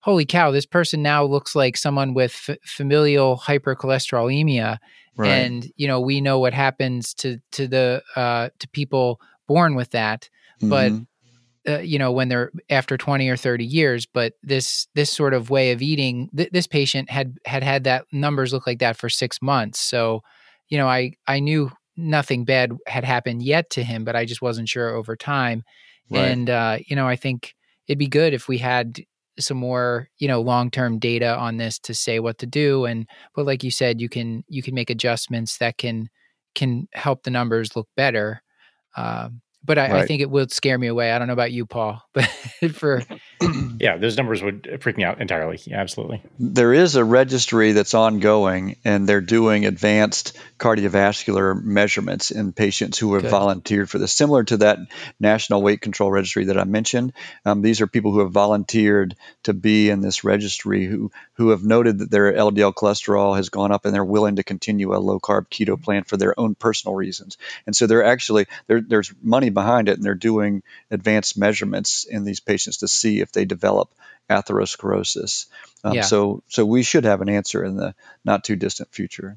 holy 0.05 0.27
cow, 0.27 0.51
this 0.51 0.67
person 0.67 1.01
now 1.01 1.25
looks 1.25 1.57
like 1.57 1.79
someone 1.79 2.13
with 2.13 2.39
f- 2.47 2.59
familial 2.63 3.39
hypercholesterolemia. 3.39 4.77
Right. 5.17 5.29
And, 5.31 5.73
you 5.77 5.89
know, 5.89 5.99
we 5.99 6.21
know 6.21 6.39
what 6.39 6.53
happens 6.53 7.15
to, 7.15 7.39
to 7.53 7.67
the, 7.67 8.03
uh, 8.15 8.51
to 8.59 8.69
people 8.69 9.19
born 9.49 9.75
with 9.75 9.93
that. 9.93 10.29
Mm-hmm. 10.61 10.69
But, 10.69 11.73
uh, 11.73 11.79
you 11.79 11.99
know, 11.99 12.13
when 12.13 12.29
they're 12.29 12.53
after 12.69 12.99
20 12.99 13.27
or 13.31 13.37
30 13.39 13.65
years, 13.65 14.05
but 14.05 14.35
this, 14.43 14.89
this 14.95 15.11
sort 15.11 15.33
of 15.33 15.49
way 15.49 15.73
of 15.73 15.81
eating, 15.81 16.29
th- 16.37 16.51
this 16.51 16.67
patient 16.67 17.09
had, 17.09 17.39
had 17.47 17.63
had 17.65 17.85
that 17.85 18.05
numbers 18.13 18.53
look 18.53 18.67
like 18.67 18.81
that 18.81 18.99
for 18.99 19.09
six 19.09 19.41
months. 19.41 19.81
So, 19.81 20.21
you 20.69 20.77
know, 20.77 20.87
I, 20.87 21.13
I 21.27 21.41
knew 21.41 21.71
nothing 21.97 22.45
bad 22.45 22.73
had 22.87 23.05
happened 23.05 23.43
yet 23.43 23.71
to 23.71 23.83
him, 23.83 24.05
but 24.05 24.17
I 24.17 24.27
just 24.27 24.43
wasn't 24.43 24.69
sure 24.69 24.91
over 24.91 25.17
time. 25.17 25.63
Right. 26.11 26.29
And, 26.29 26.51
uh, 26.51 26.79
you 26.87 26.95
know, 26.95 27.09
I 27.09 27.17
think 27.17 27.55
it'd 27.89 27.99
be 27.99 28.07
good 28.07 28.35
if 28.35 28.49
we 28.49 28.59
had 28.59 29.01
some 29.39 29.57
more 29.57 30.09
you 30.19 30.29
know 30.29 30.41
long 30.41 30.71
term 30.71 30.99
data 30.99 31.37
on 31.37 31.57
this 31.57 31.79
to 31.79 31.95
say 31.95 32.21
what 32.21 32.39
to 32.39 32.47
do 32.47 32.85
and 32.85 33.07
but 33.35 33.47
like 33.47 33.65
you 33.65 33.71
said 33.71 34.01
you 34.01 34.09
can 34.09 34.45
you 34.49 34.63
can 34.63 34.75
make 34.75 34.91
adjustments 34.91 35.59
that 35.59 35.77
can 35.79 36.09
can 36.55 36.87
help 36.93 37.23
the 37.25 37.31
numbers 37.31 37.75
look 37.75 37.89
better 37.97 38.43
um, 38.97 39.43
but 39.65 39.79
I, 39.79 39.91
right. 39.91 40.03
I, 40.03 40.07
think 40.07 40.21
it 40.21 40.31
would 40.31 40.53
scare 40.53 40.79
me 40.79 40.89
away. 40.89 41.11
I 41.11 41.19
don't 41.19 41.27
know 41.27 41.33
about 41.33 41.53
you, 41.53 41.65
Paul, 41.67 42.03
but 42.13 42.29
for 42.73 43.03
yeah, 43.81 43.97
those 43.97 44.17
numbers 44.17 44.43
would 44.43 44.79
freak 44.81 44.97
me 44.97 45.05
out 45.05 45.21
entirely. 45.21 45.61
Yeah, 45.65 45.81
absolutely. 45.81 46.23
There 46.39 46.73
is 46.73 46.97
a 46.97 47.05
registry 47.05 47.73
that's 47.73 47.95
ongoing, 47.95 48.77
and 48.85 49.09
they're 49.09 49.21
doing 49.21 49.67
advanced 49.67 50.37
cardiovascular 50.59 51.63
measurements 51.63 52.31
in 52.31 52.53
patients 52.53 52.99
who 52.99 53.15
have 53.15 53.23
Good. 53.23 53.31
volunteered 53.31 53.91
for 53.91 53.99
this, 53.99 54.13
similar 54.13 54.45
to 54.45 54.59
that 54.59 54.79
National 55.19 55.63
Weight 55.63 55.81
Control 55.81 56.11
Registry 56.11 56.47
that 56.47 56.59
I 56.59 56.65
mentioned. 56.65 57.13
Um, 57.45 57.63
these 57.63 57.81
are 57.81 57.87
people 57.87 58.13
who 58.13 58.21
have 58.21 58.33
volunteered 58.33 59.17
to 59.45 59.55
be 59.55 59.91
in 59.91 60.01
this 60.01 60.25
registry 60.25 60.87
who 60.87 61.11
who 61.35 61.51
have 61.51 61.65
noted 61.65 61.99
that 61.99 62.11
their 62.11 62.33
LDL 62.33 62.75
cholesterol 62.75 63.37
has 63.37 63.49
gone 63.49 63.73
up, 63.73 63.85
and 63.85 63.95
they're 63.95 64.05
willing 64.05 64.37
to 64.37 64.45
continue 64.45 64.95
a 64.95 64.99
low 64.99 65.19
carb 65.19 65.49
keto 65.49 65.81
plan 65.81 66.05
for 66.05 66.17
their 66.17 66.39
own 66.39 66.55
personal 66.55 66.95
reasons. 66.95 67.37
And 67.67 67.75
so 67.75 67.87
they're 67.87 68.05
actually 68.05 68.47
there's 68.67 69.13
money 69.23 69.51
behind 69.51 69.89
it, 69.89 69.97
and 69.97 70.05
they're 70.05 70.15
doing 70.15 70.63
advanced 70.91 71.37
measurements 71.37 72.05
in 72.05 72.25
these 72.25 72.41
patients 72.41 72.79
to 72.79 72.89
see 72.89 73.21
if 73.21 73.33
they 73.35 73.45
develop 73.45 73.93
atherosclerosis. 74.31 75.47
Um, 75.83 75.95
yeah. 75.95 76.03
So, 76.03 76.43
so 76.49 76.65
we 76.65 76.83
should 76.83 77.05
have 77.05 77.21
an 77.21 77.29
answer 77.29 77.65
in 77.65 77.77
the 77.77 77.95
not 78.25 78.45
too 78.45 78.57
distant 78.57 78.93
future. 78.93 79.37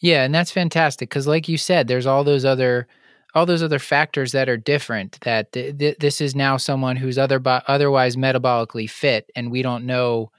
Yeah, 0.00 0.24
and 0.24 0.34
that's 0.34 0.50
fantastic 0.50 1.08
because, 1.08 1.26
like 1.26 1.48
you 1.48 1.56
said, 1.56 1.88
there's 1.88 2.06
all 2.06 2.24
those 2.24 2.44
other 2.44 2.86
all 3.34 3.46
those 3.46 3.62
other 3.62 3.78
factors 3.78 4.32
that 4.32 4.48
are 4.48 4.56
different. 4.56 5.18
That 5.22 5.52
th- 5.52 5.76
th- 5.76 5.98
this 5.98 6.20
is 6.20 6.34
now 6.34 6.56
someone 6.56 6.96
who's 6.96 7.18
other 7.18 7.40
otherwise 7.44 8.16
metabolically 8.16 8.88
fit, 8.88 9.30
and 9.34 9.50
we 9.50 9.62
don't 9.62 9.86
know 9.86 10.30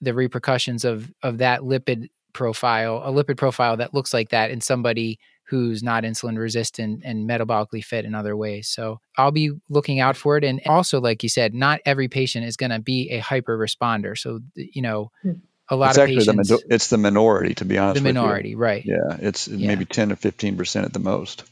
the 0.00 0.14
repercussions 0.14 0.84
of 0.84 1.12
of 1.22 1.38
that 1.38 1.60
lipid 1.60 2.08
profile, 2.32 3.02
a 3.04 3.10
lipid 3.12 3.36
profile 3.36 3.76
that 3.78 3.94
looks 3.94 4.12
like 4.12 4.30
that 4.30 4.50
in 4.50 4.60
somebody 4.60 5.18
who's 5.46 5.82
not 5.82 6.04
insulin 6.04 6.38
resistant 6.38 7.02
and 7.04 7.28
metabolically 7.28 7.84
fit 7.84 8.04
in 8.04 8.14
other 8.14 8.36
ways. 8.36 8.68
So 8.68 9.00
I'll 9.18 9.30
be 9.30 9.52
looking 9.68 10.00
out 10.00 10.16
for 10.16 10.36
it. 10.38 10.44
And 10.44 10.60
also, 10.66 11.00
like 11.00 11.22
you 11.22 11.28
said, 11.28 11.54
not 11.54 11.80
every 11.84 12.08
patient 12.08 12.46
is 12.46 12.56
going 12.56 12.70
to 12.70 12.80
be 12.80 13.10
a 13.10 13.18
hyper 13.18 13.58
responder. 13.58 14.16
So, 14.16 14.40
you 14.54 14.80
know, 14.80 15.10
hmm. 15.22 15.32
a 15.68 15.76
lot 15.76 15.90
it's 15.90 15.98
of 15.98 16.06
patients. 16.06 16.48
The, 16.48 16.62
it's 16.70 16.88
the 16.88 16.96
minority, 16.96 17.54
to 17.56 17.64
be 17.66 17.76
honest 17.76 18.02
The 18.02 18.12
minority, 18.12 18.54
right. 18.54 18.84
Yeah. 18.84 19.16
It's 19.20 19.46
yeah. 19.46 19.66
maybe 19.66 19.84
10 19.84 20.12
or 20.12 20.16
15% 20.16 20.84
at 20.84 20.92
the 20.94 20.98
most. 20.98 21.44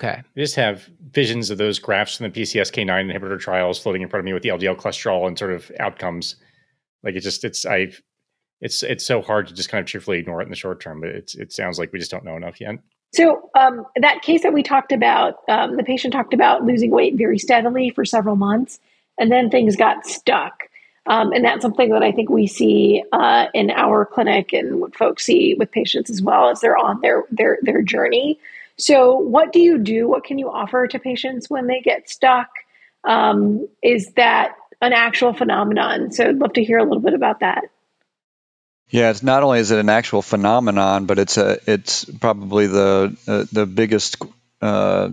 Okay. 0.00 0.20
I 0.20 0.40
just 0.40 0.56
have 0.56 0.88
visions 1.10 1.50
of 1.50 1.58
those 1.58 1.78
graphs 1.78 2.16
from 2.16 2.30
the 2.30 2.40
PCSK9 2.40 3.12
inhibitor 3.12 3.38
trials 3.38 3.78
floating 3.78 4.02
in 4.02 4.08
front 4.08 4.20
of 4.20 4.24
me 4.24 4.32
with 4.32 4.42
the 4.42 4.48
LDL 4.48 4.76
cholesterol 4.76 5.28
and 5.28 5.38
sort 5.38 5.52
of 5.52 5.70
outcomes. 5.78 6.36
Like 7.02 7.16
it 7.16 7.20
just, 7.20 7.44
it's, 7.44 7.66
I, 7.66 7.92
it's, 8.62 8.82
it's 8.82 9.04
so 9.04 9.20
hard 9.20 9.48
to 9.48 9.54
just 9.54 9.68
kind 9.68 9.82
of 9.82 9.86
cheerfully 9.86 10.18
ignore 10.18 10.40
it 10.40 10.44
in 10.44 10.50
the 10.50 10.56
short 10.56 10.80
term, 10.80 11.02
but 11.02 11.10
it's, 11.10 11.34
it 11.34 11.52
sounds 11.52 11.78
like 11.78 11.92
we 11.92 11.98
just 11.98 12.10
don't 12.10 12.24
know 12.24 12.36
enough 12.36 12.62
yet. 12.62 12.76
So 13.14 13.48
um, 13.54 13.86
that 13.96 14.22
case 14.22 14.42
that 14.42 14.52
we 14.52 14.64
talked 14.64 14.90
about, 14.90 15.36
um, 15.48 15.76
the 15.76 15.84
patient 15.84 16.12
talked 16.12 16.34
about 16.34 16.64
losing 16.64 16.90
weight 16.90 17.14
very 17.14 17.38
steadily 17.38 17.90
for 17.90 18.04
several 18.04 18.34
months, 18.34 18.80
and 19.18 19.30
then 19.30 19.50
things 19.50 19.76
got 19.76 20.04
stuck. 20.04 20.64
Um, 21.06 21.32
and 21.32 21.44
that's 21.44 21.62
something 21.62 21.90
that 21.90 22.02
I 22.02 22.10
think 22.10 22.28
we 22.28 22.48
see 22.48 23.04
uh, 23.12 23.46
in 23.54 23.70
our 23.70 24.04
clinic 24.04 24.52
and 24.52 24.80
what 24.80 24.96
folks 24.96 25.24
see 25.24 25.54
with 25.54 25.70
patients 25.70 26.10
as 26.10 26.22
well 26.22 26.48
as 26.48 26.60
they're 26.60 26.76
on 26.76 27.00
their 27.02 27.24
their 27.30 27.58
their 27.62 27.82
journey. 27.82 28.40
So, 28.78 29.14
what 29.14 29.52
do 29.52 29.60
you 29.60 29.78
do? 29.78 30.08
What 30.08 30.24
can 30.24 30.38
you 30.38 30.50
offer 30.50 30.88
to 30.88 30.98
patients 30.98 31.48
when 31.48 31.68
they 31.68 31.80
get 31.80 32.10
stuck? 32.10 32.48
Um, 33.04 33.68
is 33.80 34.12
that 34.14 34.56
an 34.80 34.92
actual 34.92 35.34
phenomenon? 35.34 36.10
So, 36.10 36.24
I'd 36.24 36.38
love 36.38 36.54
to 36.54 36.64
hear 36.64 36.78
a 36.78 36.84
little 36.84 37.02
bit 37.02 37.14
about 37.14 37.40
that. 37.40 37.64
Yeah, 38.90 39.10
it's 39.10 39.22
not 39.22 39.42
only 39.42 39.58
is 39.60 39.70
it 39.70 39.78
an 39.78 39.88
actual 39.88 40.22
phenomenon, 40.22 41.06
but 41.06 41.18
it's 41.18 41.36
a 41.36 41.58
it's 41.66 42.04
probably 42.04 42.66
the 42.66 43.16
uh, 43.26 43.44
the 43.50 43.66
biggest 43.66 44.16
uh, 44.60 45.08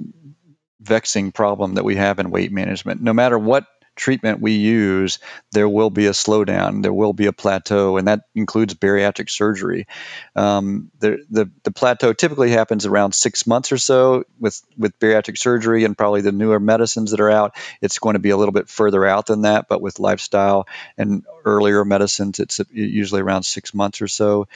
vexing 0.79 1.31
problem 1.31 1.75
that 1.75 1.83
we 1.85 1.95
have 1.95 2.19
in 2.19 2.31
weight 2.31 2.51
management. 2.51 3.01
No 3.01 3.13
matter 3.13 3.39
what 3.39 3.65
treatment 3.95 4.41
we 4.41 4.53
use, 4.53 5.19
there 5.51 5.69
will 5.69 5.89
be 5.89 6.07
a 6.07 6.11
slowdown, 6.11 6.81
there 6.81 6.93
will 6.93 7.13
be 7.13 7.25
a 7.25 7.33
plateau, 7.33 7.97
and 7.97 8.07
that 8.07 8.21
includes 8.33 8.73
bariatric 8.73 9.29
surgery. 9.29 9.87
Um, 10.35 10.91
the, 10.99 11.23
the, 11.29 11.51
the 11.63 11.71
plateau 11.71 12.13
typically 12.13 12.51
happens 12.51 12.85
around 12.85 13.13
six 13.13 13.45
months 13.45 13.71
or 13.71 13.77
so 13.77 14.23
with, 14.39 14.61
with 14.77 14.97
bariatric 14.99 15.37
surgery 15.37 15.83
and 15.83 15.97
probably 15.97 16.21
the 16.21 16.31
newer 16.31 16.59
medicines 16.59 17.11
that 17.11 17.19
are 17.19 17.29
out. 17.29 17.55
It's 17.81 17.99
going 17.99 18.13
to 18.13 18.19
be 18.19 18.29
a 18.29 18.37
little 18.37 18.53
bit 18.53 18.69
further 18.69 19.05
out 19.05 19.27
than 19.27 19.43
that, 19.43 19.67
but 19.67 19.81
with 19.81 19.99
lifestyle 19.99 20.67
and 20.97 21.25
earlier 21.45 21.83
medicines, 21.85 22.39
it's 22.39 22.59
usually 22.71 23.21
around 23.21 23.43
six 23.43 23.73
months 23.73 24.01
or 24.01 24.07
so 24.07 24.47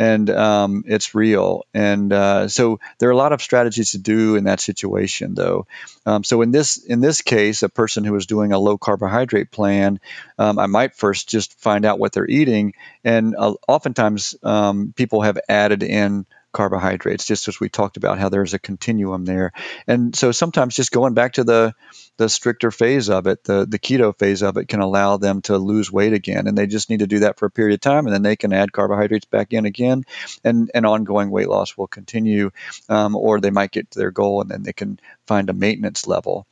and 0.00 0.30
um, 0.30 0.84
it's 0.86 1.14
real. 1.14 1.66
And 1.74 2.10
uh, 2.10 2.48
so 2.48 2.80
there 2.98 3.10
are 3.10 3.12
a 3.12 3.16
lot 3.16 3.32
of 3.32 3.42
strategies 3.42 3.90
to 3.90 3.98
do 3.98 4.36
in 4.36 4.44
that 4.44 4.58
situation, 4.58 5.34
though. 5.34 5.66
Um, 6.06 6.24
so 6.24 6.40
in 6.40 6.52
this 6.52 6.78
in 6.78 7.00
this 7.00 7.20
case, 7.20 7.62
a 7.62 7.68
person 7.68 8.02
who 8.02 8.16
is 8.16 8.24
doing 8.24 8.52
a 8.52 8.58
low 8.58 8.78
carbohydrate 8.78 9.50
plan, 9.50 10.00
um, 10.38 10.58
I 10.58 10.66
might 10.68 10.96
first 10.96 11.28
just 11.28 11.60
find 11.60 11.84
out 11.84 11.98
what 11.98 12.12
they're 12.12 12.26
eating, 12.26 12.72
and 13.04 13.36
uh, 13.36 13.52
oftentimes 13.68 14.34
um, 14.42 14.94
people 14.96 15.20
have 15.20 15.38
added 15.50 15.82
in 15.82 16.24
carbohydrates, 16.52 17.26
just 17.26 17.48
as 17.48 17.60
we 17.60 17.68
talked 17.68 17.96
about 17.96 18.18
how 18.18 18.28
there's 18.28 18.54
a 18.54 18.58
continuum 18.58 19.24
there. 19.24 19.52
And 19.86 20.14
so 20.14 20.32
sometimes 20.32 20.76
just 20.76 20.92
going 20.92 21.14
back 21.14 21.34
to 21.34 21.44
the 21.44 21.74
the 22.16 22.28
stricter 22.28 22.70
phase 22.70 23.08
of 23.08 23.26
it, 23.26 23.44
the 23.44 23.66
the 23.66 23.78
keto 23.78 24.16
phase 24.16 24.42
of 24.42 24.56
it, 24.56 24.68
can 24.68 24.80
allow 24.80 25.16
them 25.16 25.42
to 25.42 25.56
lose 25.56 25.90
weight 25.90 26.12
again, 26.12 26.46
and 26.46 26.56
they 26.56 26.66
just 26.66 26.90
need 26.90 27.00
to 27.00 27.06
do 27.06 27.20
that 27.20 27.38
for 27.38 27.46
a 27.46 27.50
period 27.50 27.74
of 27.74 27.80
time, 27.80 28.06
and 28.06 28.14
then 28.14 28.22
they 28.22 28.36
can 28.36 28.52
add 28.52 28.72
carbohydrates 28.72 29.24
back 29.26 29.52
in 29.52 29.64
again, 29.64 30.04
and 30.44 30.70
and 30.74 30.86
ongoing 30.86 31.30
weight 31.30 31.48
loss 31.48 31.76
will 31.76 31.86
continue, 31.86 32.50
um, 32.88 33.16
or 33.16 33.40
they 33.40 33.50
might 33.50 33.70
get 33.70 33.90
to 33.90 33.98
their 33.98 34.10
goal, 34.10 34.40
and 34.40 34.50
then 34.50 34.62
they 34.62 34.72
can 34.72 35.00
find 35.30 35.48
a 35.48 35.52
maintenance 35.52 36.08
level. 36.08 36.44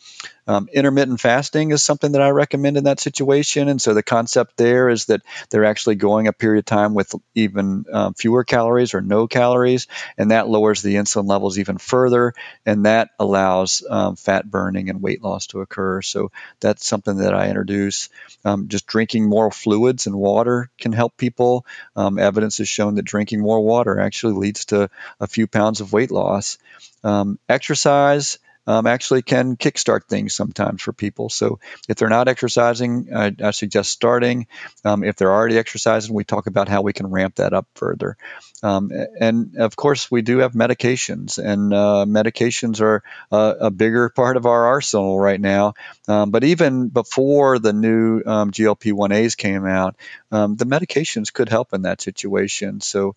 Um, 0.46 0.68
intermittent 0.72 1.20
fasting 1.20 1.72
is 1.72 1.82
something 1.82 2.12
that 2.12 2.22
I 2.22 2.30
recommend 2.30 2.76
in 2.76 2.84
that 2.84 3.00
situation. 3.00 3.68
And 3.68 3.82
so 3.82 3.92
the 3.92 4.04
concept 4.04 4.56
there 4.56 4.88
is 4.88 5.06
that 5.06 5.22
they're 5.50 5.64
actually 5.64 5.96
going 5.96 6.28
a 6.28 6.32
period 6.32 6.60
of 6.60 6.64
time 6.64 6.94
with 6.94 7.12
even 7.34 7.86
um, 7.92 8.14
fewer 8.14 8.44
calories 8.44 8.94
or 8.94 9.00
no 9.00 9.26
calories, 9.26 9.88
and 10.16 10.30
that 10.30 10.48
lowers 10.48 10.80
the 10.80 10.94
insulin 10.94 11.28
levels 11.28 11.58
even 11.58 11.76
further, 11.76 12.34
and 12.64 12.86
that 12.86 13.10
allows 13.18 13.82
um, 13.90 14.14
fat 14.14 14.48
burning 14.48 14.90
and 14.90 15.02
weight 15.02 15.24
loss 15.24 15.48
to 15.48 15.60
occur. 15.60 16.00
So 16.00 16.30
that's 16.60 16.86
something 16.86 17.16
that 17.16 17.34
I 17.34 17.48
introduce. 17.48 18.10
Um, 18.44 18.68
just 18.68 18.86
drinking 18.86 19.28
more 19.28 19.50
fluids 19.50 20.06
and 20.06 20.14
water 20.14 20.70
can 20.78 20.92
help 20.92 21.16
people. 21.16 21.66
Um, 21.96 22.16
evidence 22.20 22.58
has 22.58 22.68
shown 22.68 22.94
that 22.94 23.04
drinking 23.04 23.40
more 23.40 23.60
water 23.60 23.98
actually 23.98 24.34
leads 24.34 24.66
to 24.66 24.88
a 25.18 25.26
few 25.26 25.48
pounds 25.48 25.80
of 25.80 25.92
weight 25.92 26.12
loss. 26.12 26.58
Um, 27.02 27.40
exercise 27.48 28.38
um, 28.68 28.86
actually 28.86 29.22
can 29.22 29.56
kickstart 29.56 30.04
things 30.04 30.34
sometimes 30.34 30.82
for 30.82 30.92
people. 30.92 31.30
So 31.30 31.58
if 31.88 31.96
they're 31.96 32.10
not 32.10 32.28
exercising, 32.28 33.08
I, 33.16 33.34
I 33.42 33.50
suggest 33.52 33.90
starting. 33.90 34.46
Um, 34.84 35.02
if 35.02 35.16
they're 35.16 35.32
already 35.32 35.56
exercising, 35.56 36.14
we 36.14 36.24
talk 36.24 36.46
about 36.46 36.68
how 36.68 36.82
we 36.82 36.92
can 36.92 37.06
ramp 37.06 37.36
that 37.36 37.54
up 37.54 37.66
further. 37.74 38.18
Um, 38.62 38.90
and 39.18 39.56
of 39.56 39.74
course, 39.74 40.10
we 40.10 40.20
do 40.20 40.38
have 40.38 40.52
medications, 40.52 41.38
and 41.38 41.72
uh, 41.72 42.04
medications 42.06 42.82
are 42.82 43.02
a, 43.32 43.70
bigger 43.70 44.08
part 44.10 44.36
of 44.36 44.44
our 44.44 44.66
arsenal 44.66 45.18
right 45.18 45.40
now. 45.40 45.74
Um, 46.08 46.30
but 46.30 46.42
even 46.44 46.88
before 46.88 47.58
the 47.58 47.72
new 47.72 48.20
um, 48.26 48.50
GLP 48.50 48.92
1As 48.92 49.36
came 49.36 49.64
out, 49.64 49.96
um, 50.30 50.56
the 50.56 50.66
medications 50.66 51.32
could 51.32 51.48
help 51.48 51.72
in 51.72 51.82
that 51.82 52.02
situation. 52.02 52.80
So, 52.80 53.14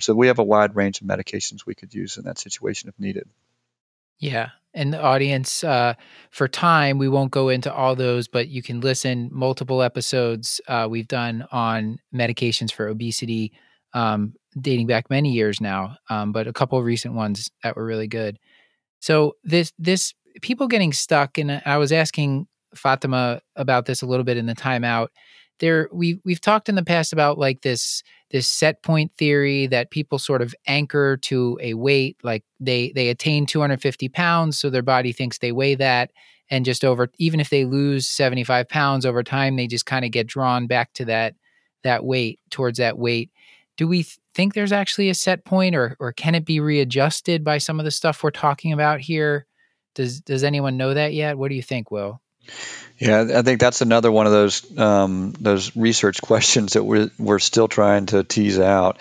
so 0.00 0.14
we 0.14 0.28
have 0.28 0.38
a 0.38 0.44
wide 0.44 0.74
range 0.74 1.02
of 1.02 1.06
medications 1.06 1.66
we 1.66 1.74
could 1.74 1.94
use 1.94 2.16
in 2.16 2.24
that 2.24 2.38
situation 2.38 2.88
if 2.88 2.98
needed. 2.98 3.28
Yeah. 4.18 4.50
And 4.74 4.92
the 4.92 5.00
audience, 5.00 5.64
uh, 5.64 5.94
for 6.30 6.46
time, 6.46 6.98
we 6.98 7.08
won't 7.08 7.30
go 7.30 7.48
into 7.48 7.72
all 7.72 7.96
those, 7.96 8.28
but 8.28 8.48
you 8.48 8.62
can 8.62 8.80
listen 8.80 9.28
multiple 9.32 9.82
episodes 9.82 10.60
uh, 10.68 10.86
we've 10.88 11.08
done 11.08 11.46
on 11.50 11.98
medications 12.14 12.72
for 12.72 12.86
obesity, 12.86 13.52
um, 13.94 14.34
dating 14.60 14.86
back 14.86 15.08
many 15.10 15.32
years 15.32 15.60
now, 15.60 15.96
um, 16.10 16.32
but 16.32 16.46
a 16.46 16.52
couple 16.52 16.78
of 16.78 16.84
recent 16.84 17.14
ones 17.14 17.50
that 17.62 17.76
were 17.76 17.84
really 17.84 18.06
good. 18.06 18.38
So 19.00 19.36
this 19.42 19.72
this 19.78 20.14
people 20.42 20.68
getting 20.68 20.92
stuck, 20.92 21.38
and 21.38 21.62
I 21.64 21.78
was 21.78 21.92
asking 21.92 22.46
Fatima 22.74 23.40
about 23.56 23.86
this 23.86 24.02
a 24.02 24.06
little 24.06 24.24
bit 24.24 24.36
in 24.36 24.46
the 24.46 24.54
timeout. 24.54 25.08
There, 25.60 25.88
we 25.92 26.20
we've 26.24 26.40
talked 26.40 26.68
in 26.68 26.74
the 26.74 26.84
past 26.84 27.12
about 27.12 27.38
like 27.38 27.62
this 27.62 28.02
this 28.30 28.48
set 28.48 28.82
point 28.82 29.10
theory 29.16 29.66
that 29.66 29.90
people 29.90 30.18
sort 30.18 30.42
of 30.42 30.54
anchor 30.66 31.16
to 31.16 31.58
a 31.62 31.74
weight 31.74 32.16
like 32.22 32.44
they 32.60 32.92
they 32.94 33.08
attain 33.08 33.46
250 33.46 34.08
pounds 34.08 34.58
so 34.58 34.68
their 34.68 34.82
body 34.82 35.12
thinks 35.12 35.38
they 35.38 35.52
weigh 35.52 35.74
that 35.74 36.10
and 36.50 36.64
just 36.64 36.84
over 36.84 37.08
even 37.18 37.40
if 37.40 37.50
they 37.50 37.64
lose 37.64 38.08
75 38.08 38.68
pounds 38.68 39.06
over 39.06 39.22
time 39.22 39.56
they 39.56 39.66
just 39.66 39.86
kind 39.86 40.04
of 40.04 40.10
get 40.10 40.26
drawn 40.26 40.66
back 40.66 40.92
to 40.92 41.04
that 41.06 41.34
that 41.82 42.04
weight 42.04 42.40
towards 42.50 42.78
that 42.78 42.98
weight. 42.98 43.30
Do 43.76 43.86
we 43.86 44.02
th- 44.02 44.18
think 44.34 44.54
there's 44.54 44.72
actually 44.72 45.08
a 45.08 45.14
set 45.14 45.44
point 45.44 45.74
or 45.74 45.96
or 46.00 46.12
can 46.12 46.34
it 46.34 46.44
be 46.44 46.60
readjusted 46.60 47.44
by 47.44 47.58
some 47.58 47.78
of 47.78 47.84
the 47.84 47.90
stuff 47.90 48.22
we're 48.22 48.30
talking 48.30 48.72
about 48.72 49.00
here? 49.00 49.46
Does 49.94 50.20
does 50.20 50.44
anyone 50.44 50.76
know 50.76 50.94
that 50.94 51.14
yet? 51.14 51.38
What 51.38 51.48
do 51.48 51.54
you 51.54 51.62
think 51.62 51.90
will 51.90 52.20
yeah, 52.98 53.26
I 53.36 53.42
think 53.42 53.60
that's 53.60 53.80
another 53.80 54.10
one 54.10 54.26
of 54.26 54.32
those 54.32 54.78
um, 54.78 55.32
those 55.40 55.76
research 55.76 56.20
questions 56.22 56.72
that 56.72 56.82
we're 56.82 57.10
we're 57.18 57.38
still 57.38 57.68
trying 57.68 58.06
to 58.06 58.24
tease 58.24 58.58
out. 58.58 59.00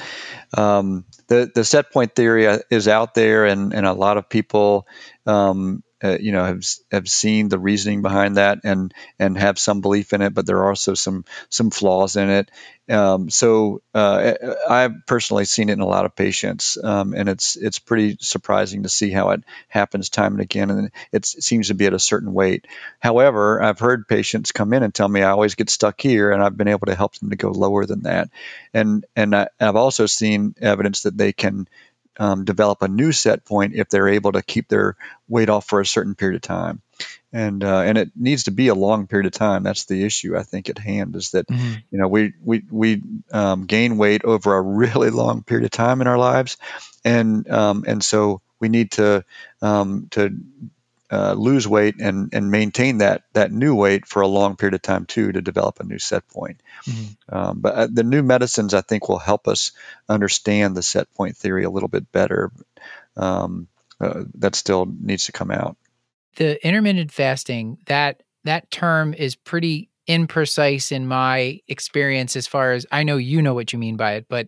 Um, 0.56 1.06
the 1.28 1.52
the 1.54 1.66
set 1.66 1.92
point 1.92 2.16
theory 2.16 2.48
uh, 2.48 2.60
is 2.70 2.88
out 2.88 3.16
there, 3.16 3.46
and 3.46 3.74
and 3.74 3.86
a 3.86 3.94
lot 3.94 4.18
of 4.18 4.30
people 4.30 4.88
um, 5.26 5.84
uh, 6.04 6.18
you 6.20 6.32
know 6.32 6.46
have 6.46 6.64
have 6.92 7.08
seen 7.08 7.50
the 7.50 7.60
reasoning 7.60 8.02
behind 8.02 8.38
that 8.38 8.60
and 8.64 8.94
and 9.20 9.38
have 9.38 9.58
some 9.58 9.82
belief 9.82 10.14
in 10.14 10.22
it, 10.22 10.34
but 10.34 10.46
there 10.46 10.58
are 10.58 10.70
also 10.70 10.94
some 10.94 11.26
some 11.50 11.70
flaws 11.70 12.16
in 12.16 12.30
it. 12.30 12.52
Um, 12.90 13.30
so 13.30 13.82
uh, 13.94 14.34
I've 14.70 15.06
personally 15.08 15.46
seen 15.46 15.70
it 15.70 15.74
in 15.74 15.82
a 15.82 15.86
lot 15.88 16.06
of 16.06 16.16
patients, 16.16 16.78
um, 16.82 17.14
and 17.14 17.28
it's 17.28 17.56
it's 17.56 17.80
pretty 17.80 18.18
surprising 18.22 18.84
to 18.84 18.90
see 18.90 19.10
how 19.10 19.32
it 19.32 19.44
happens 19.68 20.10
time 20.10 20.34
and 20.34 20.42
again, 20.42 20.70
and 20.70 20.92
it 21.12 21.26
seems 21.26 21.68
to 21.68 21.74
be 21.74 21.86
at 21.86 21.94
a 21.94 22.00
certain 22.00 22.34
weight. 22.34 22.66
However, 23.00 23.62
I've 23.62 23.80
heard 23.80 24.08
patients 24.08 24.52
come 24.52 24.74
in 24.74 24.84
and 24.84 24.94
tell 24.94 25.10
me 25.10 25.22
I 25.22 25.32
always 25.32 25.56
get 25.56 25.70
stuck 25.70 26.00
here, 26.00 26.32
and 26.32 26.42
I've 26.42 26.58
been 26.58 26.70
able 26.70 26.86
to 26.88 26.96
help 26.96 27.16
them 27.16 27.32
to 27.32 27.36
go 27.36 27.50
lower 27.52 27.86
than 27.86 28.04
that, 28.04 28.30
and 28.74 29.06
and 29.16 29.36
I, 29.36 29.48
I've 29.60 29.76
also 29.76 30.06
seen 30.06 30.56
evidence 30.62 31.02
that 31.02 31.18
they 31.18 31.34
can 31.34 31.68
um, 32.20 32.46
develop 32.46 32.82
a 32.82 32.88
new 32.88 33.12
set 33.12 33.46
point 33.46 33.76
if 33.76 33.90
they're 33.90 34.08
able 34.08 34.32
to 34.34 34.42
keep 34.42 34.68
their 34.68 34.96
weight 35.28 35.50
off 35.50 35.68
for 35.68 35.80
a 35.80 35.86
certain 35.86 36.16
period 36.16 36.36
of 36.36 36.42
time. 36.42 36.82
And 37.34 37.64
uh, 37.64 37.82
and 37.82 37.98
it 37.98 38.12
needs 38.16 38.46
to 38.46 38.52
be 38.52 38.70
a 38.70 38.76
long 38.76 39.06
period 39.08 39.28
of 39.28 39.34
time. 39.34 39.64
That's 39.64 39.86
the 39.86 40.04
issue 40.04 40.38
I 40.38 40.44
think 40.44 40.70
at 40.70 40.80
hand 40.80 41.16
is 41.16 41.32
that 41.32 41.48
mm-hmm. 41.48 41.74
you 41.92 42.00
know 42.00 42.08
we 42.08 42.34
we 42.44 42.64
we 42.72 43.04
um, 43.32 43.66
gain 43.66 43.98
weight 43.98 44.24
over 44.24 44.56
a 44.56 44.62
really 44.62 45.10
long 45.10 45.44
period 45.44 45.66
of 45.66 45.72
time 45.72 46.02
in 46.02 46.08
our 46.08 46.18
lives, 46.18 46.58
and 47.04 47.48
um, 47.52 47.84
and 47.86 48.04
so 48.04 48.42
we 48.60 48.70
need 48.70 48.92
to 48.94 49.26
um, 49.62 50.08
to 50.12 50.36
uh, 51.10 51.34
lose 51.34 51.68
weight 51.68 51.96
and 52.02 52.34
and 52.34 52.52
maintain 52.52 52.98
that 52.98 53.24
that 53.34 53.52
new 53.52 53.74
weight 53.74 54.06
for 54.06 54.22
a 54.22 54.28
long 54.28 54.56
period 54.56 54.74
of 54.74 54.82
time 54.82 55.06
too 55.06 55.32
to 55.32 55.42
develop 55.42 55.80
a 55.80 55.84
new 55.84 56.00
set 56.00 56.28
point. 56.28 56.62
Mm-hmm. 56.86 57.36
Um, 57.36 57.60
but 57.62 57.74
uh, 57.76 57.88
the 57.92 58.04
new 58.04 58.24
medicines 58.24 58.74
I 58.74 58.82
think 58.82 59.08
will 59.08 59.18
help 59.18 59.48
us 59.48 59.72
understand 60.10 60.76
the 60.76 60.84
set 60.84 61.14
point 61.14 61.38
theory 61.38 61.64
a 61.64 61.70
little 61.70 61.90
bit 61.90 62.12
better. 62.12 62.52
Um, 63.16 63.68
uh, 64.00 64.26
that 64.36 64.54
still 64.54 64.86
needs 64.86 65.26
to 65.26 65.32
come 65.32 65.50
out. 65.50 65.76
The 66.36 66.64
intermittent 66.66 67.12
fasting 67.12 67.80
that 67.88 68.22
that 68.44 68.70
term 68.70 69.14
is 69.14 69.36
pretty 69.36 69.90
imprecise 70.08 70.92
in 70.92 71.08
my 71.08 71.60
experience 71.68 72.36
as 72.36 72.48
far 72.48 72.74
as 72.74 72.86
I 72.92 73.04
know 73.04 73.18
you 73.18 73.42
know 73.42 73.54
what 73.54 73.74
you 73.74 73.80
mean 73.80 73.98
by 73.98 74.14
it, 74.14 74.26
but 74.30 74.48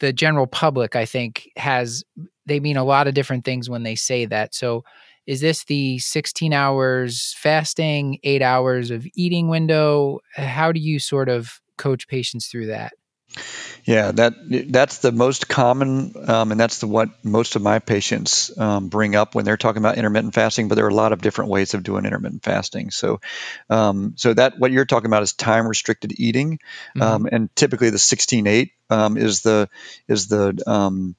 the 0.00 0.12
general 0.12 0.46
public 0.46 0.96
I 0.96 1.04
think 1.04 1.50
has 1.56 2.04
they 2.46 2.58
mean 2.58 2.76
a 2.76 2.84
lot 2.84 3.06
of 3.06 3.14
different 3.14 3.44
things 3.44 3.70
when 3.70 3.82
they 3.82 3.94
say 3.94 4.24
that. 4.26 4.54
So 4.54 4.84
is 5.26 5.40
this 5.40 5.64
the 5.64 5.98
16 5.98 6.52
hours 6.52 7.34
fasting, 7.38 8.18
eight 8.24 8.42
hours 8.42 8.90
of 8.90 9.06
eating 9.14 9.48
window? 9.48 10.20
How 10.34 10.72
do 10.72 10.80
you 10.80 10.98
sort 10.98 11.28
of 11.28 11.60
coach 11.76 12.08
patients 12.08 12.48
through 12.48 12.66
that? 12.66 12.92
Yeah, 13.84 14.10
that 14.12 14.34
that's 14.68 14.98
the 14.98 15.12
most 15.12 15.48
common, 15.48 16.14
um, 16.28 16.50
and 16.50 16.60
that's 16.60 16.78
the 16.78 16.86
what 16.86 17.24
most 17.24 17.56
of 17.56 17.62
my 17.62 17.78
patients 17.78 18.56
um, 18.58 18.88
bring 18.88 19.14
up 19.14 19.34
when 19.34 19.44
they're 19.44 19.56
talking 19.56 19.78
about 19.78 19.96
intermittent 19.96 20.34
fasting. 20.34 20.68
But 20.68 20.74
there 20.74 20.84
are 20.84 20.90
a 20.90 20.94
lot 20.94 21.12
of 21.12 21.22
different 21.22 21.50
ways 21.50 21.74
of 21.74 21.82
doing 21.82 22.04
intermittent 22.04 22.42
fasting. 22.42 22.90
So, 22.90 23.20
um, 23.68 24.14
so 24.16 24.34
that 24.34 24.58
what 24.58 24.72
you're 24.72 24.84
talking 24.84 25.06
about 25.06 25.22
is 25.22 25.32
time 25.32 25.66
restricted 25.66 26.18
eating, 26.18 26.58
mm-hmm. 26.96 27.02
Um, 27.02 27.28
and 27.30 27.54
typically 27.54 27.90
the 27.90 27.98
16-8 27.98 28.70
um, 28.90 29.16
is 29.16 29.42
the 29.42 29.68
is 30.08 30.26
the 30.28 30.60
um, 30.66 31.14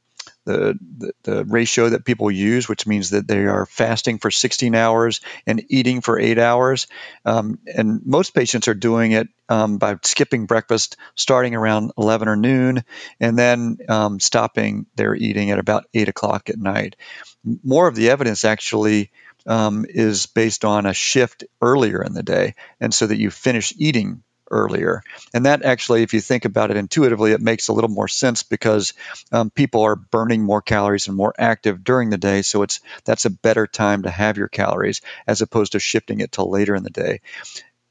the, 0.45 1.13
the, 1.23 1.45
ratio 1.45 1.89
that 1.89 2.05
people 2.05 2.31
use, 2.31 2.67
which 2.67 2.87
means 2.87 3.11
that 3.11 3.27
they 3.27 3.45
are 3.45 3.65
fasting 3.65 4.17
for 4.17 4.31
16 4.31 4.73
hours 4.75 5.21
and 5.45 5.63
eating 5.69 6.01
for 6.01 6.19
eight 6.19 6.39
hours. 6.39 6.87
Um, 7.25 7.59
and 7.65 8.01
most 8.05 8.33
patients 8.33 8.67
are 8.67 8.73
doing 8.73 9.11
it 9.11 9.27
um, 9.49 9.77
by 9.77 9.97
skipping 10.03 10.45
breakfast 10.45 10.97
starting 11.15 11.55
around 11.55 11.91
11 11.97 12.27
or 12.27 12.35
noon 12.35 12.83
and 13.19 13.37
then 13.37 13.77
um, 13.87 14.19
stopping 14.19 14.85
their 14.95 15.15
eating 15.15 15.51
at 15.51 15.59
about 15.59 15.85
8 15.93 16.09
o'clock 16.09 16.49
at 16.49 16.57
night. 16.57 16.95
More 17.43 17.87
of 17.87 17.95
the 17.95 18.09
evidence 18.09 18.45
actually 18.45 19.11
um, 19.45 19.85
is 19.87 20.25
based 20.27 20.65
on 20.65 20.85
a 20.85 20.93
shift 20.93 21.43
earlier 21.61 22.03
in 22.03 22.13
the 22.13 22.23
day, 22.23 22.55
and 22.79 22.93
so 22.93 23.07
that 23.07 23.17
you 23.17 23.31
finish 23.31 23.73
eating 23.77 24.23
earlier. 24.51 25.03
And 25.33 25.45
that 25.45 25.63
actually, 25.63 26.03
if 26.03 26.13
you 26.13 26.21
think 26.21 26.45
about 26.45 26.69
it 26.69 26.77
intuitively, 26.77 27.31
it 27.31 27.41
makes 27.41 27.67
a 27.67 27.73
little 27.73 27.89
more 27.89 28.07
sense 28.07 28.43
because 28.43 28.93
um, 29.31 29.49
people 29.49 29.81
are 29.81 29.95
burning 29.95 30.43
more 30.43 30.61
calories 30.61 31.07
and 31.07 31.17
more 31.17 31.33
active 31.37 31.83
during 31.83 32.09
the 32.09 32.17
day. 32.17 32.41
So 32.43 32.61
it's 32.61 32.81
that's 33.05 33.25
a 33.25 33.31
better 33.31 33.65
time 33.65 34.03
to 34.03 34.09
have 34.09 34.37
your 34.37 34.49
calories 34.49 35.01
as 35.25 35.41
opposed 35.41 35.71
to 35.71 35.79
shifting 35.79 36.19
it 36.19 36.31
till 36.31 36.49
later 36.49 36.75
in 36.75 36.83
the 36.83 36.89
day. 36.89 37.21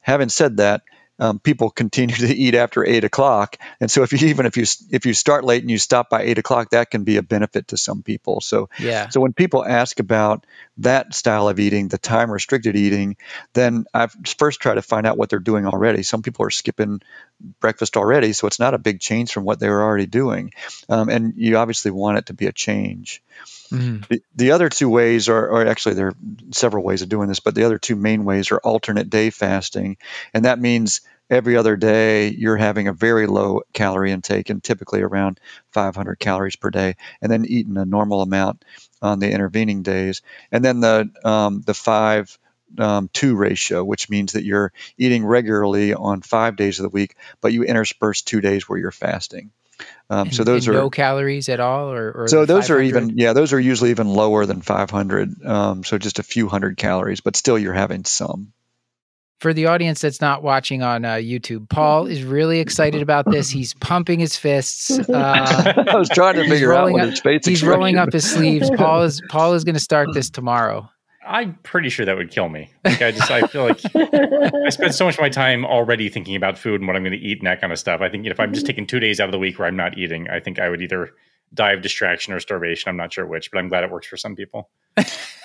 Having 0.01 0.29
said 0.29 0.57
that, 0.59 0.83
um, 1.21 1.39
people 1.39 1.71
continue 1.71 2.17
to 2.17 2.35
eat 2.35 2.55
after 2.55 2.85
eight 2.85 3.05
o'clock, 3.05 3.57
and 3.81 3.91
so 3.91 4.03
if 4.03 4.13
you 4.13 4.29
even 4.29 4.47
if 4.47 4.57
you 4.57 4.65
if 4.91 5.07
you 5.07 5.15
start 5.15 5.45
late 5.45 5.63
and 5.63 5.71
you 5.71 5.79
stop 5.79 6.11
by 6.11 6.23
eight 6.23 6.39
o'clock, 6.39 6.71
that 6.71 6.91
can 6.91 7.05
be 7.05 7.19
a 7.19 7.23
benefit 7.23 7.69
to 7.69 7.77
some 7.77 8.03
people. 8.03 8.41
So 8.41 8.71
yeah. 8.79 9.11
So 9.11 9.21
when 9.21 9.35
people 9.35 9.65
ask 9.65 10.01
about 10.01 10.47
that 10.79 11.15
style 11.15 11.49
of 11.49 11.61
eating, 11.61 11.89
the 11.89 11.99
time 11.99 12.31
restricted 12.31 12.75
eating, 12.75 13.17
then 13.53 13.85
I 13.93 14.09
first 14.39 14.61
try 14.61 14.75
to 14.75 14.83
find 14.83 15.07
out 15.07 15.19
what 15.19 15.29
they're 15.29 15.39
doing 15.39 15.67
already. 15.67 16.03
Some 16.03 16.23
people 16.23 16.47
are 16.47 16.51
skipping 16.51 17.03
breakfast 17.61 17.97
already, 17.97 18.33
so 18.33 18.47
it's 18.47 18.59
not 18.59 18.75
a 18.75 18.79
big 18.79 19.01
change 19.01 19.33
from 19.33 19.45
what 19.45 19.59
they 19.59 19.69
were 19.69 19.83
already 19.83 20.07
doing, 20.07 20.53
um, 20.89 21.09
and 21.09 21.35
you 21.37 21.57
obviously 21.57 21.91
want 21.91 22.19
it 22.19 22.27
to 22.27 22.35
be 22.35 22.47
a 22.47 22.53
change. 22.53 23.23
Mm-hmm. 23.71 24.03
The, 24.09 24.23
the, 24.35 24.51
other 24.51 24.69
two 24.69 24.89
ways 24.89 25.29
are, 25.29 25.49
or 25.49 25.67
actually 25.67 25.95
there 25.95 26.09
are 26.09 26.17
several 26.53 26.85
ways 26.85 27.03
of 27.03 27.09
doing 27.09 27.29
this, 27.29 27.41
but 27.41 27.55
the 27.55 27.65
other 27.65 27.79
two 27.79 27.97
main 27.97 28.25
ways 28.25 28.51
are 28.51 28.59
alternate 28.59 29.11
day 29.11 29.31
fasting, 29.31 29.97
and 30.35 30.45
that 30.45 30.59
means 30.59 31.01
every 31.31 31.57
other 31.57 31.77
day 31.77 32.29
you're 32.29 32.57
having 32.57 32.89
a 32.89 32.93
very 32.93 33.27
low 33.27 33.63
calorie 33.73 34.11
intake 34.11 34.51
and 34.51 34.63
typically 34.63 35.01
around 35.01 35.39
500 35.73 36.19
calories 36.19 36.57
per 36.57 36.71
day, 36.71 36.97
and 37.23 37.31
then 37.31 37.45
eating 37.45 37.77
a 37.77 37.85
normal 37.85 38.23
amount 38.23 38.65
on 39.01 39.21
the 39.21 39.31
intervening 39.31 39.83
days, 39.83 40.23
and 40.51 40.65
then 40.65 40.81
the 40.81 41.11
um, 41.25 41.63
the 41.63 41.75
five 41.75 42.37
um, 42.79 43.11
two 43.13 43.37
ratio, 43.37 43.85
which 43.85 44.09
means 44.11 44.33
that 44.33 44.45
you're 44.45 44.73
eating 44.97 45.25
regularly 45.25 45.95
on 45.95 46.23
five 46.23 46.57
days 46.57 46.79
of 46.79 46.85
the 46.85 46.89
week, 46.89 47.17
but 47.41 47.53
you 47.53 47.65
intersperse 47.65 48.23
two 48.23 48.41
days 48.41 48.69
where 48.69 48.79
you're 48.79 48.91
fasting. 48.91 49.51
Um, 50.09 50.29
and, 50.29 50.35
so 50.35 50.45
those 50.45 50.69
are 50.69 50.73
no 50.73 50.91
calories 50.91 51.49
at 51.49 51.61
all, 51.61 51.93
or, 51.93 52.13
or 52.13 52.29
so 52.29 52.45
those 52.45 52.69
500? 52.69 52.79
are 52.79 52.83
even 52.83 53.19
yeah 53.19 53.33
those 53.33 53.53
are 53.53 53.61
usually 53.61 53.91
even 53.91 54.09
lower 54.09 54.45
than 54.45 54.61
500. 54.61 55.45
Um, 55.45 55.85
so 55.85 55.99
just 55.99 56.19
a 56.19 56.23
few 56.23 56.49
hundred 56.49 56.77
calories, 56.77 57.21
but 57.21 57.37
still 57.37 57.59
you're 57.59 57.73
having 57.73 58.05
some. 58.05 58.53
For 59.39 59.55
the 59.55 59.67
audience 59.67 60.03
that's 60.03 60.21
not 60.21 60.43
watching 60.43 60.83
on 60.83 61.07
uh, 61.07 61.15
YouTube, 61.15 61.71
Paul 61.71 62.07
is 62.07 62.23
really 62.23 62.61
excited 62.61 63.01
about 63.01 63.25
this. 63.31 63.49
He's 63.51 63.73
pumping 63.73 64.21
his 64.21 64.37
fists. 64.37 64.99
Uh, 65.11 65.73
I 65.89 65.97
was 65.97 66.09
trying 66.09 66.37
to 66.37 66.49
figure 66.49 66.73
out 66.73 66.93
what 66.93 67.03
up, 67.03 67.11
his 67.11 67.21
face. 67.21 67.45
He's 67.45 67.65
rolling 67.65 67.97
up 67.97 68.13
his 68.13 68.31
sleeves. 68.31 68.71
Paul 68.71 69.03
is 69.03 69.21
Paul 69.29 69.55
is 69.55 69.65
going 69.65 69.75
to 69.75 69.81
start 69.81 70.09
this 70.13 70.31
tomorrow. 70.31 70.89
I'm 71.27 71.55
pretty 71.63 71.91
sure 71.91 72.07
that 72.07 72.17
would 72.17 72.31
kill 72.31 72.49
me. 72.49 72.73
Like 72.85 73.03
I 73.03 73.11
just 73.11 73.31
I 73.31 73.47
feel 73.47 73.65
like 73.65 73.81
I 73.95 74.71
spend 74.71 74.95
so 74.95 75.05
much 75.05 75.15
of 75.15 75.21
my 75.21 75.29
time 75.29 75.65
already 75.65 76.09
thinking 76.09 76.35
about 76.35 76.57
food 76.57 76.81
and 76.81 76.87
what 76.87 76.97
I'm 76.97 77.03
going 77.03 77.13
to 77.13 77.19
eat 77.19 77.39
and 77.39 77.47
that 77.47 77.61
kind 77.61 77.73
of 77.73 77.79
stuff. 77.79 78.01
I 78.01 78.09
think 78.09 78.27
if 78.27 78.41
I'm 78.41 78.53
just 78.53 78.65
mm-hmm. 78.65 78.69
taking 78.69 78.87
two 78.87 79.01
days 79.01 79.21
out 79.21 79.29
of 79.29 79.33
the 79.33 79.39
week 79.39 79.59
where 79.59 79.69
I'm 79.69 79.77
not 79.77 79.99
eating, 79.99 80.31
I 80.31 80.41
think 80.41 80.59
I 80.59 80.71
would 80.71 80.81
either 80.81 81.11
die 81.53 81.73
of 81.73 81.83
distraction 81.83 82.33
or 82.33 82.41
starvation. 82.41 82.89
I'm 82.89 82.97
not 82.97 83.13
sure 83.13 83.27
which, 83.27 83.51
but 83.51 83.59
I'm 83.59 83.69
glad 83.69 83.85
it 83.85 83.91
works 83.91 84.07
for 84.07 84.17
some 84.17 84.35
people. 84.35 84.71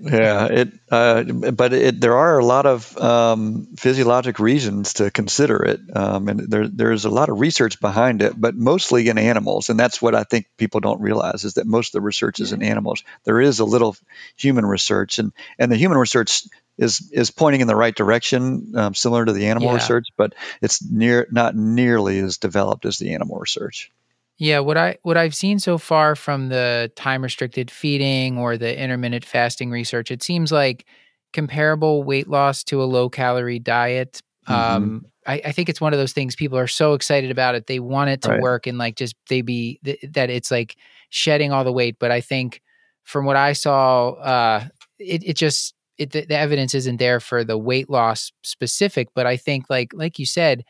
yeah, 0.00 0.46
it. 0.46 0.72
Uh, 0.90 1.22
but 1.22 1.72
it, 1.72 2.00
there 2.00 2.16
are 2.16 2.38
a 2.38 2.44
lot 2.44 2.66
of 2.66 2.96
um, 2.98 3.68
physiologic 3.76 4.38
reasons 4.38 4.94
to 4.94 5.10
consider 5.10 5.62
it, 5.62 5.80
um, 5.94 6.28
and 6.28 6.40
there, 6.40 6.68
there's 6.68 7.04
a 7.04 7.10
lot 7.10 7.28
of 7.28 7.40
research 7.40 7.80
behind 7.80 8.22
it, 8.22 8.38
but 8.38 8.54
mostly 8.54 9.08
in 9.08 9.18
animals, 9.18 9.70
and 9.70 9.78
that's 9.78 10.00
what 10.00 10.14
I 10.14 10.24
think 10.24 10.46
people 10.56 10.80
don't 10.80 11.00
realize 11.00 11.44
is 11.44 11.54
that 11.54 11.66
most 11.66 11.88
of 11.88 12.00
the 12.00 12.06
research 12.06 12.40
is 12.40 12.52
in 12.52 12.62
animals. 12.62 13.04
There 13.24 13.40
is 13.40 13.60
a 13.60 13.64
little 13.64 13.96
human 14.36 14.66
research, 14.66 15.18
and 15.18 15.32
and 15.58 15.70
the 15.70 15.76
human 15.76 15.98
research 15.98 16.44
is 16.78 17.10
is 17.12 17.30
pointing 17.30 17.60
in 17.60 17.68
the 17.68 17.76
right 17.76 17.94
direction, 17.94 18.72
um, 18.76 18.94
similar 18.94 19.24
to 19.24 19.32
the 19.32 19.46
animal 19.46 19.68
yeah. 19.68 19.74
research, 19.74 20.06
but 20.16 20.34
it's 20.60 20.82
near 20.82 21.26
not 21.30 21.54
nearly 21.54 22.18
as 22.18 22.38
developed 22.38 22.86
as 22.86 22.98
the 22.98 23.14
animal 23.14 23.38
research. 23.38 23.90
Yeah, 24.38 24.58
what 24.60 24.76
I 24.76 24.98
what 25.02 25.16
I've 25.16 25.34
seen 25.34 25.58
so 25.60 25.78
far 25.78 26.16
from 26.16 26.48
the 26.48 26.90
time 26.96 27.22
restricted 27.22 27.70
feeding 27.70 28.36
or 28.36 28.56
the 28.56 28.76
intermittent 28.76 29.24
fasting 29.24 29.70
research, 29.70 30.10
it 30.10 30.22
seems 30.22 30.50
like 30.50 30.86
comparable 31.32 32.02
weight 32.02 32.28
loss 32.28 32.64
to 32.64 32.82
a 32.82 32.84
low 32.84 33.08
calorie 33.08 33.60
diet. 33.60 34.20
Mm-hmm. 34.48 34.76
Um, 34.76 35.06
I, 35.26 35.40
I, 35.46 35.52
think 35.52 35.68
it's 35.68 35.80
one 35.80 35.94
of 35.94 35.98
those 35.98 36.12
things 36.12 36.36
people 36.36 36.58
are 36.58 36.66
so 36.66 36.92
excited 36.92 37.30
about 37.30 37.54
it, 37.54 37.66
they 37.66 37.80
want 37.80 38.10
it 38.10 38.22
to 38.22 38.30
right. 38.30 38.40
work 38.40 38.66
and 38.66 38.76
like 38.76 38.96
just 38.96 39.16
they 39.28 39.40
be 39.40 39.80
th- 39.84 40.04
that 40.12 40.28
it's 40.28 40.50
like 40.50 40.76
shedding 41.08 41.50
all 41.50 41.64
the 41.64 41.72
weight. 41.72 41.96
But 41.98 42.10
I 42.10 42.20
think 42.20 42.60
from 43.04 43.24
what 43.24 43.36
I 43.36 43.52
saw, 43.52 44.10
uh, 44.10 44.64
it 44.98 45.22
it 45.24 45.36
just 45.36 45.74
it, 45.96 46.10
the, 46.10 46.26
the 46.26 46.36
evidence 46.36 46.74
isn't 46.74 46.96
there 46.96 47.20
for 47.20 47.44
the 47.44 47.56
weight 47.56 47.88
loss 47.88 48.32
specific. 48.42 49.08
But 49.14 49.26
I 49.26 49.36
think 49.36 49.70
like 49.70 49.92
like 49.94 50.18
you 50.18 50.26
said, 50.26 50.64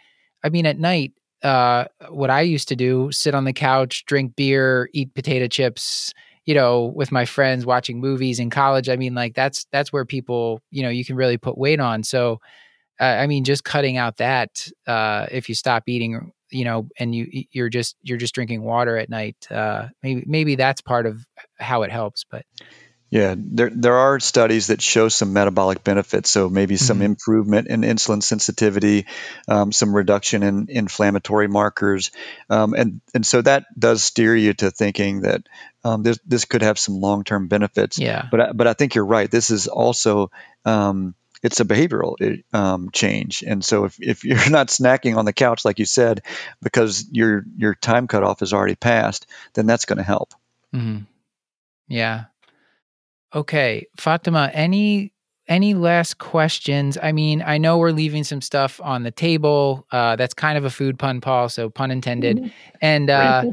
I 0.45 0.51
mean 0.51 0.66
at 0.66 0.78
night 0.78 1.12
uh, 1.45 1.85
what 2.09 2.31
I 2.31 2.41
used 2.41 2.69
to 2.69 2.77
do: 2.77 3.12
sit 3.12 3.35
on 3.35 3.45
the 3.45 3.53
couch, 3.53 4.05
drink 4.07 4.35
beer, 4.35 4.89
eat 4.93 5.15
potato 5.15 5.47
chips. 5.47 6.12
You 6.47 6.55
know, 6.55 6.93
with 6.95 7.11
my 7.11 7.25
friends, 7.25 7.65
watching 7.65 8.01
movies 8.01 8.39
in 8.39 8.51
college. 8.51 8.91
I 8.91 8.97
mean, 8.97 9.15
like 9.15 9.35
that's 9.35 9.66
that's 9.73 9.93
where 9.93 10.05
people, 10.05 10.61
you 10.71 10.83
know, 10.83 10.91
you 10.91 11.05
can 11.05 11.16
really 11.16 11.39
put 11.39 11.57
weight 11.57 11.81
on. 11.81 12.03
So, 12.03 12.39
uh, 13.01 13.05
I 13.05 13.27
mean, 13.27 13.45
just 13.45 13.65
cutting 13.65 13.97
out 13.97 14.19
that 14.19 14.69
uh, 14.87 15.27
if 15.31 15.49
you 15.49 15.55
stop 15.55 15.85
eating, 15.87 16.33
you 16.51 16.65
know, 16.65 16.89
and 16.99 17.15
you 17.15 17.45
you're 17.51 17.71
just 17.71 17.97
you're 18.03 18.19
just 18.19 18.35
drinking 18.35 18.62
water 18.62 18.99
at 18.99 19.09
night. 19.09 19.37
Uh, 19.51 19.89
maybe 20.03 20.25
maybe 20.27 20.55
that's 20.55 20.83
part 20.83 21.07
of 21.07 21.25
how 21.59 21.83
it 21.83 21.91
helps. 21.91 22.25
But 22.31 22.45
yeah, 23.15 23.36
there 23.39 23.70
there 23.73 23.95
are 23.95 24.19
studies 24.19 24.66
that 24.66 24.82
show 24.82 25.09
some 25.09 25.32
metabolic 25.32 25.85
benefits. 25.85 26.31
So 26.31 26.49
maybe 26.49 26.77
some 26.77 26.97
mm-hmm. 26.97 27.05
improvement 27.05 27.69
in 27.69 27.82
insulin 27.82 28.24
sensitivity, 28.24 29.07
um, 29.47 29.70
some 29.70 29.95
reduction 29.95 30.43
in 30.43 30.66
inflammatory 30.69 31.47
markers, 31.47 32.11
um, 32.51 32.74
and 32.74 33.01
and 33.15 33.24
so 33.24 33.41
that 33.41 33.66
does 33.78 34.03
steer 34.03 34.35
you 34.35 34.53
to 34.55 34.73
thinking 34.73 35.20
that 35.20 35.49
um, 35.85 36.03
this 36.03 36.19
this 36.27 36.45
could 36.45 36.62
have 36.62 36.77
some 36.77 36.97
long 36.97 37.23
term 37.23 37.47
benefits. 37.47 38.01
Yeah. 38.01 38.27
But 38.28 38.57
but 38.57 38.66
I 38.66 38.73
think 38.73 38.97
you're 38.97 39.07
right. 39.07 39.31
This 39.31 39.51
is 39.53 39.69
also 39.69 40.32
um, 40.65 41.15
it's 41.41 41.61
a 41.61 41.65
behavioral 41.65 42.43
um, 42.53 42.91
change. 42.91 43.45
And 43.47 43.65
so 43.65 43.85
if, 43.85 43.97
if 44.01 44.24
you're 44.24 44.51
not 44.51 44.69
snacking 44.70 45.16
on 45.16 45.24
the 45.24 45.32
couch, 45.32 45.65
like 45.65 45.78
you 45.78 45.86
said, 45.86 46.23
because 46.61 47.07
your 47.12 47.45
your 47.57 47.77
time 47.77 48.09
cutoff 48.09 48.43
is 48.43 48.53
already 48.53 48.74
passed, 48.74 49.28
then 49.53 49.66
that's 49.66 49.85
going 49.85 49.99
to 49.99 50.03
help. 50.03 50.35
Mm-hmm. 50.74 51.05
Yeah. 51.86 52.24
Okay, 53.35 53.86
Fatima, 53.97 54.51
any 54.55 55.12
any 55.48 55.74
last 55.74 56.19
questions? 56.19 56.97
I 57.02 57.12
mean, 57.12 57.43
I 57.44 57.59
know 57.59 57.78
we're 57.78 57.90
leaving 57.90 58.24
some 58.24 58.40
stuff 58.40 58.81
on 58.82 59.02
the 59.02 59.11
table. 59.11 59.86
Uh, 59.90 60.16
that's 60.16 60.35
kind 60.35 60.56
of 60.56 60.65
a 60.65 60.70
food 60.70 60.98
pun, 60.98 61.20
Paul, 61.20 61.48
so 61.48 61.69
pun 61.69 61.90
intended. 61.90 62.39
Mm-hmm. 62.39 62.48
And 62.81 63.11
uh, 63.11 63.44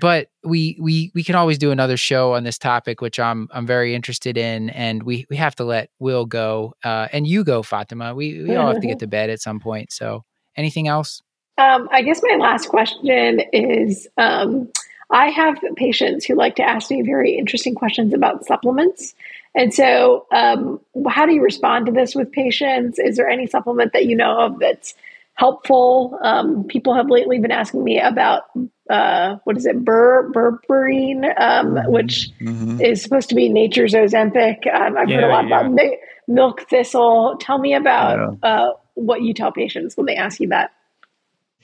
but 0.00 0.28
we 0.42 0.76
we 0.80 1.12
we 1.14 1.22
can 1.22 1.34
always 1.34 1.56
do 1.56 1.70
another 1.70 1.96
show 1.96 2.34
on 2.34 2.44
this 2.44 2.58
topic, 2.58 3.00
which 3.00 3.20
I'm 3.20 3.48
I'm 3.52 3.66
very 3.66 3.94
interested 3.94 4.36
in. 4.36 4.70
And 4.70 5.04
we 5.04 5.26
we 5.30 5.36
have 5.36 5.54
to 5.56 5.64
let 5.64 5.90
Will 6.00 6.26
go, 6.26 6.74
uh, 6.84 7.08
and 7.12 7.26
you 7.26 7.44
go, 7.44 7.62
Fatima. 7.62 8.14
We 8.14 8.42
we 8.42 8.56
all 8.56 8.72
have 8.72 8.80
to 8.80 8.86
get 8.86 8.98
to 9.00 9.06
bed 9.06 9.30
at 9.30 9.40
some 9.40 9.60
point. 9.60 9.92
So, 9.92 10.24
anything 10.56 10.88
else? 10.88 11.22
Um, 11.58 11.88
I 11.92 12.02
guess 12.02 12.20
my 12.22 12.36
last 12.36 12.68
question 12.68 13.40
is. 13.52 14.08
Um, 14.18 14.70
I 15.12 15.28
have 15.28 15.58
patients 15.76 16.24
who 16.24 16.34
like 16.34 16.56
to 16.56 16.62
ask 16.62 16.90
me 16.90 17.02
very 17.02 17.36
interesting 17.36 17.74
questions 17.74 18.14
about 18.14 18.46
supplements. 18.46 19.14
And 19.54 19.72
so, 19.72 20.26
um, 20.32 20.80
how 21.06 21.26
do 21.26 21.32
you 21.32 21.42
respond 21.42 21.86
to 21.86 21.92
this 21.92 22.14
with 22.14 22.32
patients? 22.32 22.98
Is 22.98 23.16
there 23.16 23.28
any 23.28 23.46
supplement 23.46 23.92
that 23.92 24.06
you 24.06 24.16
know 24.16 24.38
of 24.40 24.58
that's 24.58 24.94
helpful? 25.34 26.18
Um, 26.22 26.64
people 26.64 26.94
have 26.94 27.10
lately 27.10 27.38
been 27.38 27.50
asking 27.50 27.84
me 27.84 28.00
about 28.00 28.44
uh, 28.88 29.36
what 29.44 29.58
is 29.58 29.66
it, 29.66 29.84
bur 29.84 30.30
berberine, 30.32 31.24
um, 31.38 31.74
mm-hmm. 31.74 31.92
which 31.92 32.30
mm-hmm. 32.40 32.80
is 32.80 33.02
supposed 33.02 33.28
to 33.28 33.34
be 33.34 33.50
nature's 33.50 33.92
Ozempic. 33.92 34.66
Um, 34.72 34.96
I've 34.96 35.08
yeah, 35.08 35.16
heard 35.16 35.24
a 35.24 35.28
lot 35.28 35.46
yeah. 35.46 35.60
about 35.60 35.72
mi- 35.72 35.98
milk 36.26 36.68
thistle. 36.68 37.36
Tell 37.38 37.58
me 37.58 37.74
about 37.74 38.38
yeah. 38.42 38.48
uh, 38.48 38.72
what 38.94 39.22
you 39.22 39.34
tell 39.34 39.52
patients 39.52 39.96
when 39.96 40.06
they 40.06 40.16
ask 40.16 40.40
you 40.40 40.48
that. 40.48 40.72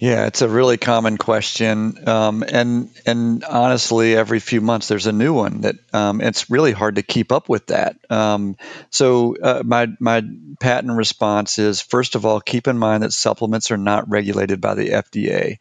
Yeah, 0.00 0.26
it's 0.26 0.42
a 0.42 0.48
really 0.48 0.76
common 0.76 1.18
question, 1.18 2.08
um, 2.08 2.44
and 2.46 2.88
and 3.04 3.42
honestly, 3.42 4.14
every 4.14 4.38
few 4.38 4.60
months 4.60 4.86
there's 4.86 5.08
a 5.08 5.12
new 5.12 5.34
one 5.34 5.62
that 5.62 5.74
um, 5.92 6.20
it's 6.20 6.48
really 6.48 6.70
hard 6.70 6.96
to 6.96 7.02
keep 7.02 7.32
up 7.32 7.48
with 7.48 7.66
that. 7.66 7.96
Um, 8.08 8.56
so 8.90 9.36
uh, 9.36 9.64
my 9.64 9.88
my 9.98 10.22
patent 10.60 10.92
response 10.92 11.58
is 11.58 11.80
first 11.80 12.14
of 12.14 12.24
all, 12.24 12.40
keep 12.40 12.68
in 12.68 12.78
mind 12.78 13.02
that 13.02 13.12
supplements 13.12 13.72
are 13.72 13.76
not 13.76 14.08
regulated 14.08 14.60
by 14.60 14.74
the 14.74 14.90
FDA. 14.90 15.58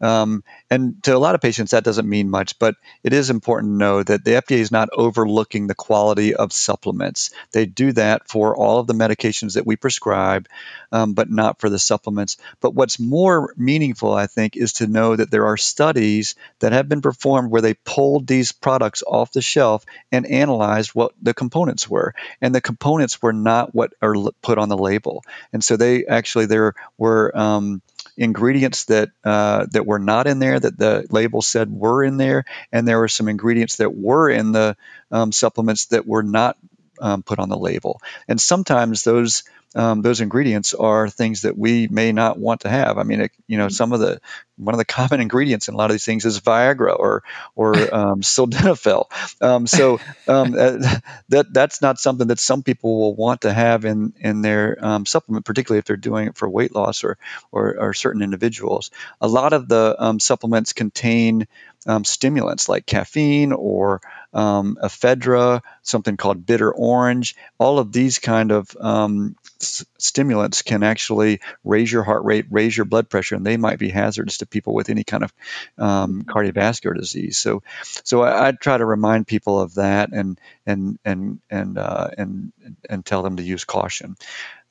Um, 0.00 0.44
and 0.70 1.02
to 1.04 1.14
a 1.14 1.18
lot 1.18 1.34
of 1.34 1.40
patients, 1.40 1.72
that 1.72 1.84
doesn't 1.84 2.08
mean 2.08 2.30
much, 2.30 2.58
but 2.58 2.76
it 3.04 3.12
is 3.12 3.30
important 3.30 3.72
to 3.72 3.76
know 3.76 4.02
that 4.02 4.24
the 4.24 4.32
FDA 4.32 4.58
is 4.58 4.70
not 4.70 4.88
overlooking 4.92 5.66
the 5.66 5.74
quality 5.74 6.34
of 6.34 6.52
supplements. 6.52 7.30
They 7.52 7.66
do 7.66 7.92
that 7.92 8.28
for 8.28 8.56
all 8.56 8.78
of 8.78 8.86
the 8.86 8.94
medications 8.94 9.54
that 9.54 9.66
we 9.66 9.76
prescribe, 9.76 10.48
um, 10.92 11.12
but 11.14 11.30
not 11.30 11.60
for 11.60 11.68
the 11.68 11.78
supplements. 11.78 12.36
But 12.60 12.74
what's 12.74 12.98
more 12.98 13.54
meaningful, 13.56 14.14
I 14.14 14.26
think, 14.26 14.56
is 14.56 14.74
to 14.74 14.86
know 14.86 15.16
that 15.16 15.30
there 15.30 15.46
are 15.46 15.56
studies 15.56 16.34
that 16.60 16.72
have 16.72 16.88
been 16.88 17.02
performed 17.02 17.50
where 17.50 17.62
they 17.62 17.74
pulled 17.74 18.26
these 18.26 18.52
products 18.52 19.02
off 19.06 19.32
the 19.32 19.42
shelf 19.42 19.84
and 20.10 20.26
analyzed 20.26 20.90
what 20.90 21.12
the 21.20 21.34
components 21.34 21.88
were. 21.88 22.14
And 22.40 22.54
the 22.54 22.60
components 22.60 23.20
were 23.20 23.32
not 23.32 23.74
what 23.74 23.92
are 24.00 24.14
put 24.42 24.58
on 24.58 24.68
the 24.68 24.78
label. 24.78 25.24
And 25.52 25.62
so 25.62 25.76
they 25.76 26.06
actually, 26.06 26.46
there 26.46 26.74
were, 26.96 27.36
um, 27.36 27.82
ingredients 28.16 28.84
that 28.86 29.10
uh, 29.24 29.66
that 29.72 29.86
were 29.86 29.98
not 29.98 30.26
in 30.26 30.38
there 30.38 30.58
that 30.58 30.78
the 30.78 31.06
label 31.10 31.42
said 31.42 31.70
were 31.70 32.04
in 32.04 32.16
there, 32.16 32.44
and 32.72 32.86
there 32.86 32.98
were 32.98 33.08
some 33.08 33.28
ingredients 33.28 33.76
that 33.76 33.94
were 33.94 34.30
in 34.30 34.52
the 34.52 34.76
um, 35.10 35.32
supplements 35.32 35.86
that 35.86 36.06
were 36.06 36.22
not 36.22 36.56
um, 37.00 37.22
put 37.22 37.38
on 37.38 37.48
the 37.48 37.56
label. 37.56 38.00
And 38.28 38.40
sometimes 38.40 39.02
those 39.04 39.44
um, 39.74 40.02
those 40.02 40.20
ingredients 40.20 40.74
are 40.74 41.08
things 41.08 41.42
that 41.42 41.56
we 41.56 41.86
may 41.88 42.10
not 42.10 42.38
want 42.38 42.62
to 42.62 42.68
have. 42.68 42.98
I 42.98 43.04
mean, 43.04 43.22
it, 43.22 43.32
you 43.46 43.56
know, 43.56 43.68
some 43.68 43.92
of 43.92 44.00
the 44.00 44.20
one 44.56 44.74
of 44.74 44.78
the 44.78 44.84
common 45.00 45.20
ingredients 45.20 45.68
in 45.68 45.74
a 45.74 45.76
lot 45.76 45.90
of 45.90 45.94
these 45.94 46.04
things 46.04 46.24
is 46.24 46.40
Viagra 46.40 46.98
or 46.98 47.22
or 47.54 47.74
um, 47.94 48.20
sildenafil. 48.20 49.06
Um, 49.40 49.66
so 49.66 50.00
um, 50.26 50.54
uh, 50.58 50.98
that 51.28 51.52
that's 51.52 51.80
not 51.82 52.00
something 52.00 52.28
that 52.28 52.40
some 52.40 52.62
people 52.62 52.98
will 52.98 53.14
want 53.14 53.42
to 53.42 53.52
have 53.52 53.84
in 53.84 54.12
in 54.18 54.42
their 54.42 54.76
um, 54.84 55.06
supplement, 55.06 55.44
particularly 55.44 55.78
if 55.78 55.84
they're 55.84 55.96
doing 55.96 56.28
it 56.28 56.36
for 56.36 56.48
weight 56.48 56.74
loss 56.74 57.04
or 57.04 57.16
or, 57.52 57.76
or 57.78 57.94
certain 57.94 58.22
individuals. 58.22 58.90
A 59.20 59.28
lot 59.28 59.52
of 59.52 59.68
the 59.68 59.94
um, 59.98 60.18
supplements 60.18 60.72
contain 60.72 61.46
um, 61.86 62.04
stimulants 62.04 62.68
like 62.68 62.86
caffeine 62.86 63.52
or 63.52 64.00
um, 64.32 64.78
ephedra, 64.82 65.62
something 65.82 66.16
called 66.16 66.44
bitter 66.44 66.70
orange. 66.70 67.36
All 67.58 67.78
of 67.78 67.92
these 67.92 68.18
kind 68.18 68.52
of 68.52 68.76
um, 68.78 69.36
s- 69.60 69.84
stimulants 70.02 70.62
can 70.62 70.82
actually 70.82 71.40
raise 71.64 71.90
your 71.90 72.02
heart 72.02 72.24
rate, 72.24 72.46
raise 72.50 72.76
your 72.76 72.86
blood 72.86 73.08
pressure, 73.08 73.34
and 73.34 73.46
they 73.46 73.56
might 73.56 73.78
be 73.78 73.88
hazardous 73.88 74.38
to 74.38 74.46
people 74.46 74.74
with 74.74 74.90
any 74.90 75.04
kind 75.04 75.24
of 75.24 75.32
um, 75.78 76.22
cardiovascular 76.22 76.96
disease. 76.96 77.38
So, 77.38 77.62
so 78.04 78.22
I, 78.22 78.48
I, 78.48 78.52
try 78.52 78.78
to 78.78 78.84
remind 78.84 79.26
people 79.26 79.60
of 79.60 79.74
that 79.74 80.10
and 80.12 80.38
and 80.66 80.98
and 81.04 81.40
and 81.50 81.78
uh, 81.78 82.08
and 82.16 82.52
and 82.88 83.04
tell 83.04 83.22
them 83.22 83.36
to 83.36 83.42
use 83.42 83.64
caution. 83.64 84.16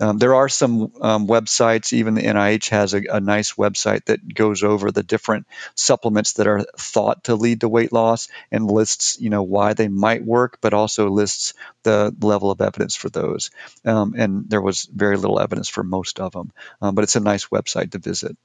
Um, 0.01 0.17
there 0.17 0.35
are 0.35 0.47
some 0.47 0.93
um, 1.01 1.27
websites, 1.27 1.91
even 1.91 2.15
the 2.15 2.21
NIH 2.21 2.69
has 2.69 2.93
a, 2.93 3.03
a, 3.11 3.19
nice 3.19 3.55
website 3.55 4.05
that 4.05 4.33
goes 4.33 4.63
over 4.63 4.91
the 4.91 5.03
different 5.03 5.45
supplements 5.75 6.33
that 6.33 6.47
are 6.47 6.65
thought 6.77 7.25
to 7.25 7.35
lead 7.35 7.61
to 7.61 7.69
weight 7.69 7.91
loss 7.91 8.29
and 8.49 8.71
lists, 8.71 9.19
you 9.19 9.29
know, 9.29 9.43
why 9.43 9.73
they 9.73 9.89
might 9.89 10.23
work, 10.23 10.59
but 10.61 10.73
also 10.73 11.09
lists 11.09 11.53
the 11.83 12.15
level 12.21 12.49
of 12.49 12.61
evidence 12.61 12.95
for 12.95 13.09
those. 13.09 13.51
Um, 13.83 14.13
and 14.17 14.49
there 14.49 14.61
was 14.61 14.85
very 14.85 15.17
little 15.19 15.39
evidence 15.39 15.69
for 15.69 15.83
most 15.83 16.19
of 16.19 16.31
them, 16.31 16.51
um, 16.81 16.95
but 16.95 17.03
it's 17.03 17.15
a 17.15 17.19
nice 17.19 17.47
website 17.47 17.91
to 17.91 17.99
visit. 17.99 18.35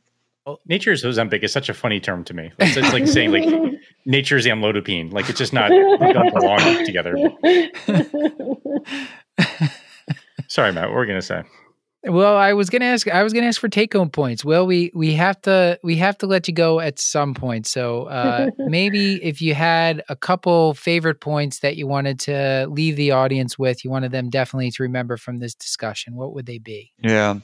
Well, 0.47 0.61
nature's 0.67 1.05
Ozempic 1.05 1.43
is 1.43 1.53
such 1.53 1.71
a 1.71 1.75
funny 1.75 2.01
term 2.01 2.23
to 2.25 2.35
me. 2.35 2.53
It's, 2.59 2.77
it's 2.77 2.93
like 2.93 3.07
saying 3.07 3.33
like 3.33 3.49
nature's 4.05 4.45
amlodipine. 4.45 5.11
Like 5.11 5.31
it's 5.31 5.39
just 5.39 5.55
not 5.55 5.71
we 5.71 6.13
don't 6.13 6.35
belong 6.35 6.85
together. 6.85 7.17
Sorry, 10.49 10.73
Matt. 10.73 10.89
What 10.89 10.95
were 10.95 11.01
we 11.01 11.07
gonna 11.07 11.23
say? 11.23 11.45
Well, 12.07 12.37
I 12.37 12.53
was 12.53 12.69
gonna 12.69 12.85
ask. 12.85 13.09
I 13.09 13.23
was 13.23 13.33
gonna 13.33 13.47
ask 13.47 13.61
for 13.61 13.69
take 13.69 13.95
home 13.95 14.11
points. 14.11 14.45
Well, 14.45 14.67
we 14.67 14.91
we 14.95 15.15
have 15.15 15.41
to 15.43 15.79
we 15.83 15.97
have 15.97 16.19
to 16.19 16.27
let 16.27 16.49
you 16.49 16.55
go 16.55 16.79
at 16.79 16.99
some 16.99 17.33
point. 17.35 17.67
So 17.67 18.05
uh, 18.05 18.51
maybe 18.59 19.23
if 19.25 19.41
you 19.41 19.55
had 19.55 20.03
a 20.09 20.17
couple 20.17 20.75
favorite 20.75 21.21
points 21.21 21.61
that 21.61 21.77
you 21.77 21.87
wanted 21.87 22.21
to 22.21 22.67
leave 22.69 22.97
the 22.97 23.13
audience 23.13 23.59
with, 23.59 23.85
you 23.85 23.91
wanted 23.91 24.13
them 24.13 24.29
definitely 24.29 24.71
to 24.73 24.83
remember 24.83 25.17
from 25.17 25.39
this 25.39 25.55
discussion. 25.55 26.15
What 26.15 26.35
would 26.35 26.45
they 26.45 26.59
be? 26.59 26.93
Yeah. 27.03 27.39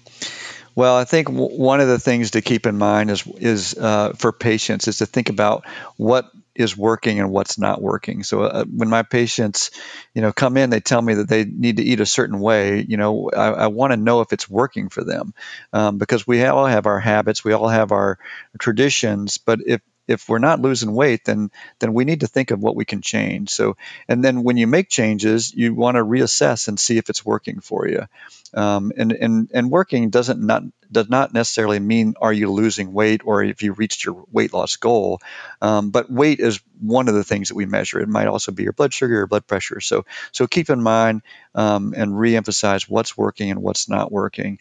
Well, 0.74 0.96
I 0.96 1.04
think 1.04 1.28
w- 1.28 1.56
one 1.58 1.80
of 1.80 1.88
the 1.88 1.98
things 1.98 2.32
to 2.32 2.42
keep 2.42 2.66
in 2.66 2.76
mind 2.76 3.10
is 3.10 3.26
is 3.38 3.74
uh, 3.74 4.12
for 4.18 4.30
patients 4.30 4.88
is 4.88 4.98
to 4.98 5.06
think 5.06 5.30
about 5.30 5.64
what 5.96 6.30
is 6.54 6.76
working 6.76 7.20
and 7.20 7.30
what's 7.30 7.58
not 7.58 7.80
working. 7.80 8.22
So 8.22 8.42
uh, 8.42 8.64
when 8.64 8.88
my 8.88 9.02
patients, 9.02 9.70
you 10.14 10.22
know, 10.22 10.32
come 10.32 10.56
in, 10.56 10.70
they 10.70 10.80
tell 10.80 11.00
me 11.00 11.14
that 11.14 11.28
they 11.28 11.44
need 11.44 11.76
to 11.76 11.82
eat 11.82 12.00
a 12.00 12.06
certain 12.06 12.40
way. 12.40 12.84
You 12.86 12.96
know, 12.96 13.30
I, 13.30 13.48
I 13.48 13.66
want 13.68 13.92
to 13.92 13.96
know 13.96 14.20
if 14.20 14.32
it's 14.32 14.50
working 14.50 14.88
for 14.88 15.04
them 15.04 15.34
um, 15.72 15.98
because 15.98 16.26
we 16.26 16.44
all 16.44 16.66
have 16.66 16.86
our 16.86 17.00
habits, 17.00 17.44
we 17.44 17.52
all 17.52 17.68
have 17.68 17.92
our 17.92 18.18
traditions. 18.58 19.38
But 19.38 19.60
if 19.66 19.80
if 20.10 20.28
we're 20.28 20.38
not 20.38 20.60
losing 20.60 20.92
weight, 20.92 21.24
then 21.24 21.50
then 21.78 21.94
we 21.94 22.04
need 22.04 22.20
to 22.20 22.26
think 22.26 22.50
of 22.50 22.60
what 22.60 22.76
we 22.76 22.84
can 22.84 23.00
change. 23.00 23.50
So, 23.50 23.76
and 24.08 24.24
then 24.24 24.42
when 24.42 24.56
you 24.56 24.66
make 24.66 24.88
changes, 24.88 25.54
you 25.54 25.74
want 25.74 25.96
to 25.96 26.04
reassess 26.04 26.68
and 26.68 26.78
see 26.78 26.98
if 26.98 27.08
it's 27.10 27.24
working 27.24 27.60
for 27.60 27.88
you. 27.88 28.06
Um, 28.52 28.92
and 28.96 29.12
and 29.12 29.50
and 29.54 29.70
working 29.70 30.10
doesn't 30.10 30.40
not 30.44 30.64
does 30.90 31.08
not 31.08 31.32
necessarily 31.32 31.78
mean 31.78 32.14
are 32.20 32.32
you 32.32 32.50
losing 32.50 32.92
weight 32.92 33.22
or 33.24 33.44
if 33.44 33.62
you 33.62 33.72
reached 33.72 34.04
your 34.04 34.24
weight 34.32 34.52
loss 34.52 34.76
goal. 34.76 35.20
Um, 35.62 35.90
but 35.90 36.10
weight 36.10 36.40
is 36.40 36.60
one 36.80 37.08
of 37.08 37.14
the 37.14 37.22
things 37.22 37.48
that 37.48 37.54
we 37.54 37.66
measure. 37.66 38.00
It 38.00 38.08
might 38.08 38.26
also 38.26 38.50
be 38.50 38.64
your 38.64 38.72
blood 38.72 38.92
sugar 38.92 39.22
or 39.22 39.26
blood 39.28 39.46
pressure. 39.46 39.80
So 39.80 40.04
so 40.32 40.48
keep 40.48 40.68
in 40.68 40.82
mind 40.82 41.22
um, 41.54 41.94
and 41.96 42.12
reemphasize 42.12 42.88
what's 42.88 43.16
working 43.16 43.50
and 43.52 43.62
what's 43.62 43.88
not 43.88 44.10
working. 44.10 44.58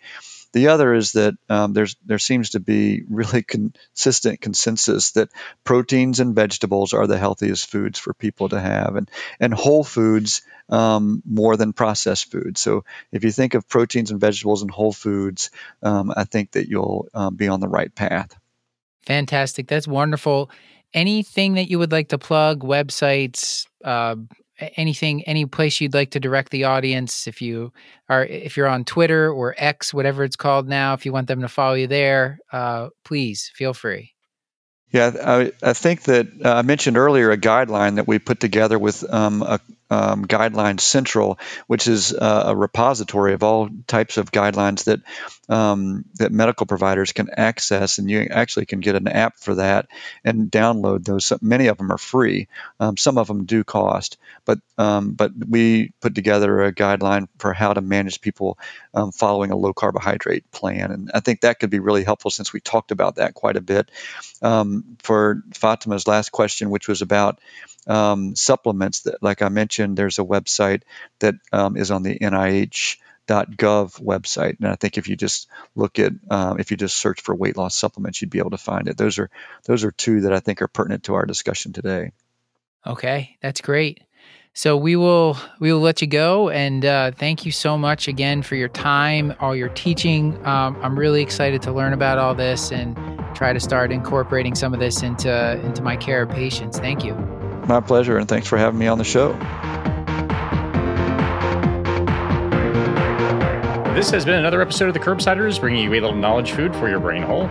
The 0.52 0.70
other 0.70 0.94
is 0.94 1.12
that 1.12 1.36
um, 1.48 1.74
there's 1.74 1.96
there 2.06 2.20
seems 2.20 2.52
to 2.52 2.60
be 2.60 3.04
really 3.08 3.44
consistent 3.44 4.42
consensus 4.42 5.12
that 5.12 5.30
proteins 5.64 6.20
and 6.20 6.36
vegetables 6.36 6.94
are 6.94 7.06
the 7.06 7.20
healthiest 7.20 7.70
foods 7.70 8.00
for 8.00 8.14
people 8.14 8.50
to 8.50 8.60
have, 8.60 8.96
and 8.96 9.10
and 9.40 9.54
whole 9.54 9.84
foods 9.84 10.42
um, 10.70 11.22
more 11.26 11.56
than 11.56 11.74
processed 11.74 12.32
foods. 12.32 12.62
So 12.62 12.84
if 13.12 13.24
you 13.24 13.32
think 13.32 13.54
of 13.54 13.68
proteins 13.68 14.12
and 14.12 14.20
vegetables 14.20 14.62
and 14.62 14.72
whole 14.72 14.94
foods, 14.94 15.52
um, 15.84 16.12
I 16.16 16.24
think 16.24 16.52
that 16.52 16.68
you'll 16.68 17.08
um, 17.14 17.36
be 17.36 17.48
on 17.48 17.60
the 17.60 17.68
right 17.68 17.94
path. 17.94 18.36
Fantastic. 19.06 19.68
That's 19.68 19.88
wonderful. 19.88 20.50
Anything 20.94 21.54
that 21.54 21.70
you 21.70 21.78
would 21.78 21.92
like 21.92 22.10
to 22.10 22.18
plug, 22.18 22.62
websites, 22.62 23.68
uh, 23.84 24.16
anything 24.76 25.24
any 25.24 25.46
place 25.46 25.80
you'd 25.80 25.94
like 25.94 26.12
to 26.12 26.20
direct 26.20 26.52
the 26.52 26.64
audience 26.64 27.28
if 27.28 27.42
you 27.42 27.72
are 28.08 28.26
if 28.26 28.58
you're 28.58 28.68
on 28.68 28.84
twitter 28.84 29.32
or 29.32 29.56
x 29.58 29.94
whatever 29.94 30.24
it's 30.24 30.36
called 30.36 30.68
now 30.68 30.94
if 30.94 31.06
you 31.06 31.14
want 31.14 31.28
them 31.28 31.42
to 31.42 31.48
follow 31.48 31.76
you 31.76 31.88
there 31.88 32.40
uh, 32.52 32.90
please 33.04 33.52
feel 33.54 33.74
free. 33.74 34.14
Yeah 34.92 35.12
i, 35.24 35.52
I 35.62 35.74
think 35.74 36.04
that 36.04 36.28
uh, 36.44 36.56
i 36.56 36.62
mentioned 36.62 36.98
earlier 36.98 37.32
a 37.32 37.38
guideline 37.38 37.96
that 37.96 38.08
we 38.08 38.20
put 38.20 38.40
together 38.40 38.78
with 38.80 39.04
um, 39.12 39.42
a, 39.44 39.60
um, 39.90 40.26
Guidelines 40.26 40.82
Central, 40.82 41.40
which 41.68 41.88
is 41.88 42.14
uh, 42.14 42.44
a 42.48 42.56
repository 42.56 43.34
of 43.34 43.44
all 43.44 43.70
types 43.88 44.18
of 44.18 44.32
guidelines 44.32 44.86
that 44.86 45.02
um, 45.50 46.06
that 46.16 46.32
medical 46.32 46.68
providers 46.68 47.12
can 47.12 47.30
access, 47.36 47.98
and 47.98 48.10
you 48.10 48.28
actually 48.30 48.68
can 48.68 48.82
get 48.82 48.96
an 48.96 49.08
app 49.08 49.40
for 49.40 49.56
that 49.56 49.88
and 50.24 50.52
download 50.52 51.04
those. 51.04 51.34
Many 51.42 51.68
of 51.68 51.78
them 51.78 51.92
are 51.92 51.98
free. 51.98 52.48
Um, 52.80 52.98
some 52.98 53.18
of 53.18 53.28
them 53.28 53.46
do 53.46 53.64
cost, 53.64 54.18
but 54.46 54.60
um, 54.78 55.14
but 55.14 55.32
we 55.36 55.92
put 56.02 56.14
together 56.14 56.64
a 56.64 56.74
guideline 56.74 57.28
for 57.40 57.54
how 57.54 57.74
to 57.74 57.82
manage 57.82 58.22
people 58.22 58.60
um, 58.94 59.12
following 59.12 59.52
a 59.52 59.56
low 59.56 59.74
carbohydrate 59.74 60.52
plan, 60.52 60.92
and 60.92 61.12
I 61.14 61.20
think 61.20 61.42
that 61.42 61.60
could 61.60 61.72
be 61.72 61.80
really 61.80 62.04
helpful 62.04 62.32
since 62.32 62.54
we 62.54 62.60
talked 62.60 62.92
about 62.92 63.16
that 63.16 63.34
quite 63.34 63.58
a 63.58 63.62
bit. 63.62 63.90
Um, 64.42 64.98
for 65.02 65.42
Fatima's 65.54 66.08
last 66.08 66.32
question, 66.32 66.70
which 66.70 66.88
was 66.88 67.02
about 67.02 67.40
supplements 68.36 69.02
that, 69.02 69.24
like 69.24 69.42
I 69.42 69.50
mentioned, 69.50 69.79
there's 69.96 70.20
a 70.20 70.24
website 70.24 70.82
that 71.20 71.36
um, 71.52 71.78
is 71.78 71.92
on 71.92 72.04
the 72.04 72.18
NIH.gov 72.20 72.98
website 74.02 74.58
and 74.60 74.68
i 74.68 74.76
think 74.76 74.98
if 74.98 75.08
you 75.08 75.16
just 75.16 75.48
look 75.76 76.00
at 76.00 76.12
um, 76.30 76.60
if 76.60 76.72
you 76.72 76.78
just 76.78 76.98
search 76.98 77.22
for 77.22 77.36
weight 77.36 77.58
loss 77.58 77.76
supplements 77.76 78.22
you'd 78.22 78.32
be 78.32 78.40
able 78.40 78.52
to 78.52 78.58
find 78.58 78.88
it 78.88 78.98
those 78.98 79.20
are 79.20 79.30
those 79.66 79.84
are 79.84 79.92
two 79.92 80.22
that 80.22 80.34
i 80.34 80.40
think 80.40 80.62
are 80.62 80.68
pertinent 80.68 81.04
to 81.04 81.14
our 81.14 81.26
discussion 81.26 81.74
today 81.74 82.12
okay 82.86 83.38
that's 83.42 83.62
great 83.62 84.02
So 84.54 84.76
we 84.76 84.96
will 84.96 85.38
we 85.60 85.72
will 85.72 85.80
let 85.80 86.02
you 86.02 86.08
go, 86.08 86.50
and 86.50 86.84
uh, 86.84 87.12
thank 87.12 87.46
you 87.46 87.52
so 87.52 87.78
much 87.78 88.08
again 88.08 88.42
for 88.42 88.56
your 88.56 88.68
time, 88.68 89.34
all 89.40 89.56
your 89.56 89.70
teaching. 89.70 90.36
Um, 90.46 90.78
I'm 90.82 90.98
really 90.98 91.22
excited 91.22 91.62
to 91.62 91.72
learn 91.72 91.94
about 91.94 92.18
all 92.18 92.36
this 92.36 92.72
and 92.72 92.98
try 93.36 93.54
to 93.54 93.60
start 93.60 93.92
incorporating 93.92 94.56
some 94.56 94.74
of 94.74 94.80
this 94.80 95.04
into 95.04 95.60
into 95.64 95.82
my 95.82 95.96
care 95.96 96.24
of 96.24 96.30
patients. 96.30 96.80
Thank 96.80 97.06
you. 97.06 97.39
My 97.68 97.82
pleasure, 97.82 98.18
and 98.18 98.28
thanks 98.28 98.48
for 98.48 98.58
having 98.58 98.80
me 98.80 98.88
on 98.88 98.98
the 98.98 99.04
show. 99.04 99.34
This 103.94 104.12
has 104.12 104.24
been 104.24 104.36
another 104.36 104.62
episode 104.62 104.88
of 104.88 104.94
the 104.94 105.00
Curbsiders, 105.00 105.60
bringing 105.60 105.84
you 105.84 105.90
a 105.92 106.00
little 106.00 106.16
knowledge 106.16 106.52
food 106.52 106.74
for 106.76 106.90
your 106.90 107.00
brain 107.00 107.22
hole. 107.22 107.50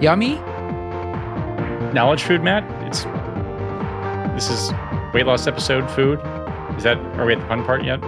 Yummy. 0.00 0.36
Knowledge 1.92 2.24
food, 2.24 2.42
Matt. 2.42 2.64
It's 2.86 3.04
this 4.34 4.50
is 4.50 4.72
weight 5.14 5.26
loss 5.26 5.46
episode 5.46 5.88
food. 5.90 6.18
Is 6.76 6.82
that 6.82 6.98
are 7.16 7.24
we 7.24 7.34
at 7.34 7.38
the 7.38 7.46
pun 7.46 7.64
part 7.64 7.84
yet? 7.84 8.00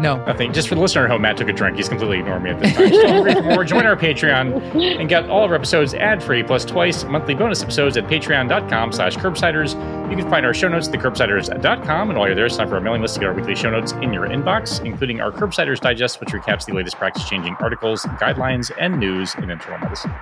No. 0.00 0.24
Nothing. 0.24 0.52
Just 0.52 0.68
for 0.68 0.74
the 0.74 0.80
listener 0.80 1.04
at 1.04 1.10
home, 1.10 1.22
Matt 1.22 1.36
took 1.36 1.48
a 1.48 1.52
drink. 1.52 1.76
He's 1.76 1.88
completely 1.88 2.18
ignoring 2.18 2.42
me 2.44 2.50
at 2.50 2.60
this 2.60 2.74
time. 2.74 2.92
So 2.92 3.42
more, 3.42 3.64
join 3.64 3.86
our 3.86 3.96
Patreon 3.96 4.98
and 4.98 5.08
get 5.08 5.28
all 5.28 5.44
of 5.44 5.50
our 5.50 5.56
episodes 5.56 5.94
ad-free, 5.94 6.44
plus 6.44 6.64
twice 6.64 7.04
monthly 7.04 7.34
bonus 7.34 7.62
episodes 7.62 7.96
at 7.96 8.04
patreon.com 8.04 8.92
slash 8.92 9.16
curbsiders. 9.16 9.74
You 10.10 10.16
can 10.16 10.28
find 10.30 10.46
our 10.46 10.54
show 10.54 10.68
notes 10.68 10.88
at 10.88 10.94
thecurbsiders.com, 10.94 12.10
and 12.10 12.18
while 12.18 12.28
you're 12.28 12.34
there, 12.34 12.48
sign 12.48 12.64
up 12.64 12.70
for 12.70 12.76
our 12.76 12.80
mailing 12.80 13.02
list 13.02 13.14
to 13.14 13.20
get 13.20 13.28
our 13.28 13.34
weekly 13.34 13.54
show 13.54 13.70
notes 13.70 13.92
in 13.92 14.12
your 14.12 14.26
inbox, 14.26 14.84
including 14.84 15.20
our 15.20 15.30
Curbsiders 15.30 15.80
Digest, 15.80 16.20
which 16.20 16.30
recaps 16.30 16.64
the 16.64 16.72
latest 16.72 16.96
practice-changing 16.96 17.56
articles, 17.60 18.04
guidelines, 18.20 18.70
and 18.80 18.98
news 18.98 19.34
in 19.34 19.50
internal 19.50 19.78
medicine. 19.80 20.12